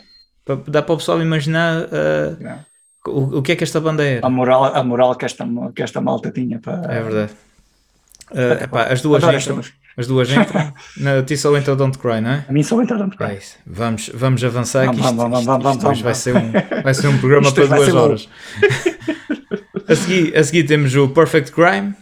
dá 0.68 0.82
para 0.82 0.94
o 0.94 0.98
pessoal 0.98 1.20
imaginar 1.22 1.88
ah, 1.90 2.36
não. 2.40 2.71
O, 3.06 3.38
o 3.38 3.42
que 3.42 3.52
é 3.52 3.56
que 3.56 3.64
esta 3.64 3.80
banda 3.80 4.04
era. 4.04 4.26
a, 4.26 4.30
moral, 4.30 4.64
a 4.64 4.82
moral 4.84 5.14
que 5.16 5.24
esta, 5.24 5.46
que 5.74 5.82
esta 5.82 6.00
malta 6.00 6.30
tinha 6.30 6.58
para. 6.58 6.92
É 6.92 7.02
verdade. 7.02 7.32
Ah, 8.34 8.64
epá, 8.64 8.84
as 8.84 9.02
duas 9.02 9.22
entram, 9.22 9.60
as 9.96 10.06
duas 10.06 10.30
entram 10.30 10.72
na 10.96 11.22
Tissel 11.22 11.56
Entra 11.56 11.76
Don't 11.76 11.98
Cry, 11.98 12.20
não 12.20 12.30
é? 12.30 12.44
A 12.48 12.52
mim 12.52 12.62
só 12.62 12.80
entra 12.80 12.96
tanto 12.96 13.22
É 13.22 13.34
isso. 13.34 13.58
Vamos, 13.66 14.10
vamos 14.14 14.42
avançar 14.42 14.86
Vamos, 14.86 15.00
que 15.00 15.06
isto, 15.06 15.16
vamos, 15.16 15.38
isto- 15.40 15.46
vamos, 15.46 15.66
isto 15.66 15.80
vamos, 15.82 15.84
hoje 15.84 16.02
vai 16.02 16.14
ser, 16.14 16.36
um, 16.36 16.52
vai 16.82 16.94
ser 16.94 17.08
um 17.08 17.18
programa 17.18 17.52
para 17.52 17.66
duas 17.66 17.94
horas. 17.94 18.28
a, 19.88 19.94
seguir, 19.94 20.36
a 20.36 20.44
seguir 20.44 20.64
temos 20.64 20.94
o 20.94 21.08
Perfect 21.08 21.52
Crime 21.52 21.94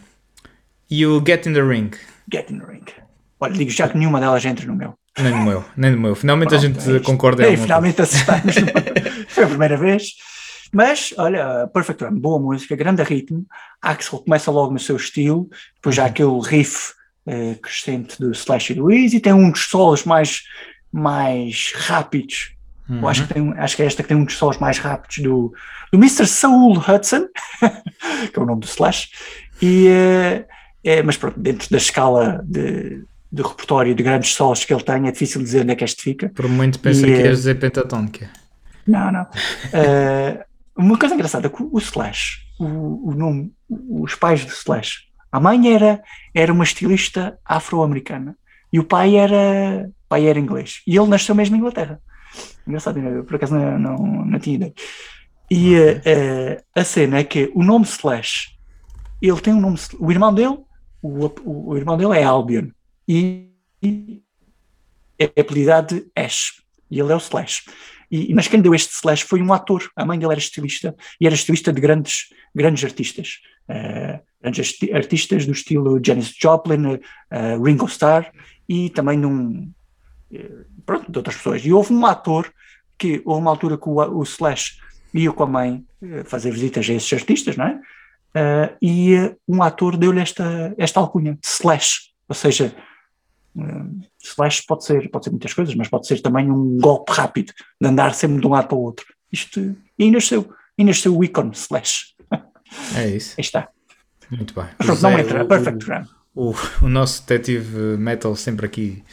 e 0.89 1.05
o 1.05 1.21
Get 1.25 1.45
in 1.47 1.53
the 1.53 1.61
Ring. 1.61 1.91
Get 2.31 2.49
in 2.49 2.59
the 2.59 2.65
ring. 2.65 2.85
Olha, 3.39 3.53
digo 3.53 3.71
já 3.71 3.89
que 3.89 3.97
nenhuma 3.97 4.19
delas 4.21 4.45
entra 4.45 4.65
no 4.65 4.75
meu. 4.75 4.93
Nem 5.19 5.31
no 5.31 5.43
meu, 5.43 5.65
nem 5.75 5.91
no 5.91 5.99
meu. 5.99 6.15
Finalmente 6.15 6.49
Pronto, 6.49 6.63
a 6.63 6.67
gente 6.67 6.95
é 6.95 6.99
concorda 7.01 7.43
em 7.43 7.51
Ei, 7.51 7.57
finalmente 7.57 8.01
acertamos. 8.01 8.55
Foi 9.27 9.43
a 9.43 9.47
primeira 9.47 9.75
vez. 9.75 10.13
Mas, 10.71 11.13
olha, 11.17 11.67
Perfect 11.73 12.03
Run, 12.03 12.19
boa 12.19 12.39
música, 12.39 12.75
grande 12.75 13.03
ritmo. 13.03 13.45
Axel 13.81 14.19
começa 14.19 14.49
logo 14.51 14.71
no 14.71 14.79
seu 14.79 14.95
estilo, 14.95 15.49
depois 15.75 15.95
Uhum. 15.97 16.03
já 16.03 16.05
aquele 16.05 16.39
riff 16.43 16.93
eh, 17.27 17.55
crescente 17.61 18.19
do 18.19 18.31
Slash 18.31 18.71
e 18.71 18.75
do 18.75 18.91
Easy, 18.91 19.19
tem 19.19 19.33
um 19.33 19.51
dos 19.51 19.65
solos 19.69 20.03
mais, 20.05 20.43
mais 20.91 21.71
rápidos. 21.75 22.53
Eu 22.89 23.07
acho 23.07 23.25
que, 23.25 23.33
tem, 23.33 23.41
um- 23.43 23.53
acho 23.53 23.75
que 23.77 23.83
é 23.83 23.85
esta 23.85 24.01
que 24.03 24.09
tem 24.09 24.17
um 24.17 24.25
dos 24.25 24.35
solos 24.37 24.57
mais 24.57 24.77
rápidos 24.79 25.19
do, 25.19 25.53
do 25.93 25.97
Mr. 25.97 26.25
Saul 26.27 26.77
Hudson, 26.77 27.27
que 28.33 28.37
é 28.37 28.41
o 28.41 28.45
nome 28.45 28.59
do 28.61 28.65
Slash. 28.67 29.09
E, 29.61 29.87
eh, 29.87 30.45
é, 30.83 31.01
mas 31.03 31.15
pronto, 31.15 31.39
dentro 31.39 31.69
da 31.69 31.77
escala 31.77 32.41
de, 32.43 33.05
de 33.31 33.41
repertório 33.43 33.95
de 33.95 34.03
grandes 34.03 34.33
solos 34.33 34.65
que 34.65 34.73
ele 34.73 34.83
tem, 34.83 35.07
é 35.07 35.11
difícil 35.11 35.41
dizer 35.41 35.61
onde 35.61 35.71
é 35.71 35.75
que 35.75 35.83
este 35.85 36.01
fica. 36.01 36.29
Por 36.29 36.49
muito 36.49 36.79
pensa 36.79 37.07
E, 37.07 37.13
que 37.13 37.21
ias 37.21 37.37
dizer 37.37 37.59
pentatónica. 37.59 38.29
Não, 38.87 39.11
não. 39.11 39.27
Eh, 39.71 40.43
uma 40.81 40.97
coisa 40.97 41.15
engraçada, 41.15 41.51
o 41.53 41.77
Slash, 41.77 42.41
o, 42.59 43.09
o 43.09 43.13
nome, 43.13 43.53
os 43.69 44.15
pais 44.15 44.43
do 44.43 44.51
Slash, 44.51 45.11
a 45.31 45.39
mãe 45.39 45.73
era, 45.73 46.01
era 46.33 46.51
uma 46.51 46.63
estilista 46.63 47.39
afro-americana 47.45 48.35
e 48.71 48.79
o 48.79 48.83
pai 48.83 49.15
era, 49.15 49.89
pai 50.09 50.27
era 50.27 50.39
inglês. 50.39 50.81
E 50.85 50.97
ele 50.97 51.07
nasceu 51.07 51.33
mesmo 51.33 51.55
em 51.55 51.59
Inglaterra. 51.59 52.01
Engraçado, 52.67 52.99
eu 52.99 53.23
por 53.23 53.35
acaso 53.35 53.55
não, 53.55 53.79
não, 53.79 54.25
não 54.25 54.39
tinha 54.39 54.55
ideia. 54.55 54.73
E 55.49 55.75
eh, 55.75 56.63
a 56.73 56.83
cena 56.83 57.17
é 57.17 57.23
que 57.23 57.51
o 57.53 57.63
nome 57.63 57.85
Slash, 57.85 58.49
ele 59.21 59.41
tem 59.41 59.53
um 59.53 59.59
nome, 59.59 59.77
o 59.99 60.11
irmão 60.11 60.33
dele, 60.33 60.59
o, 61.01 61.25
o, 61.25 61.69
o 61.71 61.77
irmão 61.77 61.97
dele 61.97 62.17
é 62.17 62.23
Albion 62.23 62.69
e, 63.07 63.49
e 63.83 64.23
é 65.19 65.25
apelidado 65.25 65.95
de 65.95 66.11
Ash 66.15 66.61
e 66.89 66.99
ele 66.99 67.11
é 67.11 67.15
o 67.15 67.19
Slash. 67.19 67.63
E, 68.11 68.33
mas 68.33 68.47
quem 68.47 68.59
deu 68.61 68.75
este 68.75 68.93
slash 68.93 69.23
foi 69.23 69.41
um 69.41 69.53
ator. 69.53 69.89
A 69.95 70.03
mãe 70.05 70.19
dele 70.19 70.33
era 70.33 70.39
estilista 70.39 70.93
e 71.19 71.25
era 71.25 71.33
estilista 71.33 71.71
de 71.71 71.79
grandes, 71.79 72.29
grandes 72.53 72.83
artistas. 72.83 73.39
Eh, 73.69 74.19
grandes 74.41 74.67
arti- 74.67 74.93
artistas 74.93 75.45
do 75.45 75.53
estilo 75.53 75.99
Janis 76.05 76.33
Joplin, 76.37 76.99
eh, 77.29 77.57
Ringo 77.57 77.85
Starr 77.85 78.25
e 78.67 78.89
também 78.89 79.17
num, 79.17 79.71
eh, 80.33 80.65
pronto, 80.85 81.09
de 81.09 81.17
outras 81.17 81.37
pessoas. 81.37 81.65
E 81.65 81.71
houve 81.71 81.93
um 81.93 82.05
ator 82.05 82.51
que 82.97 83.21
houve 83.23 83.41
uma 83.41 83.51
altura 83.51 83.77
que 83.77 83.87
o, 83.87 83.95
o 83.95 84.23
Slash 84.23 84.77
ia 85.13 85.31
com 85.31 85.43
a 85.43 85.47
mãe 85.47 85.85
fazer 86.25 86.51
visitas 86.51 86.89
a 86.89 86.93
esses 86.93 87.13
artistas, 87.13 87.55
não 87.55 87.65
é? 87.65 87.79
Eh, 88.35 88.73
e 88.81 89.35
um 89.47 89.63
ator 89.63 89.95
deu-lhe 89.95 90.19
esta, 90.19 90.73
esta 90.77 90.99
alcunha, 90.99 91.37
Slash, 91.41 92.11
ou 92.27 92.35
seja, 92.35 92.75
Uh, 92.75 92.90
slash 94.23 94.63
pode 94.67 94.83
ser, 94.85 95.09
pode 95.09 95.25
ser 95.25 95.31
muitas 95.31 95.53
coisas, 95.53 95.75
mas 95.75 95.87
pode 95.89 96.07
ser 96.07 96.21
também 96.21 96.49
um 96.51 96.77
golpe 96.77 97.11
rápido 97.11 97.53
de 97.79 97.87
andar 97.87 98.13
sempre 98.13 98.39
de 98.41 98.47
um 98.47 98.51
lado 98.51 98.67
para 98.67 98.77
o 98.77 98.81
outro. 98.81 99.05
Isto, 99.31 99.75
e 99.97 100.09
nasceu, 100.11 100.51
e 100.77 100.83
nasceu 100.83 101.15
o 101.17 101.23
ícone 101.23 101.51
slash. 101.53 102.13
É 102.95 103.05
isso. 103.09 103.35
Aí 103.37 103.41
está. 103.43 103.67
Muito 104.29 104.53
bem. 104.53 104.63
Mas 104.79 104.87
pronto, 104.87 105.01
não 105.01 105.19
entra. 105.19 105.43
o- 105.43 105.47
Perfect 105.47 105.85
Gram. 105.85 106.05
O, 106.33 106.53
o 106.81 106.87
nosso 106.87 107.21
detetive 107.27 107.97
metal 107.97 108.33
sempre 108.37 108.65
aqui, 108.65 109.03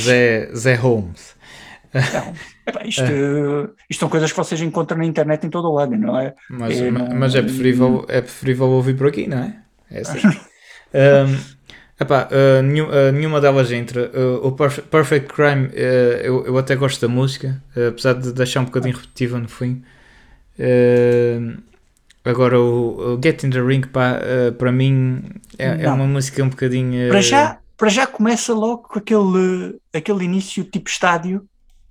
Zé, 0.00 0.50
Zé 0.52 0.74
Holmes. 0.74 1.36
Epá, 2.66 2.84
isto, 2.84 3.02
isto 3.88 4.00
são 4.00 4.08
coisas 4.08 4.30
que 4.32 4.36
vocês 4.36 4.60
encontram 4.60 4.98
na 4.98 5.04
internet 5.04 5.46
em 5.46 5.50
todo 5.50 5.68
o 5.68 5.72
lado, 5.74 5.96
não 5.96 6.18
é? 6.18 6.34
Mas, 6.50 6.80
É, 6.80 6.90
mas 6.90 7.34
é, 7.36 7.42
preferível, 7.42 8.04
é 8.08 8.20
preferível 8.20 8.66
ouvir 8.66 8.96
por 8.96 9.06
aqui, 9.06 9.28
não 9.28 9.38
é? 9.38 9.62
É 9.90 10.00
assim. 10.00 10.18
Um, 10.90 11.57
epá, 12.00 12.28
uh, 12.30 12.62
nenhum- 12.62 12.88
uh, 12.88 13.12
nenhuma 13.12 13.40
delas 13.40 13.70
entra. 13.72 14.10
Uh, 14.14 14.46
o 14.46 14.52
Perf- 14.52 14.82
Perfect 14.82 15.32
Crime, 15.32 15.70
eu, 16.22 16.44
eu 16.46 16.58
até 16.58 16.74
gosto 16.76 17.00
da 17.00 17.08
música, 17.12 17.62
apesar 17.88 18.14
de 18.14 18.32
deixar 18.32 18.60
um 18.60 18.64
bocadinho 18.66 18.94
repetitiva 18.94 19.38
no 19.38 19.48
fim. 19.48 19.82
Agora, 22.24 22.60
o, 22.60 23.14
o 23.14 23.20
Get 23.22 23.44
in 23.44 23.50
the 23.50 23.60
Ring, 23.60 23.82
pá, 23.82 24.18
para 24.58 24.70
mim, 24.70 25.22
é, 25.58 25.84
é 25.84 25.90
uma 25.90 26.06
música 26.06 26.42
um 26.44 26.48
bocadinho. 26.48 27.08
Para 27.08 27.20
já, 27.22 27.58
para 27.76 27.88
já 27.88 28.06
começa 28.06 28.52
logo 28.52 28.82
com 28.88 28.98
aquele, 28.98 29.78
aquele 29.94 30.24
início 30.24 30.64
tipo 30.64 30.90
estádio. 30.90 31.44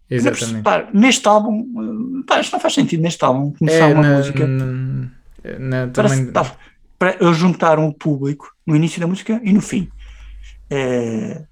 Exatamente. 0.09 0.63
Pá, 0.63 0.87
neste 0.93 1.27
álbum, 1.27 2.23
pá, 2.25 2.39
isto 2.39 2.53
não 2.53 2.59
faz 2.59 2.73
sentido 2.73 3.01
neste 3.01 3.23
álbum 3.25 3.51
começar 3.57 3.89
É, 3.89 3.93
uma 3.93 4.01
na, 4.03 4.17
música. 4.17 4.47
na- 4.47 5.07
na- 5.59 5.87
também, 5.87 6.25
que 6.27 6.31
tá- 6.31 6.55
para 6.99 7.15
eles 7.19 7.35
juntaram 7.37 7.87
o 7.87 7.93
público 7.93 8.53
no 8.65 8.75
início 8.75 9.01
da 9.01 9.07
música 9.07 9.39
e 9.43 9.51
no 9.51 9.61
fim. 9.61 9.89
É, 10.69 11.45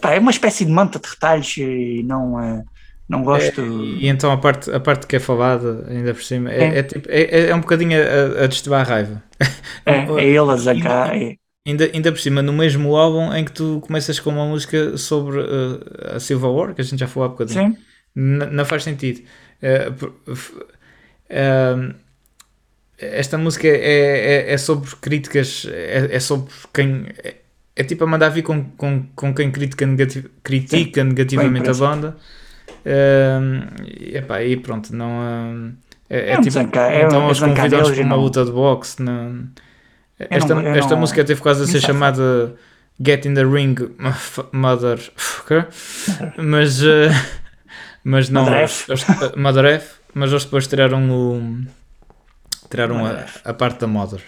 pá, 0.00 0.14
é 0.14 0.18
uma 0.20 0.30
espécie 0.30 0.64
de 0.64 0.72
manta 0.72 0.98
de 0.98 1.08
retalhos 1.08 1.56
e 1.58 2.02
não, 2.04 2.40
é, 2.40 2.64
não 3.08 3.22
gosto. 3.24 3.62
E 3.62 4.08
então 4.08 4.30
a 4.32 4.36
parte, 4.38 4.70
a 4.70 4.80
parte 4.80 5.06
que 5.06 5.16
é 5.16 5.20
falada, 5.20 5.84
ainda 5.88 6.14
por 6.14 6.22
cima, 6.22 6.50
é, 6.52 6.64
É. 6.64 6.78
é, 6.78 6.82
tipo, 6.82 7.08
é, 7.10 7.48
é 7.50 7.54
um 7.54 7.60
bocadinho 7.60 7.98
a, 7.98 8.44
a 8.76 8.80
a 8.80 8.82
raiva. 8.82 9.22
É, 9.84 9.92
é 10.22 10.24
ele 10.26 10.50
a 10.50 10.56
zancar. 10.56 11.14
É, 11.16 11.36
Ainda, 11.66 11.84
ainda 11.92 12.12
por 12.12 12.18
cima, 12.20 12.42
no 12.42 12.52
mesmo 12.52 12.94
álbum 12.96 13.32
em 13.34 13.44
que 13.44 13.50
tu 13.52 13.80
começas 13.80 14.20
com 14.20 14.30
uma 14.30 14.46
música 14.46 14.96
sobre 14.96 15.40
uh, 15.40 16.14
a 16.16 16.20
Silver 16.20 16.50
War, 16.50 16.74
que 16.74 16.80
a 16.80 16.84
gente 16.84 17.00
já 17.00 17.08
falou 17.08 17.26
há 17.28 17.32
bocadinho. 17.32 17.64
sim, 17.64 17.76
N- 18.14 18.46
Não 18.52 18.64
faz 18.64 18.84
sentido. 18.84 19.22
Uh, 19.60 20.32
um, 21.30 21.94
esta 22.98 23.36
música 23.36 23.66
é, 23.68 24.48
é, 24.48 24.52
é 24.52 24.58
sobre 24.58 24.90
críticas, 24.96 25.66
é, 25.70 26.16
é 26.16 26.20
sobre 26.20 26.52
quem. 26.72 27.06
É, 27.22 27.36
é 27.76 27.84
tipo 27.84 28.04
a 28.04 28.06
mandar 28.06 28.30
vir 28.30 28.42
com, 28.42 28.64
com, 28.76 29.04
com 29.14 29.34
quem 29.34 29.50
critica, 29.52 29.86
negati- 29.86 30.24
critica 30.42 31.04
negativamente 31.04 31.68
a 31.70 31.74
banda. 31.74 32.16
E, 33.86 34.16
epá, 34.16 34.42
e 34.42 34.56
pronto, 34.56 34.94
não. 34.94 35.10
um, 35.10 35.72
é, 36.08 36.32
É 36.32 36.38
um 36.40 36.50
zancar- 36.50 36.90
é 36.92 37.04
um- 37.04 37.06
então 37.08 37.30
é 37.30 37.34
zancar 37.34 37.56
convidados 37.64 37.90
para 37.92 38.04
uma 38.04 38.16
luta 38.16 38.44
de 38.44 38.50
boxe. 38.52 39.02
Não, 39.02 39.44
esta 40.18 40.54
não- 40.54 40.66
esta 40.68 40.90
não- 40.94 41.00
música 41.00 41.24
teve 41.24 41.40
quase 41.40 41.64
a 41.64 41.66
ser 41.66 41.80
chamada 41.80 42.54
Get 43.04 43.26
in 43.26 43.34
the 43.34 43.44
Ring 43.44 43.74
F- 44.00 44.44
Motherfucker, 44.52 45.68
mas, 46.38 46.82
eh, 46.82 47.10
mas 48.04 48.30
não. 48.30 48.44
Mother 48.44 48.58
eles- 48.60 48.88
eles- 48.88 49.08
eh, 49.08 49.32
Mother 49.36 49.64
F, 49.66 49.94
mas 50.14 50.30
eles 50.30 50.44
depois 50.44 50.66
tiraram 50.66 51.10
o. 51.10 51.60
Tiraram 52.70 53.04
a, 53.04 53.10
F. 53.20 53.40
a 53.44 53.52
parte 53.52 53.80
da 53.80 53.86
Mother. 53.86 54.20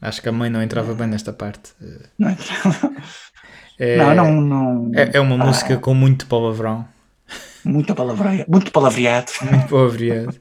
Acho 0.00 0.20
que 0.22 0.28
a 0.28 0.32
mãe 0.32 0.50
não 0.50 0.62
entrava 0.62 0.94
bem 0.94 1.06
nesta 1.06 1.32
parte. 1.32 1.72
não, 2.18 2.28
é- 2.28 2.36
É, 3.78 3.96
não, 3.98 4.14
não, 4.14 4.40
não- 4.86 4.90
é, 4.98 5.10
é 5.14 5.20
uma 5.20 5.34
Ah, 5.34 5.46
música 5.46 5.76
com 5.76 5.94
muito 5.94 6.26
palavrão, 6.26 6.86
Muita 7.64 7.94
palavreia, 7.94 8.44
muito 8.48 8.70
palavreado. 8.72 9.32
muito 9.42 9.68
palavreado. 9.68 10.36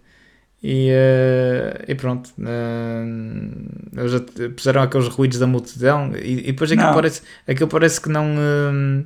E, 0.64 0.90
eh, 0.90 1.86
e 1.88 1.96
pronto, 1.96 2.32
eh, 2.40 3.04
eles 4.02 4.22
puseram 4.56 4.82
aqueles 4.82 5.08
ruídos 5.10 5.38
da 5.38 5.46
multidão 5.48 6.12
e, 6.16 6.40
e 6.40 6.52
depois 6.52 6.72
aquilo 6.72 6.88
Não. 6.88 6.94
parece, 6.96 7.22
aquilo 7.48 7.68
parece 7.70 8.00
que 8.02 8.10
não. 8.10 8.26
eh, 8.26 9.06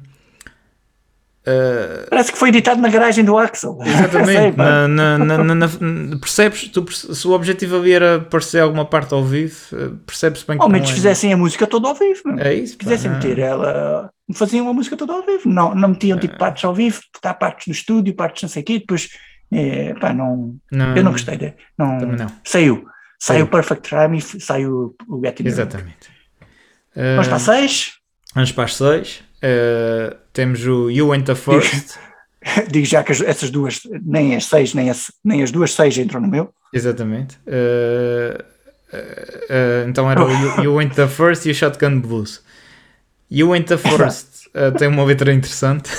eh, 1.49 2.05
Parece 2.09 2.31
que 2.31 2.37
foi 2.37 2.49
editado 2.49 2.79
na 2.81 2.89
garagem 2.89 3.23
do 3.25 3.37
Axel. 3.37 3.77
Sei, 3.83 3.91
Exatamente, 3.93 4.55
pá. 4.57 4.87
na, 4.87 5.17
na- 5.17 5.17
na- 5.17 5.43
na- 5.43 5.55
na- 5.55 6.17
percebes? 6.19 6.67
Tu 6.69 6.85
se 6.91 7.27
o 7.27 7.31
objetivo 7.31 7.77
ali 7.77 7.91
era 7.93 8.19
parecer 8.19 8.59
alguma 8.59 8.85
parte 8.85 9.13
ao 9.13 9.23
vivo, 9.23 9.55
eh, 9.73 9.89
percebes 10.05 10.43
bem 10.43 10.57
que 10.57 10.63
Ao 10.63 10.69
menos 10.69 10.89
é. 10.89 10.93
fizessem 10.93 11.33
a 11.33 11.37
música 11.37 11.65
toda 11.65 11.87
ao 11.87 11.95
vivo. 11.95 12.21
meu. 12.25 12.39
É 12.39 12.53
isso, 12.53 12.77
quisessem 12.77 13.09
meter 13.11 13.39
ela, 13.39 14.09
faziam 14.33 14.67
a 14.69 14.73
música 14.73 14.95
toda 14.95 15.13
ao 15.13 15.25
vivo. 15.25 15.47
Não, 15.49 15.73
não 15.73 15.89
metiam 15.89 16.17
É. 16.17 16.21
tipo 16.21 16.37
partes 16.37 16.63
ao 16.63 16.73
vivo, 16.75 17.01
botar 17.13 17.33
partes 17.33 17.67
do 17.67 17.71
estúdio, 17.73 18.13
partes 18.15 18.43
não 18.43 18.49
sei 18.49 18.61
o 18.61 18.65
quê, 18.65 18.79
depois. 18.79 19.09
É, 19.51 19.95
pá, 19.95 20.13
não, 20.13 20.55
Não, 20.71 20.95
eu 20.95 21.03
não 21.03 21.11
gostei. 21.11 21.35
de- 21.35 21.53
Não, 21.77 21.97
não. 21.99 22.27
Saiu. 22.43 22.85
Saiu 23.17 23.45
o 23.45 23.47
Perfect 23.49 23.89
Time 23.89 24.17
e 24.17 24.21
saiu 24.21 24.95
o 25.07 25.19
Get 25.25 25.39
in 25.39 25.43
the 25.43 25.49
Ring. 25.49 25.49
Exatamente. 25.49 26.19
Vamos 26.95 27.27
para 27.27 27.35
Eh, 27.37 27.39
6. 27.39 27.91
Vamos 28.35 28.51
para 28.51 28.63
as 28.65 28.75
6. 28.75 29.23
Temos 30.39 30.65
o 30.65 30.89
You 30.89 31.11
Ain't 31.11 31.25
the 31.25 31.35
First. 31.35 31.97
Digo 32.71 32.85
já 32.85 33.03
que 33.03 33.11
as- 33.11 33.19
essas 33.19 33.51
duas, 33.51 33.81
nem 34.05 34.37
as 34.37 34.45
6, 34.45 34.73
nem 34.73 34.89
as, 34.89 35.11
nem 35.21 35.43
as 35.43 35.51
duas 35.51 35.73
6 35.73 35.97
entram 35.97 36.21
no 36.21 36.29
meu. 36.29 36.53
Exatamente. 36.73 37.37
Eh, 37.45 38.45
eh, 38.93 39.45
eh, 39.49 39.85
então 39.85 40.09
era 40.09 40.23
o 40.23 40.31
you, 40.31 40.63
you 40.63 40.79
Ain't 40.79 40.95
the 40.95 41.09
First 41.09 41.45
e 41.45 41.51
o 41.51 41.53
Shotgun 41.53 41.99
Blues. 41.99 42.41
You 43.29 43.51
Ain't 43.53 43.67
the 43.67 43.77
First 43.77 44.47
tem 44.77 44.87
uma 44.87 45.03
letra 45.03 45.33
interessante. 45.33 45.91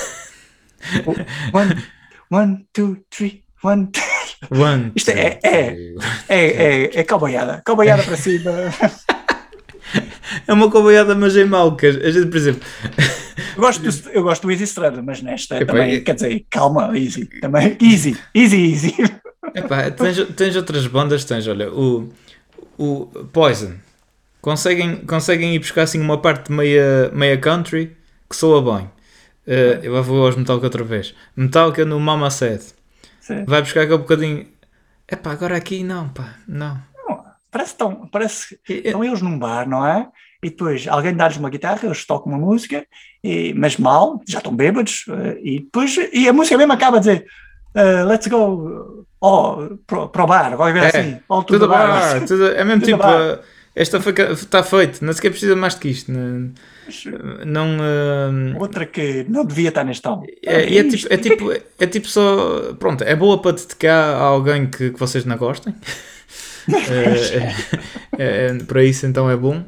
One, 1.53 1.83
one 2.31 2.65
two, 2.73 2.97
three, 3.11 3.43
one. 3.63 3.87
two. 3.91 4.01
One, 4.49 4.91
Isto 4.95 5.11
é- 5.11 5.37
é-. 5.43 5.93
É, 6.27 6.39
é, 6.39 6.99
é 7.01 7.03
cowboyada. 7.03 7.61
Cowboyada 7.63 8.01
para 8.01 8.17
cima. 8.17 8.49
É 10.47 10.53
uma 10.53 10.71
coboiada, 10.71 11.13
mas 11.13 11.35
mal. 11.47 11.75
que 11.75 11.85
A 11.85 12.09
gente, 12.11 12.25
por 12.27 12.37
exemplo, 12.37 12.61
Eu 13.55 13.61
gosto 13.61 13.81
do, 13.81 14.09
eu 14.09 14.23
gosto 14.23 14.41
do 14.43 14.51
Easy 14.51 14.63
Strada, 14.63 15.01
mas 15.01 15.21
nesta 15.21 15.57
Epá, 15.57 15.73
também, 15.73 15.95
e- 15.95 16.01
quer 16.01 16.15
dizer, 16.15 16.45
calma, 16.49 16.97
easy. 16.97 17.25
Também, 17.39 17.77
easy, 17.81 18.17
easy, 18.35 18.71
easy. 18.71 18.95
Epá, 19.55 19.89
tens, 19.91 20.17
tens 20.35 20.55
outras 20.55 20.87
bandas, 20.87 21.25
tens, 21.25 21.47
olha, 21.47 21.71
o, 21.71 22.09
o 22.77 23.05
Poison. 23.31 23.73
Conseguem, 24.41 24.97
conseguem 25.05 25.53
ir 25.55 25.59
buscar 25.59 25.83
assim 25.83 25.99
uma 25.99 26.17
parte 26.19 26.51
meia, 26.51 27.11
meia 27.13 27.37
country 27.37 27.95
que 28.29 28.35
soa 28.35 28.61
bem. 28.77 28.89
Eh, 29.45 29.79
eu 29.83 30.03
vou 30.03 30.25
aos 30.25 30.35
Metallica 30.35 30.65
outra 30.67 30.83
vez. 30.83 31.13
Metallica 31.35 31.85
no 31.85 31.99
Mama 31.99 32.29
Said. 32.31 32.61
Sim. 33.19 33.45
Vai 33.45 33.61
buscar 33.61 33.81
aquele 33.81 33.99
bocadinho. 33.99 34.47
Epá, 35.11 35.31
agora 35.31 35.57
aqui 35.57 35.83
não, 35.83 36.09
pá, 36.09 36.35
não. 36.47 36.81
Parece, 37.51 37.75
tão, 37.75 38.07
parece 38.07 38.57
que 38.63 38.73
estão 38.73 39.03
eles 39.03 39.21
num 39.21 39.37
bar, 39.37 39.67
não 39.67 39.85
é? 39.85 40.07
E 40.43 40.49
depois 40.49 40.87
alguém 40.87 41.13
dá-lhes 41.15 41.37
uma 41.37 41.49
guitarra, 41.49 41.79
eles 41.83 42.05
tocam 42.05 42.31
uma 42.33 42.39
música, 42.39 42.85
e, 43.23 43.53
mas 43.53 43.77
mal, 43.77 44.19
já 44.27 44.39
estão 44.39 44.55
bêbados, 44.55 45.05
eh, 45.09 45.37
e 45.43 45.59
depois 45.59 45.95
e 46.11 46.27
a 46.27 46.33
música 46.33 46.57
mesmo 46.57 46.73
acaba 46.73 46.97
a 46.97 46.99
dizer 46.99 47.25
eh, 47.75 48.03
let's 48.03 48.27
go 48.27 49.05
oh, 49.21 49.77
pro, 49.87 50.09
pro 50.09 50.27
bar, 50.27 50.55
qualquer 50.55 50.79
coisa 50.81 50.97
É, 50.97 51.01
assim, 51.01 51.19
all 51.29 51.43
to 51.43 51.53
Tudo 51.53 51.67
the 51.67 51.67
bar. 51.67 51.87
bar, 51.87 52.25
tudo, 52.27 52.47
é 52.47 52.63
mesmo 52.63 52.81
tipo. 52.85 52.97
bar. 52.97 53.21
eh, 53.21 53.39
esta 53.73 53.97
está 54.33 54.63
feito, 54.63 55.03
não 55.05 55.13
sequer 55.13 55.29
precisa 55.29 55.55
mais 55.55 55.75
do 55.75 55.79
que 55.81 55.87
isto. 55.89 56.11
Não. 56.11 56.51
não 57.45 57.77
eh, 57.81 58.59
Outra 58.59 58.85
que 58.85 59.25
não 59.29 59.45
devia 59.45 59.69
estar 59.69 59.85
neste 59.85 60.05
álbum. 60.05 60.25
É, 60.45 60.63
é, 60.63 60.69
isto? 60.81 61.07
tipo, 61.07 61.13
é, 61.13 61.17
tipo, 61.17 61.51
é 61.79 61.87
tipo 61.87 62.07
só. 62.07 62.73
Pronto, 62.77 63.03
é 63.03 63.15
boa 63.15 63.41
para 63.41 63.53
dedicar 63.53 64.15
a 64.15 64.21
alguém 64.23 64.67
que, 64.67 64.89
que 64.91 64.99
vocês 64.99 65.23
não 65.23 65.37
gostem. 65.37 65.73
É, 66.69 67.37
é, 68.17 68.47
é, 68.47 68.53
para 68.65 68.83
isso 68.83 69.05
então 69.05 69.29
é 69.29 69.37
bom. 69.37 69.63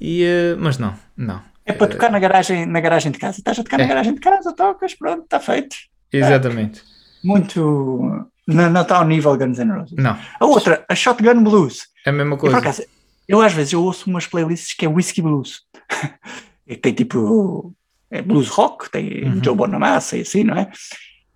E, 0.00 0.22
eh, 0.24 0.56
mas 0.58 0.78
não, 0.78 0.94
não. 1.16 1.40
É 1.66 1.72
para 1.72 1.86
tocar 1.86 2.10
na 2.10 2.18
garagem, 2.18 2.66
na 2.66 2.80
garagem 2.80 3.10
de 3.10 3.18
casa. 3.18 3.38
Estás 3.38 3.58
a 3.58 3.62
tocar 3.64 3.80
É. 3.80 3.82
na 3.84 3.88
garagem 3.88 4.14
de 4.14 4.20
casa, 4.20 4.52
tocas, 4.54 4.94
pronto, 4.94 5.22
está 5.24 5.40
feito. 5.40 5.76
Exatamente. 6.12 6.82
Muito. 7.22 8.26
Não, 8.46 8.70
não 8.70 8.82
está 8.82 8.98
ao 8.98 9.06
nível 9.06 9.36
Guns 9.38 9.58
N' 9.58 9.70
Roses. 9.72 9.94
Não, 9.96 10.18
A 10.38 10.44
outra, 10.44 10.84
a 10.88 10.94
Shotgun 10.94 11.42
Blues. 11.42 11.88
é 12.04 12.10
a 12.10 12.12
mesma 12.12 12.36
por 12.36 12.42
coisa. 12.42 12.58
acaso, 12.58 12.82
eu 13.26 13.40
às 13.40 13.52
vezes 13.54 13.72
eu 13.72 13.82
ouço 13.82 14.10
umas 14.10 14.26
playlists 14.26 14.74
que 14.74 14.84
é 14.84 14.88
Whiskey 14.88 15.22
Blues. 15.22 15.62
tem 16.82 16.92
tipo 16.92 17.74
é 18.10 18.20
blues 18.20 18.48
rock, 18.48 18.90
tem 18.90 19.24
Uhum. 19.24 19.42
Joe 19.42 19.56
Bonamassa 19.56 20.16
e 20.16 20.20
assim, 20.20 20.44
não 20.44 20.56
é? 20.56 20.70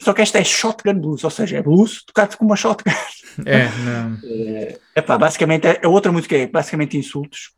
Só 0.01 0.13
que 0.13 0.21
esta 0.23 0.39
é 0.39 0.45
Shotgun 0.45 0.95
Blues, 1.01 1.25
ou 1.25 1.31
seja, 1.31 1.57
é 1.59 1.63
blues 1.63 2.05
tocado 2.05 2.37
com 2.37 2.45
uma 2.45 2.55
shotgun. 2.55 2.93
É, 3.47 3.65
não. 3.85 4.19
Epá, 4.95 5.17
basicamente, 5.19 5.67
a 5.83 5.89
outra 5.89 6.13
música 6.13 6.37
é 6.37 6.47
basicamente 6.47 6.97
insultos 6.99 7.51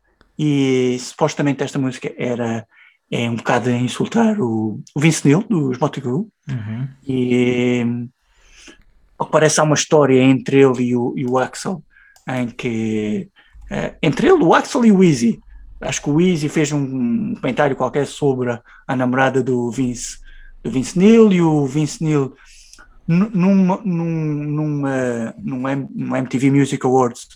e 0.45 0.97
supostamente 0.99 1.63
esta 1.63 1.77
música 1.77 2.11
era 2.17 2.65
é 3.11 3.29
um 3.29 3.35
bocado 3.35 3.69
a 3.69 3.73
insultar 3.73 4.39
o, 4.39 4.79
o 4.95 4.99
Vince 4.99 5.27
Neil 5.27 5.43
dos 5.49 5.77
Motley 5.77 6.01
Crue 6.01 6.25
Uhum. 6.49 6.87
e 7.07 7.85
ao 9.17 9.25
que 9.27 9.31
parece 9.31 9.59
há 9.59 9.63
uma 9.63 9.75
história 9.75 10.19
entre 10.21 10.57
ele 10.61 10.81
e 10.83 10.95
o, 10.95 11.13
e 11.15 11.25
o 11.25 11.37
Axel 11.37 11.83
em 12.27 12.47
que 12.47 13.29
eh, 13.69 13.93
entre 14.01 14.27
ele, 14.27 14.43
o 14.43 14.53
Axel 14.53 14.85
e 14.85 14.91
o 14.91 15.03
Easy 15.03 15.39
acho 15.81 16.01
que 16.01 16.09
o 16.09 16.19
Easy 16.21 16.47
fez 16.49 16.71
um 16.71 17.35
comentário 17.35 17.75
qualquer 17.75 18.07
sobre 18.07 18.51
a, 18.51 18.61
a 18.87 18.95
namorada 18.95 19.43
do 19.43 19.69
Vince, 19.71 20.17
do 20.63 20.71
Vince 20.71 20.97
Neil 20.97 21.31
e 21.33 21.41
o 21.41 21.65
Vince 21.65 22.03
Neil 22.03 22.33
num, 23.07 23.29
num, 23.29 23.81
num, 23.83 24.83
uh, 24.85 25.33
num, 25.37 25.67
M- 25.67 25.87
num 25.93 26.15
MTV 26.15 26.49
Music 26.51 26.85
Awards 26.85 27.27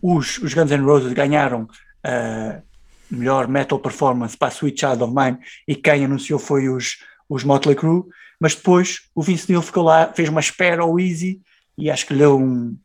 os, 0.00 0.38
os 0.38 0.52
Guns 0.52 0.70
N' 0.70 0.84
Roses 0.84 1.12
ganharam 1.12 1.66
uh, 2.06 2.62
melhor 3.10 3.46
metal 3.48 3.78
performance 3.78 4.36
para 4.36 4.48
a 4.48 4.50
Sweet 4.50 4.80
Child 4.80 5.02
of 5.02 5.14
Mine 5.14 5.38
e 5.68 5.74
quem 5.74 6.04
anunciou 6.04 6.38
foi 6.38 6.68
os, 6.68 6.98
os 7.28 7.44
Motley 7.44 7.76
Crue, 7.76 8.04
mas 8.40 8.54
depois 8.54 9.02
o 9.14 9.22
Vince 9.22 9.50
Neil 9.50 9.62
ficou 9.62 9.84
lá, 9.84 10.12
fez 10.12 10.28
uma 10.28 10.40
espera 10.40 10.82
ao 10.82 10.98
Easy 10.98 11.40
e 11.76 11.90
acho 11.90 12.06
que 12.06 12.12
lhe 12.12 12.20
deu 12.20 12.38
um, 12.38 12.76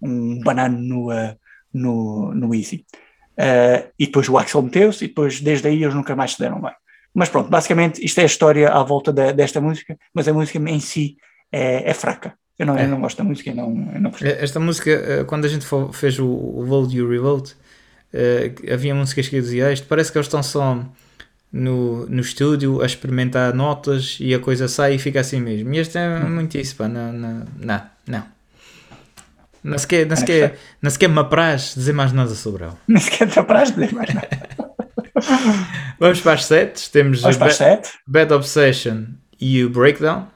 um 0.00 0.40
banano 0.40 0.78
no, 0.78 1.12
uh, 1.12 1.36
no, 1.72 2.34
no 2.34 2.54
Easy. 2.54 2.84
Uh, 3.38 3.92
e 3.98 4.06
depois 4.06 4.28
o 4.28 4.38
Axel 4.38 4.62
meteu-se 4.62 5.04
e 5.04 5.08
depois 5.08 5.40
desde 5.40 5.68
aí 5.68 5.82
eles 5.82 5.94
nunca 5.94 6.16
mais 6.16 6.32
se 6.32 6.38
deram 6.38 6.60
bem. 6.60 6.72
Mas 7.14 7.28
pronto, 7.28 7.50
basicamente 7.50 8.04
isto 8.04 8.18
é 8.18 8.22
a 8.22 8.26
história 8.26 8.70
à 8.70 8.82
volta 8.82 9.12
da- 9.12 9.32
desta 9.32 9.60
música, 9.60 9.96
mas 10.12 10.26
a 10.26 10.32
música 10.32 10.58
em 10.58 10.80
si 10.80 11.16
é, 11.52 11.90
é 11.90 11.94
fraca. 11.94 12.34
Eu 12.58 12.64
não, 12.64 12.78
eu 12.78 12.88
não 12.88 13.00
gosto 13.00 13.18
da 13.18 13.24
música, 13.24 13.50
eu 13.50 13.54
não, 13.54 13.92
eu 13.94 14.00
não 14.00 14.10
gostei. 14.10 14.32
Esta 14.32 14.58
música, 14.58 15.24
quando 15.26 15.44
a 15.44 15.48
gente 15.48 15.66
fez 15.92 16.18
o, 16.18 16.26
o 16.26 16.64
Vote 16.64 16.96
You 16.96 17.08
Revolt, 17.08 17.52
eh, 18.12 18.52
havia 18.72 18.94
músicas 18.94 19.28
que 19.28 19.36
eu 19.36 19.40
dizia 19.40 19.72
isto, 19.72 19.86
parece 19.86 20.10
que 20.10 20.18
eles 20.18 20.26
estão 20.26 20.42
só 20.42 20.84
no, 21.52 22.06
no 22.06 22.20
estúdio 22.20 22.82
a 22.82 22.86
experimentar 22.86 23.54
notas 23.54 24.18
e 24.20 24.34
a 24.34 24.38
coisa 24.38 24.68
sai 24.68 24.94
e 24.94 24.98
fica 24.98 25.20
assim 25.20 25.40
mesmo. 25.40 25.72
E 25.74 25.78
este 25.78 25.98
é 25.98 26.18
muito 26.20 26.56
isso, 26.58 26.76
pá, 26.76 26.88
não, 26.88 27.12
não, 27.12 27.44
não. 27.58 27.82
não. 28.06 28.36
Não 29.64 29.78
sequer, 29.78 30.06
não, 30.06 30.14
sequer, 30.14 30.58
não 30.80 30.90
sequer 30.90 31.08
me 31.08 31.18
apraz 31.18 31.74
dizer 31.74 31.92
mais 31.92 32.12
nada 32.12 32.32
sobre 32.36 32.64
ela. 32.64 32.78
Nem 32.86 33.02
sequer 33.02 33.28
te 33.28 33.38
apraz 33.38 33.72
dizer 33.72 33.92
mais 33.92 34.14
nada. 34.14 34.28
Vamos 35.98 36.20
para 36.20 36.34
as 36.34 36.44
setes, 36.44 36.88
temos 36.88 37.20
Vamos 37.22 37.36
Ba-. 37.36 37.80
Bad 38.06 38.32
Obsession 38.32 39.06
e 39.40 39.64
o 39.64 39.70
Breakdown. 39.70 40.28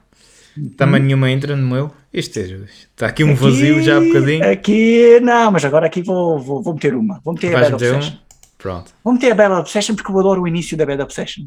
Também 0.77 1.01
nenhuma 1.01 1.29
entra 1.29 1.55
no 1.55 1.67
meu. 1.67 1.91
Isto 2.13 2.39
é, 2.39 2.43
está 2.43 3.07
aqui 3.07 3.23
um 3.23 3.33
vazio 3.35 3.81
já 3.81 3.97
há 3.97 3.99
bocadinho. 3.99 4.49
Aqui, 4.49 5.19
não, 5.21 5.51
mas 5.51 5.63
agora 5.65 5.87
aqui 5.87 6.01
vou, 6.01 6.39
vou, 6.39 6.61
vou 6.61 6.73
meter 6.73 6.93
uma. 6.93 7.19
Vou 7.23 7.33
meter 7.33 7.55
a 7.55 7.59
Vais 7.59 7.71
Bad 7.71 7.83
meter 7.83 7.95
Obsession. 7.95 8.15
um? 8.15 8.19
Pronto. 8.57 8.91
Vou 9.03 9.13
meter 9.13 9.31
a 9.31 9.35
Bad 9.35 9.53
Obsession 9.55 9.95
porque 9.95 10.11
eu 10.11 10.19
adoro 10.19 10.41
o 10.41 10.47
início 10.47 10.77
da 10.77 10.85
Bad 10.85 11.01
Obsession. 11.01 11.45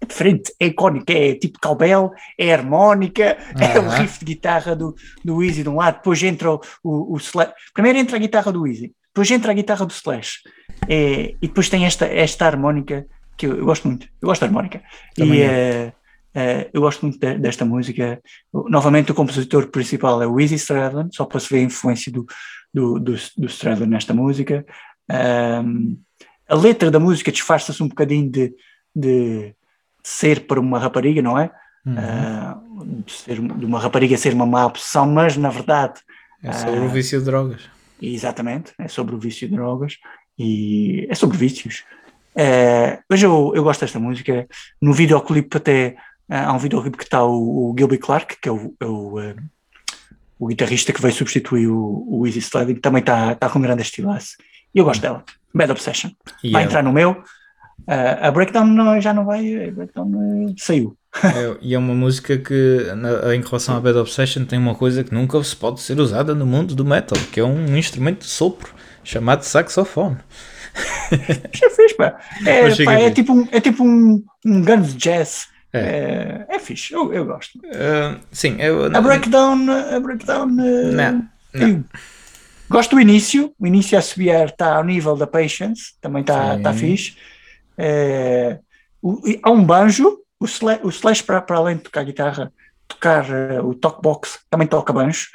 É 0.00 0.06
diferente, 0.06 0.52
é 0.60 0.66
icónico, 0.66 1.10
é 1.10 1.34
tipo 1.34 1.58
cowbell, 1.60 2.12
é 2.38 2.52
harmónica, 2.52 3.36
é 3.58 3.78
o 3.78 3.88
riff 3.88 4.20
de 4.20 4.24
guitarra 4.24 4.74
do, 4.74 4.94
do 5.24 5.42
Easy 5.42 5.62
de 5.62 5.68
um 5.68 5.76
lado, 5.76 5.96
depois 5.96 6.22
entra 6.22 6.52
o, 6.52 6.60
o, 6.82 7.14
o 7.14 7.16
Slash. 7.16 7.52
Primeiro 7.74 7.98
entra 7.98 8.16
a 8.16 8.20
guitarra 8.20 8.52
do 8.52 8.66
Easy, 8.66 8.92
depois 9.12 9.30
entra 9.30 9.50
a 9.50 9.54
guitarra 9.54 9.84
do 9.84 9.92
Slash. 9.92 10.38
É, 10.88 11.34
e 11.42 11.48
depois 11.48 11.68
tem 11.68 11.84
esta, 11.84 12.06
esta 12.06 12.46
harmónica 12.46 13.06
que 13.36 13.46
eu, 13.46 13.56
eu 13.56 13.64
gosto 13.64 13.88
muito. 13.88 14.06
Eu 14.22 14.28
gosto 14.28 14.40
da 14.40 14.46
harmónica. 14.46 14.82
Também 15.16 15.40
e 15.40 15.42
eu. 15.42 15.92
Eh, 16.38 16.70
eu 16.72 16.80
gosto 16.80 17.02
muito 17.06 17.18
de- 17.18 17.38
desta 17.38 17.64
música. 17.64 18.20
O- 18.52 18.68
Novamente, 18.68 19.10
o 19.12 19.14
compositor 19.14 19.66
principal 19.68 20.22
é 20.22 20.26
o 20.26 20.38
Easy 20.40 20.54
Stradlin, 20.56 21.08
só 21.12 21.24
para 21.24 21.40
se 21.40 21.48
ver 21.52 21.60
a 21.60 21.68
influência 21.70 22.10
do, 22.12 22.24
do, 22.72 22.98
do, 23.00 23.12
do 23.36 23.46
Stradlin 23.46 23.86
nesta 23.88 24.12
música. 24.14 24.64
Ahm, 25.10 25.96
a 26.48 26.54
letra 26.54 26.90
da 26.90 26.98
música 27.00 27.32
disfarça-se 27.32 27.82
um 27.82 27.88
bocadinho 27.88 28.30
de, 28.30 28.54
de 28.94 29.54
ser 30.02 30.46
para 30.46 30.60
uma 30.60 30.78
rapariga, 30.78 31.20
não 31.22 31.38
é? 31.38 31.50
Uhum. 31.86 31.94
Ah, 31.98 32.60
de, 33.06 33.12
ser, 33.12 33.40
de 33.40 33.64
uma 33.64 33.78
rapariga 33.80 34.16
ser 34.16 34.34
uma 34.34 34.46
má 34.46 34.66
opção, 34.66 35.06
mas 35.06 35.36
na 35.36 35.48
verdade 35.50 36.00
É 36.42 36.52
sobre 36.52 36.80
o 36.80 36.84
Ah. 36.84 36.88
vício 36.88 37.18
de 37.18 37.24
drogas. 37.24 37.62
Exatamente, 38.00 38.72
é 38.78 38.86
sobre 38.88 39.14
o 39.14 39.18
vício 39.18 39.48
de 39.48 39.54
drogas 39.56 39.94
e 40.38 41.06
é 41.10 41.14
sobre 41.14 41.36
vícios. 41.36 41.84
Eh, 42.36 43.00
mas 43.10 43.20
eu, 43.22 43.52
eu 43.56 43.62
gosto 43.64 43.80
desta 43.80 43.98
música. 43.98 44.46
No 44.80 44.92
videoclipe 44.92 45.56
até 45.56 45.96
ah, 45.98 46.02
há 46.28 46.52
um 46.52 46.58
videoclipe 46.58 46.96
que 46.98 47.04
está 47.04 47.22
o, 47.24 47.70
o 47.70 47.74
Gilby 47.78 47.98
Clark, 47.98 48.36
que 48.40 48.48
é 48.48 48.52
o, 48.52 48.74
é 48.80 48.86
o, 48.86 49.20
eh, 49.20 49.36
o 50.38 50.46
guitarrista 50.46 50.92
que 50.92 51.00
veio 51.00 51.14
substituir 51.14 51.68
o, 51.68 52.04
o 52.08 52.26
Easy 52.26 52.38
Sliding, 52.40 52.74
que 52.74 52.80
também 52.80 53.00
está 53.00 53.32
está 53.32 53.48
com 53.48 53.60
grande 53.60 53.82
estilaço. 53.82 54.36
E 54.74 54.78
eu 54.78 54.84
gosto 54.84 55.00
dela. 55.00 55.24
Bad 55.54 55.72
Obsession. 55.72 56.10
E 56.44 56.50
vai 56.52 56.62
é- 56.62 56.66
entrar 56.66 56.82
no 56.82 56.92
meu. 56.92 57.22
Ah, 57.86 58.28
a 58.28 58.30
Breakdown 58.30 58.66
não- 58.66 59.00
já 59.00 59.14
não 59.14 59.24
vai, 59.24 59.68
a 59.68 59.70
Breakdown 59.70 60.54
saiu. 60.58 60.96
É, 61.24 61.56
e 61.62 61.74
é 61.74 61.78
uma 61.78 61.94
música 61.94 62.36
que, 62.36 62.92
na- 62.96 63.34
em 63.34 63.40
relação 63.40 63.76
à 63.76 63.80
Bad 63.80 63.96
Obsession, 63.98 64.44
tem 64.44 64.58
uma 64.58 64.74
coisa 64.74 65.02
que 65.02 65.14
nunca 65.14 65.42
se 65.42 65.56
pode 65.56 65.80
ser 65.80 65.98
usada 65.98 66.34
no 66.34 66.44
mundo 66.44 66.74
do 66.74 66.84
metal, 66.84 67.18
que 67.32 67.40
é 67.40 67.44
um 67.44 67.76
instrumento 67.76 68.20
de 68.20 68.26
sopro 68.26 68.74
chamado 69.02 69.42
saxofone. 69.42 70.18
Já 71.54 71.70
fez, 71.70 71.92
pá. 71.94 72.18
É, 72.46 72.84
pá, 72.84 72.92
é 72.94 73.10
tipo 73.10 73.32
um, 73.32 73.48
é 73.50 73.60
tipo 73.60 73.82
um, 73.82 74.22
um 74.44 74.62
Guns 74.64 74.94
Jazz. 74.94 75.48
É. 75.78 76.46
É, 76.50 76.56
é 76.56 76.58
fixe, 76.58 76.92
eu, 76.94 77.12
eu 77.12 77.24
gosto. 77.24 77.58
Ah, 77.74 78.18
sim, 78.32 78.56
eu, 78.60 78.84
A 78.86 79.00
breakdown, 79.00 79.66
a 79.70 80.00
breakdown. 80.00 80.48
eh, 80.60 80.92
Não, 80.92 81.28
não. 81.54 81.84
Gosto 82.70 82.96
do 82.96 83.00
início, 83.00 83.52
o 83.58 83.66
início 83.66 83.98
a 83.98 84.02
subir 84.02 84.30
está 84.44 84.76
ao 84.76 84.84
nível 84.84 85.16
da 85.16 85.26
Patience, 85.26 85.94
também 86.00 86.20
está 86.20 86.58
tá 86.58 86.72
fixe. 86.72 87.16
Eh, 87.78 88.58
o- 89.00 89.20
há 89.42 89.50
um 89.50 89.64
banjo, 89.64 90.18
o 90.40 90.44
Slash, 90.44 90.80
o 90.84 90.88
Slash 90.90 91.22
para, 91.22 91.40
para 91.40 91.56
além 91.56 91.76
de 91.76 91.82
tocar 91.84 92.04
guitarra, 92.04 92.52
tocar 92.86 93.24
eh, 93.30 93.60
o 93.62 93.74
talkbox, 93.74 94.40
também 94.50 94.66
toca 94.66 94.92
banjo 94.92 95.28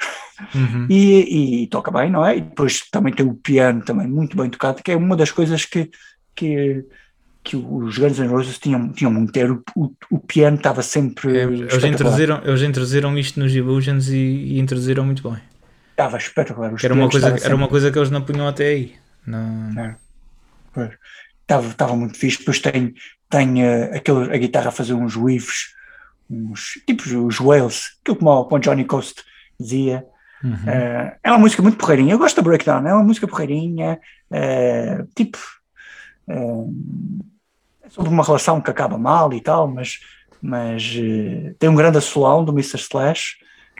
Uhum. 0.54 0.86
e, 0.90 1.62
e 1.62 1.66
toca 1.68 1.90
bem, 1.90 2.10
não 2.10 2.24
é? 2.24 2.36
E 2.36 2.40
depois 2.40 2.88
também 2.90 3.12
tem 3.12 3.26
o 3.26 3.34
piano 3.34 3.82
também 3.84 4.06
muito 4.06 4.36
bem 4.36 4.48
tocado, 4.50 4.82
que 4.82 4.92
é 4.92 4.96
uma 4.96 5.16
das 5.16 5.30
coisas 5.30 5.64
que, 5.64 5.90
que, 6.36 6.84
que 7.44 7.56
os 7.56 7.98
Guns 7.98 8.18
N' 8.18 8.26
Roses 8.26 8.58
tinham, 8.58 8.90
tinham 8.90 9.12
muito, 9.12 9.30
ter 9.30 9.50
o, 9.50 9.62
o, 10.10 10.18
piano 10.18 10.56
estava 10.56 10.82
sempre 10.82 11.36
É, 11.36 11.42
eles, 11.42 11.84
introduziram, 11.84 12.40
eles 12.42 12.62
introduziram 12.62 13.18
isto 13.18 13.38
nos 13.38 13.54
Illusions 13.54 14.08
e, 14.08 14.16
e 14.16 14.58
introduziram 14.58 15.04
muito 15.04 15.22
bem. 15.28 15.38
Estava 15.90 16.16
espetacular. 16.16 16.72
os 16.72 16.80
Que 16.80 16.86
era, 16.86 16.94
uma 16.94 17.08
coisa, 17.08 17.36
era 17.44 17.54
uma 17.54 17.68
coisa 17.68 17.92
que 17.92 17.98
eles 17.98 18.10
não 18.10 18.22
punham 18.22 18.48
até 18.48 18.68
aí. 18.68 18.94
Não, 19.26 19.94
Pois. 20.72 20.90
Estava, 21.42 21.66
estava 21.68 21.94
muito 21.94 22.18
fixe. 22.18 22.38
Depois 22.38 22.58
tem, 22.58 22.94
tem 23.28 23.62
eh, 23.62 23.96
aquele, 23.96 24.34
a 24.34 24.38
guitarra 24.38 24.68
a 24.68 24.72
fazer 24.72 24.94
uns 24.94 25.14
weaves, 25.14 25.74
uns, 26.28 26.80
tipo 26.86 27.02
os 27.26 27.36
Wales, 27.38 27.98
aquilo 28.00 28.16
como, 28.16 28.30
o- 28.30 28.44
como 28.46 28.56
o 28.56 28.60
Johnny 28.60 28.84
Coast 28.84 29.22
dizia. 29.60 30.04
Uhum. 30.42 30.56
Eh, 30.66 31.16
é 31.22 31.30
uma 31.30 31.38
música 31.38 31.62
muito 31.62 31.76
porreirinha. 31.76 32.14
Eu 32.14 32.18
gosto 32.18 32.36
da 32.36 32.42
Breakdown, 32.42 32.86
é 32.86 32.94
uma 32.94 33.04
música 33.04 33.28
porreirinha, 33.28 34.00
eh, 34.30 35.04
tipo. 35.14 35.38
é 36.26 36.34
sobre 37.90 38.10
uma 38.10 38.22
relação 38.24 38.60
que 38.60 38.70
acaba 38.70 38.96
mal 38.98 39.32
e 39.32 39.40
tal, 39.40 39.68
mas, 39.68 40.00
mas 40.42 40.82
eh, 40.96 41.54
tem 41.58 41.68
um 41.70 41.74
grande 41.74 41.98
assolão 41.98 42.44
do 42.44 42.52
Mr. 42.52 42.78
Slash. 42.80 43.36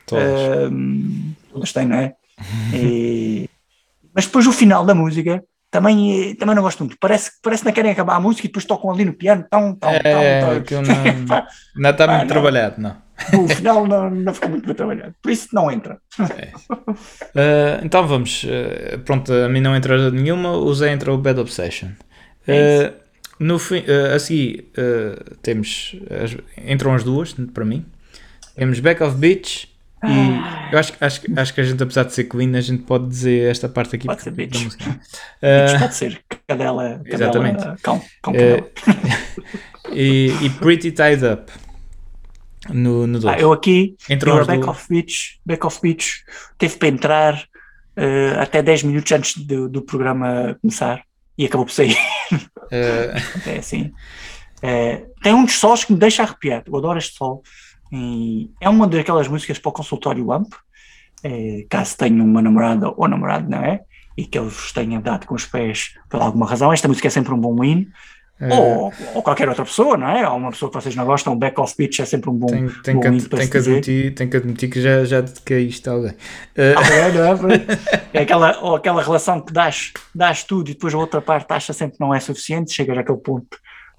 Todas. 0.06 0.40
Ahm, 0.68 1.32
todas 1.52 1.72
têm, 1.72 1.86
não 1.86 1.97
é? 1.97 2.14
E- 2.72 3.48
mas 4.14 4.26
depois 4.26 4.47
o 4.47 4.52
final 4.52 4.85
da 4.85 4.94
música 4.94 5.43
também, 5.70 6.31
eh, 6.31 6.35
também 6.36 6.55
não 6.55 6.62
gosto 6.62 6.81
muito. 6.85 6.97
Parece, 7.01 7.32
parece 7.43 7.62
que 7.62 7.68
não 7.68 7.74
querem 7.74 7.90
acabar 7.90 8.14
a 8.16 8.20
música 8.20 8.47
e 8.47 8.48
depois 8.48 8.64
tocam 8.64 8.90
ali 8.90 9.05
no 9.05 9.12
piano. 9.12 9.44
Tão, 9.51 9.74
tão, 9.74 9.90
É, 9.90 10.40
tão, 10.40 10.62
tão. 10.62 10.82
não- 10.82 11.26
Pá, 11.26 11.47
não 11.76 11.90
está 11.90 12.06
muito 12.06 12.20
não. 12.20 12.26
trabalhado, 12.28 12.81
não. 12.81 12.97
o 13.44 13.48
final 13.48 13.86
não, 13.86 14.10
não 14.10 14.35
ficou 14.35 14.51
muito 14.51 14.66
bem 14.66 14.74
trabalhado. 14.74 15.14
Por 15.22 15.31
isso 15.32 15.48
não 15.52 15.70
entra. 15.70 15.98
Uh, 16.18 17.82
então 17.85 18.06
vamos, 18.06 18.44
uh, 18.44 18.98
pronto, 19.05 19.32
a 19.32 19.48
mim 19.48 19.60
não 19.60 19.74
entra 19.74 20.10
nenhuma, 20.10 20.51
o 20.52 20.72
Zé 20.74 20.93
entra 20.93 21.12
o 21.12 21.18
Bad 21.18 21.40
Obsession. 21.40 21.89
É 22.47 22.90
Uh, 23.01 23.03
no 23.39 23.59
fim, 23.59 23.78
uh, 23.81 24.15
a 24.15 24.19
seguir 24.19 24.70
uh, 24.78 25.36
temos, 25.43 25.97
as- 26.23 26.36
entram 26.66 26.94
as 26.94 27.02
duas 27.05 27.35
para 27.52 27.65
mim. 27.65 27.85
Temos 28.56 28.78
Back 28.81 29.02
of 29.02 29.16
Beach 29.16 29.69
Ah. 30.01 30.09
e 30.70 30.73
eu 30.74 30.78
acho, 30.78 30.93
acho, 31.01 31.23
acho 31.36 31.55
que 31.55 31.61
a 31.61 31.65
gente, 31.65 31.82
apesar 31.82 32.05
de 32.05 32.12
ser 32.12 32.24
clean, 32.24 32.56
a 32.56 32.61
gente 32.61 32.82
pode 32.85 33.09
dizer 33.09 33.51
esta 33.51 33.69
parte 33.69 33.97
aqui. 33.97 34.06
Pode 34.06 34.23
ser 34.23 34.31
Beach. 34.31 34.65
música. 34.65 34.85
Uh, 35.44 35.78
pode 35.78 35.94
ser 35.94 36.23
cadela, 36.47 37.01
cadela 37.05 37.05
Exatamente. 37.06 37.62
cão, 37.82 38.02
cão 38.23 38.32
cadela. 38.32 38.66
e, 39.93 40.32
e 40.43 40.51
Pretty 40.51 40.90
Tied 40.93 41.23
Up 41.23 41.52
no 42.70 43.06
2. 43.06 43.24
Ah, 43.27 43.39
eu 43.39 43.52
aqui, 43.52 43.94
Entrou 44.09 44.39
eu 44.39 44.47
Back 44.47 44.65
of 44.69 44.86
Beach, 44.89 45.39
Back 45.44 45.66
of 45.66 45.78
Beach 45.82 46.24
teve 46.56 46.77
para 46.77 46.89
entrar 46.89 47.44
até 48.40 48.62
10 48.62 48.85
minutos 48.85 49.12
antes 49.12 49.36
do, 49.36 49.69
do 49.69 49.82
programa 49.82 50.56
começar 50.62 51.02
e 51.36 51.44
acabou 51.44 51.66
por 51.66 51.73
sair. 51.73 51.97
É 52.70 53.59
assim. 53.59 53.93
É, 54.62 55.05
tem 55.23 55.35
um 55.35 55.45
dos 55.45 55.59
solos 55.59 55.85
que 55.85 55.93
me 55.93 55.99
deixa 55.99 56.23
arrepiado. 56.23 56.70
Eu 56.70 56.77
adoro 56.77 56.99
este 56.99 57.16
sol. 57.16 57.43
E 57.93 58.51
é 58.61 58.69
uma 58.69 58.86
daquelas 58.86 59.28
músicas 59.28 59.59
para 59.59 59.69
o 59.69 59.73
consultório 59.73 60.32
AMP. 60.32 60.55
É, 61.23 61.66
caso 61.69 61.97
tenha 61.97 62.23
uma 62.23 62.43
namorada 62.43 62.93
ou 62.97 63.09
namorado, 63.09 63.49
não 63.49 63.59
é? 63.59 63.81
E 64.16 64.24
que 64.24 64.39
ele 64.39 64.49
vos 64.49 64.73
tenha 64.73 65.01
dado 65.01 65.27
com 65.27 65.35
os 65.35 65.45
pés 65.45 65.95
por 66.09 66.20
alguma 66.20 66.47
razão. 66.47 66.73
Esta 66.73 66.89
música 66.89 67.09
é 67.09 67.11
sempre 67.11 67.32
um 67.35 67.41
bom 67.41 67.62
hino. 67.62 67.86
Eh, 68.40 68.52
Ou, 68.52 68.93
ou 69.15 69.23
qualquer 69.23 69.48
outra 69.48 69.65
pessoa, 69.65 69.97
não 69.97 70.09
é? 70.09 70.28
Ou 70.28 70.36
uma 70.36 70.51
pessoa 70.51 70.69
que 70.70 70.74
vocês 70.81 70.97
não 70.97 71.05
gostam, 71.05 71.32
um 71.35 71.36
back-off 71.39 71.77
pitch 71.77 72.01
é 72.01 72.05
sempre 72.05 72.31
um 72.31 72.35
bom, 72.35 72.47
tenho, 72.47 72.82
tenho, 72.82 72.97
bom 73.01 73.19
que, 73.19 73.28
tenho, 73.28 73.43
se 73.43 73.51
que 73.51 73.59
admitir, 73.59 74.15
tenho 74.15 74.31
que 74.31 74.36
admitir 74.36 74.70
que 74.70 74.81
já, 74.81 75.05
já 75.05 75.20
dediquei 75.20 75.66
isto 75.66 75.89
a 75.89 75.93
alguém. 75.93 76.15
Eh, 76.56 76.74
Ah, 76.77 76.93
é, 76.93 77.12
não 77.12 77.51
é? 77.51 77.66
É 78.12 78.23
aquela, 78.23 78.59
ou 78.61 78.77
aquela 78.77 79.02
relação 79.02 79.40
que 79.40 79.52
dás, 79.52 79.93
dás 80.15 80.43
tudo 80.44 80.70
e 80.70 80.74
depois 80.74 80.93
a 80.94 80.98
outra 80.98 81.20
parte 81.20 81.52
acha 81.52 81.73
sempre 81.73 81.97
que 81.97 82.01
não 82.05 82.12
é 82.15 82.19
suficiente, 82.20 82.73
chegas 82.73 82.97
àquele 82.98 83.19
ponto 83.19 83.47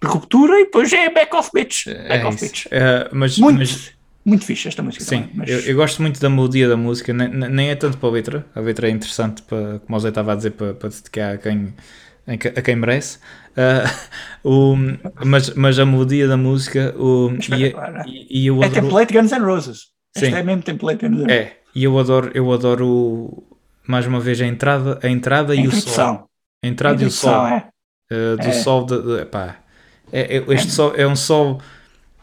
de 0.02 0.08
ruptura 0.08 0.60
e 0.60 0.66
depois 0.66 0.92
é 0.92 1.10
back-off 1.10 1.50
pitch. 1.52 1.88
é 1.88 2.08
Back-off 2.10 2.36
isso. 2.36 2.46
pitch. 2.46 2.66
Eh, 2.72 3.10
mas, 3.14 3.38
Muito, 3.38 3.60
mas 3.60 3.92
muito 4.26 4.44
fixe 4.46 4.68
esta 4.68 4.82
música 4.84 5.04
Sim, 5.04 5.22
também. 5.24 5.32
Mas, 5.36 5.50
eu, 5.50 5.60
eu 5.62 5.76
gosto 5.76 6.02
muito 6.02 6.20
da 6.20 6.30
melodia 6.30 6.68
da 6.68 6.76
música, 6.76 7.14
nem, 7.14 7.30
nem 7.30 7.70
é 7.70 7.76
tanto 7.76 7.98
para 7.98 8.10
a 8.10 8.12
letra. 8.12 8.46
A 8.56 8.60
letra 8.60 8.88
é 8.88 8.92
interessante, 8.92 9.42
para, 9.44 9.80
como 9.80 9.96
o 9.98 10.00
Zé 10.00 10.10
estava 10.10 10.34
a 10.34 10.36
dizer, 10.36 10.52
para, 10.52 10.74
para 10.74 10.90
dedicar 10.90 11.36
a 11.36 11.38
quem, 11.38 11.74
a 12.28 12.38
quem- 12.38 12.54
a 12.56 12.62
merece. 12.76 13.20
Ah, 13.58 13.84
o, 14.44 14.76
mas, 15.26 15.50
mas 15.56 15.80
a 15.80 15.86
melodia 15.86 16.28
da 16.28 16.38
música 16.38 16.94
o, 16.98 17.32
e, 17.32 17.92
não 17.92 18.00
é? 18.02 18.04
e, 18.08 18.42
e 18.44 18.48
eu 18.48 18.62
é 18.62 18.66
adoro, 18.66 18.82
template 18.82 19.14
Guns 19.14 19.32
N' 19.32 19.40
Roses. 19.46 19.80
Este 20.16 20.30
Sim. 20.30 20.36
é 20.36 20.44
mesmo 20.44 20.62
template 20.64 21.08
Guns 21.08 21.20
N' 21.20 21.24
Roses. 21.24 21.32
é, 21.38 21.58
e 21.74 21.84
eu 21.84 21.98
adoro, 22.00 22.32
eu 22.34 22.52
adoro 22.52 23.44
mais 23.88 24.06
uma 24.08 24.20
vez 24.20 24.42
a 24.42 24.46
entrada, 24.46 25.00
a 25.04 25.10
entrada 25.10 25.54
A 25.54 25.56
e 25.56 25.68
o 25.68 25.72
sol. 25.72 26.30
A 26.64 26.68
entrada 26.68 27.04
e 27.04 27.06
o 27.06 27.12
sol. 27.12 27.48
é. 27.48 27.70
Uh, 28.12 28.38
do 28.38 28.48
É. 28.48 28.52
sol 28.52 28.86
de, 28.86 29.02
de- 29.02 29.22
epá, 29.22 29.58
é, 30.12 30.38
é- 30.38 30.54
este 30.54 30.72
sol 30.72 30.94
é 30.96 31.08
um 31.08 31.16
sol 31.16 31.60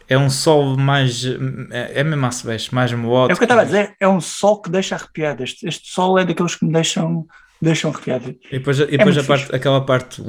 é 0.08 0.16
um 0.16 0.30
sol 0.30 0.76
mais 0.76 1.24
é, 1.70 2.00
é 2.00 2.04
mesmo 2.04 2.24
a 2.26 2.30
mais 2.72 2.92
É 2.92 2.96
melódico 2.96 3.34
o 3.34 3.36
que 3.36 3.42
eu 3.42 3.46
estava 3.46 3.62
a 3.62 3.64
dizer, 3.64 3.94
é 3.98 4.06
um 4.06 4.20
sol 4.20 4.60
que 4.62 4.70
deixa 4.70 4.94
arrepiado. 4.94 5.42
Este, 5.42 5.66
este 5.66 5.90
sol 5.90 6.18
é 6.18 6.24
daqueles 6.24 6.54
que 6.54 6.64
me 6.64 6.72
deixam, 6.72 7.26
deixam 7.62 7.90
arrepiado. 7.90 8.30
e 8.50 8.58
depois, 8.58 8.78
e 8.80 8.86
depois 8.86 9.16
muito 9.16 9.20
a 9.20 9.24
parte, 9.24 9.54
aquela 9.54 9.86
parte 9.86 10.20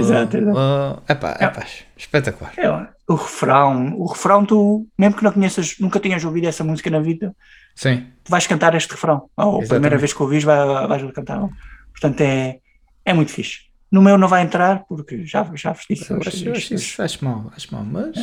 Exato, 0.00 0.36
exato. 0.36 1.02
Epá, 1.08 1.36
É. 1.40 1.44
epá, 1.44 1.66
espetacular 1.96 2.52
É, 2.56 2.68
o 3.08 3.14
refrão, 3.14 3.94
o 3.96 4.06
refrão 4.06 4.44
tu, 4.44 4.86
mesmo 4.98 5.16
que 5.16 5.24
não 5.24 5.32
conheças, 5.32 5.76
nunca 5.78 6.00
tenhas 6.00 6.24
ouvido 6.24 6.46
essa 6.46 6.64
música 6.64 6.90
na 6.90 7.00
vida, 7.00 7.34
sim, 7.74 8.06
tu 8.24 8.30
vais 8.30 8.46
cantar 8.46 8.74
este 8.74 8.90
refrão. 8.90 9.28
Ou 9.36 9.62
a 9.62 9.66
primeira 9.66 9.96
vez 9.96 10.12
que 10.12 10.22
ouvis 10.22 10.44
vai, 10.44 10.86
vais 10.86 11.02
cantar. 11.12 11.40
Portanto, 11.92 12.20
é, 12.20 12.58
é 13.04 13.12
muito 13.14 13.32
fixe. 13.32 13.67
No 13.90 14.02
meu 14.02 14.18
não 14.18 14.28
vai 14.28 14.42
entrar, 14.42 14.84
porque 14.86 15.24
já, 15.24 15.48
já 15.54 15.72
vos 15.72 15.84
disse. 15.88 16.10
eu 16.10 16.18
acho, 16.18 16.36
isto- 16.50 16.74
isso 16.74 17.02
acho 17.02 17.24
mal, 17.24 17.50
acho 17.56 17.72
mal 17.74 17.84
mas 17.84 18.16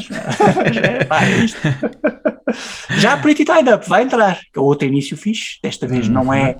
É, 0.83 1.25
é 1.25 1.37
isto. 1.43 1.59
Já 2.97 3.17
Pretty 3.17 3.43
Tied 3.43 3.67
Up 3.67 3.87
vai 3.89 4.03
entrar, 4.03 4.39
que 4.53 4.57
é 4.57 4.61
outro 4.61 4.87
início 4.87 5.17
fixe. 5.17 5.57
Desta 5.61 5.87
vez 5.87 6.07
não 6.07 6.31
é 6.33 6.55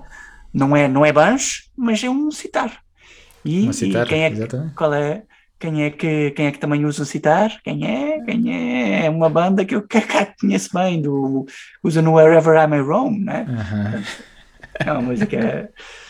não 0.54 0.76
é 0.76 0.88
não 0.88 1.06
é 1.06 1.12
banjo, 1.14 1.64
mas 1.78 2.04
é 2.04 2.10
um 2.10 2.32
citar. 2.32 2.80
E, 3.44 3.64
uma 3.64 3.74
citar, 3.74 4.06
e 4.06 4.10
quem 4.10 4.24
é 4.24 4.30
que 4.32 4.36
exatamente 4.38 4.74
qual 4.74 4.94
é 4.94 5.24
quem 5.60 5.84
é 5.84 5.90
que 5.92 6.32
quem 6.32 6.48
é 6.48 6.52
que 6.52 6.58
também 6.60 6.84
usa 6.86 7.06
citar? 7.06 7.52
Quem 7.64 7.86
é? 7.88 8.20
Quem 8.22 8.52
é? 8.54 9.06
É 9.06 9.10
uma 9.10 9.30
banda 9.30 9.64
que 9.64 9.76
eu 9.76 9.84
cá 9.88 10.34
conheço 10.42 10.70
bem 10.74 11.02
do 11.02 11.46
usa 11.84 12.02
no 12.02 12.14
Wherever 12.16 12.56
I 12.62 12.68
May 12.68 12.82
Roam, 12.82 13.12
né? 13.20 13.46
Aham. 13.48 14.04
É 14.80 14.92
uma 14.92 15.02
música 15.02 15.70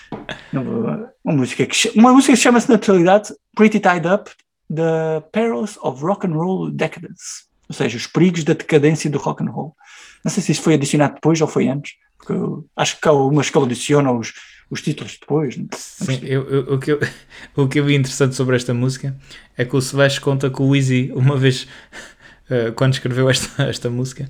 uma 1.24 1.34
música 1.34 1.66
que 1.66 1.92
uma 1.96 2.14
música 2.14 2.36
chama-se 2.36 2.70
na 2.70 2.78
totalidade 2.78 3.34
Pretty 3.56 3.80
Tied 3.80 4.06
Up 4.06 4.32
The 4.74 5.22
Perils 5.32 5.78
of 5.82 6.02
Rock 6.04 6.26
and 6.28 6.34
Roll 6.34 6.72
Decadence 6.72 7.46
ou 7.68 7.76
seja, 7.76 7.98
os 7.98 8.06
perigos 8.08 8.44
da 8.44 8.54
decadência 8.54 9.10
do 9.10 9.18
rock 9.18 9.44
and 9.44 9.50
roll 9.52 9.76
não 10.24 10.32
sei 10.32 10.42
se 10.44 10.52
isso 10.52 10.62
foi 10.62 10.74
adicionado 10.76 11.16
depois 11.16 11.40
ou 11.42 11.48
foi 11.48 11.68
antes 11.68 11.94
porque 12.18 12.34
acho 12.76 13.00
que 13.00 13.08
há 13.08 13.12
algumas 13.12 13.50
que 13.50 13.58
ele 13.58 13.66
adiciona 13.66 14.12
os, 14.12 14.34
os 14.70 14.82
títulos 14.82 15.18
depois 15.20 15.58
né? 15.58 15.66
Sim, 15.76 16.20
eu- 16.24 16.50
eu- 16.50 16.74
o, 16.74 16.80
que 16.80 16.92
eu, 16.92 17.00
o 17.56 17.68
que 17.68 17.80
eu 17.80 17.86
vi 17.86 17.96
interessante 17.96 18.36
sobre 18.36 18.56
esta 18.56 18.74
música 18.74 19.16
é 19.58 19.64
que 19.66 19.76
o 19.76 19.82
Sebastião 19.82 20.24
conta 20.24 20.50
que 20.50 20.62
o 20.62 20.76
Easy, 20.76 21.12
uma 21.16 21.38
vez, 21.38 21.68
eh, 22.50 22.72
quando 22.72 22.94
escreveu 22.94 23.30
esta, 23.30 23.64
esta 23.70 23.90
música, 23.90 24.24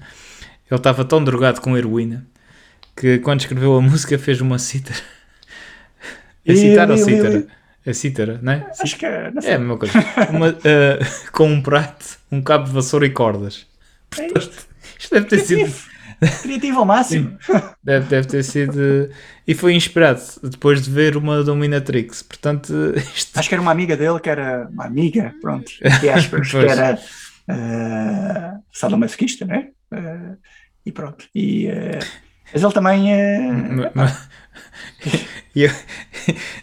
ele 0.70 0.78
estava 0.78 1.06
tão 1.06 1.24
drogado 1.24 1.62
com 1.62 1.78
heroína 1.78 2.28
que 2.98 3.20
quando 3.20 3.41
escreveu 3.41 3.76
a 3.78 3.82
música 3.82 4.18
fez 4.20 4.41
uma 4.41 4.57
cítara. 4.60 4.99
É 6.46 6.56
cítara 6.56 6.92
ou 6.92 6.98
cítara? 6.98 7.48
É 7.86 7.94
cítara, 7.94 8.40
não 8.42 8.52
é? 8.52 8.72
acho 8.80 8.98
que 8.98 9.06
é, 9.06 9.32
não 9.32 9.42
É 9.42 9.54
a 9.54 9.60
mesma 9.60 9.78
coisa. 9.78 9.94
Uma, 10.30 10.50
eh, 10.64 11.00
com 11.32 11.48
um 11.48 11.62
prato, 11.62 12.18
um 12.32 12.42
cabo 12.42 12.66
de 12.66 12.72
vassoura 12.72 13.06
e 13.06 13.12
cordas. 13.12 13.68
é 14.18 14.26
isto. 14.26 14.68
Isto 14.98 15.14
deve 15.14 15.28
ter 15.28 15.40
sido 15.40 15.58
criativo 15.60 15.96
criativo 16.42 16.80
ao 16.80 16.86
máximo 16.86 17.38
Deve, 17.84 18.06
deve 18.08 18.28
ter 18.28 18.44
sido. 18.44 19.10
E 19.48 19.54
foi 19.54 19.76
inspirado 19.76 20.22
depois 20.44 20.82
de 20.82 20.90
ver 20.90 21.18
uma 21.18 21.44
Dominatrix. 21.44 22.24
Portanto, 22.24 22.74
isto. 23.16 23.38
acho 23.38 23.48
que 23.48 23.56
era 23.56 23.62
uma 23.62 23.72
amiga 23.72 23.96
dele 23.96 24.20
que 24.20 24.30
era 24.30 24.68
uma 24.72 24.86
amiga, 24.86 25.34
pronto, 25.42 25.72
que 25.72 26.50
que 26.50 26.58
era 26.58 26.96
uh, 26.96 28.64
sadomasoquista, 28.72 29.46
né? 29.46 29.70
Uh, 29.92 30.38
e 30.86 30.92
pronto. 30.92 31.26
E, 31.36 31.68
uh, 31.68 32.24
mas 32.54 32.64
ele 32.64 32.74
também. 32.74 33.14
Uh, 33.14 33.74
Ma- 33.76 33.92
ma- 33.94 34.18
E 35.56 35.64
eu- 35.64 35.72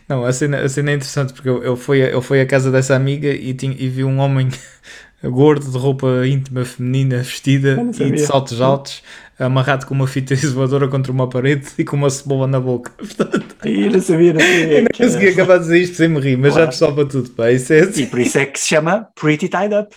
não, 0.09 0.25
a 0.25 0.33
cena, 0.33 0.61
a 0.63 0.69
cena 0.69 0.91
é 0.91 0.95
interessante 0.95 1.33
porque 1.33 1.49
eu, 1.49 1.63
eu, 1.63 1.77
fui, 1.77 2.01
eu 2.03 2.21
fui 2.21 2.41
à 2.41 2.47
casa 2.47 2.71
dessa 2.71 2.95
amiga 2.95 3.29
e, 3.29 3.55
tinha, 3.55 3.75
e 3.79 3.89
vi 3.89 4.05
um 4.05 4.19
homem 4.19 4.49
gordo 5.25 5.71
de 5.71 5.79
roupa 5.79 6.07
íntima 6.27 6.65
feminina 6.65 7.19
vestida 7.19 7.79
e 8.01 8.11
de 8.11 8.19
saltos 8.21 8.61
altos, 8.61 9.03
amarrado 9.39 9.87
com 9.87 9.95
uma 9.95 10.07
fita 10.07 10.35
isoladora 10.35 10.89
contra 10.89 11.11
uma 11.11 11.27
parede 11.29 11.69
e 11.79 11.85
com 11.85 11.97
uma 11.97 12.11
cebola 12.11 12.47
na 12.47 12.61
boca. 12.61 12.91
Portanto, 12.99 13.57
eu 13.65 13.91
não 13.91 14.01
sabia, 14.01 14.33
não 14.35 14.41
sabia 14.41 14.73
eu 14.73 14.83
não 14.83 14.89
consegui 14.95 15.29
acabar 15.29 15.57
de 15.57 15.63
dizer 15.63 15.79
isto 15.81 15.97
sem 15.97 16.09
me 16.09 16.21
rir, 16.21 16.37
mas 16.37 16.53
Claro. 16.53 16.67
já 16.67 16.71
pessoal 16.73 16.95
para 16.95 17.07
tudo. 17.07 17.31
Pá. 17.31 17.51
Isso 17.51 17.73
é 17.73 17.81
assim. 17.81 18.03
E 18.03 18.07
por 18.07 18.19
isso 18.21 18.37
é 18.39 18.45
que 18.47 18.59
se 18.61 18.69
chama 18.69 19.09
Pretty 19.19 19.49
Tied 19.49 19.73
Up. 19.73 19.95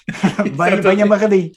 bem, 0.55 0.81
bem 0.81 1.01
amarradinho. 1.01 1.51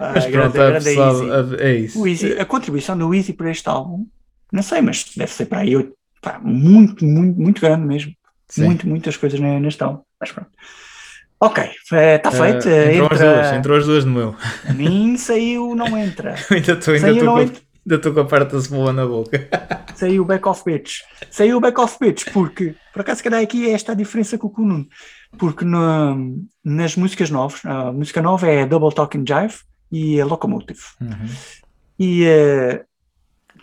Ah, 0.00 0.12
Mas 0.14 0.26
grande- 0.26 0.52
pronto, 0.52 0.60
a 0.60 0.70
grande 0.80 1.60
a- 1.60 1.64
é 1.64 1.74
isso. 1.76 2.06
Easy, 2.06 2.32
a 2.38 2.44
contribuição 2.44 2.96
do 2.96 3.14
Easy 3.14 3.32
para 3.32 3.50
este 3.50 3.68
álbum, 3.68 4.06
não 4.52 4.62
sei, 4.62 4.80
mas 4.80 5.04
deve 5.16 5.32
ser 5.32 5.46
para 5.46 5.60
aí 5.60 5.88
pá, 6.22 6.40
muito, 6.42 7.04
muito, 7.04 7.40
muito 7.40 7.60
grande 7.60 7.86
mesmo. 7.86 8.12
Sim. 8.48 8.64
Muito, 8.64 8.86
muitas 8.88 9.16
coisas 9.16 9.38
ne- 9.38 9.60
neste 9.60 9.82
álbum. 9.82 10.02
Mas 10.20 10.32
pronto. 10.32 10.50
Ok, 11.40 11.62
está 12.16 12.30
feito. 12.32 12.68
Eh, 12.68 12.94
entrou, 12.96 13.08
as 13.12 13.18
duas, 13.20 13.46
entra, 13.46 13.56
entrou 13.56 13.78
as 13.78 13.86
duas 13.86 14.04
no 14.04 14.12
meu. 14.12 14.36
A 14.68 14.72
mim 14.72 15.16
saiu, 15.16 15.74
não 15.74 15.96
entra. 15.96 16.34
ainda 16.50 16.72
estou 16.72 16.94
ainda 16.94 17.06
Saiu, 17.06 17.24
com, 17.26 17.40
entra. 17.40 17.62
ainda 17.86 17.94
estou 17.96 18.12
com 18.12 18.20
a 18.20 18.24
parte 18.24 18.52
da 18.52 18.60
cebola 18.60 18.92
na 18.92 19.06
boca. 19.06 19.48
Saiu 19.94 20.22
o 20.22 20.24
back 20.24 20.48
off 20.48 20.64
pitch. 20.64 21.00
Saiu 21.30 21.58
o 21.58 21.60
back 21.60 21.78
off 21.80 21.96
pitch 21.98 22.24
porque, 22.32 22.74
por 22.92 23.02
acaso, 23.02 23.18
se 23.18 23.22
calhar 23.24 23.40
aqui 23.42 23.68
é 23.68 23.72
esta 23.72 23.92
a 23.92 23.94
diferença 23.94 24.36
com 24.38 24.48
o 24.48 24.50
Kunun. 24.50 24.84
Porque 25.36 25.64
no- 25.64 26.44
nas 26.64 26.96
músicas 26.96 27.30
novas, 27.30 27.60
a 27.64 27.92
música 27.92 28.22
nova 28.22 28.46
é 28.48 28.64
Double 28.66 28.94
Talking 28.94 29.24
Jive 29.26 29.54
e 29.92 30.20
a 30.20 30.24
Locomotive. 30.24 30.80
Uhum. 31.00 31.28
E 31.98 32.24
eh, 32.24 32.84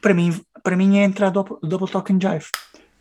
para 0.02 0.14
mim, 0.14 0.40
para 0.64 0.76
mim 0.78 0.98
é 1.00 1.04
entrar 1.04 1.30
Double, 1.32 1.58
double 1.64 1.88
Talking 1.90 2.20
Jive. 2.22 2.46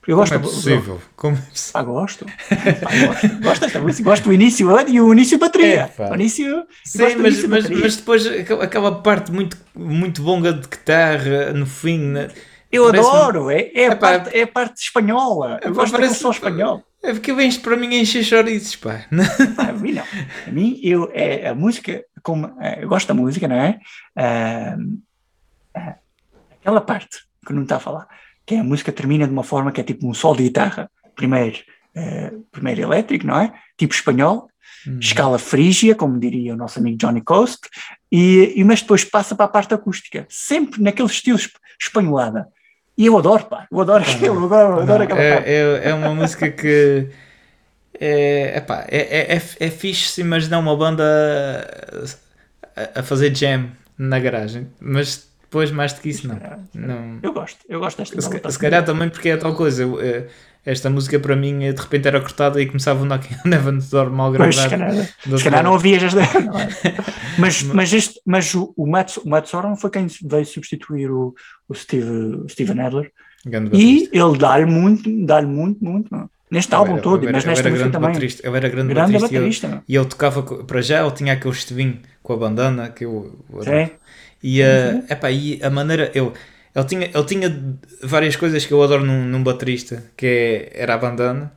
Eu 0.07 0.17
gosto 0.17 0.33
Como 0.35 0.45
é 0.45 0.49
do- 0.49 0.55
possível? 0.55 1.01
Como 1.17 1.37
é 1.37 1.41
possível? 1.41 1.73
Pá, 1.73 1.83
gosto. 1.83 2.27
Pá, 2.27 3.07
gosto. 3.07 3.41
Gosto 3.43 3.61
desta 3.63 3.81
música. 3.81 4.11
Gosto 4.11 4.25
do 4.25 4.33
início 4.35 4.69
e 4.89 5.01
o 5.01 5.13
início 5.13 5.39
da 5.39 5.47
bateria. 5.47 5.85
Epá. 5.85 6.11
O 6.11 6.15
início. 6.15 6.67
Sim, 6.85 6.99
gosto 6.99 7.17
do 7.17 7.23
mas, 7.23 7.33
início 7.33 7.49
mas, 7.49 7.63
bateria. 7.63 7.83
mas 7.85 7.97
depois 7.97 8.27
aquela- 8.27 8.65
aquela 8.65 9.03
parte 9.03 9.33
muito, 9.33 9.57
muito 9.75 10.23
longa 10.23 10.53
de 10.53 10.69
guitarra 10.69 11.53
no 11.55 11.65
fim. 11.67 11.99
né? 12.01 12.29
Eu 12.77 12.87
parece-me- 12.87 13.17
adoro. 13.17 13.51
É, 13.51 13.71
é, 13.75 13.87
a 13.89 13.97
parte, 13.97 14.37
é 14.37 14.43
a 14.43 14.47
parte 14.47 14.83
espanhola. 14.83 15.59
Eu 15.63 15.71
Epá, 15.71 15.81
gosto 15.81 15.93
parece- 15.93 16.15
som 16.17 16.31
espanhol. 16.31 16.83
É 17.03 17.13
porque 17.13 17.31
eu 17.31 17.41
encho 17.41 17.61
para 17.61 17.77
mim 17.77 17.95
encher 17.95 18.25
chouriços, 18.25 18.77
pá. 18.77 19.05
Pá, 19.57 19.65
a 19.69 19.73
mim 19.73 19.93
não. 19.93 20.05
A 20.47 20.51
mim, 20.51 20.81
eu, 20.83 21.11
é, 21.13 21.49
a 21.49 21.55
música, 21.55 22.03
como, 22.23 22.57
é, 22.61 22.83
eu 22.83 22.89
gosto 22.89 23.07
da 23.09 23.15
música, 23.15 23.47
não 23.47 23.57
é? 23.57 23.79
Ah, 24.17 24.77
ah, 25.75 25.95
aquela 26.61 26.81
parte 26.81 27.19
que 27.47 27.53
não 27.53 27.63
está 27.63 27.77
a 27.77 27.81
falar, 27.81 28.09
que 28.47 28.55
é 28.55 28.61
a 28.61 28.65
música 28.65 28.91
termina 28.93 29.27
de 29.27 29.33
uma 29.33 29.45
forma 29.45 29.71
que 29.71 29.81
é 29.81 29.85
tipo 29.85 30.09
um 30.09 30.15
sol 30.15 30.35
de 30.35 30.45
guitarra, 30.45 30.91
primeiro, 31.15 31.59
eh, 31.95 32.33
primeiro 32.51 32.81
elétrico, 32.81 33.27
não 33.27 33.39
é? 33.39 33.53
Tipo 33.77 33.95
espanhol, 33.95 34.49
Hum. 34.87 34.99
escala 35.01 35.39
frígia, 35.39 35.95
como 35.95 36.19
diria 36.19 36.53
o 36.55 36.57
nosso 36.57 36.79
amigo 36.79 36.97
Johnny 36.99 37.21
Coast, 37.23 37.69
e, 38.13 38.53
e 38.57 38.65
mas 38.65 38.81
depois 38.83 39.03
passa 39.05 39.35
para 39.35 39.45
a 39.47 39.49
parte 39.49 39.73
acústica, 39.75 40.27
sempre 40.29 40.83
naquele 40.83 41.09
estilo 41.09 41.37
esp- 41.39 41.57
espanholada. 41.81 42.49
E 42.97 43.07
eu 43.07 43.19
adoro, 43.19 43.45
pá, 43.47 43.67
eu 43.71 43.81
adoro 43.81 44.03
aquilo, 44.03 44.37
eu 44.37 44.45
adoro, 44.45 44.81
adoro 44.81 45.03
aquela 45.03 45.21
é, 45.21 45.43
é, 45.47 45.91
é 45.91 45.95
uma 45.95 46.15
música 46.15 46.49
que 46.49 47.09
é, 48.01 48.59
epá, 48.59 48.85
é, 48.89 48.99
é, 48.99 49.37
é, 49.37 49.43
é 49.61 49.71
fixe 49.71 50.11
se 50.11 50.21
imaginar 50.21 50.59
uma 50.59 50.77
banda 50.77 51.05
a, 52.77 53.01
a 53.01 53.03
fazer 53.03 53.35
jam 53.35 53.69
na 53.99 54.19
garagem, 54.19 54.69
mas 54.81 55.29
depois 55.43 55.71
mais 55.71 55.93
do 55.93 56.01
que 56.01 56.09
isso 56.09 56.27
não. 56.27 56.39
não. 56.75 57.19
Eu 57.23 57.33
gosto, 57.33 57.59
eu 57.69 57.79
gosto 57.79 57.99
desta 57.99 58.21
Se, 58.21 58.53
se 58.53 58.59
calhar 58.59 58.85
também 58.85 59.09
porque 59.09 59.29
é 59.29 59.37
tal 59.37 59.55
coisa. 59.55 59.83
eu, 59.85 60.01
eh, 60.01 60.27
esta 60.65 60.89
música 60.91 61.19
para 61.19 61.37
mim 61.37 61.59
de 61.59 61.81
repente 61.81 62.09
era 62.09 62.21
cortada 62.21 62.61
e 62.61 62.67
começava 62.67 63.03
o 63.03 63.05
Knock 63.07 63.27
on 63.47 63.51
Heaven's 63.51 63.91
Door 63.91 64.11
mal 64.11 64.33
Pois, 64.33 64.57
se 64.57 64.69
gravado. 64.69 64.93
calhar, 64.95 65.09
do 65.27 65.39
se 65.39 65.45
calhar 65.45 65.63
não 65.63 65.73
ouvias 65.73 66.15
não 66.15 66.23
é? 66.23 66.27
mas, 67.39 67.63
mas, 67.63 67.93
este, 67.93 68.21
mas 68.25 68.55
o, 68.55 68.73
o, 68.77 68.87
Matt, 68.87 69.17
o 69.19 69.29
Matt 69.29 69.47
Sorum 69.49 69.77
foi 69.77 69.91
quem 69.91 70.07
veio 70.25 70.47
substituir 70.47 71.11
o, 71.11 71.35
o, 71.69 71.75
Steve, 71.75 72.11
o 72.11 72.49
Steven 72.49 72.81
Adler 72.81 73.13
E 73.73 74.09
ele 74.13 74.39
dá-lhe 74.39 74.65
muito, 74.67 75.27
dá-lhe 75.27 75.47
muito, 75.47 75.85
muito. 75.85 76.15
meu. 76.15 76.31
Neste 76.51 76.73
Eu 76.73 76.79
álbum 76.79 76.93
era- 76.95 77.03
todo, 77.03 77.23
era- 77.25 77.33
mas 77.33 77.45
nesta 77.45 77.63
música 77.69 77.79
grande 77.79 77.93
também. 77.93 78.09
baterista, 78.11 78.47
eu 78.47 78.55
era 78.57 78.69
grande, 78.69 78.95
Grande 78.95 79.19
baterista, 79.19 79.67
e 79.67 79.69
eu- 79.69 79.73
meu. 79.75 79.83
E 79.89 79.97
ele 79.97 80.05
tocava, 80.07 80.43
para 80.43 80.81
já, 80.81 81.03
ele 81.03 81.11
tinha 81.11 81.33
aquele 81.33 81.55
estevinho 81.55 81.99
com 82.23 82.33
a 82.33 82.37
bandana 82.37 82.89
que 82.91 83.05
eu. 83.05 83.39
Sim. 83.63 83.91
E, 84.43 84.61
uh, 84.63 85.05
epá, 85.11 85.31
e 85.31 85.59
a 85.63 85.69
maneira. 85.71 86.11
Eu, 86.15 86.33
ele, 86.75 86.85
tinha, 86.87 87.07
ele 87.07 87.25
tinha 87.25 87.79
várias 88.03 88.37
coisas 88.37 88.65
que 88.67 88.73
eu 88.73 88.83
adoro 88.83 89.05
num, 89.05 89.25
num 89.27 89.43
baterista, 89.43 90.05
que 90.17 90.27
é, 90.27 90.83
era 90.83 90.95
a 90.95 90.99
bandana 90.99 91.53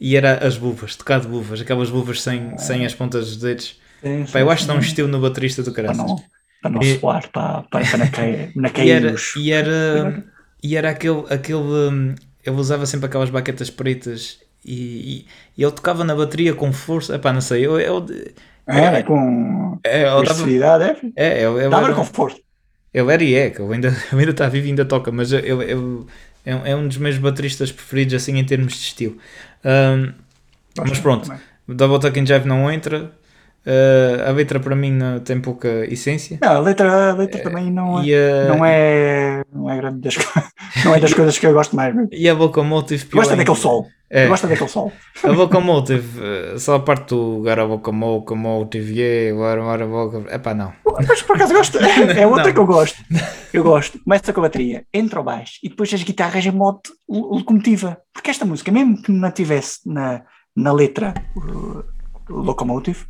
e 0.00 0.16
era 0.16 0.46
as 0.46 0.56
buvas, 0.58 0.96
tocar 0.96 1.20
de 1.20 1.28
buvas, 1.28 1.60
aquelas 1.60 1.90
buvas 1.90 2.22
sem, 2.22 2.56
sem 2.58 2.86
as 2.86 2.94
pontas 2.94 3.26
dos 3.28 3.36
dedos. 3.38 3.80
Sim, 4.02 4.26
Pá, 4.32 4.40
eu 4.40 4.50
sim, 4.50 4.52
acho 4.52 4.62
que 4.64 4.68
dá 4.68 4.74
um 4.74 4.78
sim. 4.78 4.80
estilo 4.80 5.08
no 5.08 5.20
baterista 5.20 5.62
do 5.62 5.72
Para 5.84 5.94
caralho. 5.94 5.98
não, 5.98 6.30
para 6.60 6.70
não 6.72 6.82
E- 6.82 6.84
suar, 6.84 7.30
para, 7.32 7.64
para, 7.64 7.86
para 7.86 8.10
cair, 8.10 8.52
não 8.56 8.70
E 8.76 8.90
era, 8.90 9.14
os- 9.14 9.34
e 9.34 9.52
era, 9.52 10.24
e 10.62 10.76
era 10.76 10.90
aquele, 10.90 11.20
aquele 11.32 11.58
hum, 11.58 12.14
ele 12.44 12.56
usava 12.56 12.86
sempre 12.86 13.06
aquelas 13.06 13.30
baquetas 13.30 13.70
pretas 13.70 14.40
e, 14.64 15.26
e, 15.58 15.62
ele 15.62 15.72
tocava 15.72 16.04
na 16.04 16.14
bateria 16.14 16.54
com 16.54 16.72
força, 16.72 17.14
epá, 17.16 17.32
não 17.32 17.40
sei, 17.40 17.66
eu, 17.66 17.78
eu, 17.80 18.06
É, 18.66 19.02
com 19.02 19.80
é, 19.84 20.02
ele 20.02 20.24
dava, 20.24 20.44
agressividade, 20.44 20.84
é. 20.84 21.12
é, 21.16 21.42
ele, 21.44 21.64
ele 21.64 21.74
Dava 21.74 21.92
era, 21.92 21.94
conforto. 21.94 22.40
Ele 22.92 23.12
era 23.12 23.22
e 23.24 23.34
é, 23.34 23.50
que 23.50 23.60
ele 23.62 23.74
ainda, 23.74 23.88
ele 24.12 24.20
ainda 24.20 24.30
está 24.32 24.48
vivo 24.48 24.66
e 24.66 24.70
ainda 24.70 24.84
toca, 24.84 25.10
mas 25.12 25.32
ele, 25.32 25.48
ele- 25.48 26.06
é, 26.44 26.54
um- 26.54 26.66
é 26.66 26.76
um 26.76 26.88
dos 26.88 26.96
meus 26.96 27.18
bateristas 27.18 27.70
preferidos 27.70 28.14
assim 28.14 28.36
em 28.38 28.44
termos 28.44 28.72
de 28.74 28.80
estilo. 28.80 29.16
Hum, 29.64 30.12
mas 30.78 30.98
pronto, 30.98 31.26
Também. 31.28 31.40
Double 31.68 31.98
Tucking 32.00 32.26
Jive 32.26 32.46
não 32.48 32.70
entra, 32.70 33.12
uh, 33.66 34.28
a 34.28 34.30
letra 34.32 34.58
para 34.58 34.74
mim 34.74 34.90
não, 34.92 35.20
tem 35.20 35.40
pouca 35.40 35.68
essência. 35.86 36.38
Não, 36.40 36.48
a 36.56 36.58
letra, 36.60 37.10
a 37.10 37.14
letra 37.14 37.42
também 37.42 37.70
não, 37.70 38.00
é- 38.00 38.04
E 38.06 38.14
a, 38.14 38.44
não 38.48 38.64
é, 38.64 39.42
não 39.52 39.70
é 39.70 39.76
grande 39.76 40.00
das, 40.00 40.14
não 40.84 40.94
é 40.94 41.00
das 41.00 41.12
coisas 41.12 41.38
que 41.38 41.46
eu 41.46 41.52
gosto 41.52 41.76
mais. 41.76 41.94
E 42.10 42.28
a 42.28 42.32
Locomotive 42.34 43.04
gosto 43.12 43.32
é 43.34 43.36
daquele 43.36 43.56
sol. 43.56 43.88
É. 44.10 44.24
É 44.24 44.28
daquele 44.28 44.68
sol. 44.68 44.92
A 45.22 45.28
Locomotive, 45.28 46.20
eh, 46.20 46.58
só 46.58 46.74
a 46.74 46.80
parte 46.80 47.10
do 47.10 47.42
Gara 47.42 47.62
Locomotive, 47.62 48.92
yeah, 48.98 49.38
Gara 49.38 49.64
Gara 49.64 49.84
Locomotive, 49.86 50.34
epá 50.34 50.52
não. 50.52 50.72
Mas 51.06 51.22
por 51.22 51.36
acaso 51.36 51.54
gosto. 51.54 51.78
É 52.18 52.26
outra 52.26 52.46
Não. 52.46 52.52
que 52.52 52.58
eu 52.58 52.66
gosto. 52.66 53.04
Eu 53.52 53.62
gosto. 53.62 54.00
Começa 54.02 54.32
com 54.32 54.40
a 54.40 54.42
bateria, 54.42 54.84
entra 54.92 55.20
o 55.20 55.22
baixo 55.24 55.54
e 55.62 55.68
depois 55.68 55.94
as 55.94 56.02
guitarras 56.02 56.44
em 56.44 56.50
modo 56.50 56.80
lo- 57.08 57.36
locomotiva. 57.36 57.98
Porque 58.12 58.30
esta 58.30 58.44
música, 58.44 58.72
mesmo 58.72 59.00
que 59.00 59.12
não 59.12 59.30
tivesse 59.30 59.80
na, 59.86 60.22
na 60.56 60.72
letra 60.72 61.14
uh, 61.36 61.84
Locomotive, 62.28 63.04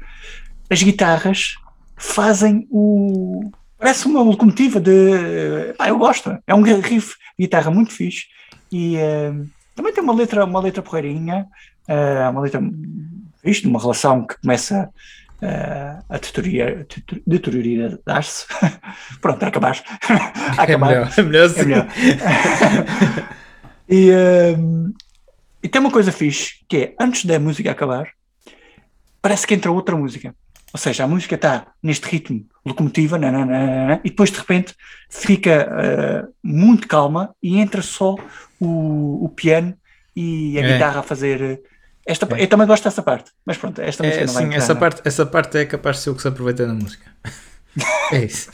as 0.68 0.82
guitarras 0.82 1.54
fazem 1.96 2.66
o. 2.70 3.50
Parece 3.78 4.06
uma 4.06 4.20
locomotiva 4.22 4.78
de. 4.78 5.72
Pá, 5.78 5.88
eu 5.88 5.96
gosto. 5.98 6.36
É 6.46 6.54
um 6.54 6.62
riff 6.62 7.14
de 7.38 7.46
guitarra 7.46 7.70
muito 7.70 7.92
fixe 7.92 8.24
e 8.70 8.96
eh, 8.96 9.32
também 9.74 9.92
tem 9.92 10.02
uma 10.02 10.14
letra, 10.14 10.44
uma 10.44 10.60
letra 10.60 10.82
porreirinha, 10.82 11.46
eh, 11.88 12.28
uma 12.28 12.40
letra 12.40 12.60
de 12.60 13.66
uma 13.66 13.80
relação 13.80 14.26
que 14.26 14.38
começa 14.40 14.90
eh, 15.42 15.96
a 16.08 16.18
deteriorar- 16.18 16.86
deteriorar-se. 17.26 18.46
Pronto, 19.20 19.42
a 19.42 19.48
acabar. 19.48 19.80
a 20.58 20.62
É 20.62 20.64
acabar. 20.64 20.88
melhor, 20.88 21.10
é 21.16 21.22
melhor 21.22 21.46
assim. 21.46 21.60
É 21.60 21.64
melhor. 21.64 21.86
e, 23.88 24.10
ehm, 24.10 24.90
e 25.62 25.68
tem 25.68 25.80
uma 25.80 25.90
coisa 25.90 26.12
fixe, 26.12 26.54
que 26.68 26.76
é, 26.76 26.94
antes 27.00 27.24
da 27.24 27.38
música 27.38 27.70
acabar, 27.70 28.08
parece 29.22 29.46
que 29.46 29.54
entra 29.54 29.70
outra 29.70 29.96
música. 29.96 30.34
Ou 30.72 30.78
seja, 30.78 31.04
a 31.04 31.08
música 31.08 31.34
está 31.34 31.66
neste 31.82 32.06
ritmo 32.08 32.46
locomotiva, 32.64 33.18
nananana, 33.18 34.00
e 34.04 34.10
depois 34.10 34.30
de 34.30 34.38
repente 34.38 34.74
fica 35.08 35.50
eh, 35.50 36.24
muito 36.42 36.86
calma 36.86 37.34
e 37.42 37.58
entra 37.58 37.82
só 37.82 38.14
o, 38.60 39.24
o 39.24 39.28
piano 39.30 39.74
e 40.14 40.56
a 40.58 40.62
É. 40.62 40.72
guitarra 40.74 41.00
a 41.00 41.02
fazer. 41.02 41.40
eh, 41.42 41.58
Esta, 42.06 42.26
Eu 42.38 42.46
também 42.48 42.66
gosto 42.66 42.84
dessa 42.84 43.02
parte, 43.02 43.30
mas 43.44 43.56
pronto, 43.58 43.80
esta 43.80 44.02
música 44.02 44.22
É, 44.22 44.26
não 44.26 44.32
vai 44.34 44.42
sim, 44.42 44.48
entrar, 44.48 44.58
essa, 44.58 44.74
não. 44.74 44.80
parte, 44.80 45.02
essa 45.04 45.26
parte 45.26 45.58
é 45.58 45.64
capaz 45.66 45.96
de 45.96 46.02
ser 46.02 46.10
o 46.10 46.14
que 46.14 46.22
se 46.22 46.28
aproveita 46.28 46.66
na 46.66 46.74
música. 46.74 47.10
É 48.12 48.24
isso. 48.24 48.50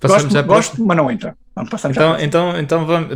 Passamos 0.00 0.32
Gosto, 0.32 0.46
gosto, 0.46 0.84
mas 0.86 0.96
não 0.96 1.10
entra. 1.10 1.36
Vamos 1.54 1.70
passar. 1.70 1.90
Então, 1.90 2.18
então, 2.20 2.58
então 2.58 2.86
vamos. 2.86 3.10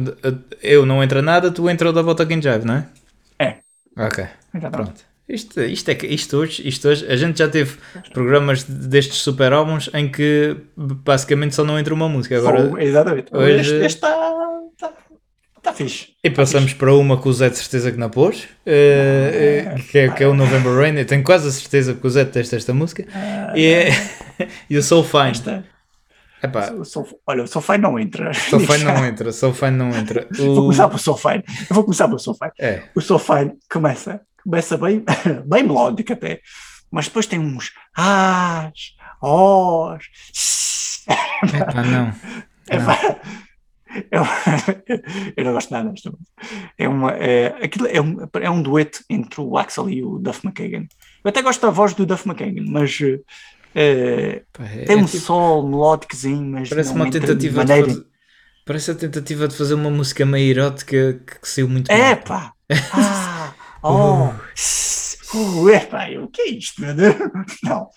Eu 0.63 0.85
não 0.85 1.03
entra 1.03 1.23
nada, 1.23 1.51
tu 1.51 1.71
entra 1.71 1.89
o 1.89 1.93
Double 1.93 2.15
Tucking 2.15 2.43
Jive, 2.43 2.65
não 2.67 2.75
é? 2.75 2.87
É. 3.39 3.57
Ok, 3.97 4.27
Então, 4.55 4.71
pronto. 4.71 5.01
Isto, 5.29 5.61
isto, 5.63 5.89
é, 5.91 5.99
isto, 6.07 6.37
hoje, 6.37 6.69
isto 6.69 6.89
hoje, 6.89 7.07
a 7.11 7.17
gente 7.17 7.39
já 7.39 7.49
teve 7.49 7.77
programas 8.13 8.65
destes 8.65 9.19
super 9.19 9.53
álbuns 9.53 9.89
em 9.95 10.11
que 10.11 10.57
basicamente 10.77 11.55
só 11.55 11.65
não 11.65 11.79
entra 11.79 11.95
uma 11.95 12.09
música. 12.09 12.37
Agora, 12.39 12.71
Oh, 12.73 12.79
exatamente. 12.79 13.35
hoje- 13.35 13.77
Este 13.77 13.87
está 13.87 14.11
está 14.75 14.93
está 15.57 15.73
fixe. 15.73 16.09
E 16.25 16.29
passamos 16.29 16.75
para 16.75 16.93
uma 16.95 17.21
que 17.21 17.29
o 17.29 17.33
Zé 17.33 17.49
de 17.49 17.57
certeza 17.57 17.93
que 17.93 17.99
não 17.99 18.11
pôs, 18.11 18.49
eh, 18.67 19.65
eh, 19.77 19.81
que, 19.91 19.99
é, 19.99 20.09
que 20.11 20.25
é 20.25 20.27
o 20.27 20.35
November 20.35 20.75
Rain. 20.75 20.99
Eu 20.99 21.07
tenho 21.07 21.23
quase 21.23 21.47
a 21.49 21.51
certeza 21.53 21.95
que 21.95 22.05
o 22.07 22.11
Zé 22.11 22.25
detesta 22.25 22.57
esta 22.57 22.75
música. 22.75 23.07
E, 23.55 23.65
é, 23.65 23.89
e 24.69 24.77
o 24.77 24.83
Soul 24.83 25.05
Fine. 25.05 25.31
Esta, 25.31 25.65
Epá, 26.43 26.85
Soul- 26.85 27.07
olha, 27.25 27.45
o 27.45 27.47
Soulfine 27.47 27.79
não 27.79 27.97
entra. 27.97 28.35
Soul 28.35 28.61
Fine 28.67 28.83
não 28.85 29.07
entra, 29.07 29.31
Soul 29.33 29.55
Fine 29.55 29.71
não 29.71 29.91
entra. 29.97 30.27
Vou 30.33 30.51
O, 30.59 30.63
começar 30.63 30.89
pelo 30.89 30.99
Soulfine. 30.99 31.45
Eu 31.71 31.75
vou 31.77 31.85
começar 31.85 32.09
pelo 32.09 32.19
Soulfine. 32.19 32.51
é, 32.59 32.83
O 32.97 33.01
Soulfine 33.01 33.53
começa, 33.71 34.21
começa 34.45 34.77
bem, 34.79 35.05
bem 35.47 35.63
melódico 35.63 36.13
até, 36.13 36.41
mas 36.91 37.07
depois 37.07 37.27
tem 37.27 37.39
uns 37.39 37.73
as, 37.97 38.73
os. 39.23 40.05
epá, 41.09 41.83
não. 41.85 42.13
É 42.69 42.79
Não. 42.79 43.21
eu, 44.11 44.23
eu 45.37 45.45
não 45.45 45.53
gosto 45.53 45.71
nada 45.71 45.91
desta 45.91 46.11
música. 46.11 46.31
É, 46.79 46.89
uma, 46.89 47.11
é, 47.13 47.47
aquilo 47.65 47.87
é, 47.87 48.01
um, 48.01 48.17
é 48.41 48.51
um 48.51 48.63
dueto 48.63 49.01
entre 49.11 49.41
o 49.41 49.59
Axel 49.59 49.91
e 49.91 50.03
o 50.05 50.19
Duff 50.19 50.47
McKagan. 50.47 50.87
Eu 51.25 51.29
até 51.29 51.43
gosto 51.43 51.61
da 51.61 51.71
voz 51.71 51.93
do 51.95 52.07
Duff 52.07 52.27
McKagan, 52.29 52.65
mas 52.69 52.99
Epá, 53.01 54.65
é- 54.65 54.85
tem 54.87 54.97
é 54.97 54.97
um 54.97 55.05
tipo- 55.07 55.23
sol 55.25 55.67
melódicozinho, 55.69 56.43
mas 56.53 56.69
parece 56.69 56.93
uma 56.93 57.11
tentativa 57.11 57.65
de 57.65 57.73
fazer. 57.83 58.07
Parece 58.65 58.91
a 58.93 58.95
tentativa 58.95 59.49
de 59.49 59.57
fazer 59.57 59.75
uma 59.75 59.91
música 59.91 60.25
meio 60.25 60.51
erótica 60.51 61.21
que, 61.27 61.41
que 61.41 61.49
saiu 61.49 61.69
muito 61.69 61.91
É 61.91 62.15
mal. 62.15 62.23
pá! 62.23 62.53
Ah! 62.93 63.32
Oh! 63.83 64.29
Uh, 65.35 65.87
pá, 65.91 66.09
o 66.23 66.29
que 66.29 66.43
é 66.43 66.49
isto? 66.51 66.83
Não, 67.63 67.91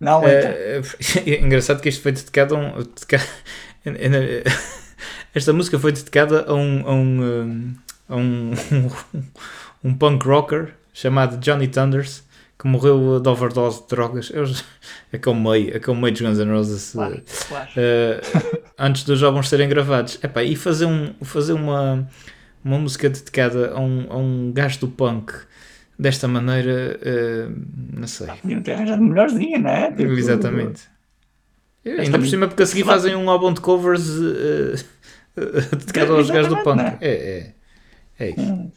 não. 0.00 0.24
É, 0.26 0.78
é, 0.78 1.30
é 1.30 1.40
engraçado 1.40 1.80
que 1.80 1.88
isto 1.88 2.02
foi 2.02 2.12
dedicado 2.12 2.56
a 2.56 2.58
um. 2.58 2.82
dedica- 2.82 3.20
Esta 5.34 5.52
música 5.52 5.78
foi 5.78 5.92
dedicada 5.92 6.44
a 6.48 6.54
um, 6.54 6.86
a 6.88 6.92
um, 6.92 7.22
um, 7.22 7.74
a 8.08 8.16
um, 8.16 8.52
um 9.84 9.94
punk 9.94 10.26
rocker 10.26 10.74
chamado 10.92 11.36
Johnny 11.38 11.68
Thunders 11.68 12.24
que 12.58 12.66
morreu 12.66 13.20
de 13.20 13.28
overdose 13.28 13.82
de 13.82 13.88
drogas. 13.88 14.30
Eu, 14.34 14.44
aquele 15.12 15.36
meio 15.36 15.80
dos 16.12 16.20
Guns 16.20 16.38
N' 16.38 16.50
Roses. 16.50 16.90
Claro, 16.92 17.22
claro. 17.48 17.68
eh, 17.76 18.20
antes 18.78 19.04
dos 19.04 19.22
álbuns 19.22 19.48
serem 19.48 19.66
gravados. 19.68 20.18
Epá, 20.22 20.42
e 20.42 20.54
fazer, 20.56 20.84
um, 20.84 21.14
fazer 21.22 21.54
uma, 21.54 22.06
uma 22.64 22.78
música 22.78 23.08
dedicada 23.08 23.72
a 23.74 23.80
um, 23.80 24.06
a 24.10 24.16
um 24.16 24.52
gajo 24.52 24.80
do 24.80 24.88
punk 24.88 25.32
desta 25.98 26.26
maneira, 26.28 26.98
eh, 27.02 27.48
não 27.92 28.06
sei. 28.06 28.26
Podiam 28.42 28.62
ter 28.62 28.72
arranjado 28.72 29.02
melhorzinha, 29.02 29.58
não 29.58 29.70
é? 29.70 29.90
Tipo, 29.92 30.12
Exatamente. 30.12 30.82
Ainda 31.84 32.18
por 32.18 32.26
cima, 32.26 32.46
porque 32.48 32.62
a 32.62 32.66
seguir 32.66 32.84
fazem 32.84 33.14
um 33.16 33.28
álbum 33.30 33.52
de 33.52 33.60
covers 33.60 34.08
eh, 34.08 34.84
eh, 35.36 35.60
dedicado 35.76 36.14
aos 36.16 36.30
gajos 36.30 36.48
do 36.48 36.56
punk. 36.62 36.78
Exatamente, 36.80 37.04
É, 37.04 37.38
é. 37.38 37.54
É 38.18 38.30
isso. 38.30 38.72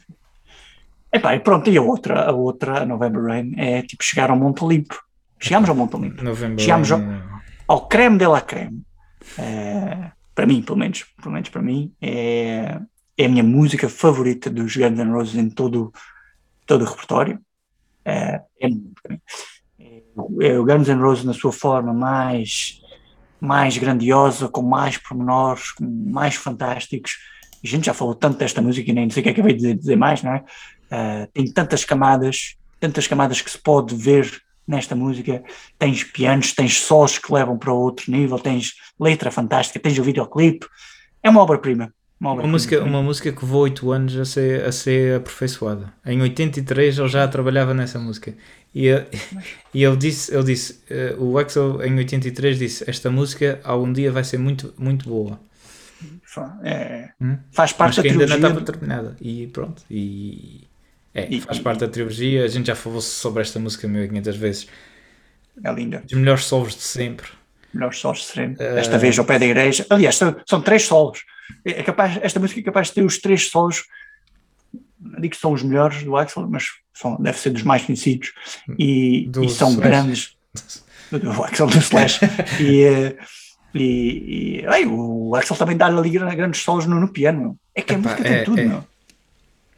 Epá, 1.12 1.34
e 1.36 1.40
pronto, 1.40 1.68
e 1.70 1.76
a 1.76 1.82
outra, 1.82 2.24
a 2.24 2.32
outra, 2.32 2.82
a 2.82 2.86
November 2.86 3.22
Rain, 3.22 3.52
é 3.56 3.82
tipo 3.82 4.02
chegar 4.02 4.30
ao 4.30 4.36
Monte 4.36 4.64
Limpo. 4.66 5.00
Chegámos 5.38 5.68
ao 5.68 5.74
Monte 5.76 5.96
Limpo. 5.98 6.24
Novembro. 6.24 6.58
Chegámos 6.60 6.90
ao- 6.90 7.00
é- 7.00 7.22
Ao 7.68 7.86
creme 7.86 8.18
de 8.18 8.26
la 8.26 8.40
creme. 8.40 8.82
É, 9.38 10.10
para 10.34 10.46
mim, 10.46 10.60
pelo 10.62 10.78
menos, 10.78 11.04
pelo 11.22 11.32
menos 11.32 11.48
para 11.50 11.62
mim, 11.62 11.92
é, 12.02 12.80
é 13.16 13.26
a 13.26 13.28
minha 13.28 13.42
música 13.42 13.88
favorita 13.88 14.50
dos 14.50 14.76
Guns 14.76 14.98
N' 14.98 15.12
Roses 15.12 15.34
em 15.36 15.48
todo, 15.48 15.92
todo 16.66 16.82
o 16.82 16.88
repertório. 16.88 17.40
É, 18.04 18.40
é 18.60 18.68
mim. 18.68 18.92
É 20.40 20.58
o 20.58 20.64
Guns 20.64 20.88
N' 20.88 21.00
Roses 21.00 21.24
na 21.24 21.32
sua 21.32 21.52
forma 21.52 21.92
mais, 21.92 22.80
mais 23.40 23.76
grandiosa, 23.78 24.48
com 24.48 24.62
mais 24.62 24.98
pormenores, 24.98 25.72
com 25.72 25.84
mais 25.84 26.34
fantásticos. 26.34 27.18
A 27.62 27.66
gente 27.66 27.86
já 27.86 27.94
falou 27.94 28.14
tanto 28.14 28.38
desta 28.38 28.60
música 28.60 28.90
e 28.90 28.94
nem 28.94 29.08
sei 29.10 29.22
o 29.22 29.24
que 29.24 29.40
é 29.40 29.44
eu 29.44 29.56
de 29.56 29.74
dizer, 29.74 29.96
mais, 29.96 30.22
não 30.22 30.34
é? 30.34 30.44
Ah, 30.90 31.28
tem 31.32 31.50
tantas 31.50 31.84
camadas, 31.84 32.56
tantas 32.78 33.06
camadas 33.06 33.40
que 33.40 33.50
se 33.50 33.58
pode 33.58 33.94
ver 33.94 34.42
nesta 34.66 34.94
música. 34.94 35.42
Tens 35.78 36.04
pianos, 36.04 36.52
tens 36.52 36.80
sós 36.80 37.18
que 37.18 37.32
levam 37.32 37.58
para 37.58 37.72
outro 37.72 38.10
nível, 38.10 38.38
tens 38.38 38.74
letra 39.00 39.30
fantástica, 39.30 39.80
tens 39.80 39.98
o 39.98 40.04
videoclipe. 40.04 40.66
É 41.22 41.30
uma 41.30 41.40
obra-prima. 41.42 41.92
Uma, 42.32 42.46
música, 42.46 42.82
uma 42.82 43.02
música 43.02 43.32
que 43.32 43.44
levou 43.44 43.62
8 43.62 43.90
anos 43.92 44.16
a 44.16 44.24
ser, 44.24 44.64
a 44.64 44.72
ser 44.72 45.16
aperfeiçoada. 45.16 45.92
Em 46.06 46.20
83 46.22 46.98
ele 46.98 47.08
já 47.08 47.26
trabalhava 47.28 47.74
nessa 47.74 47.98
música. 47.98 48.34
E, 48.74 48.88
e 49.74 49.84
ele 49.84 49.96
disse, 49.96 50.34
ele 50.34 50.44
disse 50.44 50.80
eh, 50.90 51.14
o 51.18 51.38
Axel 51.38 51.82
em 51.82 51.96
83 51.96 52.58
disse: 52.58 52.84
Esta 52.88 53.10
música 53.10 53.60
algum 53.64 53.92
dia 53.92 54.10
vai 54.10 54.24
ser 54.24 54.38
muito, 54.38 54.72
muito 54.78 55.08
boa. 55.08 55.38
É, 56.64 57.10
Hum? 57.20 57.38
faz 57.52 57.72
parte 57.72 57.96
Mas 57.98 58.02
que 58.02 58.08
da 58.08 58.24
ainda 58.24 58.26
não 58.26 58.36
trilogia. 58.36 58.48
estava 58.60 58.64
terminada. 58.78 59.16
E 59.20 59.46
pronto. 59.48 59.82
E, 59.90 60.66
é, 61.14 61.28
E- 61.32 61.40
faz 61.40 61.58
parte 61.60 61.80
da 61.80 61.88
trilogia. 61.88 62.44
A 62.44 62.48
gente 62.48 62.66
já 62.66 62.74
falou 62.74 63.00
sobre 63.00 63.42
esta 63.42 63.58
música 63.60 63.86
1500 63.86 64.36
vezes. 64.36 64.66
É 65.62 65.72
linda. 65.72 66.02
Dos 66.04 66.18
melhores 66.18 66.44
solos 66.44 66.74
de 66.74 66.82
sempre. 66.82 67.28
Melhores 67.72 67.98
solos 67.98 68.26
sereno. 68.26 68.56
Eh, 68.58 68.74
Desta 68.74 68.98
vez 68.98 69.16
ao 69.18 69.24
pé 69.24 69.38
da 69.38 69.46
igreja. 69.46 69.86
Aliás, 69.90 70.16
são, 70.16 70.34
são 70.48 70.60
três 70.60 70.82
solos. 70.82 71.20
É 71.64 71.82
capaz, 71.82 72.18
esta 72.22 72.38
música 72.40 72.60
é 72.60 72.62
capaz 72.62 72.88
de 72.88 72.94
ter 72.94 73.04
os 73.04 73.18
três 73.18 73.48
solos. 73.48 73.84
Não 75.00 75.20
digo 75.20 75.34
que 75.34 75.40
são 75.40 75.52
os 75.52 75.62
melhores 75.62 76.02
do 76.02 76.16
Axel, 76.16 76.48
mas 76.48 76.64
são, 76.94 77.16
deve 77.20 77.38
ser 77.38 77.50
dos 77.50 77.62
mais 77.62 77.82
conhecidos. 77.84 78.32
E, 78.78 79.28
e 79.42 79.48
são 79.50 79.70
Slash. 79.70 79.76
grandes. 79.88 80.36
Do 81.10 81.42
Axel 81.44 81.66
do 81.66 81.78
Slash. 81.78 82.20
e, 82.60 82.82
eh, 82.82 83.16
e, 83.74 84.60
e 84.62 84.66
ai, 84.66 84.86
o 84.86 85.34
Axel 85.36 85.56
também 85.56 85.76
dá-lhe 85.76 85.98
ali 85.98 86.10
gran- 86.10 86.34
grandes 86.34 86.62
solos 86.62 86.86
no, 86.86 86.98
no 86.98 87.08
piano. 87.08 87.58
É 87.74 87.82
que 87.82 87.94
a 87.94 87.98
Epá, 87.98 88.10
música 88.10 88.28
é- 88.28 88.34
tem 88.36 88.44
tudo, 88.44 88.60
é. 88.60 88.64
meu. 88.64 88.84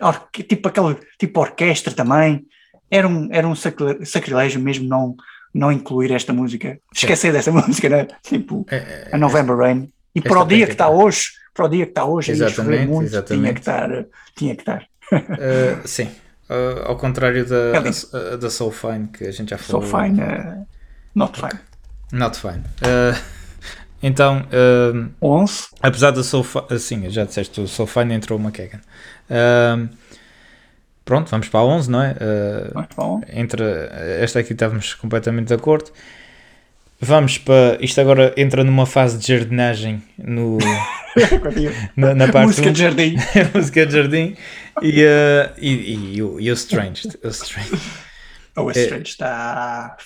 Orque- 0.01 0.43
tipo 0.43 0.69
aquele 0.69 0.97
tipo 1.19 1.41
orquestra 1.41 1.93
também. 1.93 2.45
Era 2.91 3.09
um, 3.09 3.29
era 3.33 3.49
um 3.49 3.55
sacri- 3.55 4.05
sacrilégio 4.07 4.61
mesmo 4.61 4.87
não, 4.89 5.17
não 5.53 5.73
incluir 5.73 6.13
esta 6.13 6.33
música. 6.33 6.79
Esquecer 6.95 7.33
desta 7.33 7.51
música, 7.53 7.89
né? 7.89 8.07
Tipo, 8.23 8.65
É, 8.71 9.09
a 9.13 9.19
November 9.19 9.57
Rain. 9.57 9.91
E 10.15 10.21
para 10.21 10.41
o 10.41 10.45
dia 10.47 10.67
que 10.67 10.73
está 10.73 10.89
hoje, 10.89 11.31
para 11.57 11.67
o 11.67 11.69
dia 11.69 11.85
que 11.87 11.91
está 11.91 12.05
hoje, 12.05 12.33
aí 12.33 12.43
a 12.43 12.47
Exatamente, 12.47 12.87
muito, 12.87 13.07
exatamente. 13.07 13.43
tinha 13.43 13.55
que 13.55 13.61
estar. 13.61 14.07
Tinha 14.37 14.55
que 14.55 14.63
estar. 14.63 14.87
Uh, 15.13 15.87
sim. 15.89 16.11
Uh, 16.49 16.85
ao 16.85 16.97
contrário 16.97 17.45
da, 17.45 17.57
É 17.57 17.81
uh, 17.81 18.39
da 18.39 18.51
Soul 18.51 18.71
Fine, 18.71 19.09
que 19.09 19.25
a 19.25 19.33
gente 19.33 19.51
já 19.51 19.59
falou. 19.59 19.83
fine, 19.83 20.21
uh, 20.21 20.67
not 21.15 21.41
fine. 21.41 21.61
Not 22.13 22.39
fine. 22.39 22.63
Então, 24.03 24.47
uh, 24.53 25.11
11, 25.21 25.69
apesar 25.83 26.11
da 26.11 26.23
Soul 26.23 26.45
Fine, 26.45 26.79
sim, 26.79 27.11
já 27.11 27.25
disseste, 27.25 27.61
o 27.61 27.67
Soul 27.67 27.87
Fine 27.87 28.15
entrou 28.15 28.39
McKagan. 28.39 28.81
Uh, 29.29 29.89
pronto, 31.05 31.31
vamos 31.31 31.49
para 31.49 31.61
a 31.61 31.65
11, 31.65 31.91
não 31.91 32.03
é? 32.03 32.13
Uh, 32.13 32.75
muito 32.75 32.95
bom. 32.97 33.21
entre 33.29 33.65
esta 34.21 34.39
aqui 34.39 34.53
estávamos 34.53 34.95
completamente 34.95 35.49
de 35.49 35.55
acordo. 35.55 35.91
Vamos 37.01 37.39
para. 37.39 37.79
Isto 37.81 38.01
agora 38.01 38.33
entra 38.37 38.65
numa 38.65 38.87
fase 38.87 39.19
de 39.19 39.27
jardinagem 39.27 40.03
no, 40.19 40.59
na, 41.97 42.15
na 42.15 42.29
parte 42.29 42.47
Música 42.47 42.73
de 42.73 42.81
jardim. 42.81 43.17
música 43.55 43.87
de 43.87 43.93
jardim 43.93 44.37
e, 44.83 45.05
uh, 45.05 45.53
e, 45.59 46.15
e, 46.17 46.23
o, 46.23 46.41
e 46.41 46.51
o 46.51 46.55
Strange. 46.55 47.09
O 47.23 47.29
Strange. 47.29 47.81
O 48.57 48.71
Strange 48.71 49.11
está. 49.11 49.97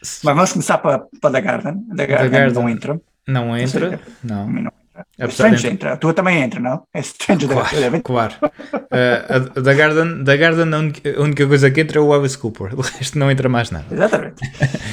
Mas 0.00 0.22
vamos 0.22 0.52
começar 0.52 0.78
para, 0.78 1.04
para 1.20 1.30
The 1.32 1.40
Garden. 1.40 1.86
The 1.96 2.06
Garden, 2.06 2.30
Garden. 2.30 2.54
não 2.54 2.68
entra. 2.68 3.00
Não 3.26 3.56
entra, 3.56 4.00
não. 4.24 4.48
não 4.48 4.79
entra. 5.00 5.24
Apesar 5.26 5.44
Strange 5.46 5.62
de- 5.62 5.68
entra. 5.74 5.92
A 5.92 5.96
tua 5.96 6.14
também 6.14 6.42
entra, 6.42 6.60
não? 6.60 6.82
É 6.94 7.00
Strange 7.00 7.46
da 7.46 7.54
Claro, 7.54 7.80
Garden. 7.80 8.00
claro. 8.02 8.34
Uh, 8.42 9.56
a- 9.56 9.60
da 9.60 9.74
Garden, 9.74 10.24
da 10.24 10.36
Garden 10.36 10.74
a, 10.74 10.78
única, 10.78 11.16
a 11.18 11.22
única 11.22 11.46
coisa 11.46 11.70
que 11.70 11.80
entra 11.80 11.98
é 11.98 12.02
o 12.02 12.12
Alice 12.12 12.36
Cooper, 12.38 12.74
o 12.78 12.80
resto 12.80 13.18
não 13.18 13.30
entra 13.30 13.48
mais 13.48 13.70
nada. 13.70 13.86
Exatamente. 13.90 14.42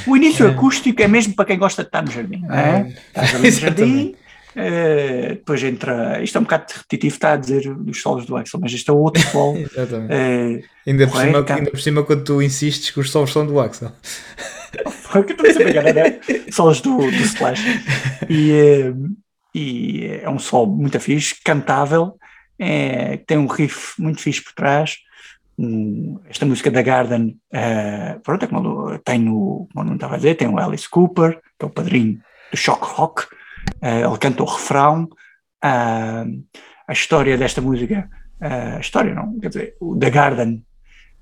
O 0.07 0.15
início 0.17 0.47
acústico 0.49 1.01
é 1.01 1.07
mesmo 1.07 1.35
para 1.35 1.45
quem 1.45 1.57
gosta 1.57 1.83
de 1.83 1.87
estar 1.89 2.01
no 2.03 2.11
jardim. 2.11 2.41
Não 2.41 2.55
é? 2.55 2.93
Estás 3.07 3.35
ali 3.35 3.43
no 3.51 3.51
jardim. 3.59 4.15
Eh, 4.59 5.27
depois 5.35 5.61
entra. 5.63 6.19
Isto 6.23 6.37
é 6.37 6.41
um 6.41 6.43
bocado 6.43 6.65
repetitivo, 6.73 7.13
está 7.13 7.33
a 7.33 7.35
dizer 7.35 7.71
dos 7.75 8.01
solos 8.01 8.25
do 8.25 8.35
Axel, 8.35 8.59
mas 8.59 8.71
isto 8.73 8.91
é 8.91 8.95
outro 8.95 9.21
solo. 9.29 9.55
Exatamente. 9.71 10.11
eh, 10.11 10.61
Ainda, 10.87 11.05
por 11.07 11.19
cima, 11.21 11.31
correto. 11.33 11.53
ainda 11.53 11.69
por 11.71 11.79
cima, 11.79 12.03
quando 12.03 12.23
tu 12.23 12.41
insistes 12.41 12.89
que 12.89 12.99
os 12.99 13.11
solos 13.11 13.31
são 13.31 13.45
do 13.45 13.59
Axel. 13.59 13.91
Foi 14.89 15.21
o 15.21 15.23
que 15.23 15.33
eu 15.33 15.35
estou 15.35 15.51
sempre 15.53 15.77
a 15.77 15.81
enganar, 15.81 15.93
né? 15.93 16.19
Solos 16.51 16.81
do, 16.81 16.97
do 16.97 17.05
Slash. 17.11 17.61
E, 18.29 18.51
eh, 18.51 18.93
e 19.57 20.05
é 20.21 20.29
um 20.29 20.37
solo 20.37 20.67
muito 20.67 20.99
fixe, 20.99 21.35
cantável, 21.43 22.15
é, 22.59 23.17
tem 23.17 23.37
um 23.37 23.47
riff 23.47 23.99
muito 23.99 24.21
fixe 24.21 24.43
por 24.43 24.53
trás. 24.53 24.97
Um, 25.57 26.19
esta 26.29 26.45
música 26.45 26.69
da 26.69 26.83
Garden, 26.83 27.35
eh, 27.51 28.19
pronto, 28.23 28.45
é 28.45 28.47
como 28.47 28.99
tem 28.99 29.27
o, 29.27 29.67
como 29.73 29.85
não 29.85 29.95
estava 29.95 30.13
a 30.13 30.17
dizer, 30.17 30.35
tem 30.35 30.47
o 30.47 30.59
Alice 30.59 30.87
Cooper, 30.87 31.41
que 31.57 31.65
é 31.65 31.65
o 31.65 31.71
padrinho 31.71 32.21
do 32.51 32.57
Shock 32.57 32.85
Rock, 32.85 33.25
eh, 33.81 34.01
ele 34.01 34.17
canta 34.19 34.43
o 34.43 34.45
refrão. 34.45 35.09
Ah, 35.59 36.25
a 36.87 36.93
história 36.93 37.35
desta 37.35 37.59
música, 37.59 38.07
ah, 38.39 38.75
a 38.77 38.79
história 38.79 39.15
não, 39.15 39.39
quer 39.39 39.47
dizer, 39.47 39.75
o 39.79 39.95
da 39.95 40.11
Garden, 40.11 40.63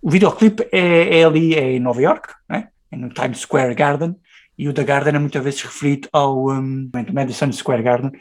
o 0.02 0.12
videoclipe 0.12 0.68
é, 0.74 1.20
é 1.20 1.24
ali 1.24 1.56
é 1.56 1.72
em 1.72 1.80
Nova 1.80 2.02
York, 2.02 2.34
né? 2.50 2.68
é 2.92 2.98
no 2.98 3.08
Times 3.10 3.40
Square 3.40 3.74
Garden, 3.74 4.18
e 4.58 4.68
o 4.70 4.74
da 4.74 4.84
Garden 4.84 5.16
é 5.16 5.20
muitas 5.20 5.44
vezes 5.44 5.62
referido 5.62 6.08
ao 6.12 6.50
um, 6.50 6.90
Madison 7.14 7.52
Square 7.52 7.84
Garden, 7.84 8.12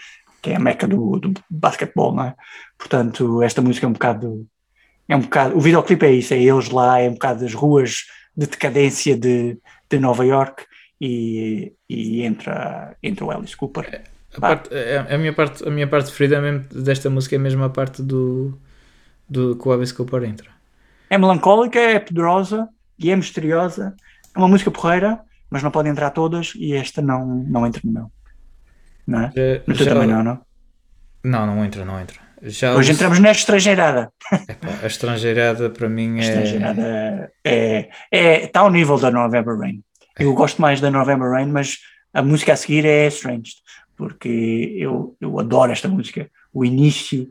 que 0.42 0.50
é 0.50 0.56
a 0.56 0.60
meca 0.60 0.86
do, 0.86 1.18
do 1.18 1.34
basquetebol, 1.48 2.14
não 2.14 2.24
é? 2.24 2.34
Portanto, 2.78 3.42
esta 3.42 3.62
música 3.62 3.86
é 3.86 3.88
um 3.88 3.92
bocado, 3.92 4.46
é 5.08 5.16
um 5.16 5.20
bocado, 5.20 5.56
o 5.56 5.60
videoclipe 5.60 6.04
é 6.06 6.12
isso, 6.12 6.34
é 6.34 6.42
eles 6.42 6.68
lá, 6.70 7.00
é 7.00 7.08
um 7.08 7.14
bocado 7.14 7.40
das 7.40 7.54
ruas 7.54 8.04
de 8.36 8.46
decadência 8.46 9.16
de, 9.16 9.58
de 9.88 9.98
Nova 9.98 10.24
York, 10.24 10.64
e, 11.00 11.72
e 11.88 12.22
entra, 12.22 12.96
entra 13.02 13.24
o 13.24 13.30
Alice 13.30 13.56
Cooper. 13.56 14.02
A, 14.36 14.40
parte- 14.40 14.70
a- 14.74 15.14
a 15.14 15.18
minha 15.18 15.32
parte, 15.32 15.66
a 15.66 15.70
minha 15.70 15.86
parte 15.86 16.06
preferida 16.06 16.40
mesmo 16.40 16.82
desta 16.82 17.10
música 17.10 17.36
é 17.36 17.38
mesmo 17.38 17.62
a 17.62 17.68
parte 17.68 18.02
do, 18.02 18.58
do 19.28 19.54
que 19.56 19.68
o 19.68 19.72
Alice 19.72 19.92
Cooper 19.92 20.22
entra. 20.24 20.48
É 21.10 21.18
melancólica, 21.18 21.78
é 21.78 21.98
poderosa 21.98 22.68
e 22.98 23.10
é 23.10 23.16
misteriosa. 23.16 23.94
É 24.34 24.38
uma 24.38 24.48
música 24.48 24.70
porreira, 24.70 25.20
mas 25.54 25.62
não 25.62 25.70
pode 25.70 25.88
entrar 25.88 26.10
todas 26.10 26.52
e 26.56 26.74
esta 26.74 27.00
não, 27.00 27.24
não 27.24 27.64
entra 27.64 27.80
no 27.84 27.92
meu. 27.92 28.12
Não 29.06 29.20
é? 29.20 29.32
Já- 29.34 29.62
No 29.68 29.76
teu 29.76 29.86
já- 29.86 29.92
também 29.94 30.08
não, 30.08 30.24
não? 30.24 30.40
Não, 31.22 31.46
não 31.46 31.64
entra, 31.64 31.84
não 31.84 32.00
entra. 32.00 32.18
Já 32.42 32.74
Hoje 32.74 32.90
entramos 32.90 33.20
nesta 33.20 33.38
estrangeirada. 33.42 34.12
Epá, 34.48 34.68
a 34.82 34.86
estrangeirada 34.88 35.70
para 35.70 35.88
mim 35.88 36.18
A 36.18 36.22
é. 36.22 36.26
estrangeirada 36.26 37.32
é, 37.44 37.88
é, 38.10 38.44
está 38.46 38.60
ao 38.60 38.70
nível 38.70 38.98
da 38.98 39.12
November 39.12 39.56
Rain. 39.56 39.80
Eu 40.18 40.34
gosto 40.34 40.60
mais 40.60 40.80
da 40.80 40.90
November 40.90 41.30
Rain, 41.30 41.46
mas 41.46 41.78
a 42.12 42.20
música 42.20 42.52
a 42.52 42.56
seguir 42.56 42.84
é 42.84 43.06
Strange, 43.06 43.52
porque 43.96 44.74
eu, 44.76 45.16
eu 45.20 45.38
adoro 45.38 45.70
esta 45.70 45.86
música. 45.88 46.28
O 46.52 46.64
início, 46.64 47.30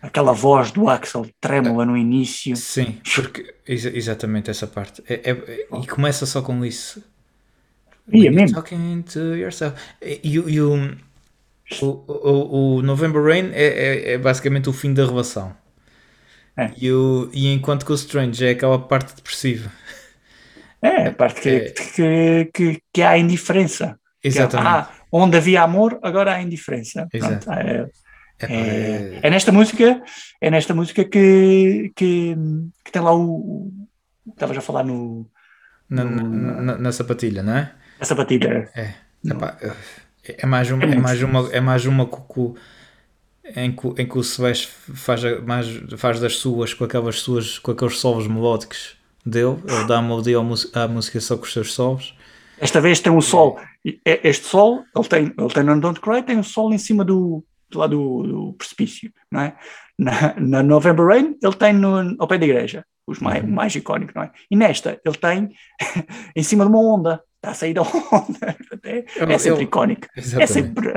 aquela 0.00 0.32
voz 0.32 0.70
do 0.70 0.88
Axel 0.88 1.26
trêmula 1.40 1.84
no 1.84 1.96
início. 1.96 2.56
Sim, 2.56 2.98
porque 3.14 3.54
exa- 3.66 3.90
exatamente 3.92 4.50
essa 4.50 4.66
parte. 4.68 5.02
É- 5.08 5.30
é- 5.32 5.66
e 5.82 5.86
começa 5.88 6.24
só 6.26 6.40
com 6.40 6.64
isso. 6.64 7.02
É 8.12 8.16
you're 8.16 8.30
mesmo. 8.34 8.54
Talking 8.56 9.02
to 9.02 9.18
yourself. 9.34 9.76
E, 10.02 10.38
o- 10.38 12.04
o, 12.06 12.76
o, 12.76 12.82
November 12.82 13.22
Rain 13.22 13.50
é, 13.52 13.64
é, 13.66 14.12
é 14.12 14.18
basicamente 14.18 14.68
o 14.68 14.72
fim 14.72 14.94
da 14.94 15.04
relação. 15.04 15.54
É. 16.56 16.70
E, 16.80 16.90
o, 16.92 17.28
e 17.32 17.52
enquanto 17.52 17.84
que 17.84 17.92
o 17.92 17.94
Strange 17.96 18.44
é 18.46 18.50
aquela 18.50 18.78
parte 18.78 19.14
depressiva. 19.16 19.70
É, 20.80 21.08
a 21.08 21.12
parte 21.12 21.40
que, 21.40 21.48
É. 21.48 21.70
que, 21.70 22.50
que, 22.54 22.82
que 22.92 23.02
há 23.02 23.18
indiferença. 23.18 23.98
É, 24.22 24.28
Exatamente. 24.28 24.68
ah, 24.68 24.90
onde 25.12 25.36
havia 25.36 25.62
amor, 25.62 25.98
agora 26.02 26.34
há 26.34 26.40
indiferença. 26.42 27.08
Exato. 27.12 27.44
Pronto, 27.46 27.58
é, 27.58 27.90
Epá, 28.38 28.54
é, 28.54 28.56
é- 28.56 29.20
é 29.22 29.30
nesta 29.30 29.50
música, 29.50 30.02
é 30.40 30.50
nesta 30.50 30.74
música 30.74 31.04
que, 31.04 31.92
que, 31.96 32.36
que 32.84 32.92
tem 32.92 33.02
lá 33.02 33.12
o. 33.14 33.22
o- 33.24 33.72
Estavas 34.28 34.56
a 34.58 34.60
falar 34.60 34.82
no, 34.84 35.28
na, 35.88 36.04
na, 36.04 36.22
na- 36.62 36.78
na 36.78 36.92
sapatilha, 36.92 37.42
não 37.44 37.56
é? 37.56 37.72
Essa 38.00 38.14
batida. 38.14 38.70
É. 38.74 38.94
Epá, 39.24 39.56
é 40.24 40.46
mais 40.46 40.70
uma, 40.70 40.84
É 40.84 40.90
é 40.92 40.96
mais 40.98 41.22
uma, 41.22 41.48
é 41.52 41.60
mais 41.60 41.86
uma 41.86 42.04
o- 42.04 42.54
em 43.54 43.70
que, 43.72 43.86
o- 43.86 43.94
em 43.98 44.06
que 44.06 44.18
o 44.18 44.22
Sebastião 44.24 44.72
faz, 44.96 45.22
mais, 45.44 45.66
faz 45.96 46.18
das 46.20 46.36
suas 46.36 46.74
com 46.74 46.84
aquelas 46.84 47.20
suas 47.20 47.58
com 47.58 47.70
aqueles 47.70 47.98
solos 47.98 48.26
melódicos 48.26 48.96
dele. 49.24 49.56
Ele 49.68 49.84
dá 49.86 50.00
melodia 50.02 50.38
à 50.74 50.88
música 50.88 51.20
só 51.20 51.36
com 51.36 51.44
os 51.44 51.52
seus 51.52 51.72
solos. 51.72 52.16
Esta 52.58 52.80
vez 52.80 53.00
tem 53.00 53.12
um 53.12 53.20
sol. 53.20 53.58
e 53.84 54.00
é- 54.04 54.20
Este 54.28 54.46
sol, 54.46 54.82
ele 54.96 55.08
tem, 55.08 55.34
ele 55.38 55.52
tem 55.54 55.62
no 55.62 55.80
Don't 55.80 56.00
Cry, 56.00 56.22
tem 56.22 56.38
um 56.38 56.42
sol 56.42 56.72
em 56.72 56.78
cima 56.78 57.04
do, 57.04 57.44
lado 57.74 57.96
do, 57.96 58.22
do 58.22 58.52
precipício, 58.54 59.12
não 59.30 59.40
é? 59.42 59.56
Na, 59.98 60.34
na 60.38 60.62
November 60.62 61.06
Rain, 61.06 61.36
ele 61.42 61.54
tem 61.54 61.72
no, 61.72 62.16
ao 62.18 62.26
pé 62.26 62.38
da 62.38 62.44
igreja, 62.46 62.84
os 63.06 63.18
mais, 63.20 63.42
Uhum. 63.44 63.50
o 63.50 63.52
mais 63.52 63.74
icónico, 63.74 64.12
não 64.14 64.22
é? 64.24 64.30
E 64.50 64.56
nesta, 64.56 65.00
ele 65.04 65.16
tem 65.16 65.50
em 66.34 66.42
cima 66.42 66.64
de 66.64 66.70
uma 66.70 66.80
onda, 66.80 67.22
a 67.50 67.54
sair 67.54 67.74
da 67.74 67.82
onda. 67.82 68.56
É, 68.88 69.04
é 69.34 69.38
sempre 69.38 69.64
icónico. 69.64 70.06
É 70.16 70.20
Exatamente. 70.20 70.52
sempre. 70.52 70.92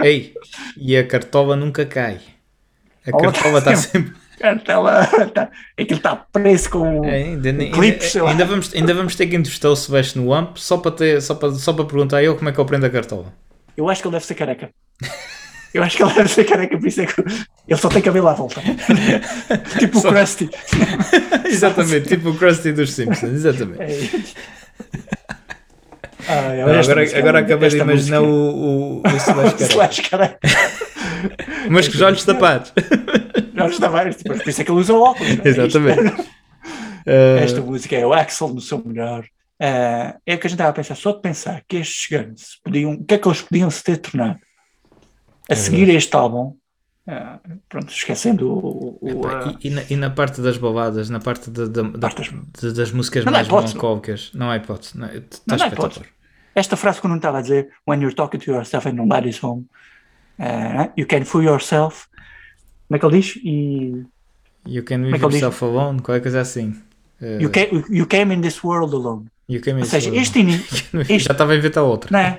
Ei, 0.00 0.32
e 0.76 0.96
a 0.96 1.04
cartola 1.04 1.56
nunca 1.56 1.84
cai. 1.84 2.20
A 3.04 3.10
cartola 3.10 3.58
está 3.58 3.74
sempre. 3.74 4.14
Ela, 4.40 5.06
tá, 5.26 5.50
aquilo 5.78 5.98
está 5.98 6.16
preso 6.16 6.70
com. 6.70 7.04
É, 7.04 7.14
ainda, 7.16 7.48
ainda, 7.48 7.70
clipes, 7.70 8.12
sei 8.12 8.22
lá. 8.22 8.30
ainda 8.30 8.44
vamos, 8.44 8.74
ainda 8.74 8.94
vamos 8.94 9.16
ter 9.16 9.26
que 9.26 9.36
entrevistar 9.36 9.70
o 9.70 9.76
Sebastião 9.76 10.24
no 10.24 10.32
AMP 10.32 10.56
só 10.58 10.78
para, 10.78 10.92
ter, 10.92 11.20
só, 11.20 11.34
para, 11.34 11.52
só 11.52 11.72
para 11.72 11.84
perguntar 11.84 12.18
a 12.18 12.22
ele 12.22 12.34
como 12.34 12.48
é 12.48 12.52
que 12.52 12.58
eu 12.58 12.64
prendo 12.64 12.86
a 12.86 12.90
cartola. 12.90 13.32
Eu 13.76 13.88
acho 13.88 14.00
que 14.02 14.08
ele 14.08 14.12
deve 14.12 14.26
ser 14.26 14.34
careca. 14.34 14.70
Eu 15.74 15.82
acho 15.82 15.96
que 15.96 16.02
ele 16.02 16.12
deve 16.12 16.28
ser 16.28 16.44
careca, 16.44 16.78
por 16.78 16.86
isso 16.86 17.00
é 17.00 17.06
que 17.06 17.20
ele 17.20 17.80
só 17.80 17.88
tem 17.88 18.02
cabelo 18.02 18.28
à 18.28 18.34
volta. 18.34 18.60
tipo 19.78 19.98
Só- 19.98 20.08
o 20.10 20.12
Krusty. 20.12 20.50
exatamente, 21.46 22.08
tipo 22.08 22.30
o 22.30 22.36
Krusty 22.36 22.72
dos 22.72 22.92
Simpsons, 22.92 23.32
exatamente. 23.32 24.34
Não, 26.28 26.74
esta 26.74 26.92
agora, 26.92 27.00
música- 27.00 27.18
agora 27.18 27.38
acabei 27.40 27.68
de 27.68 27.76
esta 27.76 27.84
imaginar 27.90 28.20
música- 28.20 28.32
o, 28.32 28.98
o, 28.98 29.00
o. 29.00 29.62
Slash 29.70 30.02
careca. 30.02 30.38
Mas 31.70 31.88
com 31.88 31.94
os 31.94 32.00
olhos 32.00 32.24
tapados. 32.24 32.72
Já 33.54 33.66
estava, 33.66 34.10
tipo, 34.10 34.34
por 34.38 34.48
isso 34.48 34.60
é 34.60 34.64
que 34.64 34.70
ele 34.70 34.80
usa 34.80 34.94
óculos. 34.94 35.38
é? 35.44 35.48
Exatamente. 35.48 36.00
Isto- 36.04 36.42
Eh, 37.04 37.40
Esta 37.42 37.60
música 37.60 37.96
é 37.96 38.06
o 38.06 38.12
Axel 38.12 38.48
no 38.48 38.60
seu 38.60 38.80
melhor. 38.84 39.24
Eh, 39.60 40.14
é 40.24 40.34
o 40.34 40.38
que 40.38 40.46
a 40.46 40.50
gente 40.50 40.52
estava 40.52 40.70
a 40.70 40.72
pensar, 40.72 40.94
só 40.94 41.10
de 41.12 41.20
pensar 41.20 41.60
que 41.68 41.78
estes 41.78 42.06
gigantes 42.08 42.60
podiam, 42.62 42.92
o 42.92 43.04
que 43.04 43.14
é 43.14 43.18
que 43.18 43.26
eles 43.26 43.42
podiam 43.42 43.68
se 43.70 43.82
ter 43.82 43.96
tornado 43.96 44.38
a 45.50 45.54
seguir 45.56 45.88
este 45.88 46.14
álbum, 46.14 46.54
eh, 47.06 47.38
pronto, 47.68 47.90
esquecendo 47.92 48.48
o, 48.48 48.98
o- 49.00 49.28
eh, 49.28 49.56
e, 49.62 49.68
e 49.68 49.70
na, 49.70 49.82
e 49.90 49.96
na 49.96 50.10
parte 50.10 50.40
das 50.40 50.56
baladas, 50.56 51.08
na 51.10 51.18
parte 51.20 51.50
da- 51.50 51.66
da- 51.66 51.82
da- 51.82 51.98
Partes- 51.98 52.32
de- 52.60 52.72
das 52.72 52.92
músicas 52.92 53.24
Não 53.24 53.32
mais 53.32 53.48
melancólicas, 53.48 54.30
não 54.34 54.50
há 54.50 54.56
hipótese. 54.56 54.96
Não, 54.98 55.06
Não 55.08 55.12
dá 55.12 55.56
espetacular. 55.56 55.72
hipótese. 55.90 56.06
esta 56.54 56.76
frase 56.76 57.00
que 57.00 57.06
eu 57.06 57.08
não 57.08 57.16
estava 57.16 57.38
a 57.38 57.42
dizer, 57.42 57.70
when 57.88 58.00
you're 58.00 58.14
talking 58.14 58.38
to 58.38 58.50
yourself 58.50 58.86
and 58.88 58.92
nobody's 58.92 59.42
home, 59.42 59.64
eh, 60.38 60.90
you 60.96 61.06
can 61.06 61.24
fool 61.24 61.42
yourself. 61.42 62.06
Como 62.88 62.96
é 62.96 62.98
que 62.98 63.06
ele 63.06 63.20
diz? 63.20 63.36
E 63.42 64.04
You 64.66 64.84
can 64.84 64.96
é 64.96 64.98
leave 64.98 65.18
que 65.18 65.24
ele 65.24 65.32
diz? 65.32 65.40
yourself 65.42 65.64
alone, 65.64 66.00
qualquer 66.02 66.20
coisa 66.22 66.40
assim. 66.40 66.74
Eh, 67.20 67.38
you, 67.40 67.50
came, 67.50 67.84
you 67.90 68.06
came 68.06 68.34
in 68.34 68.40
this 68.42 68.62
world 68.62 68.94
alone. 68.94 69.26
you 69.48 69.60
can 69.60 69.76
Ou 69.78 69.84
seja, 69.84 70.14
este 70.14 70.40
ini- 70.40 70.54
este- 71.08 71.18
Já 71.18 71.32
estava 71.32 71.52
a 71.52 71.56
inventar 71.56 71.82
outra. 71.84 72.10
não 72.12 72.18
é? 72.20 72.38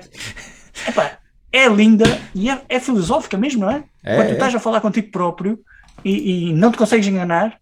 Epá, 0.88 1.13
é 1.56 1.68
linda 1.68 2.04
e 2.34 2.50
é, 2.50 2.60
é 2.68 2.80
filosófica 2.80 3.36
mesmo, 3.38 3.60
não 3.62 3.70
é? 3.70 3.84
É, 4.02 4.16
Quando 4.16 4.26
tu 4.28 4.30
é. 4.30 4.34
estás 4.34 4.54
a 4.54 4.58
falar 4.60 4.80
contigo 4.80 5.10
próprio 5.10 5.60
e, 6.04 6.48
e 6.50 6.52
não 6.52 6.70
te 6.72 6.76
consegues 6.78 7.06
enganar, 7.06 7.58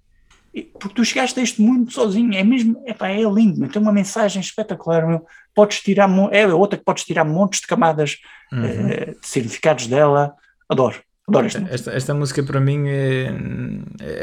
porque 0.79 0.95
tu 0.95 1.05
chegaste 1.05 1.39
a 1.39 1.43
este 1.43 1.61
mundo 1.63 1.91
sozinho, 1.93 2.35
é 2.35 2.43
mesmo, 2.43 2.83
epá, 2.87 3.09
é 3.09 3.23
lindo, 3.23 3.59
meu, 3.61 3.69
tem 3.71 3.81
uma 3.81 3.93
mensagem 3.93 4.41
espetacular, 4.41 5.07
meu. 5.07 5.27
podes 5.55 5.81
tirar, 5.81 6.09
é 6.31 6.47
outra 6.47 6.79
que 6.79 6.85
podes 6.85 7.05
tirar 7.05 7.25
montes 7.25 7.61
de 7.61 7.67
camadas 7.67 8.19
Uhum. 8.53 8.65
eh, 8.65 9.15
de 9.19 9.27
significados 9.27 9.87
dela, 9.87 10.35
adoro, 10.69 11.01
adoro 11.27 11.47
esta 11.47 11.59
música. 11.61 11.75
Esta, 11.75 11.91
esta 11.93 12.15
música 12.15 12.43
para 12.43 12.61
mim 12.61 12.85
é, 12.87 13.33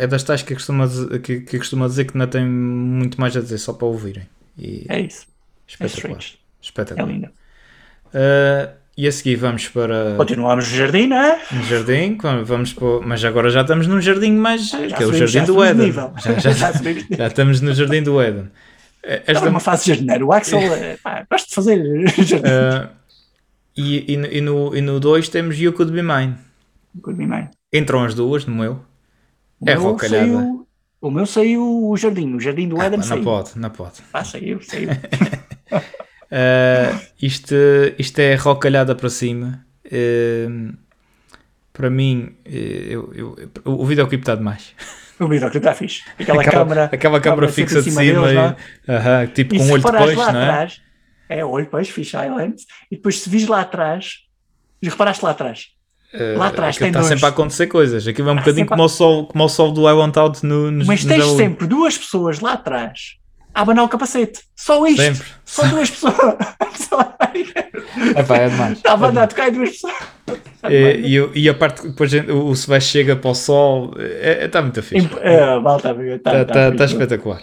é 0.03 0.05
das 0.07 0.21
tais 0.23 0.43
que 0.43 0.53
costuma, 0.53 0.87
que, 1.23 1.41
que 1.41 1.57
costuma 1.57 1.87
dizer 1.87 2.05
que 2.05 2.15
não 2.15 2.27
tem 2.27 2.45
muito 2.45 3.19
mais 3.19 3.35
a 3.35 3.41
dizer, 3.41 3.57
só 3.57 3.73
para 3.73 3.87
ouvirem. 3.87 4.27
E 4.55 4.85
É 4.87 4.99
isso, 4.99 5.25
é 5.79 5.85
espetacular. 5.85 6.19
é 6.19 6.25
espetacular. 6.61 7.07
linda. 7.07 7.31
Uh, 8.13 8.78
e 9.01 9.07
a 9.07 9.11
seguir 9.11 9.35
vamos 9.37 9.67
para 9.69 10.15
Continuamos 10.17 10.69
no 10.69 10.75
jardim, 10.77 11.07
não 11.07 11.17
é? 11.17 11.39
um 11.53 11.63
jardim, 11.63 12.17
vamos- 12.43 12.73
para, 12.73 12.99
mas 13.05 13.23
agora 13.23 13.49
já 13.49 13.61
estamos 13.61 13.87
num 13.87 14.01
jardim 14.01 14.33
mais, 14.33 14.69
Já 14.69 14.77
que 14.87 15.03
é 15.03 15.05
o 15.05 15.09
subimos- 15.09 15.31
jardim 15.31 15.53
do 15.53 15.63
Éden. 15.63 15.91
Já, 15.91 16.11
já- 16.17 16.49
Já 16.51 16.51
já 17.17 17.27
estamos 17.27 17.61
no 17.61 17.73
jardim 17.73 18.03
do 18.03 18.19
Éden. 18.21 18.49
Eh, 19.03 19.15
Estava 19.19 19.37
Esta, 19.37 19.45
numa 19.45 19.59
fase 19.61 19.83
de 19.83 19.89
jardineiro, 19.91 20.27
o 20.27 20.33
Axel, 20.33 20.59
eh, 20.73 20.97
pá, 21.01 21.25
gosto 21.31 21.47
de 21.49 21.55
fazer 21.55 21.77
jardim. 22.25 22.45
uh, 22.45 22.89
e, 23.77 24.13
e, 24.13 24.17
no- 24.17 24.27
e 24.33 24.41
no 24.41 24.53
2 24.69 24.77
e 24.77 24.81
no 24.81 24.99
dois 24.99 25.29
temos 25.29 25.57
You 25.57 25.71
Could 25.71 25.93
Be 25.93 26.01
Mine. 26.01 26.35
Could 27.01 27.17
be 27.17 27.25
mine. 27.25 27.49
Entram 27.71 28.03
as 28.03 28.13
duas 28.13 28.45
no 28.45 28.53
meu. 28.55 28.81
O 29.61 29.69
É 29.69 29.75
meu 29.75 29.83
rocalhada. 29.83 30.25
saiu- 30.25 30.67
O 31.01 31.09
meu 31.09 31.25
saiu 31.25 31.63
o 31.89 31.95
jardim, 31.95 32.33
o 32.35 32.39
jardim 32.41 32.67
do 32.67 32.81
Ah, 32.81 32.85
Éden 32.87 32.97
não 32.99 33.05
saiu. 33.05 33.23
pode, 33.23 33.51
não 33.57 33.69
pode. 33.69 34.01
Ah, 34.11 34.25
saiu, 34.25 34.59
saiu. 34.61 34.89
Uh, 36.31 36.99
isto, 37.21 37.55
isto 37.97 38.19
é 38.19 38.35
rocalhada 38.35 38.93
para 38.95 39.09
cima. 39.09 39.65
Uh, 39.85 40.73
para 41.73 41.89
mim, 41.89 42.35
uh, 42.45 42.49
eu, 42.49 43.13
eu- 43.15 43.49
o 43.65 43.85
videoclipe 43.85 44.21
está 44.21 44.35
demais. 44.35 44.73
O 45.19 45.27
videoclipe 45.27 45.57
está 45.65 45.73
fixe. 45.73 46.03
Aquela, 46.19 46.41
aquela 46.41 46.63
câmara. 46.63 46.89
aquela 46.91 47.19
câmara 47.19 47.47
fixa 47.49 47.81
de 47.81 47.89
cima 47.89 48.01
cima, 48.01 48.27
deles, 48.27 48.31
e, 48.31 48.35
não 48.35 48.43
é? 48.43 48.55
aham, 48.95 49.27
tipo 49.27 49.55
com 49.57 49.63
um 49.63 49.71
olho 49.71 49.83
de 49.83 49.91
peixe, 49.91 50.15
lá 50.15 50.31
não 50.31 50.39
é? 50.39 50.43
atrás, 50.49 50.81
é 51.27 51.45
olho 51.45 51.65
de 51.65 51.71
peixe, 51.71 51.91
Fish 51.91 52.13
e 52.13 52.95
depois 52.95 53.19
se 53.19 53.29
vis 53.29 53.45
lá 53.47 53.61
atrás, 53.61 54.19
e 54.81 54.87
reparaste 54.87 55.25
lá 55.25 55.31
atrás, 55.31 55.65
lá 56.37 56.47
atrás 56.47 56.77
tem 56.77 56.87
está 56.87 56.99
dois. 56.99 57.09
sempre 57.09 57.25
a 57.25 57.29
acontecer 57.29 57.67
coisas. 57.67 58.07
Aquilo 58.07 58.29
é 58.29 58.31
um 58.31 58.35
bocadinho 58.37 58.65
sempre 58.67 58.73
a- 58.73 58.77
como, 58.77 58.83
o 58.85 58.89
sol, 58.89 59.27
como 59.27 59.43
o 59.43 59.49
sol 59.49 59.71
do 59.73 59.89
I 59.89 59.93
Want 59.93 60.15
Out 60.15 60.45
no, 60.45 60.71
nos 60.71 60.87
mas 60.87 61.03
tens 61.03 61.25
sempre 61.33 61.67
duas 61.67 61.97
pessoas 61.97 62.39
lá 62.39 62.53
atrás 62.53 63.17
a 63.53 63.61
abanar 63.61 63.83
o 63.85 63.89
capacete. 63.89 64.41
Só 64.55 64.85
isto. 64.87 65.01
Sempre. 65.01 65.27
Só 65.45 65.65
duas 65.67 65.89
pessoas. 65.89 66.15
Epá, 68.17 68.37
é 68.37 68.49
demais. 68.49 68.77
Estava 68.77 69.07
a 69.07 69.09
andar 69.09 69.23
a 69.23 69.27
tocar 69.27 69.49
em 69.49 69.53
duas 69.53 69.69
pessoas. 69.71 69.93
E, 70.69 71.07
e, 71.07 71.21
o- 71.21 71.31
e 71.33 71.49
a 71.49 71.53
parte 71.53 71.81
que 71.81 71.87
depois 71.87 72.11
o 72.13 72.55
Sebastião 72.55 73.01
chega 73.03 73.15
para 73.15 73.31
o 73.31 73.35
sol, 73.35 73.93
é- 73.97 74.45
está 74.45 74.61
muito 74.61 74.81
fixe. 74.83 75.05
Imp- 75.05 75.17
É, 75.21 75.37
tá- 75.39 75.55
Está 76.15 76.31
tá 76.31 76.45
tá, 76.45 76.71
tá 76.71 76.71
fixe. 76.71 76.93
espetacular. 76.93 77.41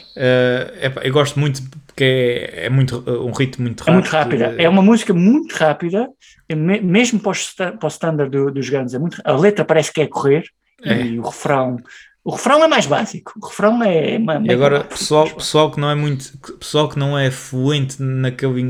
Epá, 0.81 1.01
eu 1.03 1.13
gosto 1.13 1.39
muito 1.41 1.63
porque 1.87 2.05
é, 2.53 2.67
é 2.67 2.71
muito, 2.71 3.03
um 3.09 3.33
ritmo 3.33 3.65
muito 3.65 3.83
É 3.83 3.87
rápido. 3.87 3.95
muito 3.95 4.11
rápida. 4.13 4.55
É 4.63 4.69
uma 4.69 4.83
música 4.83 5.15
muito 5.15 5.55
rápida, 5.55 6.09
é 6.49 6.55
me- 6.55 6.81
mesmo 6.81 7.19
para 7.19 7.33
o, 7.33 7.79
para 7.79 7.87
o 7.87 7.89
standard 7.89 8.31
do- 8.31 8.51
dos 8.51 8.69
grandes. 8.69 8.95
É 8.95 8.99
muito, 8.99 9.21
a 9.25 9.33
letra 9.33 9.65
parece 9.65 9.93
que 9.93 10.03
é 10.03 10.07
correr 10.07 10.45
e 10.85 11.19
o 11.19 11.23
refrão. 11.23 11.79
O 12.27 12.33
refrão 12.33 12.65
é 12.65 12.67
mais 12.67 12.87
básico. 12.87 13.33
O 13.41 13.47
refrão 13.47 13.81
é. 13.85 14.19
uma- 14.19 14.43
E 14.45 14.51
agora, 14.53 14.79
uma- 14.79 14.85
pessoal, 14.85 15.31
pessoal 15.31 15.71
que 15.71 15.79
não 15.79 15.89
é 15.89 15.95
muito, 15.95 16.37
pessoal 16.59 16.89
que 16.89 16.99
não 16.99 17.17
é 17.17 17.31
fluente 17.31 18.03
naquele, 18.03 18.69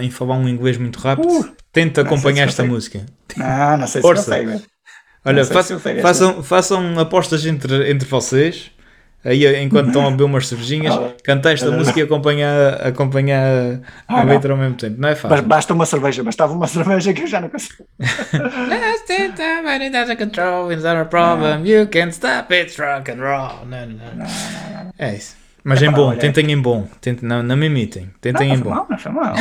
em 0.00 0.10
falar 0.10 0.36
um 0.36 0.48
inglês 0.48 0.78
muito 0.78 1.00
rápido, 1.00 1.26
Uh, 1.28 1.52
tenta 1.72 2.04
não 2.04 2.12
acompanhar 2.12 2.46
esta 2.46 2.62
música. 2.62 3.04
Ah, 3.40 3.76
não 3.76 3.88
sei 3.88 4.00
se 4.00 4.06
Força. 4.06 4.22
consegue. 4.24 4.62
Olha, 5.24 5.38
Não 5.38 5.44
sei 5.44 5.52
fa- 5.54 5.62
se 5.64 5.72
eu 5.72 5.80
sei 5.80 5.92
esta. 5.94 6.02
façam, 6.02 6.42
façam 6.42 6.98
apostas 7.00 7.44
entre, 7.46 7.90
entre 7.90 8.06
vocês, 8.08 8.70
aí 9.24 9.62
enquanto 9.62 9.86
estão 9.88 10.06
a 10.06 10.10
beber 10.10 10.24
umas 10.24 10.46
cervejinhas, 10.48 10.94
Ah, 10.94 11.10
cantar 11.24 11.52
esta 11.52 11.68
ah, 11.68 11.72
música 11.72 11.98
e 11.98 12.02
acompanhar, 12.02 12.86
acompanhar 12.86 13.80
Ah, 14.06 14.20
a 14.20 14.24
letra 14.24 14.52
ao 14.52 14.58
mesmo 14.58 14.76
tempo. 14.76 15.00
Não 15.00 15.08
é 15.08 15.12
Mas 15.12 15.20
fácil. 15.20 15.44
basta 15.46 15.72
uma 15.74 15.86
cerveja, 15.86 16.22
bastava 16.22 16.52
uma 16.52 16.66
cerveja 16.68 17.12
que 17.12 17.22
eu 17.22 17.26
já 17.26 17.40
não 17.40 17.48
consigo. 17.48 17.84
control 20.18 20.70
is 20.72 20.82
not 20.82 20.96
a 20.96 21.04
problem. 21.04 21.66
You 21.66 21.86
can 21.88 22.08
stop 22.10 22.52
it, 22.52 22.76
rock 22.80 23.10
and 23.10 23.20
roll. 23.20 23.66
Não, 23.66 23.86
não, 23.86 24.14
não. 24.16 24.26
É 24.98 25.14
isso. 25.14 25.36
Mas 25.64 25.82
É 25.82 25.86
em 25.86 25.90
bom, 25.90 26.14
tentem 26.14 26.50
em 26.52 26.60
bom. 26.60 26.86
Tentem, 27.00 27.26
não, 27.26 27.42
não 27.42 27.56
me 27.56 27.66
imitem. 27.66 28.10
Tentem 28.20 28.48
Não, 28.48 28.54
em 28.56 28.60
bom. 28.60 28.70
mal, 28.70 28.86
não 28.90 28.98
foi 28.98 29.12
mal. 29.12 29.34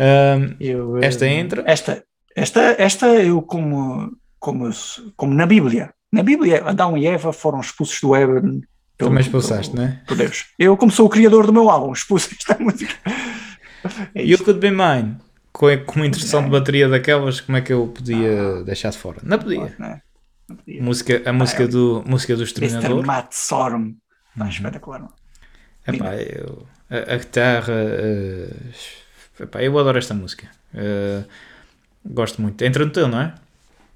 Ahm, 0.00 0.54
Eu, 0.58 0.96
Esta 1.02 1.26
eh, 1.26 1.34
entra? 1.34 1.62
Esta, 1.66 2.02
esta, 2.34 2.60
esta 2.78 3.06
eu 3.08 3.42
como, 3.42 4.12
como, 4.38 4.70
como 5.14 5.34
na 5.34 5.44
Bíblia. 5.46 5.90
Na 6.10 6.22
Bíblia, 6.22 6.62
Adão 6.64 6.96
e 6.96 7.06
Eva 7.06 7.32
foram 7.32 7.60
expulsos 7.60 8.00
do 8.00 8.14
Éden. 8.16 8.62
Pelo- 9.02 9.10
também 9.10 9.22
expulsaste, 9.22 9.72
pelo- 9.72 9.86
não 9.86 9.92
é? 9.92 10.00
por 10.06 10.16
Deus. 10.16 10.46
Eu, 10.58 10.76
como 10.76 10.90
sou 10.92 11.06
o 11.06 11.08
criador 11.10 11.46
do 11.46 11.52
meu 11.52 11.68
álbum, 11.70 11.92
expulso 11.92 12.30
esta 12.38 12.56
música. 12.62 12.94
É 14.14 14.22
You. 14.24 14.38
Could 14.38 14.60
Be 14.60 14.70
Mine. 14.70 15.16
Com, 15.52 15.66
com 15.84 15.96
uma 15.96 16.06
introdução 16.06 16.42
de 16.44 16.48
bateria 16.50 16.88
daquelas, 16.88 17.40
como 17.40 17.58
é 17.58 17.60
que 17.60 17.72
eu 17.72 17.88
podia 17.88 18.62
deixar 18.62 18.90
de 18.90 18.98
fora? 18.98 19.18
Não 19.24 19.38
podia. 19.38 19.74
Não 19.78 19.86
é? 19.88 20.00
Não 20.48 20.56
podia. 20.56 20.82
Música, 20.82 21.22
a 21.26 21.32
música 21.32 21.66
do, 21.66 22.02
música 22.06 22.34
do 22.36 22.42
Mr. 22.42 22.64
Exterminador. 22.64 23.04
Matt 23.04 23.32
Sorum. 23.32 23.94
Pá, 24.38 24.44
Uhum. 24.44 24.50
espetacular. 24.50 25.00
não? 25.00 25.12
Epá, 25.86 26.14
eu, 26.14 26.64
a, 26.88 27.14
a 27.14 27.16
guitarra. 27.18 27.72
eh, 27.74 28.54
epá, 29.40 29.62
eu 29.62 29.76
adoro 29.78 29.98
esta 29.98 30.14
música. 30.14 30.46
Eh, 30.74 31.24
gosto 32.06 32.40
muito. 32.40 32.62
Entra 32.62 32.84
no 32.86 32.92
teu, 32.92 33.08
não 33.08 33.20
é? 33.20 33.34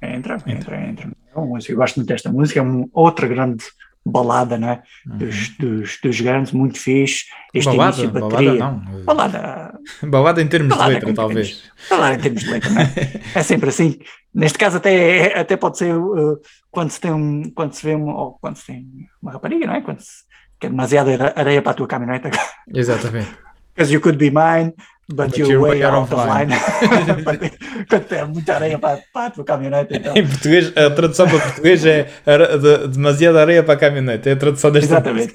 Entra, 0.03 0.37
entra, 0.47 0.85
entra. 0.85 1.09
É 1.35 1.39
uma 1.39 1.47
música, 1.47 1.73
Eu 1.73 1.77
gosto 1.77 1.97
muito 1.97 2.09
desta 2.09 2.31
música. 2.31 2.59
É 2.59 2.63
uma 2.63 2.87
outra 2.93 3.27
grande 3.29 3.65
balada, 4.11 4.57
não 4.59 4.69
é? 4.71 4.83
Dos, 5.05 5.49
dos, 5.59 5.99
dos 6.03 6.21
grandes, 6.21 6.53
muito 6.53 6.79
fixe. 6.79 7.25
Este 7.53 7.69
Uhum. 7.71 7.77
balada, 7.77 7.97
início 7.97 8.13
de 8.13 8.21
balada 8.21 8.35
bateria. 8.37 8.59
não. 8.59 9.05
Balada, 9.05 9.79
Balada 10.07 10.43
em 10.43 10.47
termos 10.49 10.69
Balada 10.71 10.91
de 10.91 10.95
letra, 11.01 11.15
talvez. 11.15 11.63
balada 11.91 12.15
em 12.15 12.19
termos 12.19 12.43
de 12.43 12.51
letra, 12.51 12.71
não 12.71 12.81
é? 12.83 12.87
É 13.35 13.43
sempre 13.43 13.69
assim. 13.71 13.99
Neste 14.35 14.59
caso 14.59 14.77
até, 14.77 15.39
até 15.39 15.57
pode 15.57 15.79
ser 15.79 15.95
uh, 15.97 16.39
quando 16.71 16.91
se 16.91 17.01
tem 17.01 17.11
um, 17.13 17.51
quando 17.55 17.73
se 17.73 17.85
vê 17.85 17.95
um, 17.97 18.09
ou 18.09 18.39
quando 18.41 18.57
se 18.57 18.67
tem 18.67 18.87
uma 19.23 19.33
rapariga, 19.33 19.67
não 19.67 19.75
é? 19.75 19.81
Quando 19.81 20.01
se 20.01 20.25
quer 20.61 20.69
demasiada 20.71 21.11
are- 21.13 21.33
areia 21.37 21.63
para 21.63 21.73
a 21.73 21.75
tua 21.75 21.87
caminhonete. 21.87 22.29
Exatamente. 22.75 23.29
Because 23.75 23.93
you 23.93 24.01
could 24.01 24.19
be 24.19 24.31
mine, 24.31 24.73
but, 25.09 25.29
But 25.29 25.39
you're, 25.39 25.51
you're 25.51 25.61
way 25.61 25.81
way 25.81 25.83
out 25.85 25.95
of 25.95 26.15
line. 26.15 26.51
quando 27.89 28.05
tem 28.05 28.25
muita 28.27 28.55
areia 28.55 28.79
para, 28.79 29.01
para 29.13 29.27
a 29.27 29.31
tua 29.31 29.45
caminhonete, 29.45 29.97
então. 29.97 30.17
Em 30.17 30.27
português, 30.27 30.73
a 30.77 30.91
tradução 30.91 31.29
para 31.29 31.39
português 31.39 31.85
é 31.85 32.05
de- 32.05 32.89
demasiada 32.89 33.41
areia 33.41 33.63
para 33.63 33.75
a 33.75 33.77
caminhonete. 33.77 34.29
É 34.29 34.33
a 34.33 34.37
tradução 34.37 34.71
desta 34.71 34.95
Exatamente. 34.95 35.35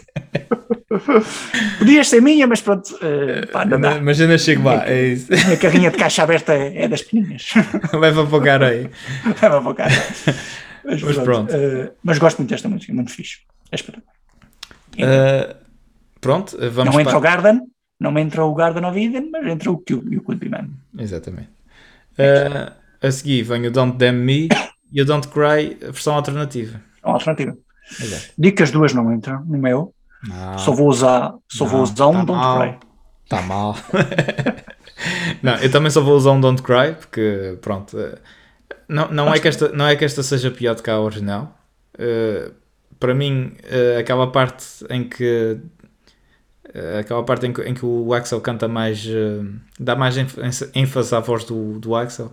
Podias 1.80 2.10
ser 2.10 2.22
minha, 2.22 2.46
mas 2.48 2.62
pronto, 2.62 2.94
uh, 2.96 3.48
pá, 3.52 3.64
não 3.64 3.80
dá. 3.80 4.02
Mas 4.02 4.20
ainda 4.20 4.38
chego 4.38 4.64
lá, 4.64 4.88
é 4.88 5.08
isso. 5.08 5.30
A 5.34 5.56
carrinha 5.56 5.90
de 5.90 5.98
caixa 5.98 6.24
aberta 6.24 6.54
é, 6.54 6.84
é 6.84 6.88
das 6.88 7.02
pequenas. 7.02 7.54
Leva 7.94 8.28
para 8.28 8.38
o 8.38 8.42
cara 8.42 8.68
aí. 8.68 8.90
Leva 9.42 9.62
para 9.62 9.70
o 9.70 9.74
carro. 9.76 9.96
Mas, 10.84 11.02
Mas 11.02 11.14
pronto, 11.14 11.24
pronto. 11.24 11.56
eh, 11.56 11.92
mas 12.04 12.18
gosto 12.18 12.40
muito 12.40 12.50
desta 12.50 12.68
música, 12.68 12.92
muito 12.94 13.12
fixe. 13.12 13.40
É 13.72 13.76
espetacular. 13.76 14.14
Uh, 14.98 15.56
pronto, 16.20 16.58
vamos 16.72 16.94
não 16.94 17.00
entra 17.00 17.12
para... 17.12 17.18
o 17.18 17.22
Garden, 17.22 17.62
não 18.02 18.18
entra 18.18 18.44
o 18.44 18.54
Garden 18.56 18.84
of 18.84 19.00
Eden, 19.00 19.30
mas 19.32 19.46
entra 19.46 19.72
o 19.72 19.78
Q 19.78 20.04
e 20.10 20.18
o 20.18 20.24
Could 20.24 20.44
Be 20.44 20.50
Man. 20.50 20.70
Exatamente. 20.98 21.50
Uh, 22.18 22.74
a 23.00 23.12
seguir 23.12 23.44
vem 23.44 23.68
o 23.68 23.72
Don't 23.72 23.96
Damn 23.96 24.26
Me 24.26 24.50
e 24.92 25.02
o 25.02 25.06
Don't 25.06 25.28
Cry, 25.28 25.78
a 25.84 25.92
versão 25.92 26.16
alternativa. 26.16 26.82
É 27.04 27.08
uma 27.08 27.14
alternativa. 27.14 27.56
Exato. 28.02 28.34
Digo 28.36 28.58
que 28.58 28.64
as 28.64 28.72
duas 28.72 28.92
não 28.94 29.14
entram 29.14 29.46
no 29.46 29.60
meu, 29.60 29.94
Não, 30.28 30.58
só 30.58 30.72
vou 30.72 30.88
usar, 30.88 31.36
só 31.48 31.66
vou 31.66 31.78
não, 31.78 31.84
usar 31.84 32.08
um 32.08 32.14
tá 32.14 32.24
Don't 32.24 32.34
mal. 32.34 32.60
Cry. 32.60 32.80
Está 33.24 33.42
mal. 33.44 33.76
não, 35.44 35.56
eu 35.58 35.72
também 35.72 35.92
só 35.92 36.02
vou 36.02 36.16
usar 36.18 36.32
um 36.32 36.42
Don't 36.42 36.64
Cry, 36.64 36.96
porque 37.00 37.60
pronto. 37.62 37.96
uh, 37.96 38.18
não, 38.90 39.12
não, 39.12 39.32
é 39.32 39.40
que 39.40 39.48
esta, 39.48 39.70
não 39.70 39.86
é 39.88 39.96
que 39.96 40.04
esta 40.04 40.24
seja 40.24 40.50
pior 40.50 40.74
do 40.74 40.82
que 40.82 40.90
a 40.90 41.00
original. 41.00 41.56
Uh, 42.00 42.52
para 43.00 43.14
mim, 43.14 43.54
uh, 43.64 44.00
aquela 44.00 44.32
parte 44.32 44.66
em 44.90 45.04
que 45.04 45.60
aquela 47.00 47.24
parte 47.24 47.46
em 47.46 47.54
que, 47.54 47.62
em 47.62 47.74
que, 47.74 47.86
o 47.86 48.14
Axel 48.14 48.42
canta 48.42 48.68
mais 48.68 49.08
dá 49.80 49.96
mais 49.96 50.16
ênfase 50.74 51.16
à 51.16 51.20
voz 51.20 51.44
do, 51.44 51.80
do 51.80 51.96
Axel 51.96 52.32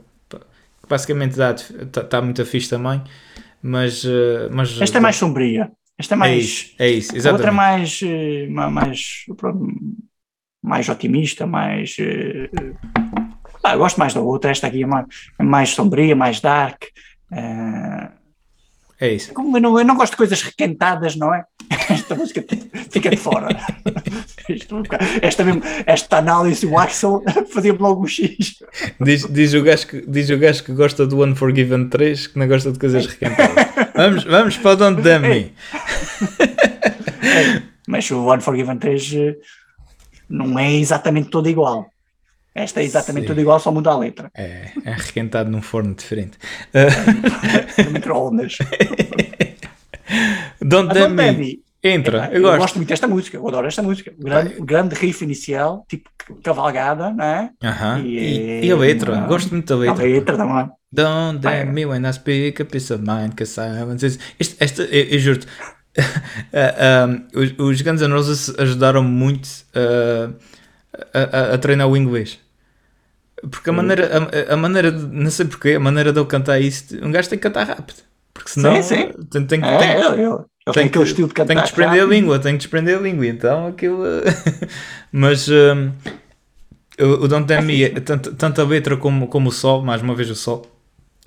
basicamente 0.89 1.37
dá 1.37 1.51
está 1.53 2.05
tá 2.05 2.23
muito 2.23 2.45
fixe 2.47 2.71
também 2.71 3.03
mas, 3.63 4.05
mas 4.51 4.81
esta 4.81 4.99
é 4.99 5.01
mais 5.01 5.17
sombria 5.17 5.71
esta 5.99 6.15
é, 6.15 6.17
é 6.17 6.19
mais 6.19 6.33
é 6.33 6.37
isso, 6.39 6.75
é 6.79 6.89
isso 6.89 7.17
exatamente. 7.17 7.29
a 7.29 7.33
outra 7.33 7.49
é 7.49 7.53
mais 7.53 8.01
mais 8.73 9.27
mais 10.63 10.89
otimista 10.89 11.47
mais 11.47 11.97
ah, 13.69 13.77
gosto 13.77 13.99
mais 13.99 14.15
da 14.15 14.21
outra, 14.21 14.51
esta 14.51 14.67
aqui 14.67 14.83
é 14.83 14.87
mais, 14.87 15.07
é 15.39 15.43
mais 15.43 15.71
sombria, 15.71 16.17
mais 16.17 16.41
dark. 16.41 16.85
Uh, 17.31 18.18
é 19.01 19.13
isso. 19.13 19.33
Como 19.33 19.57
eu, 19.57 19.61
não, 19.61 19.79
eu 19.79 19.85
não 19.85 19.97
gosto 19.97 20.13
de 20.13 20.17
coisas 20.17 20.43
requentadas, 20.43 21.15
não 21.15 21.33
é? 21.33 21.45
Esta 21.91 22.15
música 22.15 22.45
fica 22.91 23.11
de 23.11 23.17
fora. 23.17 23.49
esta, 25.23 25.45
mesmo, 25.45 25.63
esta 25.87 26.19
análise, 26.19 26.67
o 26.67 26.79
Axel 26.79 27.23
fazia-me 27.53 27.79
logo 27.79 28.03
um 28.03 28.07
X. 28.07 28.63
Diz, 29.01 29.27
diz, 29.27 29.55
o 29.55 29.63
gajo 29.63 29.87
que, 29.87 30.05
diz 30.07 30.29
o 30.31 30.39
gajo 30.39 30.65
que 30.65 30.73
gosta 30.73 31.07
do 31.07 31.23
Unforgiven 31.25 31.89
3 31.89 32.27
que 32.29 32.39
não 32.39 32.49
gosta 32.49 32.73
de 32.73 32.79
coisas 32.79 33.07
requentadas. 33.07 33.67
vamos, 33.95 34.25
vamos 34.25 34.57
para 34.57 34.71
o 34.71 34.77
Don't 34.77 35.03
Damn 35.03 35.29
Me. 35.29 35.53
mas 37.87 38.11
o 38.11 38.35
Unforgiven 38.35 38.79
3 38.79 39.15
eh, 39.15 39.37
não 40.29 40.59
é 40.59 40.73
exatamente 40.75 41.31
todo 41.31 41.49
igual. 41.49 41.91
Esta 42.59 42.81
é 42.81 42.85
exatamente 42.85 43.23
Sim. 43.23 43.29
tudo 43.29 43.41
igual, 43.41 43.61
só 43.61 43.71
muda 43.71 43.91
a 43.91 43.99
letra. 43.99 44.31
É, 44.35 44.73
é 44.85 44.93
requentado 44.93 45.49
num 45.49 45.63
forno 45.63 45.95
diferente. 45.95 46.37
no 47.85 47.91
micro-ondas. 47.93 48.59
Don't 50.61 50.93
Damn 50.93 51.15
Me. 51.15 51.63
Entra, 51.83 52.27
é, 52.33 52.37
eu, 52.37 52.43
eu, 52.43 52.59
gosto. 52.59 52.75
muito 52.75 52.89
desta 52.89 53.07
música, 53.07 53.37
eu 53.37 53.47
adoro 53.47 53.69
esta 53.69 53.81
música. 53.81 54.13
Grande, 54.19 54.55
grande 54.61 54.95
riff 54.97 55.23
inicial, 55.23 55.87
tipo 55.89 56.11
cavalgada, 56.43 57.11
não 57.11 57.25
é? 57.25 57.51
Uh 57.63 57.67
-huh. 57.69 58.05
e, 58.05 58.19
e, 58.19 58.67
e, 58.67 58.73
a 58.73 58.77
letra, 58.77 59.21
gosto 59.21 59.51
muito 59.51 59.69
da 59.69 59.77
letra. 59.77 60.05
A 60.05 60.09
letra 60.09 60.37
também. 60.37 60.69
Don't 60.93 61.39
damn 61.39 61.73
me 61.73 61.87
when 61.87 62.05
I 62.05 62.13
speak 62.13 62.61
a 62.61 62.65
piece 62.65 62.93
of 62.93 63.05
mind, 63.07 63.35
cause 63.39 63.61
I 63.61 63.81
haven't 63.81 64.05
Isto, 64.05 64.57
esta, 64.59 64.83
eu, 64.83 65.05
eu 65.05 65.19
juro-te, 65.21 65.47
uh, 65.47 67.07
um, 67.09 67.41
os, 67.41 67.55
os 67.59 67.83
Guns 67.83 68.03
N' 68.03 68.13
Roses 68.13 68.53
ajudaram 68.59 69.05
muito 69.05 69.47
uh, 69.77 70.35
a, 71.15 71.21
a, 71.21 71.55
a, 71.55 71.59
treinar 71.59 71.89
o 71.89 71.97
inglês. 71.97 72.41
Porque 73.51 73.71
a 73.71 73.73
maneira, 73.73 74.11
a, 74.49 74.55
a, 74.55 74.57
maneira 74.57 74.91
de, 74.91 75.07
não 75.07 75.31
sei 75.31 75.47
porquê, 75.47 75.75
a 75.75 75.81
maneira 75.81 76.13
de 76.13 76.19
eu 76.19 76.27
cantar 76.27 76.61
isso, 76.61 76.97
um 77.03 77.11
gajo 77.11 77.29
tem 77.29 77.39
que 77.39 77.43
cantar 77.43 77.67
rápido. 77.67 78.03
Porque 78.35 78.51
senão 78.51 78.83
sim, 78.83 78.83
sim. 78.83 79.13
tem, 79.31 79.47
tem, 79.47 79.65
é, 79.65 79.79
tem, 79.79 80.23
eu, 80.23 80.45
eu 80.67 80.73
tem 80.73 80.87
aquele 80.87 81.05
estilo 81.05 81.29
de 81.29 81.35
cantar. 81.35 81.49
Tem 81.49 81.57
que 81.57 81.63
desprender 81.63 82.01
rápido. 82.01 82.13
a 82.13 82.15
língua, 82.15 82.39
tem 82.39 82.53
que 82.53 82.59
desprender 82.59 82.99
a 82.99 83.01
língua, 83.01 83.27
então 83.27 83.67
aquilo. 83.67 84.03
Mas 85.13 85.49
um, 85.49 85.93
o 87.01 87.29
Don't 87.29 87.47
Damn 87.47 87.67
Me, 87.67 87.89
tanto, 88.01 88.35
tanto 88.35 88.61
a 88.61 88.65
letra 88.65 88.97
como, 88.97 89.29
como 89.29 89.49
o 89.49 89.53
sol, 89.53 89.83
mais 89.83 90.03
uma 90.03 90.15
vez 90.15 90.31
o 90.31 90.35
sol, 90.35 90.67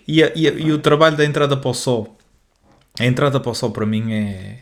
e, 0.08 0.24
a, 0.24 0.32
e, 0.36 0.48
a, 0.48 0.52
e 0.52 0.72
o 0.72 0.80
trabalho 0.80 1.16
da 1.16 1.26
entrada 1.26 1.56
para 1.56 1.70
o 1.70 1.74
sol. 1.74 2.18
A 3.00 3.06
entrada 3.06 3.40
para 3.40 3.52
o 3.52 3.56
sol 3.56 3.72
para 3.72 3.86
mim 3.86 4.12
é 4.12 4.58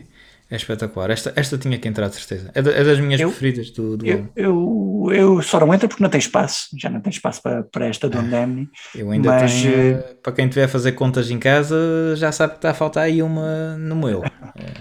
é 0.50 0.56
espetacular. 0.56 1.10
Esta, 1.10 1.32
esta 1.36 1.56
tinha 1.56 1.78
que 1.78 1.86
entrar, 1.86 2.08
de 2.08 2.16
certeza. 2.16 2.50
É, 2.54 2.58
é 2.58 2.84
das 2.84 2.98
minhas 2.98 3.20
eu, 3.20 3.28
preferidas 3.28 3.70
do, 3.70 3.96
do 3.96 4.04
eu, 4.04 4.28
eu, 4.34 5.08
eu, 5.12 5.42
só 5.42 5.60
não 5.60 5.72
entro 5.72 5.88
porque 5.88 6.02
não 6.02 6.10
tem 6.10 6.18
espaço. 6.18 6.68
Já 6.76 6.90
não 6.90 7.00
tem 7.00 7.10
espaço 7.10 7.40
para, 7.40 7.62
para 7.62 7.86
esta 7.86 8.08
do 8.08 8.18
Andemni. 8.18 8.68
Eu 8.94 9.12
ainda 9.12 9.28
mas, 9.30 9.52
tenho. 9.52 9.74
Eh, 9.74 10.16
para 10.20 10.32
quem 10.32 10.48
tiver 10.48 10.64
a 10.64 10.68
fazer 10.68 10.92
contas 10.92 11.30
em 11.30 11.38
casa, 11.38 11.76
já 12.16 12.32
sabe 12.32 12.54
que 12.54 12.58
está 12.58 12.70
a 12.70 12.74
faltar 12.74 13.04
aí 13.04 13.22
uma 13.22 13.76
no 13.78 13.94
meu. 13.94 14.24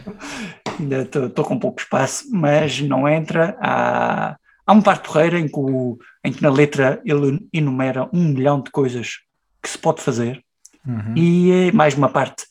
ainda 0.80 1.02
estou 1.02 1.46
com 1.46 1.60
pouco 1.60 1.80
espaço, 1.80 2.26
mas 2.32 2.82
não 2.82 3.08
entra. 3.08 3.56
Há, 3.62 4.38
há 4.66 4.74
uma 4.74 4.82
parte 4.82 5.08
porreira 5.08 5.40
em 5.40 5.48
que, 5.48 5.60
o, 5.60 6.00
em 6.26 6.34
que 6.34 6.42
na 6.42 6.50
letra 6.50 7.00
ele 7.06 7.48
enumera 7.54 8.10
um 8.12 8.30
milhão 8.30 8.60
de 8.60 8.72
coisas 8.72 9.20
que 9.62 9.70
se 9.70 9.78
pode 9.78 10.02
fazer. 10.02 10.44
Uhum. 10.88 11.14
E 11.16 11.52
é 11.52 11.72
mais 11.72 11.94
uma 11.94 12.10
parte 12.10 12.46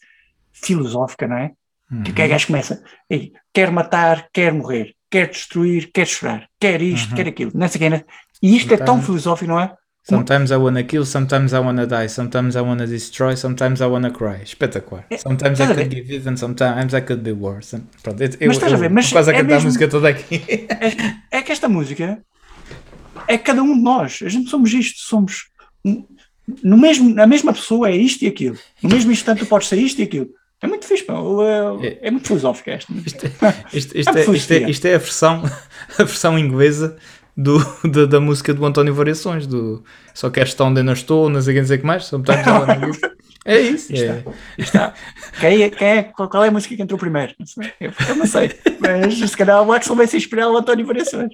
filosófica, 0.52 1.26
não 1.26 1.36
é? 1.36 1.52
Uhum. 1.90 2.02
Que 2.02 2.10
o 2.10 2.14
gajo 2.14 2.46
começa, 2.46 2.82
e, 3.10 3.32
quer 3.52 3.70
matar, 3.70 4.28
quer 4.32 4.52
morrer, 4.52 4.94
quer 5.10 5.28
destruir, 5.28 5.90
quer 5.92 6.06
chorar, 6.06 6.46
quer 6.60 6.82
isto, 6.82 7.10
uhum. 7.10 7.16
quer 7.16 7.28
aquilo, 7.28 7.50
não 7.54 7.66
sei 7.66 7.78
quem. 7.78 8.04
E 8.42 8.56
isto 8.56 8.68
sometimes, 8.68 8.80
é 8.80 8.84
tão 8.84 9.02
filosófico, 9.02 9.50
não 9.50 9.60
é? 9.60 9.72
Sometimes 10.08 10.50
I 10.50 10.56
wanna 10.56 10.82
kill, 10.84 11.04
sometimes 11.04 11.52
I 11.52 11.58
wanna 11.58 11.86
die, 11.86 12.08
sometimes 12.08 12.56
I 12.56 12.60
wanna 12.60 12.86
destroy, 12.86 13.36
sometimes 13.36 13.80
I 13.80 13.84
wanna 13.84 14.10
cry. 14.10 14.42
Espetacular. 14.42 15.04
É, 15.10 15.18
sometimes 15.18 15.60
I 15.60 15.66
could 15.66 15.88
be 15.88 16.00
vivid, 16.00 16.38
sometimes 16.38 16.94
I 16.94 17.00
could 17.02 17.22
be 17.22 17.32
worse. 17.32 17.78
Pronto, 18.02 18.22
eu, 18.22 18.46
mas 18.46 18.56
estás 18.56 18.72
a 18.72 18.76
ver, 18.76 18.88
mas 18.88 19.12
quase 19.12 19.30
a 19.30 19.34
é 19.34 19.36
cantar 19.36 19.54
mesmo, 19.54 19.60
a 19.60 19.64
música 19.64 19.88
toda 19.88 20.08
aqui. 20.08 20.42
É, 21.30 21.38
é, 21.38 21.42
que 21.42 21.52
esta 21.52 21.68
música 21.68 22.22
é 23.26 23.36
cada 23.36 23.62
um 23.62 23.74
de 23.74 23.82
nós. 23.82 24.20
A 24.24 24.28
gente 24.30 24.48
somos 24.48 24.72
isto, 24.72 25.00
somos 25.00 25.50
no 26.62 26.78
mesmo, 26.78 27.20
a 27.20 27.26
mesma 27.26 27.52
pessoa 27.52 27.90
é 27.90 27.96
isto 27.96 28.22
e 28.22 28.28
aquilo. 28.28 28.56
No 28.82 28.88
mesmo 28.88 29.12
instante 29.12 29.40
tu 29.40 29.46
podes 29.46 29.68
ser 29.68 29.76
isto 29.76 30.00
e 30.00 30.04
aquilo. 30.04 30.30
É 30.60 30.66
muito 30.66 30.86
fixe. 30.86 31.06
É, 31.08 31.86
é, 31.86 31.98
é 32.08 32.10
muito 32.10 32.26
filosófico 32.26 32.70
esta. 32.70 32.92
Isto, 33.72 33.96
é, 33.96 34.64
é, 34.64 34.70
isto 34.70 34.86
é 34.86 34.94
a 34.94 34.98
versão, 34.98 35.42
a 35.98 36.04
versão 36.04 36.38
inglesa 36.38 36.96
do, 37.36 37.58
da, 37.88 38.06
da 38.06 38.20
música 38.20 38.52
do 38.52 38.66
António 38.66 38.92
Variações, 38.92 39.46
do 39.46 39.84
Só 40.12 40.28
queres 40.28 40.50
estar 40.50 40.64
onde 40.64 40.82
não 40.82 40.92
estou, 40.92 41.30
não 41.30 41.40
sei 41.40 41.54
quem 41.54 41.62
dizer 41.62 41.78
que 41.78 41.86
mais, 41.86 42.04
só 42.06 42.18
metade 42.18 42.42
É 43.48 43.60
isso. 43.60 43.94
É. 43.94 44.22
Está. 44.58 44.92
Quem 45.40 45.62
é, 45.62 45.70
quem 45.70 45.88
é, 45.88 46.02
qual 46.02 46.44
é 46.44 46.48
a 46.48 46.50
música 46.50 46.76
que 46.76 46.82
entrou 46.82 46.98
primeiro? 46.98 47.32
Eu, 47.80 47.92
eu 48.08 48.16
não 48.16 48.26
sei. 48.26 48.50
Mas 48.78 49.30
se 49.30 49.36
calhar 49.36 49.62
o 49.62 49.72
Axel 49.72 49.96
vai 49.96 50.06
se 50.06 50.18
inspirar 50.18 50.50
o 50.50 50.58
António 50.58 50.84
Variações. 50.84 51.32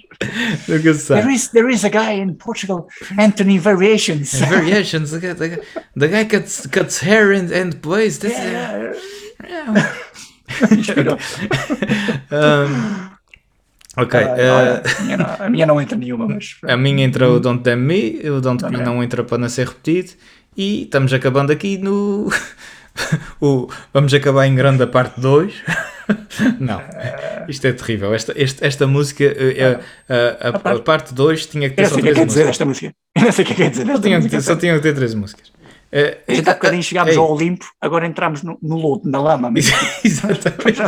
There 0.66 1.34
is, 1.34 1.48
there 1.48 1.72
is 1.72 1.84
a 1.84 1.88
guy 1.88 2.20
in 2.20 2.34
Portugal, 2.34 2.86
Anthony 3.18 3.58
Variations. 3.58 4.38
Variations, 4.48 5.10
the 5.10 5.18
guy, 5.18 5.34
the 5.34 5.48
guy, 5.48 5.62
the 5.96 6.08
guy 6.08 6.24
cuts, 6.24 6.68
cuts 6.68 7.00
hair 7.00 7.32
and, 7.32 7.50
and 7.50 7.80
plays. 7.80 8.22
Yeah. 8.22 8.94
yeah. 9.42 9.96
um, 12.30 13.14
Ok. 13.96 14.20
Uh, 14.20 14.26
a, 14.26 15.02
minha 15.02 15.16
não, 15.16 15.26
a, 15.38 15.50
minha 15.50 15.66
não, 15.66 15.80
entra 15.80 15.96
nenhuma, 15.96 16.26
mas. 16.26 16.56
A 16.64 16.76
minha 16.76 17.04
entra 17.04 17.30
o 17.30 17.38
Don't 17.38 17.62
Damn 17.62 17.82
Me, 17.82 18.28
o 18.28 18.40
Don't 18.40 18.60
Damn 18.62 18.78
não, 18.78 18.94
não 18.94 19.04
entra 19.04 19.22
para 19.22 19.38
não 19.38 19.48
ser 19.48 19.68
repetido. 19.68 20.12
E 20.56 20.82
estamos 20.82 21.12
acabando 21.12 21.52
aqui 21.52 21.78
no. 21.78 22.30
o, 23.40 23.68
vamos 23.92 24.14
acabar 24.14 24.46
em 24.46 24.54
grande 24.54 24.82
a 24.82 24.86
parte 24.86 25.20
2. 25.20 25.54
não, 26.60 26.80
isto 27.48 27.66
é 27.66 27.72
terrível. 27.72 28.14
Esta, 28.14 28.32
esta, 28.36 28.66
esta 28.66 28.86
música, 28.86 29.24
é, 29.24 29.80
a, 30.08 30.48
a, 30.48 30.72
a, 30.72 30.78
parte 30.78 31.14
2 31.14 31.46
tinha 31.46 31.70
que 31.70 31.76
ter 31.76 31.88
só 31.88 31.96
três 31.96 32.06
músicas. 32.06 32.26
Dizer 32.26 32.48
esta 32.48 32.64
música. 32.64 32.94
Eu 33.16 33.22
não 33.22 33.32
sei 33.32 33.44
o 33.44 33.48
que 33.48 33.54
quer 33.54 33.70
dizer. 33.70 33.86
Só 33.86 33.98
tinha, 34.00 34.20
que 34.20 34.40
só 34.40 34.56
tinha 34.56 34.74
que 34.74 34.80
ter 34.80 34.94
três 34.94 35.14
músicas. 35.14 35.53
Uh, 35.94 36.18
a 36.26 36.34
gente 36.34 36.50
há 36.50 36.54
bocadinho 36.54 36.82
chegámos 36.82 37.16
ao 37.16 37.30
Olimpo, 37.30 37.66
agora 37.80 38.04
entramos 38.04 38.42
no, 38.42 38.58
no 38.60 38.76
lodo, 38.76 39.08
na 39.08 39.20
lama. 39.20 39.52
Exatamente. 40.02 40.80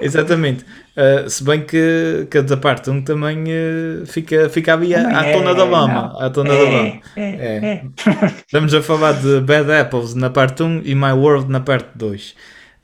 Exatamente. 0.00 0.64
Uh, 0.96 1.30
se 1.30 1.44
bem 1.44 1.64
que 1.64 2.26
cada 2.28 2.56
parte 2.56 2.90
um 2.90 3.00
também 3.00 3.44
uh, 3.44 4.04
fica, 4.04 4.48
fica 4.48 4.72
ali 4.72 4.96
à, 4.96 5.20
à 5.20 5.32
tona 5.32 5.54
da 5.54 5.62
lama. 5.62 6.16
À 6.18 6.28
tona 6.28 6.52
é, 6.52 6.58
da 6.58 6.64
lama. 6.64 7.00
É, 7.14 7.22
é. 7.22 7.64
é. 7.64 7.84
Estamos 8.44 8.74
a 8.74 8.82
falar 8.82 9.12
de 9.12 9.40
Bad 9.42 9.70
Apples 9.70 10.14
na 10.14 10.28
parte 10.28 10.60
1 10.60 10.82
e 10.84 10.92
My 10.96 11.12
World 11.12 11.48
na 11.48 11.60
parte 11.60 11.90
2. 11.94 12.34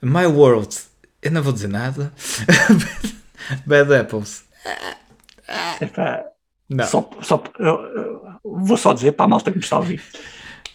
My 0.01 0.27
World, 0.27 0.77
eu 1.23 1.33
não 1.33 1.43
vou 1.43 1.53
dizer 1.53 1.69
nada. 1.69 2.13
Bad 3.67 3.93
Apples. 3.93 4.45
não. 6.71 6.87
Só, 6.87 7.11
só, 7.21 7.43
eu, 7.59 7.83
eu 7.97 8.39
vou 8.45 8.77
só 8.77 8.93
dizer 8.93 9.11
para 9.11 9.25
a 9.25 9.29
malta 9.29 9.51
que 9.51 9.59
me 9.59 9.65
está 9.65 9.75
a 9.75 9.81
ouvir 9.81 10.01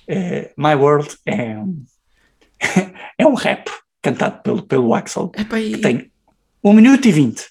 é, 0.08 0.52
My 0.58 0.76
World 0.76 1.16
é, 1.26 1.58
é 3.18 3.28
um 3.28 3.34
rap 3.34 3.70
cantado 4.02 4.42
pelo, 4.42 4.64
pelo 4.64 4.94
Axel 4.94 5.32
Epa, 5.36 5.60
e... 5.60 5.74
que 5.74 5.78
tem 5.80 6.12
1 6.64 6.74
minuto 6.74 7.08
e 7.08 7.12
20. 7.12 7.46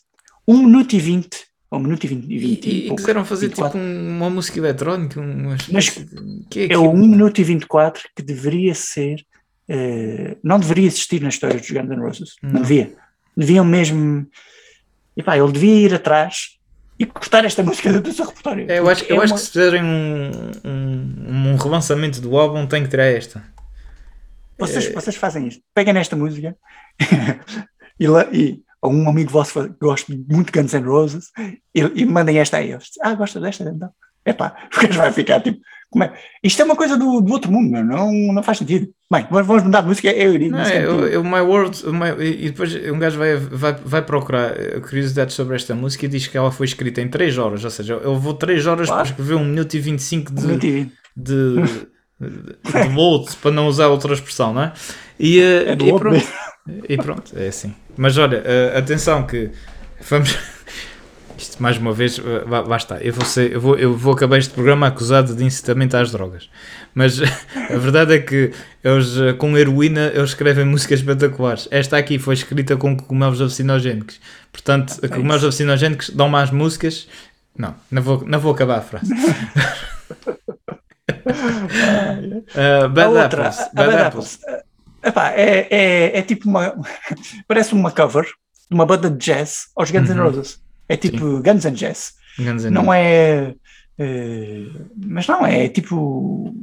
1 0.49 0.59
minuto 0.59 0.93
e 0.95 0.99
20. 0.99 1.47
1 1.73 1.79
minuto 1.79 2.05
e 2.05 2.07
20. 2.09 2.25
E, 2.25 2.39
20 2.39 2.67
e, 2.67 2.89
e 2.89 2.97
quiseram 2.97 3.25
fazer 3.25 3.49
24. 3.49 3.79
tipo 3.79 3.85
uma 3.85 4.31
música 4.31 4.59
eletrónica. 4.59 5.21
Uma 5.21 5.57
Mas 5.71 5.91
que 6.51 6.61
é, 6.61 6.73
é 6.73 6.79
o 6.79 6.91
1 6.91 6.97
minuto 6.97 7.41
e 7.41 7.45
24 7.45 8.09
que 8.15 8.23
deveria 8.23 8.75
ser. 8.75 9.25
Uh, 9.69 10.39
não 10.45 10.61
deveria 10.61 10.87
existir 10.87 11.21
na 11.21 11.29
história 11.29 11.59
dos 11.59 11.69
Guns 11.69 11.89
N' 11.89 12.01
Roses. 12.01 12.37
Não, 12.43 12.53
não 12.53 12.63
devia. 12.63 12.95
Deviam 13.37 13.65
mesmo. 13.65 14.27
E 15.17 15.23
pá, 15.23 15.37
ele 15.37 15.51
devia 15.51 15.87
ir 15.87 15.95
atrás 15.95 16.56
e 16.99 17.05
cortar 17.07 17.45
esta 17.45 17.63
música 17.63 17.93
do 18.01 18.13
seu 18.13 18.27
repertório. 18.27 18.71
É, 18.71 18.79
eu 18.79 18.89
acho, 18.89 19.05
eu 19.05 19.21
é 19.21 19.25
acho 19.25 19.33
uma... 19.33 19.39
que 19.39 19.45
se 19.45 19.53
fizerem 19.53 19.83
um, 19.83 20.31
um, 20.65 21.53
um 21.53 21.57
relançamento 21.57 22.21
do 22.21 22.37
álbum, 22.37 22.67
tem 22.67 22.83
que 22.83 22.89
tirar 22.89 23.05
esta. 23.05 23.43
Vocês, 24.59 24.87
é... 24.87 24.93
vocês 24.93 25.17
fazem 25.17 25.49
isto. 25.49 25.63
Peguem 25.75 25.93
nesta 25.93 26.17
música 26.17 26.57
e, 28.01 28.09
lá, 28.09 28.27
e 28.33 28.63
um 28.83 29.09
amigo 29.09 29.31
vosso 29.31 29.65
que 29.65 29.75
gosta 29.81 30.13
muito 30.13 30.53
de 30.53 30.61
Guns 30.61 30.73
N' 30.73 30.87
Roses 30.87 31.31
e, 31.75 31.81
e 31.81 32.07
mandem 32.07 32.39
esta 32.39 32.59
a 32.59 32.63
eles. 32.63 32.91
Ah, 33.03 33.15
gosta 33.15 33.41
desta? 33.41 33.65
Então. 33.65 33.91
Epá, 34.25 34.51
porque 34.73 34.89
vai 34.89 35.13
ficar 35.13 35.41
tipo. 35.41 35.61
Como 35.91 36.05
é? 36.05 36.13
Isto 36.43 36.63
é 36.63 36.65
uma 36.65 36.77
coisa 36.77 36.97
do, 36.97 37.21
do 37.21 37.33
outro 37.33 37.51
mundo, 37.51 37.71
não, 37.83 38.11
não 38.33 38.43
faz 38.43 38.59
sentido. 38.59 38.89
Bem, 39.11 39.25
vamos 39.31 39.63
mudar 39.63 39.83
de 39.83 39.87
música. 39.87 40.11
Eu. 40.11 40.33
Não, 40.51 40.59
música 40.59 40.77
é, 40.79 40.85
antiga. 40.85 41.21
o, 41.21 41.25
My 41.25 41.41
World, 41.41 41.87
o 41.87 41.93
My- 41.93 42.23
e 42.25 42.51
depois 42.51 42.75
um 42.75 42.99
gajo 42.99 43.19
vai, 43.19 43.37
vai, 43.37 43.73
vai 43.85 44.03
procurar 44.03 44.51
eh, 44.61 44.81
curiosidades 44.81 45.35
sobre 45.37 45.55
esta 45.55 45.75
música 45.75 46.05
e 46.05 46.09
diz 46.09 46.27
que 46.27 46.37
ela 46.37 46.51
foi 46.51 46.67
escrita 46.67 47.01
em 47.01 47.09
3 47.09 47.39
horas, 47.39 47.65
ou 47.65 47.71
seja, 47.71 47.95
eu 47.95 48.17
vou 48.19 48.35
3 48.35 48.67
horas 48.67 48.89
Claro. 48.89 49.03
para 49.05 49.11
escrever 49.11 49.35
1 49.37 49.45
minuto 49.45 49.75
e 49.75 49.79
25 49.81 50.35
de, 50.35 50.47
Não 50.47 50.59
tive. 50.59 50.91
de, 51.17 51.55
de, 52.21 52.83
de 52.83 52.89
volt, 52.93 53.35
para 53.37 53.53
não 53.53 53.69
usar 53.69 53.87
outra 53.87 54.13
expressão, 54.13 54.53
não 54.53 54.63
é? 54.65 54.73
E, 55.21 55.39
eh, 55.41 55.71
É 55.71 55.73
e 55.73 55.77
pronto, 55.99 56.27
e 56.89 56.97
pronto, 56.97 57.33
é 57.37 57.47
assim. 57.47 57.73
Mas 57.97 58.19
olha, 58.19 58.43
eh, 58.45 58.77
atenção 58.77 59.25
que 59.25 59.51
vamos. 60.11 60.37
Isto 61.39 61.63
mais 61.63 61.77
uma 61.77 61.93
vez, 61.93 62.19
eh, 62.19 62.45
vá 62.47 62.77
está. 62.77 62.97
Eu 62.99 63.13
vou, 63.13 63.25
ser- 63.25 63.53
eu, 63.53 63.61
vou, 63.61 63.77
eu 63.77 63.95
vou 63.97 64.15
acabar 64.15 64.39
este 64.39 64.53
programa 64.55 64.87
acusado 64.87 65.35
de 65.35 65.45
incitamento 65.45 65.97
às 65.97 66.11
drogas. 66.11 66.49
Mas 66.95 67.21
a 67.71 67.77
verdade 67.77 68.15
é 68.15 68.19
que 68.19 68.53
eles, 68.83 69.17
eh, 69.19 69.33
com 69.35 69.57
heroína, 69.57 70.11
eles 70.15 70.31
escrevem 70.31 70.65
músicas 70.65 71.01
espetaculares. 71.01 71.69
Esta 71.71 71.99
aqui 71.99 72.19
foi 72.19 72.35
escrita 72.35 72.77
com 72.77 72.97
cogumelos 72.97 73.41
alucinogénicos. 73.41 74.19
Portanto, 74.51 74.99
É 75.03 75.09
cogumelos 75.09 75.43
alucinogénicos 75.43 76.11
dão 76.11 76.29
mais 76.29 76.51
músicas. 76.51 77.07
Não, 77.59 77.75
não 77.91 78.03
vou, 78.03 78.25
não 78.27 78.39
vou 78.41 78.53
acabar 78.53 78.79
a 78.79 78.83
frase. 78.83 79.13
Uh, 81.27 82.89
Bad 82.89 83.01
a 83.01 83.09
outra, 83.23 83.49
Apples. 83.49 83.69
Bad 83.75 83.89
Bad 83.91 84.03
Apples. 84.03 84.39
Apples. 84.43 84.65
Epá, 85.05 85.31
é, 85.33 85.67
é, 85.71 86.19
é 86.19 86.23
tipo 86.23 86.49
uma. 86.49 86.75
parece 87.49 87.73
uma 87.75 87.91
cover 87.91 88.25
de 88.25 88.75
uma 88.75 88.87
banda 88.87 89.11
de 89.11 89.17
jazz 89.19 89.67
aos 89.77 89.91
Guns 89.91 90.09
N' 90.11 90.19
Uhum. 90.19 90.25
Roses. 90.31 90.61
É 90.89 90.97
tipo 90.97 91.41
Guns 91.43 91.65
N' 91.65 91.73
Jazz. 91.75 92.15
Guns 92.39 92.65
N' 92.65 92.71
Não 92.71 92.93
é. 92.93 93.55
eh, 93.99 94.67
mas 94.97 95.27
não, 95.27 95.45
é 95.47 95.69
tipo. 95.69 96.55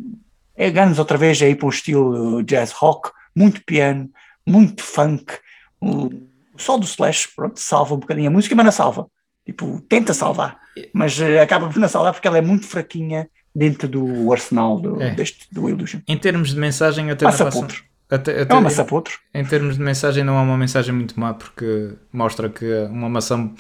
É 0.56 0.70
Guns 0.70 1.00
outra 1.00 1.18
vez, 1.18 1.41
é 1.41 1.45
aí 1.48 1.56
para 1.56 1.66
o 1.66 1.70
estilo 1.70 2.44
jazz 2.44 2.72
rock, 2.72 3.10
muito 3.36 3.64
piano, 3.66 4.10
muito 4.48 4.84
funk. 4.84 5.34
O, 5.82 6.12
sol 6.56 6.80
do 6.80 6.86
Slash, 6.86 7.30
pronto, 7.36 7.60
salva 7.60 7.95
um 7.95 8.00
bocadinho 8.00 8.28
a 8.28 8.32
música, 8.32 8.56
mas 8.56 8.66
não 8.66 8.72
salva. 8.72 9.08
Tipo, 9.45 9.82
tenta 9.90 10.14
salvar, 10.14 10.58
mas 10.94 11.20
eh, 11.20 11.41
acaba 11.41 11.68
por 11.68 11.78
não 11.80 11.88
salvar 11.90 12.14
porque 12.14 12.28
ela 12.28 12.38
é 12.38 12.41
muito 12.41 12.66
fraquinha 12.68 13.28
dentro 13.54 13.88
do 13.88 14.32
arsenal 14.32 14.80
do, 14.80 15.02
É. 15.02 15.14
deste, 15.16 15.48
do 15.52 15.68
Illusion. 15.68 16.00
Em 16.08 16.18
termos 16.18 16.54
de 16.54 16.60
mensagem, 16.60 17.10
até 17.12 17.26
Passa 17.26 17.44
não 17.44 17.52
passa- 17.52 17.62
outro. 17.64 17.84
até- 18.10 18.40
É 18.40 18.41
até- 18.44 18.54
uma 18.54 18.62
maçã 18.62 18.86
outro. 18.91 19.16
Em 19.34 19.44
termos 19.44 19.76
de 19.76 19.82
mensagem, 19.84 20.24
não 20.24 20.38
é 20.38 20.41
uma 20.41 20.58
mensagem 20.58 20.94
muito 20.94 21.20
má, 21.20 21.34
porque 21.34 21.94
mostra 22.14 22.48
que 22.48 22.66
uma 22.90 23.10
maçã, 23.10 23.52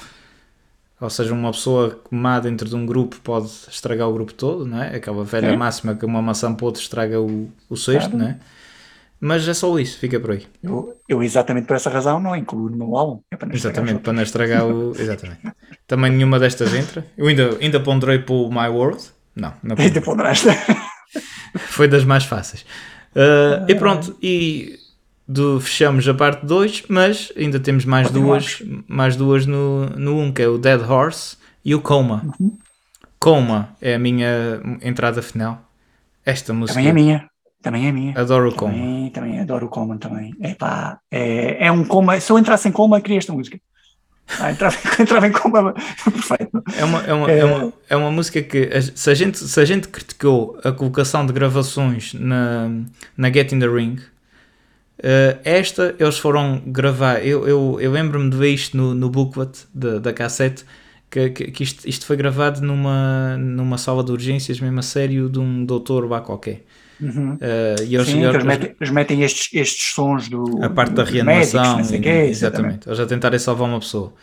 ou 1.03 1.09
seja, 1.09 1.33
uma 1.33 1.51
pessoa 1.51 1.99
má 2.09 2.39
dentro 2.39 2.67
de 2.69 2.75
um 2.75 2.85
grupo 2.85 3.19
pode 3.21 3.47
estragar 3.69 4.07
o 4.09 4.13
grupo 4.13 4.33
todo, 4.33 4.65
não 4.65 4.81
é? 4.81 4.95
Aquela 4.95 5.23
velha 5.23 5.47
É. 5.47 5.57
máxima 5.57 5.95
que 5.95 6.05
uma 6.05 6.21
maçã 6.21 6.53
para 6.53 6.65
outro 6.65 6.81
estraga 6.81 7.19
o, 7.19 7.51
o 7.69 7.75
sexto, 7.75 8.11
Claro. 8.11 8.17
não 8.23 8.27
é? 8.31 8.37
Mas 9.19 9.47
é 9.47 9.53
só 9.53 9.77
isso, 9.79 9.99
fica 9.99 10.19
por 10.19 10.31
aí. 10.31 10.45
Eu, 10.61 10.97
eu, 11.07 11.23
exatamente 11.23 11.65
por 11.65 11.75
essa 11.75 11.89
razão, 11.89 12.19
não 12.19 12.35
incluo 12.35 12.69
no 12.69 12.77
meu 12.77 12.95
álbum. 12.97 13.21
É 13.31 13.37
para 13.37 13.47
não 13.47 13.55
Exatamente, 13.55 13.99
para 13.99 14.13
não 14.13 14.23
estragar 14.23 14.65
o. 14.65 14.91
Exatamente. 14.99 15.39
Também 15.87 16.11
nenhuma 16.11 16.39
destas 16.39 16.73
entra. 16.73 17.05
Eu 17.17 17.27
ainda, 17.27 17.57
ainda 17.61 17.79
ponderei 17.79 18.19
para 18.19 18.33
o 18.35 18.49
My 18.49 18.67
World. 18.67 19.01
Não, 19.35 19.53
não 19.63 19.71
outros. 19.71 19.87
Ainda 19.87 20.01
ponderei. 20.01 20.33
ponderaste. 20.33 20.47
Foi 21.57 21.87
das 21.87 22.03
mais 22.03 22.25
fáceis. 22.25 22.65
Uh, 23.15 23.69
e 23.69 23.75
pronto, 23.75 24.17
e 24.21 24.77
do, 25.27 25.59
fechamos 25.59 26.07
a 26.07 26.13
parte 26.13 26.45
2, 26.45 26.83
mas 26.89 27.31
ainda 27.37 27.59
temos 27.59 27.85
mais 27.85 28.11
duas, 28.11 28.61
mais 28.87 29.15
duas 29.15 29.45
no, 29.45 29.85
no 29.91 30.17
1, 30.17 30.21
um, 30.21 30.31
que 30.31 30.41
é 30.41 30.47
o 30.47 30.57
Dead 30.57 30.81
Horse 30.81 31.37
e 31.63 31.73
o 31.73 31.81
Coma. 31.81 32.23
Uhum. 32.39 32.57
Coma 33.19 33.69
é 33.81 33.95
a 33.95 33.99
minha 33.99 34.61
entrada 34.81 35.21
final. 35.21 35.61
Esta 36.25 36.53
música. 36.53 36.79
Também 36.79 36.89
é 36.89 36.93
minha. 36.93 37.29
Também 37.61 37.87
é 37.87 37.91
minha. 37.91 38.19
Adoro 38.19 38.49
o 38.49 38.55
Coma. 38.55 38.73
Também, 38.73 39.09
também 39.09 39.39
adoro 39.39 39.67
o 39.67 39.69
Coleman 39.69 39.97
também. 39.97 40.35
Epá, 40.41 40.99
é, 41.09 41.67
é 41.67 41.71
um 41.71 41.85
coma. 41.85 42.19
Se 42.19 42.31
eu 42.31 42.37
entrasse 42.37 42.67
em 42.67 42.71
coma, 42.71 42.99
queria 42.99 43.17
esta 43.17 43.31
música. 43.31 43.57
Ah, 44.39 44.51
entrava, 44.51 44.75
entrava 44.99 45.27
em 45.27 45.31
coma, 45.31 45.73
perfeito. 45.73 46.63
É 46.77 46.83
uma, 46.83 47.01
é, 47.03 47.13
uma, 47.13 47.31
é, 47.31 47.45
uma, 47.45 47.73
é 47.89 47.95
uma 47.95 48.11
música 48.11 48.41
que, 48.41 48.69
se 48.95 49.09
a, 49.09 49.13
gente, 49.13 49.37
se 49.37 49.59
a 49.59 49.65
gente 49.65 49.87
criticou 49.87 50.59
a 50.63 50.71
colocação 50.71 51.25
de 51.25 51.33
gravações 51.33 52.13
na, 52.13 52.69
na 53.15 53.31
Get 53.31 53.51
in 53.51 53.59
the 53.59 53.67
Ring, 53.67 53.97
eh, 55.01 55.37
esta 55.43 55.95
eles 55.99 56.17
foram 56.17 56.61
gravar. 56.65 57.25
Eu, 57.25 57.47
eu, 57.47 57.77
eu 57.79 57.91
lembro-me 57.91 58.29
de 58.29 58.37
ver 58.37 58.49
isto 58.53 58.75
no, 58.77 58.93
no 58.93 59.09
booklet 59.09 59.65
da, 59.73 59.99
da 59.99 60.13
cassete. 60.13 60.65
Que, 61.09 61.29
que, 61.29 61.51
que 61.51 61.63
isto, 61.63 61.87
isto 61.87 62.05
foi 62.07 62.15
gravado 62.17 62.59
numa, 62.61 63.37
numa 63.37 63.77
sala 63.77 64.03
de 64.03 64.11
urgências, 64.11 64.59
mesmo 64.59 64.79
a 64.79 64.81
sério, 64.81 65.29
de 65.29 65.37
um 65.39 65.63
doutor 65.63 66.09
lá 66.09 66.19
qualquer. 66.21 66.63
Uhum. 66.99 67.37
Eh, 67.39 67.75
e 67.87 67.95
eles, 67.95 68.07
Sim, 68.07 68.23
eles- 68.23 68.33
eles 68.33 68.43
metem, 68.45 68.75
eles 68.79 68.89
metem 68.93 69.21
estes, 69.21 69.49
estes 69.53 69.93
sons 69.93 70.27
do. 70.27 70.63
a 70.63 70.69
parte 70.69 70.93
da 70.93 71.03
médicos, 71.03 71.13
reanimação, 71.13 71.83
sei 71.83 71.99
e- 71.99 72.01
quê, 72.01 72.09
exatamente. 72.09 72.87
Eles 72.87 72.99
a 72.99 73.05
tentarem 73.05 73.37
salvar 73.37 73.69
uma 73.69 73.79
pessoa. 73.79 74.13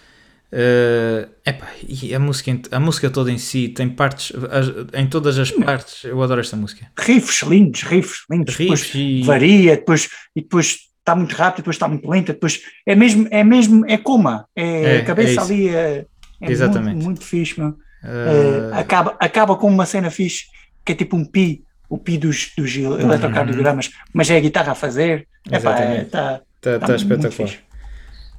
Eh, 0.53 1.29
epá, 1.47 1.69
e 1.89 2.13
a 2.15 2.19
música, 2.19 2.51
a 2.73 2.81
música 2.81 3.09
toda 3.09 3.31
em 3.31 3.39
si 3.39 3.69
tem 3.69 3.89
partes, 3.89 4.33
as- 4.51 5.01
em 5.01 5.07
todas 5.07 5.39
as 5.39 5.51
partes, 5.53 6.03
eu 6.05 6.21
adoro 6.23 6.41
esta 6.41 6.57
música. 6.57 6.91
Riffs 6.99 7.43
lindos, 7.43 7.83
riffs 7.83 8.25
lindos. 8.29 8.57
Riffs 8.57 8.91
depois 8.91 8.95
e- 8.95 9.23
varia, 9.23 9.77
depois, 9.77 10.09
e 10.35 10.43
depois 10.43 10.79
está 10.99 11.15
muito 11.15 11.35
rápido, 11.37 11.59
depois 11.59 11.77
está 11.77 11.87
muito 11.87 12.09
lenta, 12.09 12.33
depois 12.33 12.61
é 12.85 12.95
mesmo, 12.97 13.29
é 13.31 13.45
mesmo, 13.45 13.85
é 13.89 13.97
coma. 13.97 14.47
É, 14.57 14.97
É, 14.97 14.99
a 14.99 15.05
cabeça 15.05 15.41
é 15.41 15.45
ali 15.45 15.69
é, 15.69 16.07
é 16.41 16.51
Exatamente. 16.51 16.95
muito, 16.95 17.05
muito 17.05 17.23
fixe. 17.25 17.61
Eh, 17.61 17.75
Eh, 18.03 18.71
acaba, 18.73 19.17
acaba 19.21 19.55
com 19.57 19.69
uma 19.69 19.87
cena 19.87 20.11
fixe 20.11 20.45
que 20.85 20.93
é 20.93 20.95
tipo 20.97 21.15
um 21.17 21.25
pi, 21.25 21.63
o 21.89 21.97
pi 21.99 22.17
dos, 22.19 22.51
dos 22.57 22.75
eletrocardiogramas, 22.77 23.91
mas 24.13 24.29
é 24.31 24.37
a 24.37 24.41
guitarra 24.41 24.73
a 24.73 24.75
fazer. 24.75 25.29
Epá, 25.51 25.79
é, 25.79 26.05
tá, 26.05 26.41
Está 26.57 26.79
tá 26.79 26.87
tá 26.87 26.87
muito 26.93 27.03
espetacular. 27.03 27.49
fixe. 27.49 27.59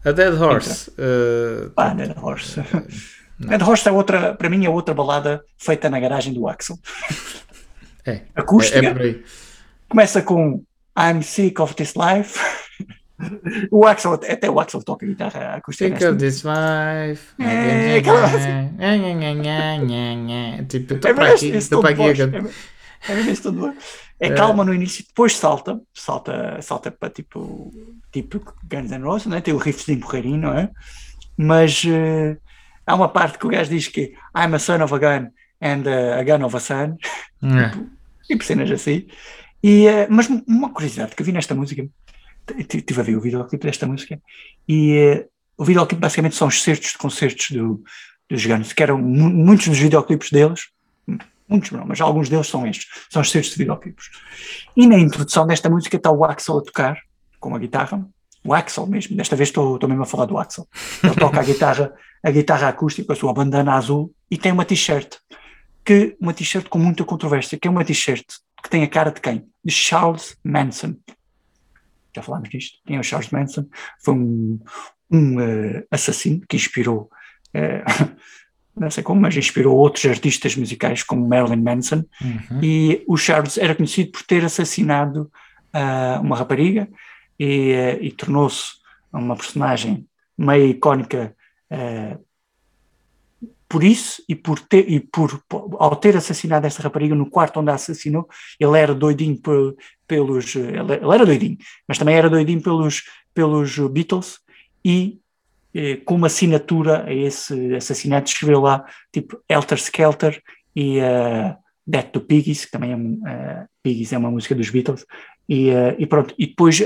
A 0.04 0.12
Dead 0.12 0.34
Horse. 0.42 0.92
eh, 0.98 1.70
Pá, 1.76 1.94
Dead 1.94 2.14
Horse. 2.18 2.62
Dead 3.40 3.62
Horse 3.62 3.88
é 3.88 3.92
outra, 3.92 4.34
para 4.36 4.50
mim 4.50 4.66
é 4.66 4.70
outra 4.70 4.94
balada 4.94 5.44
feita 5.58 5.90
na 5.90 6.00
garagem 6.00 6.34
do 6.34 6.48
Axel. 6.48 6.78
é, 8.06 8.12
é, 8.12 8.22
Acústica. 8.36 8.80
é 8.80 9.02
aí. 9.02 9.24
Começa 9.90 10.22
com 10.22 10.64
I'm 10.98 11.22
sick 11.22 11.62
of 11.62 11.76
this 11.76 11.94
life. 11.96 12.40
o 13.72 13.86
Axel, 13.86 14.14
até 14.14 14.50
o 14.50 14.60
Axel 14.60 14.82
toca 14.84 15.06
guitarra 15.06 15.56
acústica. 15.56 15.90
Nesta. 15.90 16.10
of 16.10 16.18
this 16.18 16.44
life. 16.44 17.28
É, 17.40 17.98
aquela- 17.98 18.28
Tipo, 20.68 20.94
É 20.94 20.98
estou 20.98 21.14
para 21.14 21.24
mesmo 21.30 21.36
aqui, 21.36 21.58
estou 21.58 21.82
para 21.82 21.90
aqui. 21.92 22.02
é 22.22 22.26
mesmo- 22.28 22.50
é 23.10 23.16
mesmo 23.16 23.76
voz. 24.28 24.32
É 24.32 24.36
calma 24.36 24.64
no 24.64 24.74
início, 24.74 25.04
depois 25.08 25.36
salta, 25.36 25.80
salta, 25.94 26.62
salta 26.62 26.92
para 26.92 27.10
tipo, 27.10 27.74
tipo 28.12 28.40
Guns 28.70 28.92
N' 28.92 29.04
Roses, 29.04 29.28
não 29.28 29.38
é? 29.38 29.42
tem 29.42 29.54
o 29.54 29.58
riff 29.58 29.86
de 29.86 30.00
porreirinho, 30.00 30.38
não 30.38 30.54
é? 30.58 30.70
Mas 31.38 31.84
eh, 31.88 32.38
há 32.86 32.96
uma 32.96 33.10
parte 33.10 33.38
que 33.38 33.46
o 33.46 33.50
gajo 33.50 33.70
diz 33.70 33.88
que 33.88 34.14
I'm 34.36 34.54
a 34.56 34.60
son 34.60 34.84
of 34.84 34.94
a 34.94 34.98
gun 34.98 35.30
and 35.62 35.84
uh, 35.88 36.20
a 36.20 36.24
gun 36.24 36.44
of 36.46 36.56
a 36.56 36.60
son, 36.60 36.98
É. 37.44 37.72
tipo 38.28 38.44
cenas 38.44 38.70
assim. 38.72 39.08
E, 39.64 39.86
eh, 39.88 40.08
mas 40.10 40.28
uma 40.48 40.72
curiosidade 40.72 41.16
que 41.16 41.22
eu 41.22 41.26
vi 41.26 41.32
nesta 41.32 41.54
música, 41.56 41.88
estive 42.58 43.00
a 43.00 43.04
ver 43.04 43.16
o 43.16 43.22
videoclipe 43.22 43.66
desta 43.66 43.86
música, 43.88 44.20
e 44.68 44.94
eh, 44.98 45.28
o 45.58 45.64
videoclipe 45.66 46.02
basicamente 46.02 46.36
são 46.36 46.48
os 46.48 46.62
certos 46.62 46.92
de 46.92 46.98
concertos 46.98 47.52
do, 47.52 47.84
dos 48.30 48.46
Guns, 48.46 48.74
que 48.74 48.82
eram 48.84 48.98
mu- 48.98 49.30
muitos 49.30 49.68
dos 49.68 49.78
videoclipes 49.80 50.32
deles, 50.32 50.62
muitos 51.52 51.72
não, 51.72 51.86
mas 51.86 52.00
alguns 52.02 52.30
deles 52.30 52.48
são 52.48 52.66
estes, 52.66 52.88
são 53.10 53.22
os 53.22 53.30
certos 53.30 53.52
de 53.52 53.58
videoclipes. 53.58 54.10
E 54.76 54.88
na 54.88 54.98
introdução 54.98 55.46
desta 55.46 55.70
música 55.70 55.98
está 55.98 56.10
o 56.10 56.24
Axel 56.24 56.58
a 56.58 56.62
tocar 56.62 56.98
com 57.40 57.54
a 57.56 57.60
guitarra, 57.60 58.08
o 58.44 58.54
Axel 58.54 58.88
mesmo, 58.88 59.16
desta 59.16 59.36
vez 59.36 59.50
estou, 59.50 59.76
estou 59.76 59.90
mesmo 59.90 60.04
a 60.04 60.06
falar 60.08 60.26
do 60.26 60.38
Axel. 60.38 60.68
Ele 61.04 61.16
toca 61.16 61.40
a 61.40 61.44
guitarra, 61.44 61.94
a 62.24 62.32
guitarra 62.32 62.70
acústica, 62.70 63.14
a 63.14 63.16
sua 63.16 63.34
bandana 63.34 63.74
azul, 63.74 64.14
e 64.30 64.38
tem 64.38 64.52
uma 64.52 64.66
t-shirt, 64.66 65.18
que 65.86 66.16
uma 66.20 66.34
t-shirt 66.34 66.68
com 66.68 66.80
muita 66.80 67.04
controvérsia, 67.04 67.60
que 67.60 67.68
é 67.68 67.72
uma 67.72 67.86
t-shirt 67.86 68.26
que 68.64 68.70
tem 68.70 68.84
a 68.84 68.88
cara 68.88 69.12
de 69.12 69.20
quem? 69.20 69.48
De 69.64 69.72
Charles 69.72 70.38
Manson. 70.44 70.96
Já 72.16 72.22
falámos 72.22 72.50
disto. 72.50 72.80
Quem 72.86 72.98
é 72.98 73.00
o 73.00 73.04
Charles 73.04 73.30
Manson? 73.32 73.66
Foi 74.04 74.14
um, 74.14 74.60
um 75.10 75.40
eh, 75.40 75.86
assassino 75.90 76.42
que 76.48 76.56
inspirou, 76.56 77.10
eh, 77.54 77.84
não 78.76 78.90
sei 78.90 79.04
como, 79.04 79.22
mas 79.22 79.36
inspirou 79.36 79.76
outros 79.76 80.06
artistas 80.06 80.56
musicais 80.56 81.04
como 81.04 81.28
Marilyn 81.28 81.62
Manson. 81.62 82.04
Uhum. 82.22 82.60
E 82.64 83.04
o 83.08 83.18
Charles 83.18 83.58
era 83.58 83.76
conhecido 83.76 84.12
por 84.12 84.24
ter 84.24 84.44
assassinado 84.44 85.32
ah, 85.74 86.20
uma 86.22 86.36
rapariga 86.36 86.88
e, 87.40 87.72
eh, 87.72 88.00
e 88.02 88.12
tornou-se 88.12 88.74
uma 89.12 89.36
personagem 89.36 90.06
meio 90.38 90.68
icónica 90.68 91.36
eh, 91.70 92.18
por 93.68 93.84
isso 93.84 94.22
e 94.28 94.36
por 94.36 94.60
ter 94.60 94.90
e 94.92 95.00
por 95.00 95.42
ao 95.80 95.96
ter 95.96 96.18
assassinado 96.18 96.68
essa 96.68 96.84
rapariga 96.84 97.16
no 97.16 97.30
quarto 97.30 97.60
onde 97.60 97.72
a 97.72 97.76
assassinou, 97.76 98.28
ele 98.60 98.78
era 98.78 98.94
doidinho 98.94 99.38
por- 99.38 99.76
pelos 100.06 100.56
ele, 100.56 100.94
ele 100.96 101.14
era 101.14 101.26
doidinho, 101.26 101.58
mas 101.88 101.98
também 101.98 102.16
era 102.16 102.30
doidinho 102.30 102.62
pelos 102.62 103.04
pelos 103.34 103.78
Beatles 103.78 104.40
e 104.84 105.22
eh, 105.74 105.98
com 105.98 106.16
uma 106.16 106.28
assinatura 106.28 107.06
a 107.06 107.14
esse 107.14 107.76
assassinato 107.76 108.30
escreveu 108.30 108.62
lá 108.62 108.86
tipo 109.12 109.42
Helter 109.48 109.78
Skelter 109.78 110.42
e 110.76 111.00
uh, 111.00 111.56
Death 111.86 112.12
to 112.12 112.22
Piggies, 112.22 112.66
que 112.66 112.72
também 112.72 112.92
é 112.92 112.96
uh, 112.96 113.68
Piggies 113.84 114.14
é 114.14 114.18
uma 114.18 114.32
música 114.32 114.56
dos 114.56 114.70
Beatles, 114.70 115.06
E, 115.50 115.70
eh, 115.70 115.96
e 116.00 116.06
pronto, 116.06 116.34
e 116.38 116.48
depois 116.48 116.82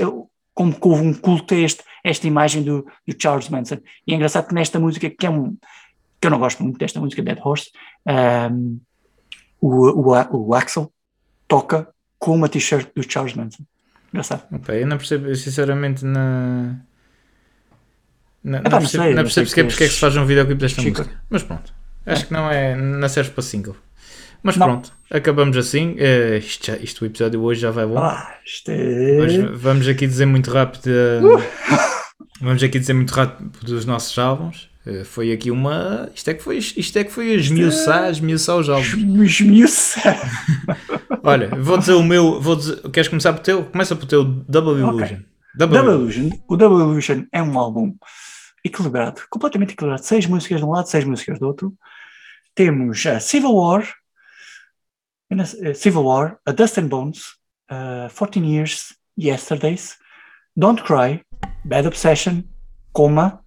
como 0.54 0.72
que 0.74 0.88
houve 0.88 1.02
um 1.02 1.12
culto 1.12 1.54
a 1.54 1.58
este, 1.58 1.84
esta 2.02 2.26
imagem 2.26 2.62
do, 2.62 2.84
do 3.06 3.14
Charles 3.20 3.48
Manson. 3.48 3.78
E 4.06 4.12
é 4.12 4.16
engraçado 4.16 4.48
que 4.48 4.54
nesta 4.54 4.80
música, 4.80 5.10
que 5.10 5.26
é 5.26 5.30
um 5.30 5.56
que 6.18 6.26
eu 6.26 6.30
não 6.30 6.38
gosto 6.38 6.62
muito 6.62 6.78
desta 6.78 6.98
música, 6.98 7.22
Dead 7.22 7.38
Horse, 7.44 7.70
um, 8.50 8.80
o, 9.60 10.10
o, 10.10 10.46
o 10.48 10.54
Axel 10.54 10.90
toca 11.46 11.88
com 12.18 12.34
uma 12.34 12.48
t-shirt 12.48 12.88
do 12.94 13.02
Charles 13.08 13.34
Manson. 13.34 13.64
Engraçado. 14.10 14.44
Opa, 14.50 14.74
eu 14.74 14.86
não 14.86 14.96
percebo, 14.96 15.34
sinceramente, 15.34 16.04
na. 16.04 16.80
Não, 18.46 18.62
percebo, 18.62 19.04
não 19.04 19.12
não 19.12 19.22
percebo 19.24 19.48
sequer 19.48 19.62
que 19.64 19.70
porque 19.70 19.84
é 19.84 19.86
que 19.88 19.94
se 19.94 19.98
faz 20.00 20.16
um 20.16 20.24
videoclipe 20.24 20.60
desta 20.60 20.80
Chico. 20.80 21.00
música. 21.00 21.16
Mas 21.28 21.42
pronto, 21.42 21.72
acho 22.06 22.26
que 22.26 22.32
não 22.32 22.48
é. 22.48 22.76
Não 22.76 23.08
serve 23.08 23.30
para 23.30 23.42
single. 23.42 23.76
Mas 24.42 24.56
Não. 24.56 24.66
pronto, 24.66 24.92
acabamos 25.10 25.56
assim. 25.56 25.96
Eh, 25.98 26.38
isto, 26.38 26.66
já, 26.66 26.76
isto 26.76 27.02
o 27.02 27.06
episódio 27.06 27.40
hoje 27.42 27.60
já 27.62 27.72
vai 27.72 27.84
bom. 27.84 27.98
Ah, 27.98 28.32
é... 28.68 29.42
vamos 29.54 29.88
aqui 29.88 30.06
dizer 30.06 30.26
muito 30.26 30.50
rápido. 30.50 30.86
Uh! 30.86 31.42
Vamos 32.40 32.62
aqui 32.62 32.78
dizer 32.78 32.92
muito 32.92 33.12
rápido 33.12 33.50
dos 33.62 33.86
nossos 33.86 34.16
álbuns. 34.18 34.68
Eh, 34.86 35.04
Foi 35.04 35.32
aqui 35.32 35.50
uma. 35.50 36.10
Isto 36.14 36.28
é 36.30 36.34
que 36.34 36.42
foi, 36.42 36.58
isto 36.58 36.98
é 36.98 37.02
que 37.02 37.10
foi 37.10 37.30
esmiuçar, 37.32 38.10
esmiuçar 38.10 38.56
os 38.56 38.68
álbuns. 38.68 38.92
Esmiuça. 38.94 40.00
Olha, 41.24 41.48
vou 41.48 41.78
dizer 41.78 41.94
o 41.94 42.02
meu. 42.02 42.40
Vou 42.40 42.56
dizer, 42.56 42.76
queres 42.92 43.08
começar 43.08 43.32
por 43.32 43.40
teu? 43.40 43.64
Começa 43.64 43.96
por 43.96 44.06
teu 44.06 44.22
Double. 44.22 44.78
Illusion. 44.80 45.18
Double, 45.56 45.78
Double 45.78 45.94
Illusion. 45.94 46.30
O 46.46 46.56
Double 46.56 46.78
Illusion 46.84 47.24
é 47.32 47.42
um 47.42 47.58
álbum 47.58 47.94
equilibrado, 48.66 49.22
completamente 49.30 49.72
equilibrado. 49.72 50.04
Seis 50.04 50.26
músicas 50.26 50.60
de 50.60 50.64
um 50.64 50.70
lado, 50.70 50.86
seis 50.88 51.04
músicas 51.04 51.38
do 51.38 51.46
outro. 51.46 51.74
Temos 52.54 53.04
a 53.06 53.20
Civil 53.20 53.54
War, 53.54 53.86
eh, 55.30 55.74
Civil 55.74 56.04
War, 56.04 56.38
A 56.46 56.52
Dust 56.52 56.78
and 56.78 56.88
Bones, 56.88 57.36
uh, 57.70 58.08
14 58.10 58.44
Years, 58.44 58.94
Yesterdays, 59.16 59.96
Don't 60.56 60.82
Cry, 60.82 61.22
Bad 61.64 61.86
Obsession, 61.86 62.44
Coma, 62.92 63.40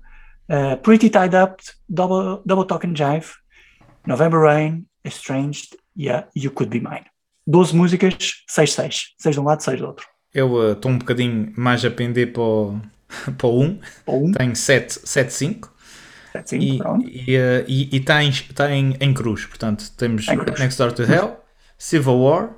uh, 0.50 0.78
Pretty 0.78 1.10
Tied 1.10 1.34
Up, 1.34 1.62
Double, 1.90 2.42
Double 2.46 2.66
Talk 2.66 2.86
and 2.86 2.96
Jive, 2.96 3.34
November 4.06 4.40
Rain, 4.42 4.86
Estranged 5.04 5.76
e 5.96 6.10
a 6.10 6.28
You 6.36 6.52
Could 6.52 6.70
Be 6.70 6.80
Mine. 6.80 7.06
12 7.48 7.76
músicas, 7.76 8.44
6-6. 8.48 9.16
6 9.18 9.36
de 9.36 9.40
um 9.40 9.44
lado, 9.44 9.64
6 9.64 9.80
do 9.80 9.88
outro. 9.88 10.06
Eu 10.32 10.74
estou 10.74 10.92
um 10.92 11.00
bocadinho 11.00 11.52
mais 11.58 11.84
a 11.84 11.90
pender 11.90 12.32
para 12.32 12.42
o, 12.42 12.80
para 13.38 13.48
o 13.48 13.64
1. 13.64 13.80
Ou 14.06 14.28
um, 14.28 14.32
Tenho 14.32 14.56
7, 14.56 15.00
7 15.04 15.34
5. 15.34 15.74
7, 16.32 16.50
5, 16.50 16.64
E 16.64 16.78
pronto. 16.78 17.10
está 17.92 18.24
em, 18.24 18.32
tá 18.54 18.72
em, 18.72 18.96
em 19.00 19.14
cruz. 19.14 19.46
Portanto, 19.46 19.92
temos 19.98 20.26
cruz. 20.26 20.60
Next 20.60 20.78
Door 20.78 20.92
to 20.94 21.04
Hell, 21.04 21.44
Civil 21.78 22.20
War, 22.20 22.52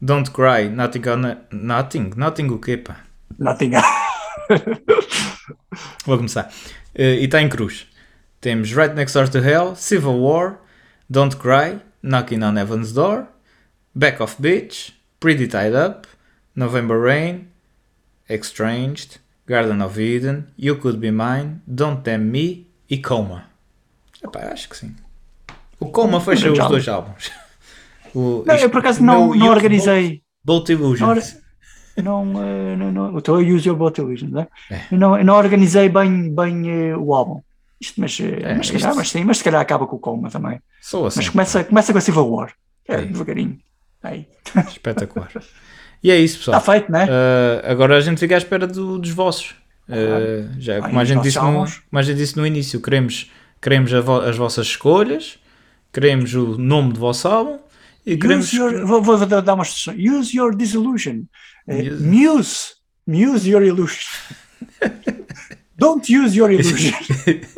Don't 0.00 0.30
Cry, 0.30 0.68
Nothing 0.68 1.00
Gonna. 1.00 1.42
Nothing? 1.52 2.10
Nothing 2.16 2.48
o 2.48 2.58
quê, 2.58 2.76
pá? 2.76 3.00
Nothing. 3.38 3.72
Vou 6.06 6.16
começar. 6.16 6.52
Eh, 6.94 7.20
e 7.20 7.24
está 7.24 7.40
em 7.40 7.48
cruz. 7.48 7.86
Temos 8.40 8.72
Right 8.72 8.94
Next 8.94 9.14
Door 9.14 9.28
to 9.30 9.38
Hell, 9.38 9.76
Civil 9.76 10.20
War, 10.20 10.58
Don't 11.08 11.36
Cry, 11.36 11.80
Knocking 12.02 12.42
on 12.42 12.56
Heaven's 12.56 12.92
Door, 12.92 13.28
Back 13.94 14.20
of 14.20 14.42
Bitch, 14.42 14.92
Pretty 15.20 15.46
Tied 15.46 15.74
Up, 15.74 16.06
November 16.54 17.00
Rain, 17.00 17.48
Extranged, 18.28 19.18
Garden 19.52 19.82
of 19.82 20.00
Eden, 20.00 20.44
You 20.58 20.76
Could 20.78 20.98
Be 20.98 21.10
Mine, 21.10 21.60
Don't 21.66 22.02
Tempt 22.02 22.26
Me 22.26 22.66
e 22.88 22.98
Coma. 22.98 23.44
Epá, 24.24 24.40
acho 24.52 24.68
que 24.68 24.76
sim. 24.76 24.94
O 25.78 25.86
Coma 25.90 26.20
fecha 26.20 26.50
os 26.50 26.58
dois 26.58 26.88
álbuns. 26.88 27.30
O, 28.14 28.44
Não, 28.46 28.54
isto- 28.54 28.64
eu 28.66 28.70
por 28.70 28.80
acaso 28.80 29.00
o 29.00 29.04
não, 29.06 29.34
não 29.34 29.46
organizei. 29.48 30.22
Bolt 30.44 30.68
Illusions. 30.68 31.34
Não, 31.96 32.20
or- 32.20 32.32
não, 32.34 32.42
eh, 32.44 32.76
não, 32.76 32.92
não, 32.92 33.06
a 33.16 33.32
use 33.38 33.66
your 33.66 33.74
boat 33.74 33.98
illusion, 34.02 34.28
né? 34.28 34.48
É. 34.70 34.82
Eu 34.92 34.98
não, 34.98 35.16
eu 35.18 35.24
não 35.24 35.34
organizei 35.34 35.88
bem, 35.88 36.30
bem 36.34 36.90
eh, 36.90 36.94
o 36.94 37.14
álbum. 37.14 37.40
Isto, 37.80 37.98
mas, 38.02 38.18
eh, 38.20 38.38
É, 38.42 38.54
mas, 38.54 38.66
se 38.66 38.72
calhar, 38.74 38.90
isto- 38.90 38.96
mas 38.98 39.10
sim, 39.10 39.24
mas 39.24 39.38
se 39.38 39.44
calhar 39.44 39.62
acaba 39.62 39.86
com 39.86 39.96
o 39.96 39.98
Coma 39.98 40.28
também. 40.30 40.60
Sou 40.82 41.06
assim. 41.06 41.20
Mas 41.20 41.28
começa, 41.30 41.64
começa 41.64 41.90
com 41.92 41.98
a 41.98 42.02
Civil 42.02 42.28
War. 42.30 42.52
É, 42.86 42.96
É. 42.96 43.00
devagarinho. 43.02 43.58
Aí. 44.02 44.26
Espetacular. 44.68 45.30
E 46.02 46.10
é 46.10 46.18
isso, 46.18 46.38
pessoal. 46.38 46.58
Está 46.58 46.72
feito, 46.72 46.90
né? 46.90 47.04
Uh, 47.06 47.70
agora 47.70 47.96
a 47.96 48.00
gente 48.00 48.18
fica 48.18 48.34
à 48.34 48.38
espera 48.38 48.66
do- 48.66 48.98
dos 48.98 49.10
vossos. 49.10 49.54
Uh, 49.88 50.48
já, 50.58 50.80
como, 50.80 50.98
a 50.98 51.04
gente 51.04 51.22
disse 51.22 51.38
no, 51.38 51.44
como 51.44 51.66
a 51.92 52.02
gente 52.02 52.16
disse 52.16 52.36
no 52.36 52.46
início, 52.46 52.80
queremos, 52.80 53.30
queremos 53.60 53.90
vo- 53.92 54.20
as 54.20 54.36
vossas 54.36 54.66
escolhas, 54.66 55.38
queremos 55.92 56.34
o 56.34 56.56
nome 56.58 56.92
do 56.94 57.00
vosso 57.00 57.28
álbum 57.28 57.58
e 58.06 58.16
queremos. 58.16 58.46
Use 58.46 58.56
your, 58.56 58.86
vou, 58.86 59.02
vou 59.02 59.16
dar 59.26 59.54
uma 59.54 59.64
sugestão. 59.64 59.94
Use 59.94 60.36
your 60.36 60.54
disillusion. 60.56 61.22
Use- 61.68 62.02
Muse. 62.02 62.74
Muse 63.06 63.48
your 63.50 63.62
illusion. 63.62 63.98
Don't 65.76 66.08
use 66.16 66.36
your 66.36 66.50
illusion. 66.52 66.92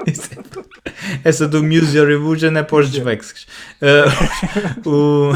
Essa 1.22 1.46
do 1.46 1.62
Muse 1.62 1.96
Your 1.96 2.10
Illusion 2.10 2.56
é 2.56 2.62
para 2.62 2.76
os 2.78 2.90
disléxicos. 2.90 3.46
Uh, 4.84 4.88
o... 4.88 5.32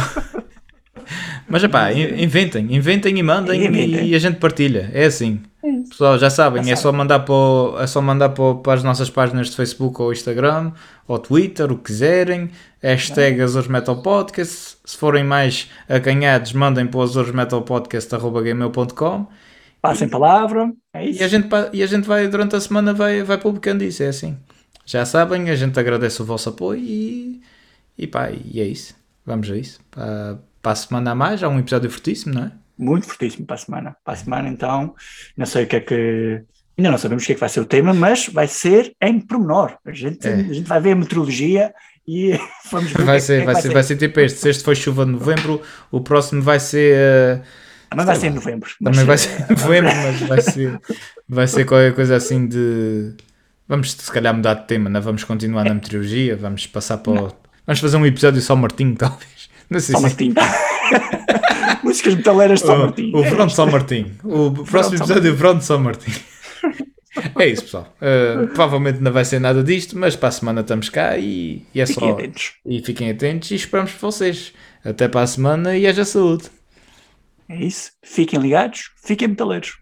Mas 1.48 1.64
epá, 1.64 1.92
in- 1.92 2.22
inventem, 2.22 2.66
inventem 2.74 3.18
e 3.18 3.22
mandem 3.22 3.64
Inventem. 3.66 4.08
e 4.08 4.14
a 4.14 4.18
gente 4.18 4.36
partilha. 4.36 4.90
É 4.92 5.04
assim. 5.06 5.40
Pessoal, 5.88 6.18
já 6.18 6.30
sabem, 6.30 6.62
Já 6.64 6.72
é 6.72 6.76
só 6.76 6.92
mandar, 6.92 7.20
para, 7.20 7.34
o- 7.34 7.76
é 7.80 7.86
só 7.86 8.00
mandar 8.00 8.28
para, 8.30 8.54
para 8.56 8.74
as 8.74 8.82
nossas 8.84 9.10
páginas 9.10 9.48
de 9.50 9.56
Facebook 9.56 10.00
ou 10.00 10.12
Instagram 10.12 10.72
ou 11.06 11.18
Twitter, 11.18 11.70
o 11.72 11.76
que 11.76 11.84
quiserem. 11.84 12.50
Hashtag 12.82 13.40
Azores 13.42 13.68
Metal 13.68 13.96
Podcast. 14.00 14.76
Se 14.84 14.96
forem 14.96 15.24
mais 15.24 15.68
acanhados, 15.88 16.52
mandem 16.52 16.86
para 16.86 17.00
o 17.00 17.02
azoresmetalpodcast.gmail.com 17.02 19.26
Passem 19.80 20.08
palavra. 20.08 20.72
É 20.92 21.06
isso. 21.06 21.20
e 21.20 21.24
a 21.24 21.28
gente, 21.28 21.48
e 21.72 21.82
a 21.82 21.86
gente 21.86 22.06
vai, 22.06 22.26
durante 22.28 22.56
a 22.56 22.60
semana, 22.60 22.92
vai, 22.92 23.22
vai 23.22 23.38
publicando 23.38 23.84
isso. 23.84 24.02
É 24.02 24.08
assim. 24.08 24.36
Já 24.84 25.04
sabem, 25.04 25.50
a 25.50 25.56
gente 25.56 25.78
agradece 25.78 26.20
o 26.20 26.24
vosso 26.24 26.48
apoio 26.48 26.80
e, 26.80 27.40
e 27.96 28.06
pá, 28.06 28.30
e 28.30 28.60
é 28.60 28.64
isso. 28.64 28.94
Vamos 29.24 29.50
a 29.50 29.56
isso. 29.56 29.80
Para, 29.90 30.38
para 30.62 30.72
a 30.72 30.76
semana 30.76 31.10
a 31.12 31.14
mais, 31.14 31.42
há 31.42 31.48
um 31.48 31.58
episódio 31.58 31.90
fortíssimo, 31.90 32.34
não 32.34 32.44
é? 32.44 32.52
Muito 32.78 33.06
fortíssimo 33.06 33.44
para 33.46 33.54
a 33.56 33.58
semana. 33.58 33.96
Para 34.04 34.14
a 34.14 34.16
semana, 34.16 34.48
então, 34.48 34.94
não 35.36 35.46
sei 35.46 35.64
o 35.64 35.66
que 35.66 35.76
é 35.76 35.80
que. 35.80 36.42
Ainda 36.76 36.90
não 36.92 36.98
sabemos 36.98 37.24
o 37.24 37.26
que 37.26 37.32
é 37.32 37.34
que 37.34 37.40
vai 37.40 37.48
ser 37.48 37.60
o 37.60 37.64
tema, 37.64 37.92
mas 37.92 38.28
vai 38.28 38.46
ser 38.46 38.92
em 39.02 39.18
pormenor. 39.20 39.76
A 39.84 39.90
gente, 39.92 40.26
É. 40.28 40.34
a 40.34 40.42
gente 40.42 40.62
vai 40.68 40.80
ver 40.80 40.92
a 40.92 40.96
meteorologia 40.96 41.74
e 42.06 42.38
vamos 42.70 42.90
ver. 42.92 42.94
o 42.94 42.98
que 43.00 43.04
Vai 43.04 43.16
é 43.16 43.18
que- 43.20 43.26
ser, 43.26 43.42
é 43.42 43.44
vai, 43.44 43.54
que 43.56 43.62
ser, 43.62 43.72
vai 43.72 43.82
ser 43.82 43.96
tipo 43.96 44.20
este. 44.20 44.38
Se 44.38 44.48
este 44.50 44.62
foi 44.64 44.76
chuva 44.76 45.04
de 45.04 45.10
novembro, 45.12 45.60
o 45.90 46.00
próximo 46.00 46.40
vai 46.40 46.60
ser. 46.60 46.94
eh, 46.96 47.42
Também 47.90 48.06
vai 48.06 48.14
ser 48.16 48.26
em 48.28 48.30
novembro. 48.30 48.70
mas, 48.80 48.92
também 48.96 49.06
vai 49.06 49.18
ser 49.18 49.40
em 49.42 49.48
novembro, 49.56 49.90
mas 49.96 50.20
vai 50.20 50.40
ser, 50.40 50.80
vai 51.28 51.46
ser 51.48 51.64
qualquer 51.64 51.94
coisa 51.94 52.14
assim 52.14 52.46
de. 52.46 53.12
Vamos 53.66 53.92
se 53.92 54.10
calhar 54.12 54.32
mudar 54.32 54.54
de 54.54 54.66
tema, 54.68 54.88
não 54.88 54.98
é? 54.98 55.02
vamos 55.02 55.24
continuar 55.24 55.64
na 55.64 55.74
meteorologia, 55.74 56.36
vamos 56.36 56.66
passar 56.68 56.98
para. 56.98 57.12
o- 57.24 57.32
Vamos 57.66 57.80
fazer 57.80 57.96
um 57.98 58.06
episódio 58.06 58.40
só 58.40 58.54
Martinho, 58.56 58.94
talvez. 58.96 59.37
Não 59.70 59.80
sei 59.80 59.92
São 59.96 60.00
se. 60.00 60.06
Martim. 60.06 60.34
Músicas 61.82 62.14
metaleiras 62.14 62.60
de 62.60 62.66
São 62.66 62.78
Martim. 62.78 63.12
O 63.14 63.22
de 63.46 63.54
São 63.54 63.70
Martim. 63.70 64.12
O 64.24 64.50
próximo 64.64 64.96
episódio 64.96 65.28
é 65.28 65.32
de 65.58 65.64
São 65.64 65.78
Martim. 65.78 66.12
É 67.38 67.46
isso, 67.46 67.62
pessoal. 67.64 67.94
Uh, 68.00 68.46
provavelmente 68.48 69.00
não 69.00 69.12
vai 69.12 69.24
ser 69.24 69.40
nada 69.40 69.62
disto, 69.62 69.98
mas 69.98 70.14
para 70.14 70.28
a 70.28 70.32
semana 70.32 70.60
estamos 70.60 70.88
cá 70.88 71.16
e, 71.18 71.64
e 71.74 71.80
é 71.80 71.86
Fiquem 71.86 72.08
só. 72.08 72.14
atentos. 72.14 72.52
E 72.64 72.80
fiquem 72.82 73.10
atentos 73.10 73.50
e 73.50 73.54
esperamos 73.56 73.92
por 73.92 74.12
vocês. 74.12 74.52
Até 74.84 75.08
para 75.08 75.22
a 75.22 75.26
semana 75.26 75.76
e 75.76 75.86
haja 75.86 76.04
saúde. 76.04 76.44
É 77.48 77.56
isso. 77.56 77.90
Fiquem 78.02 78.38
ligados, 78.40 78.90
fiquem 79.04 79.28
metaleiros. 79.28 79.78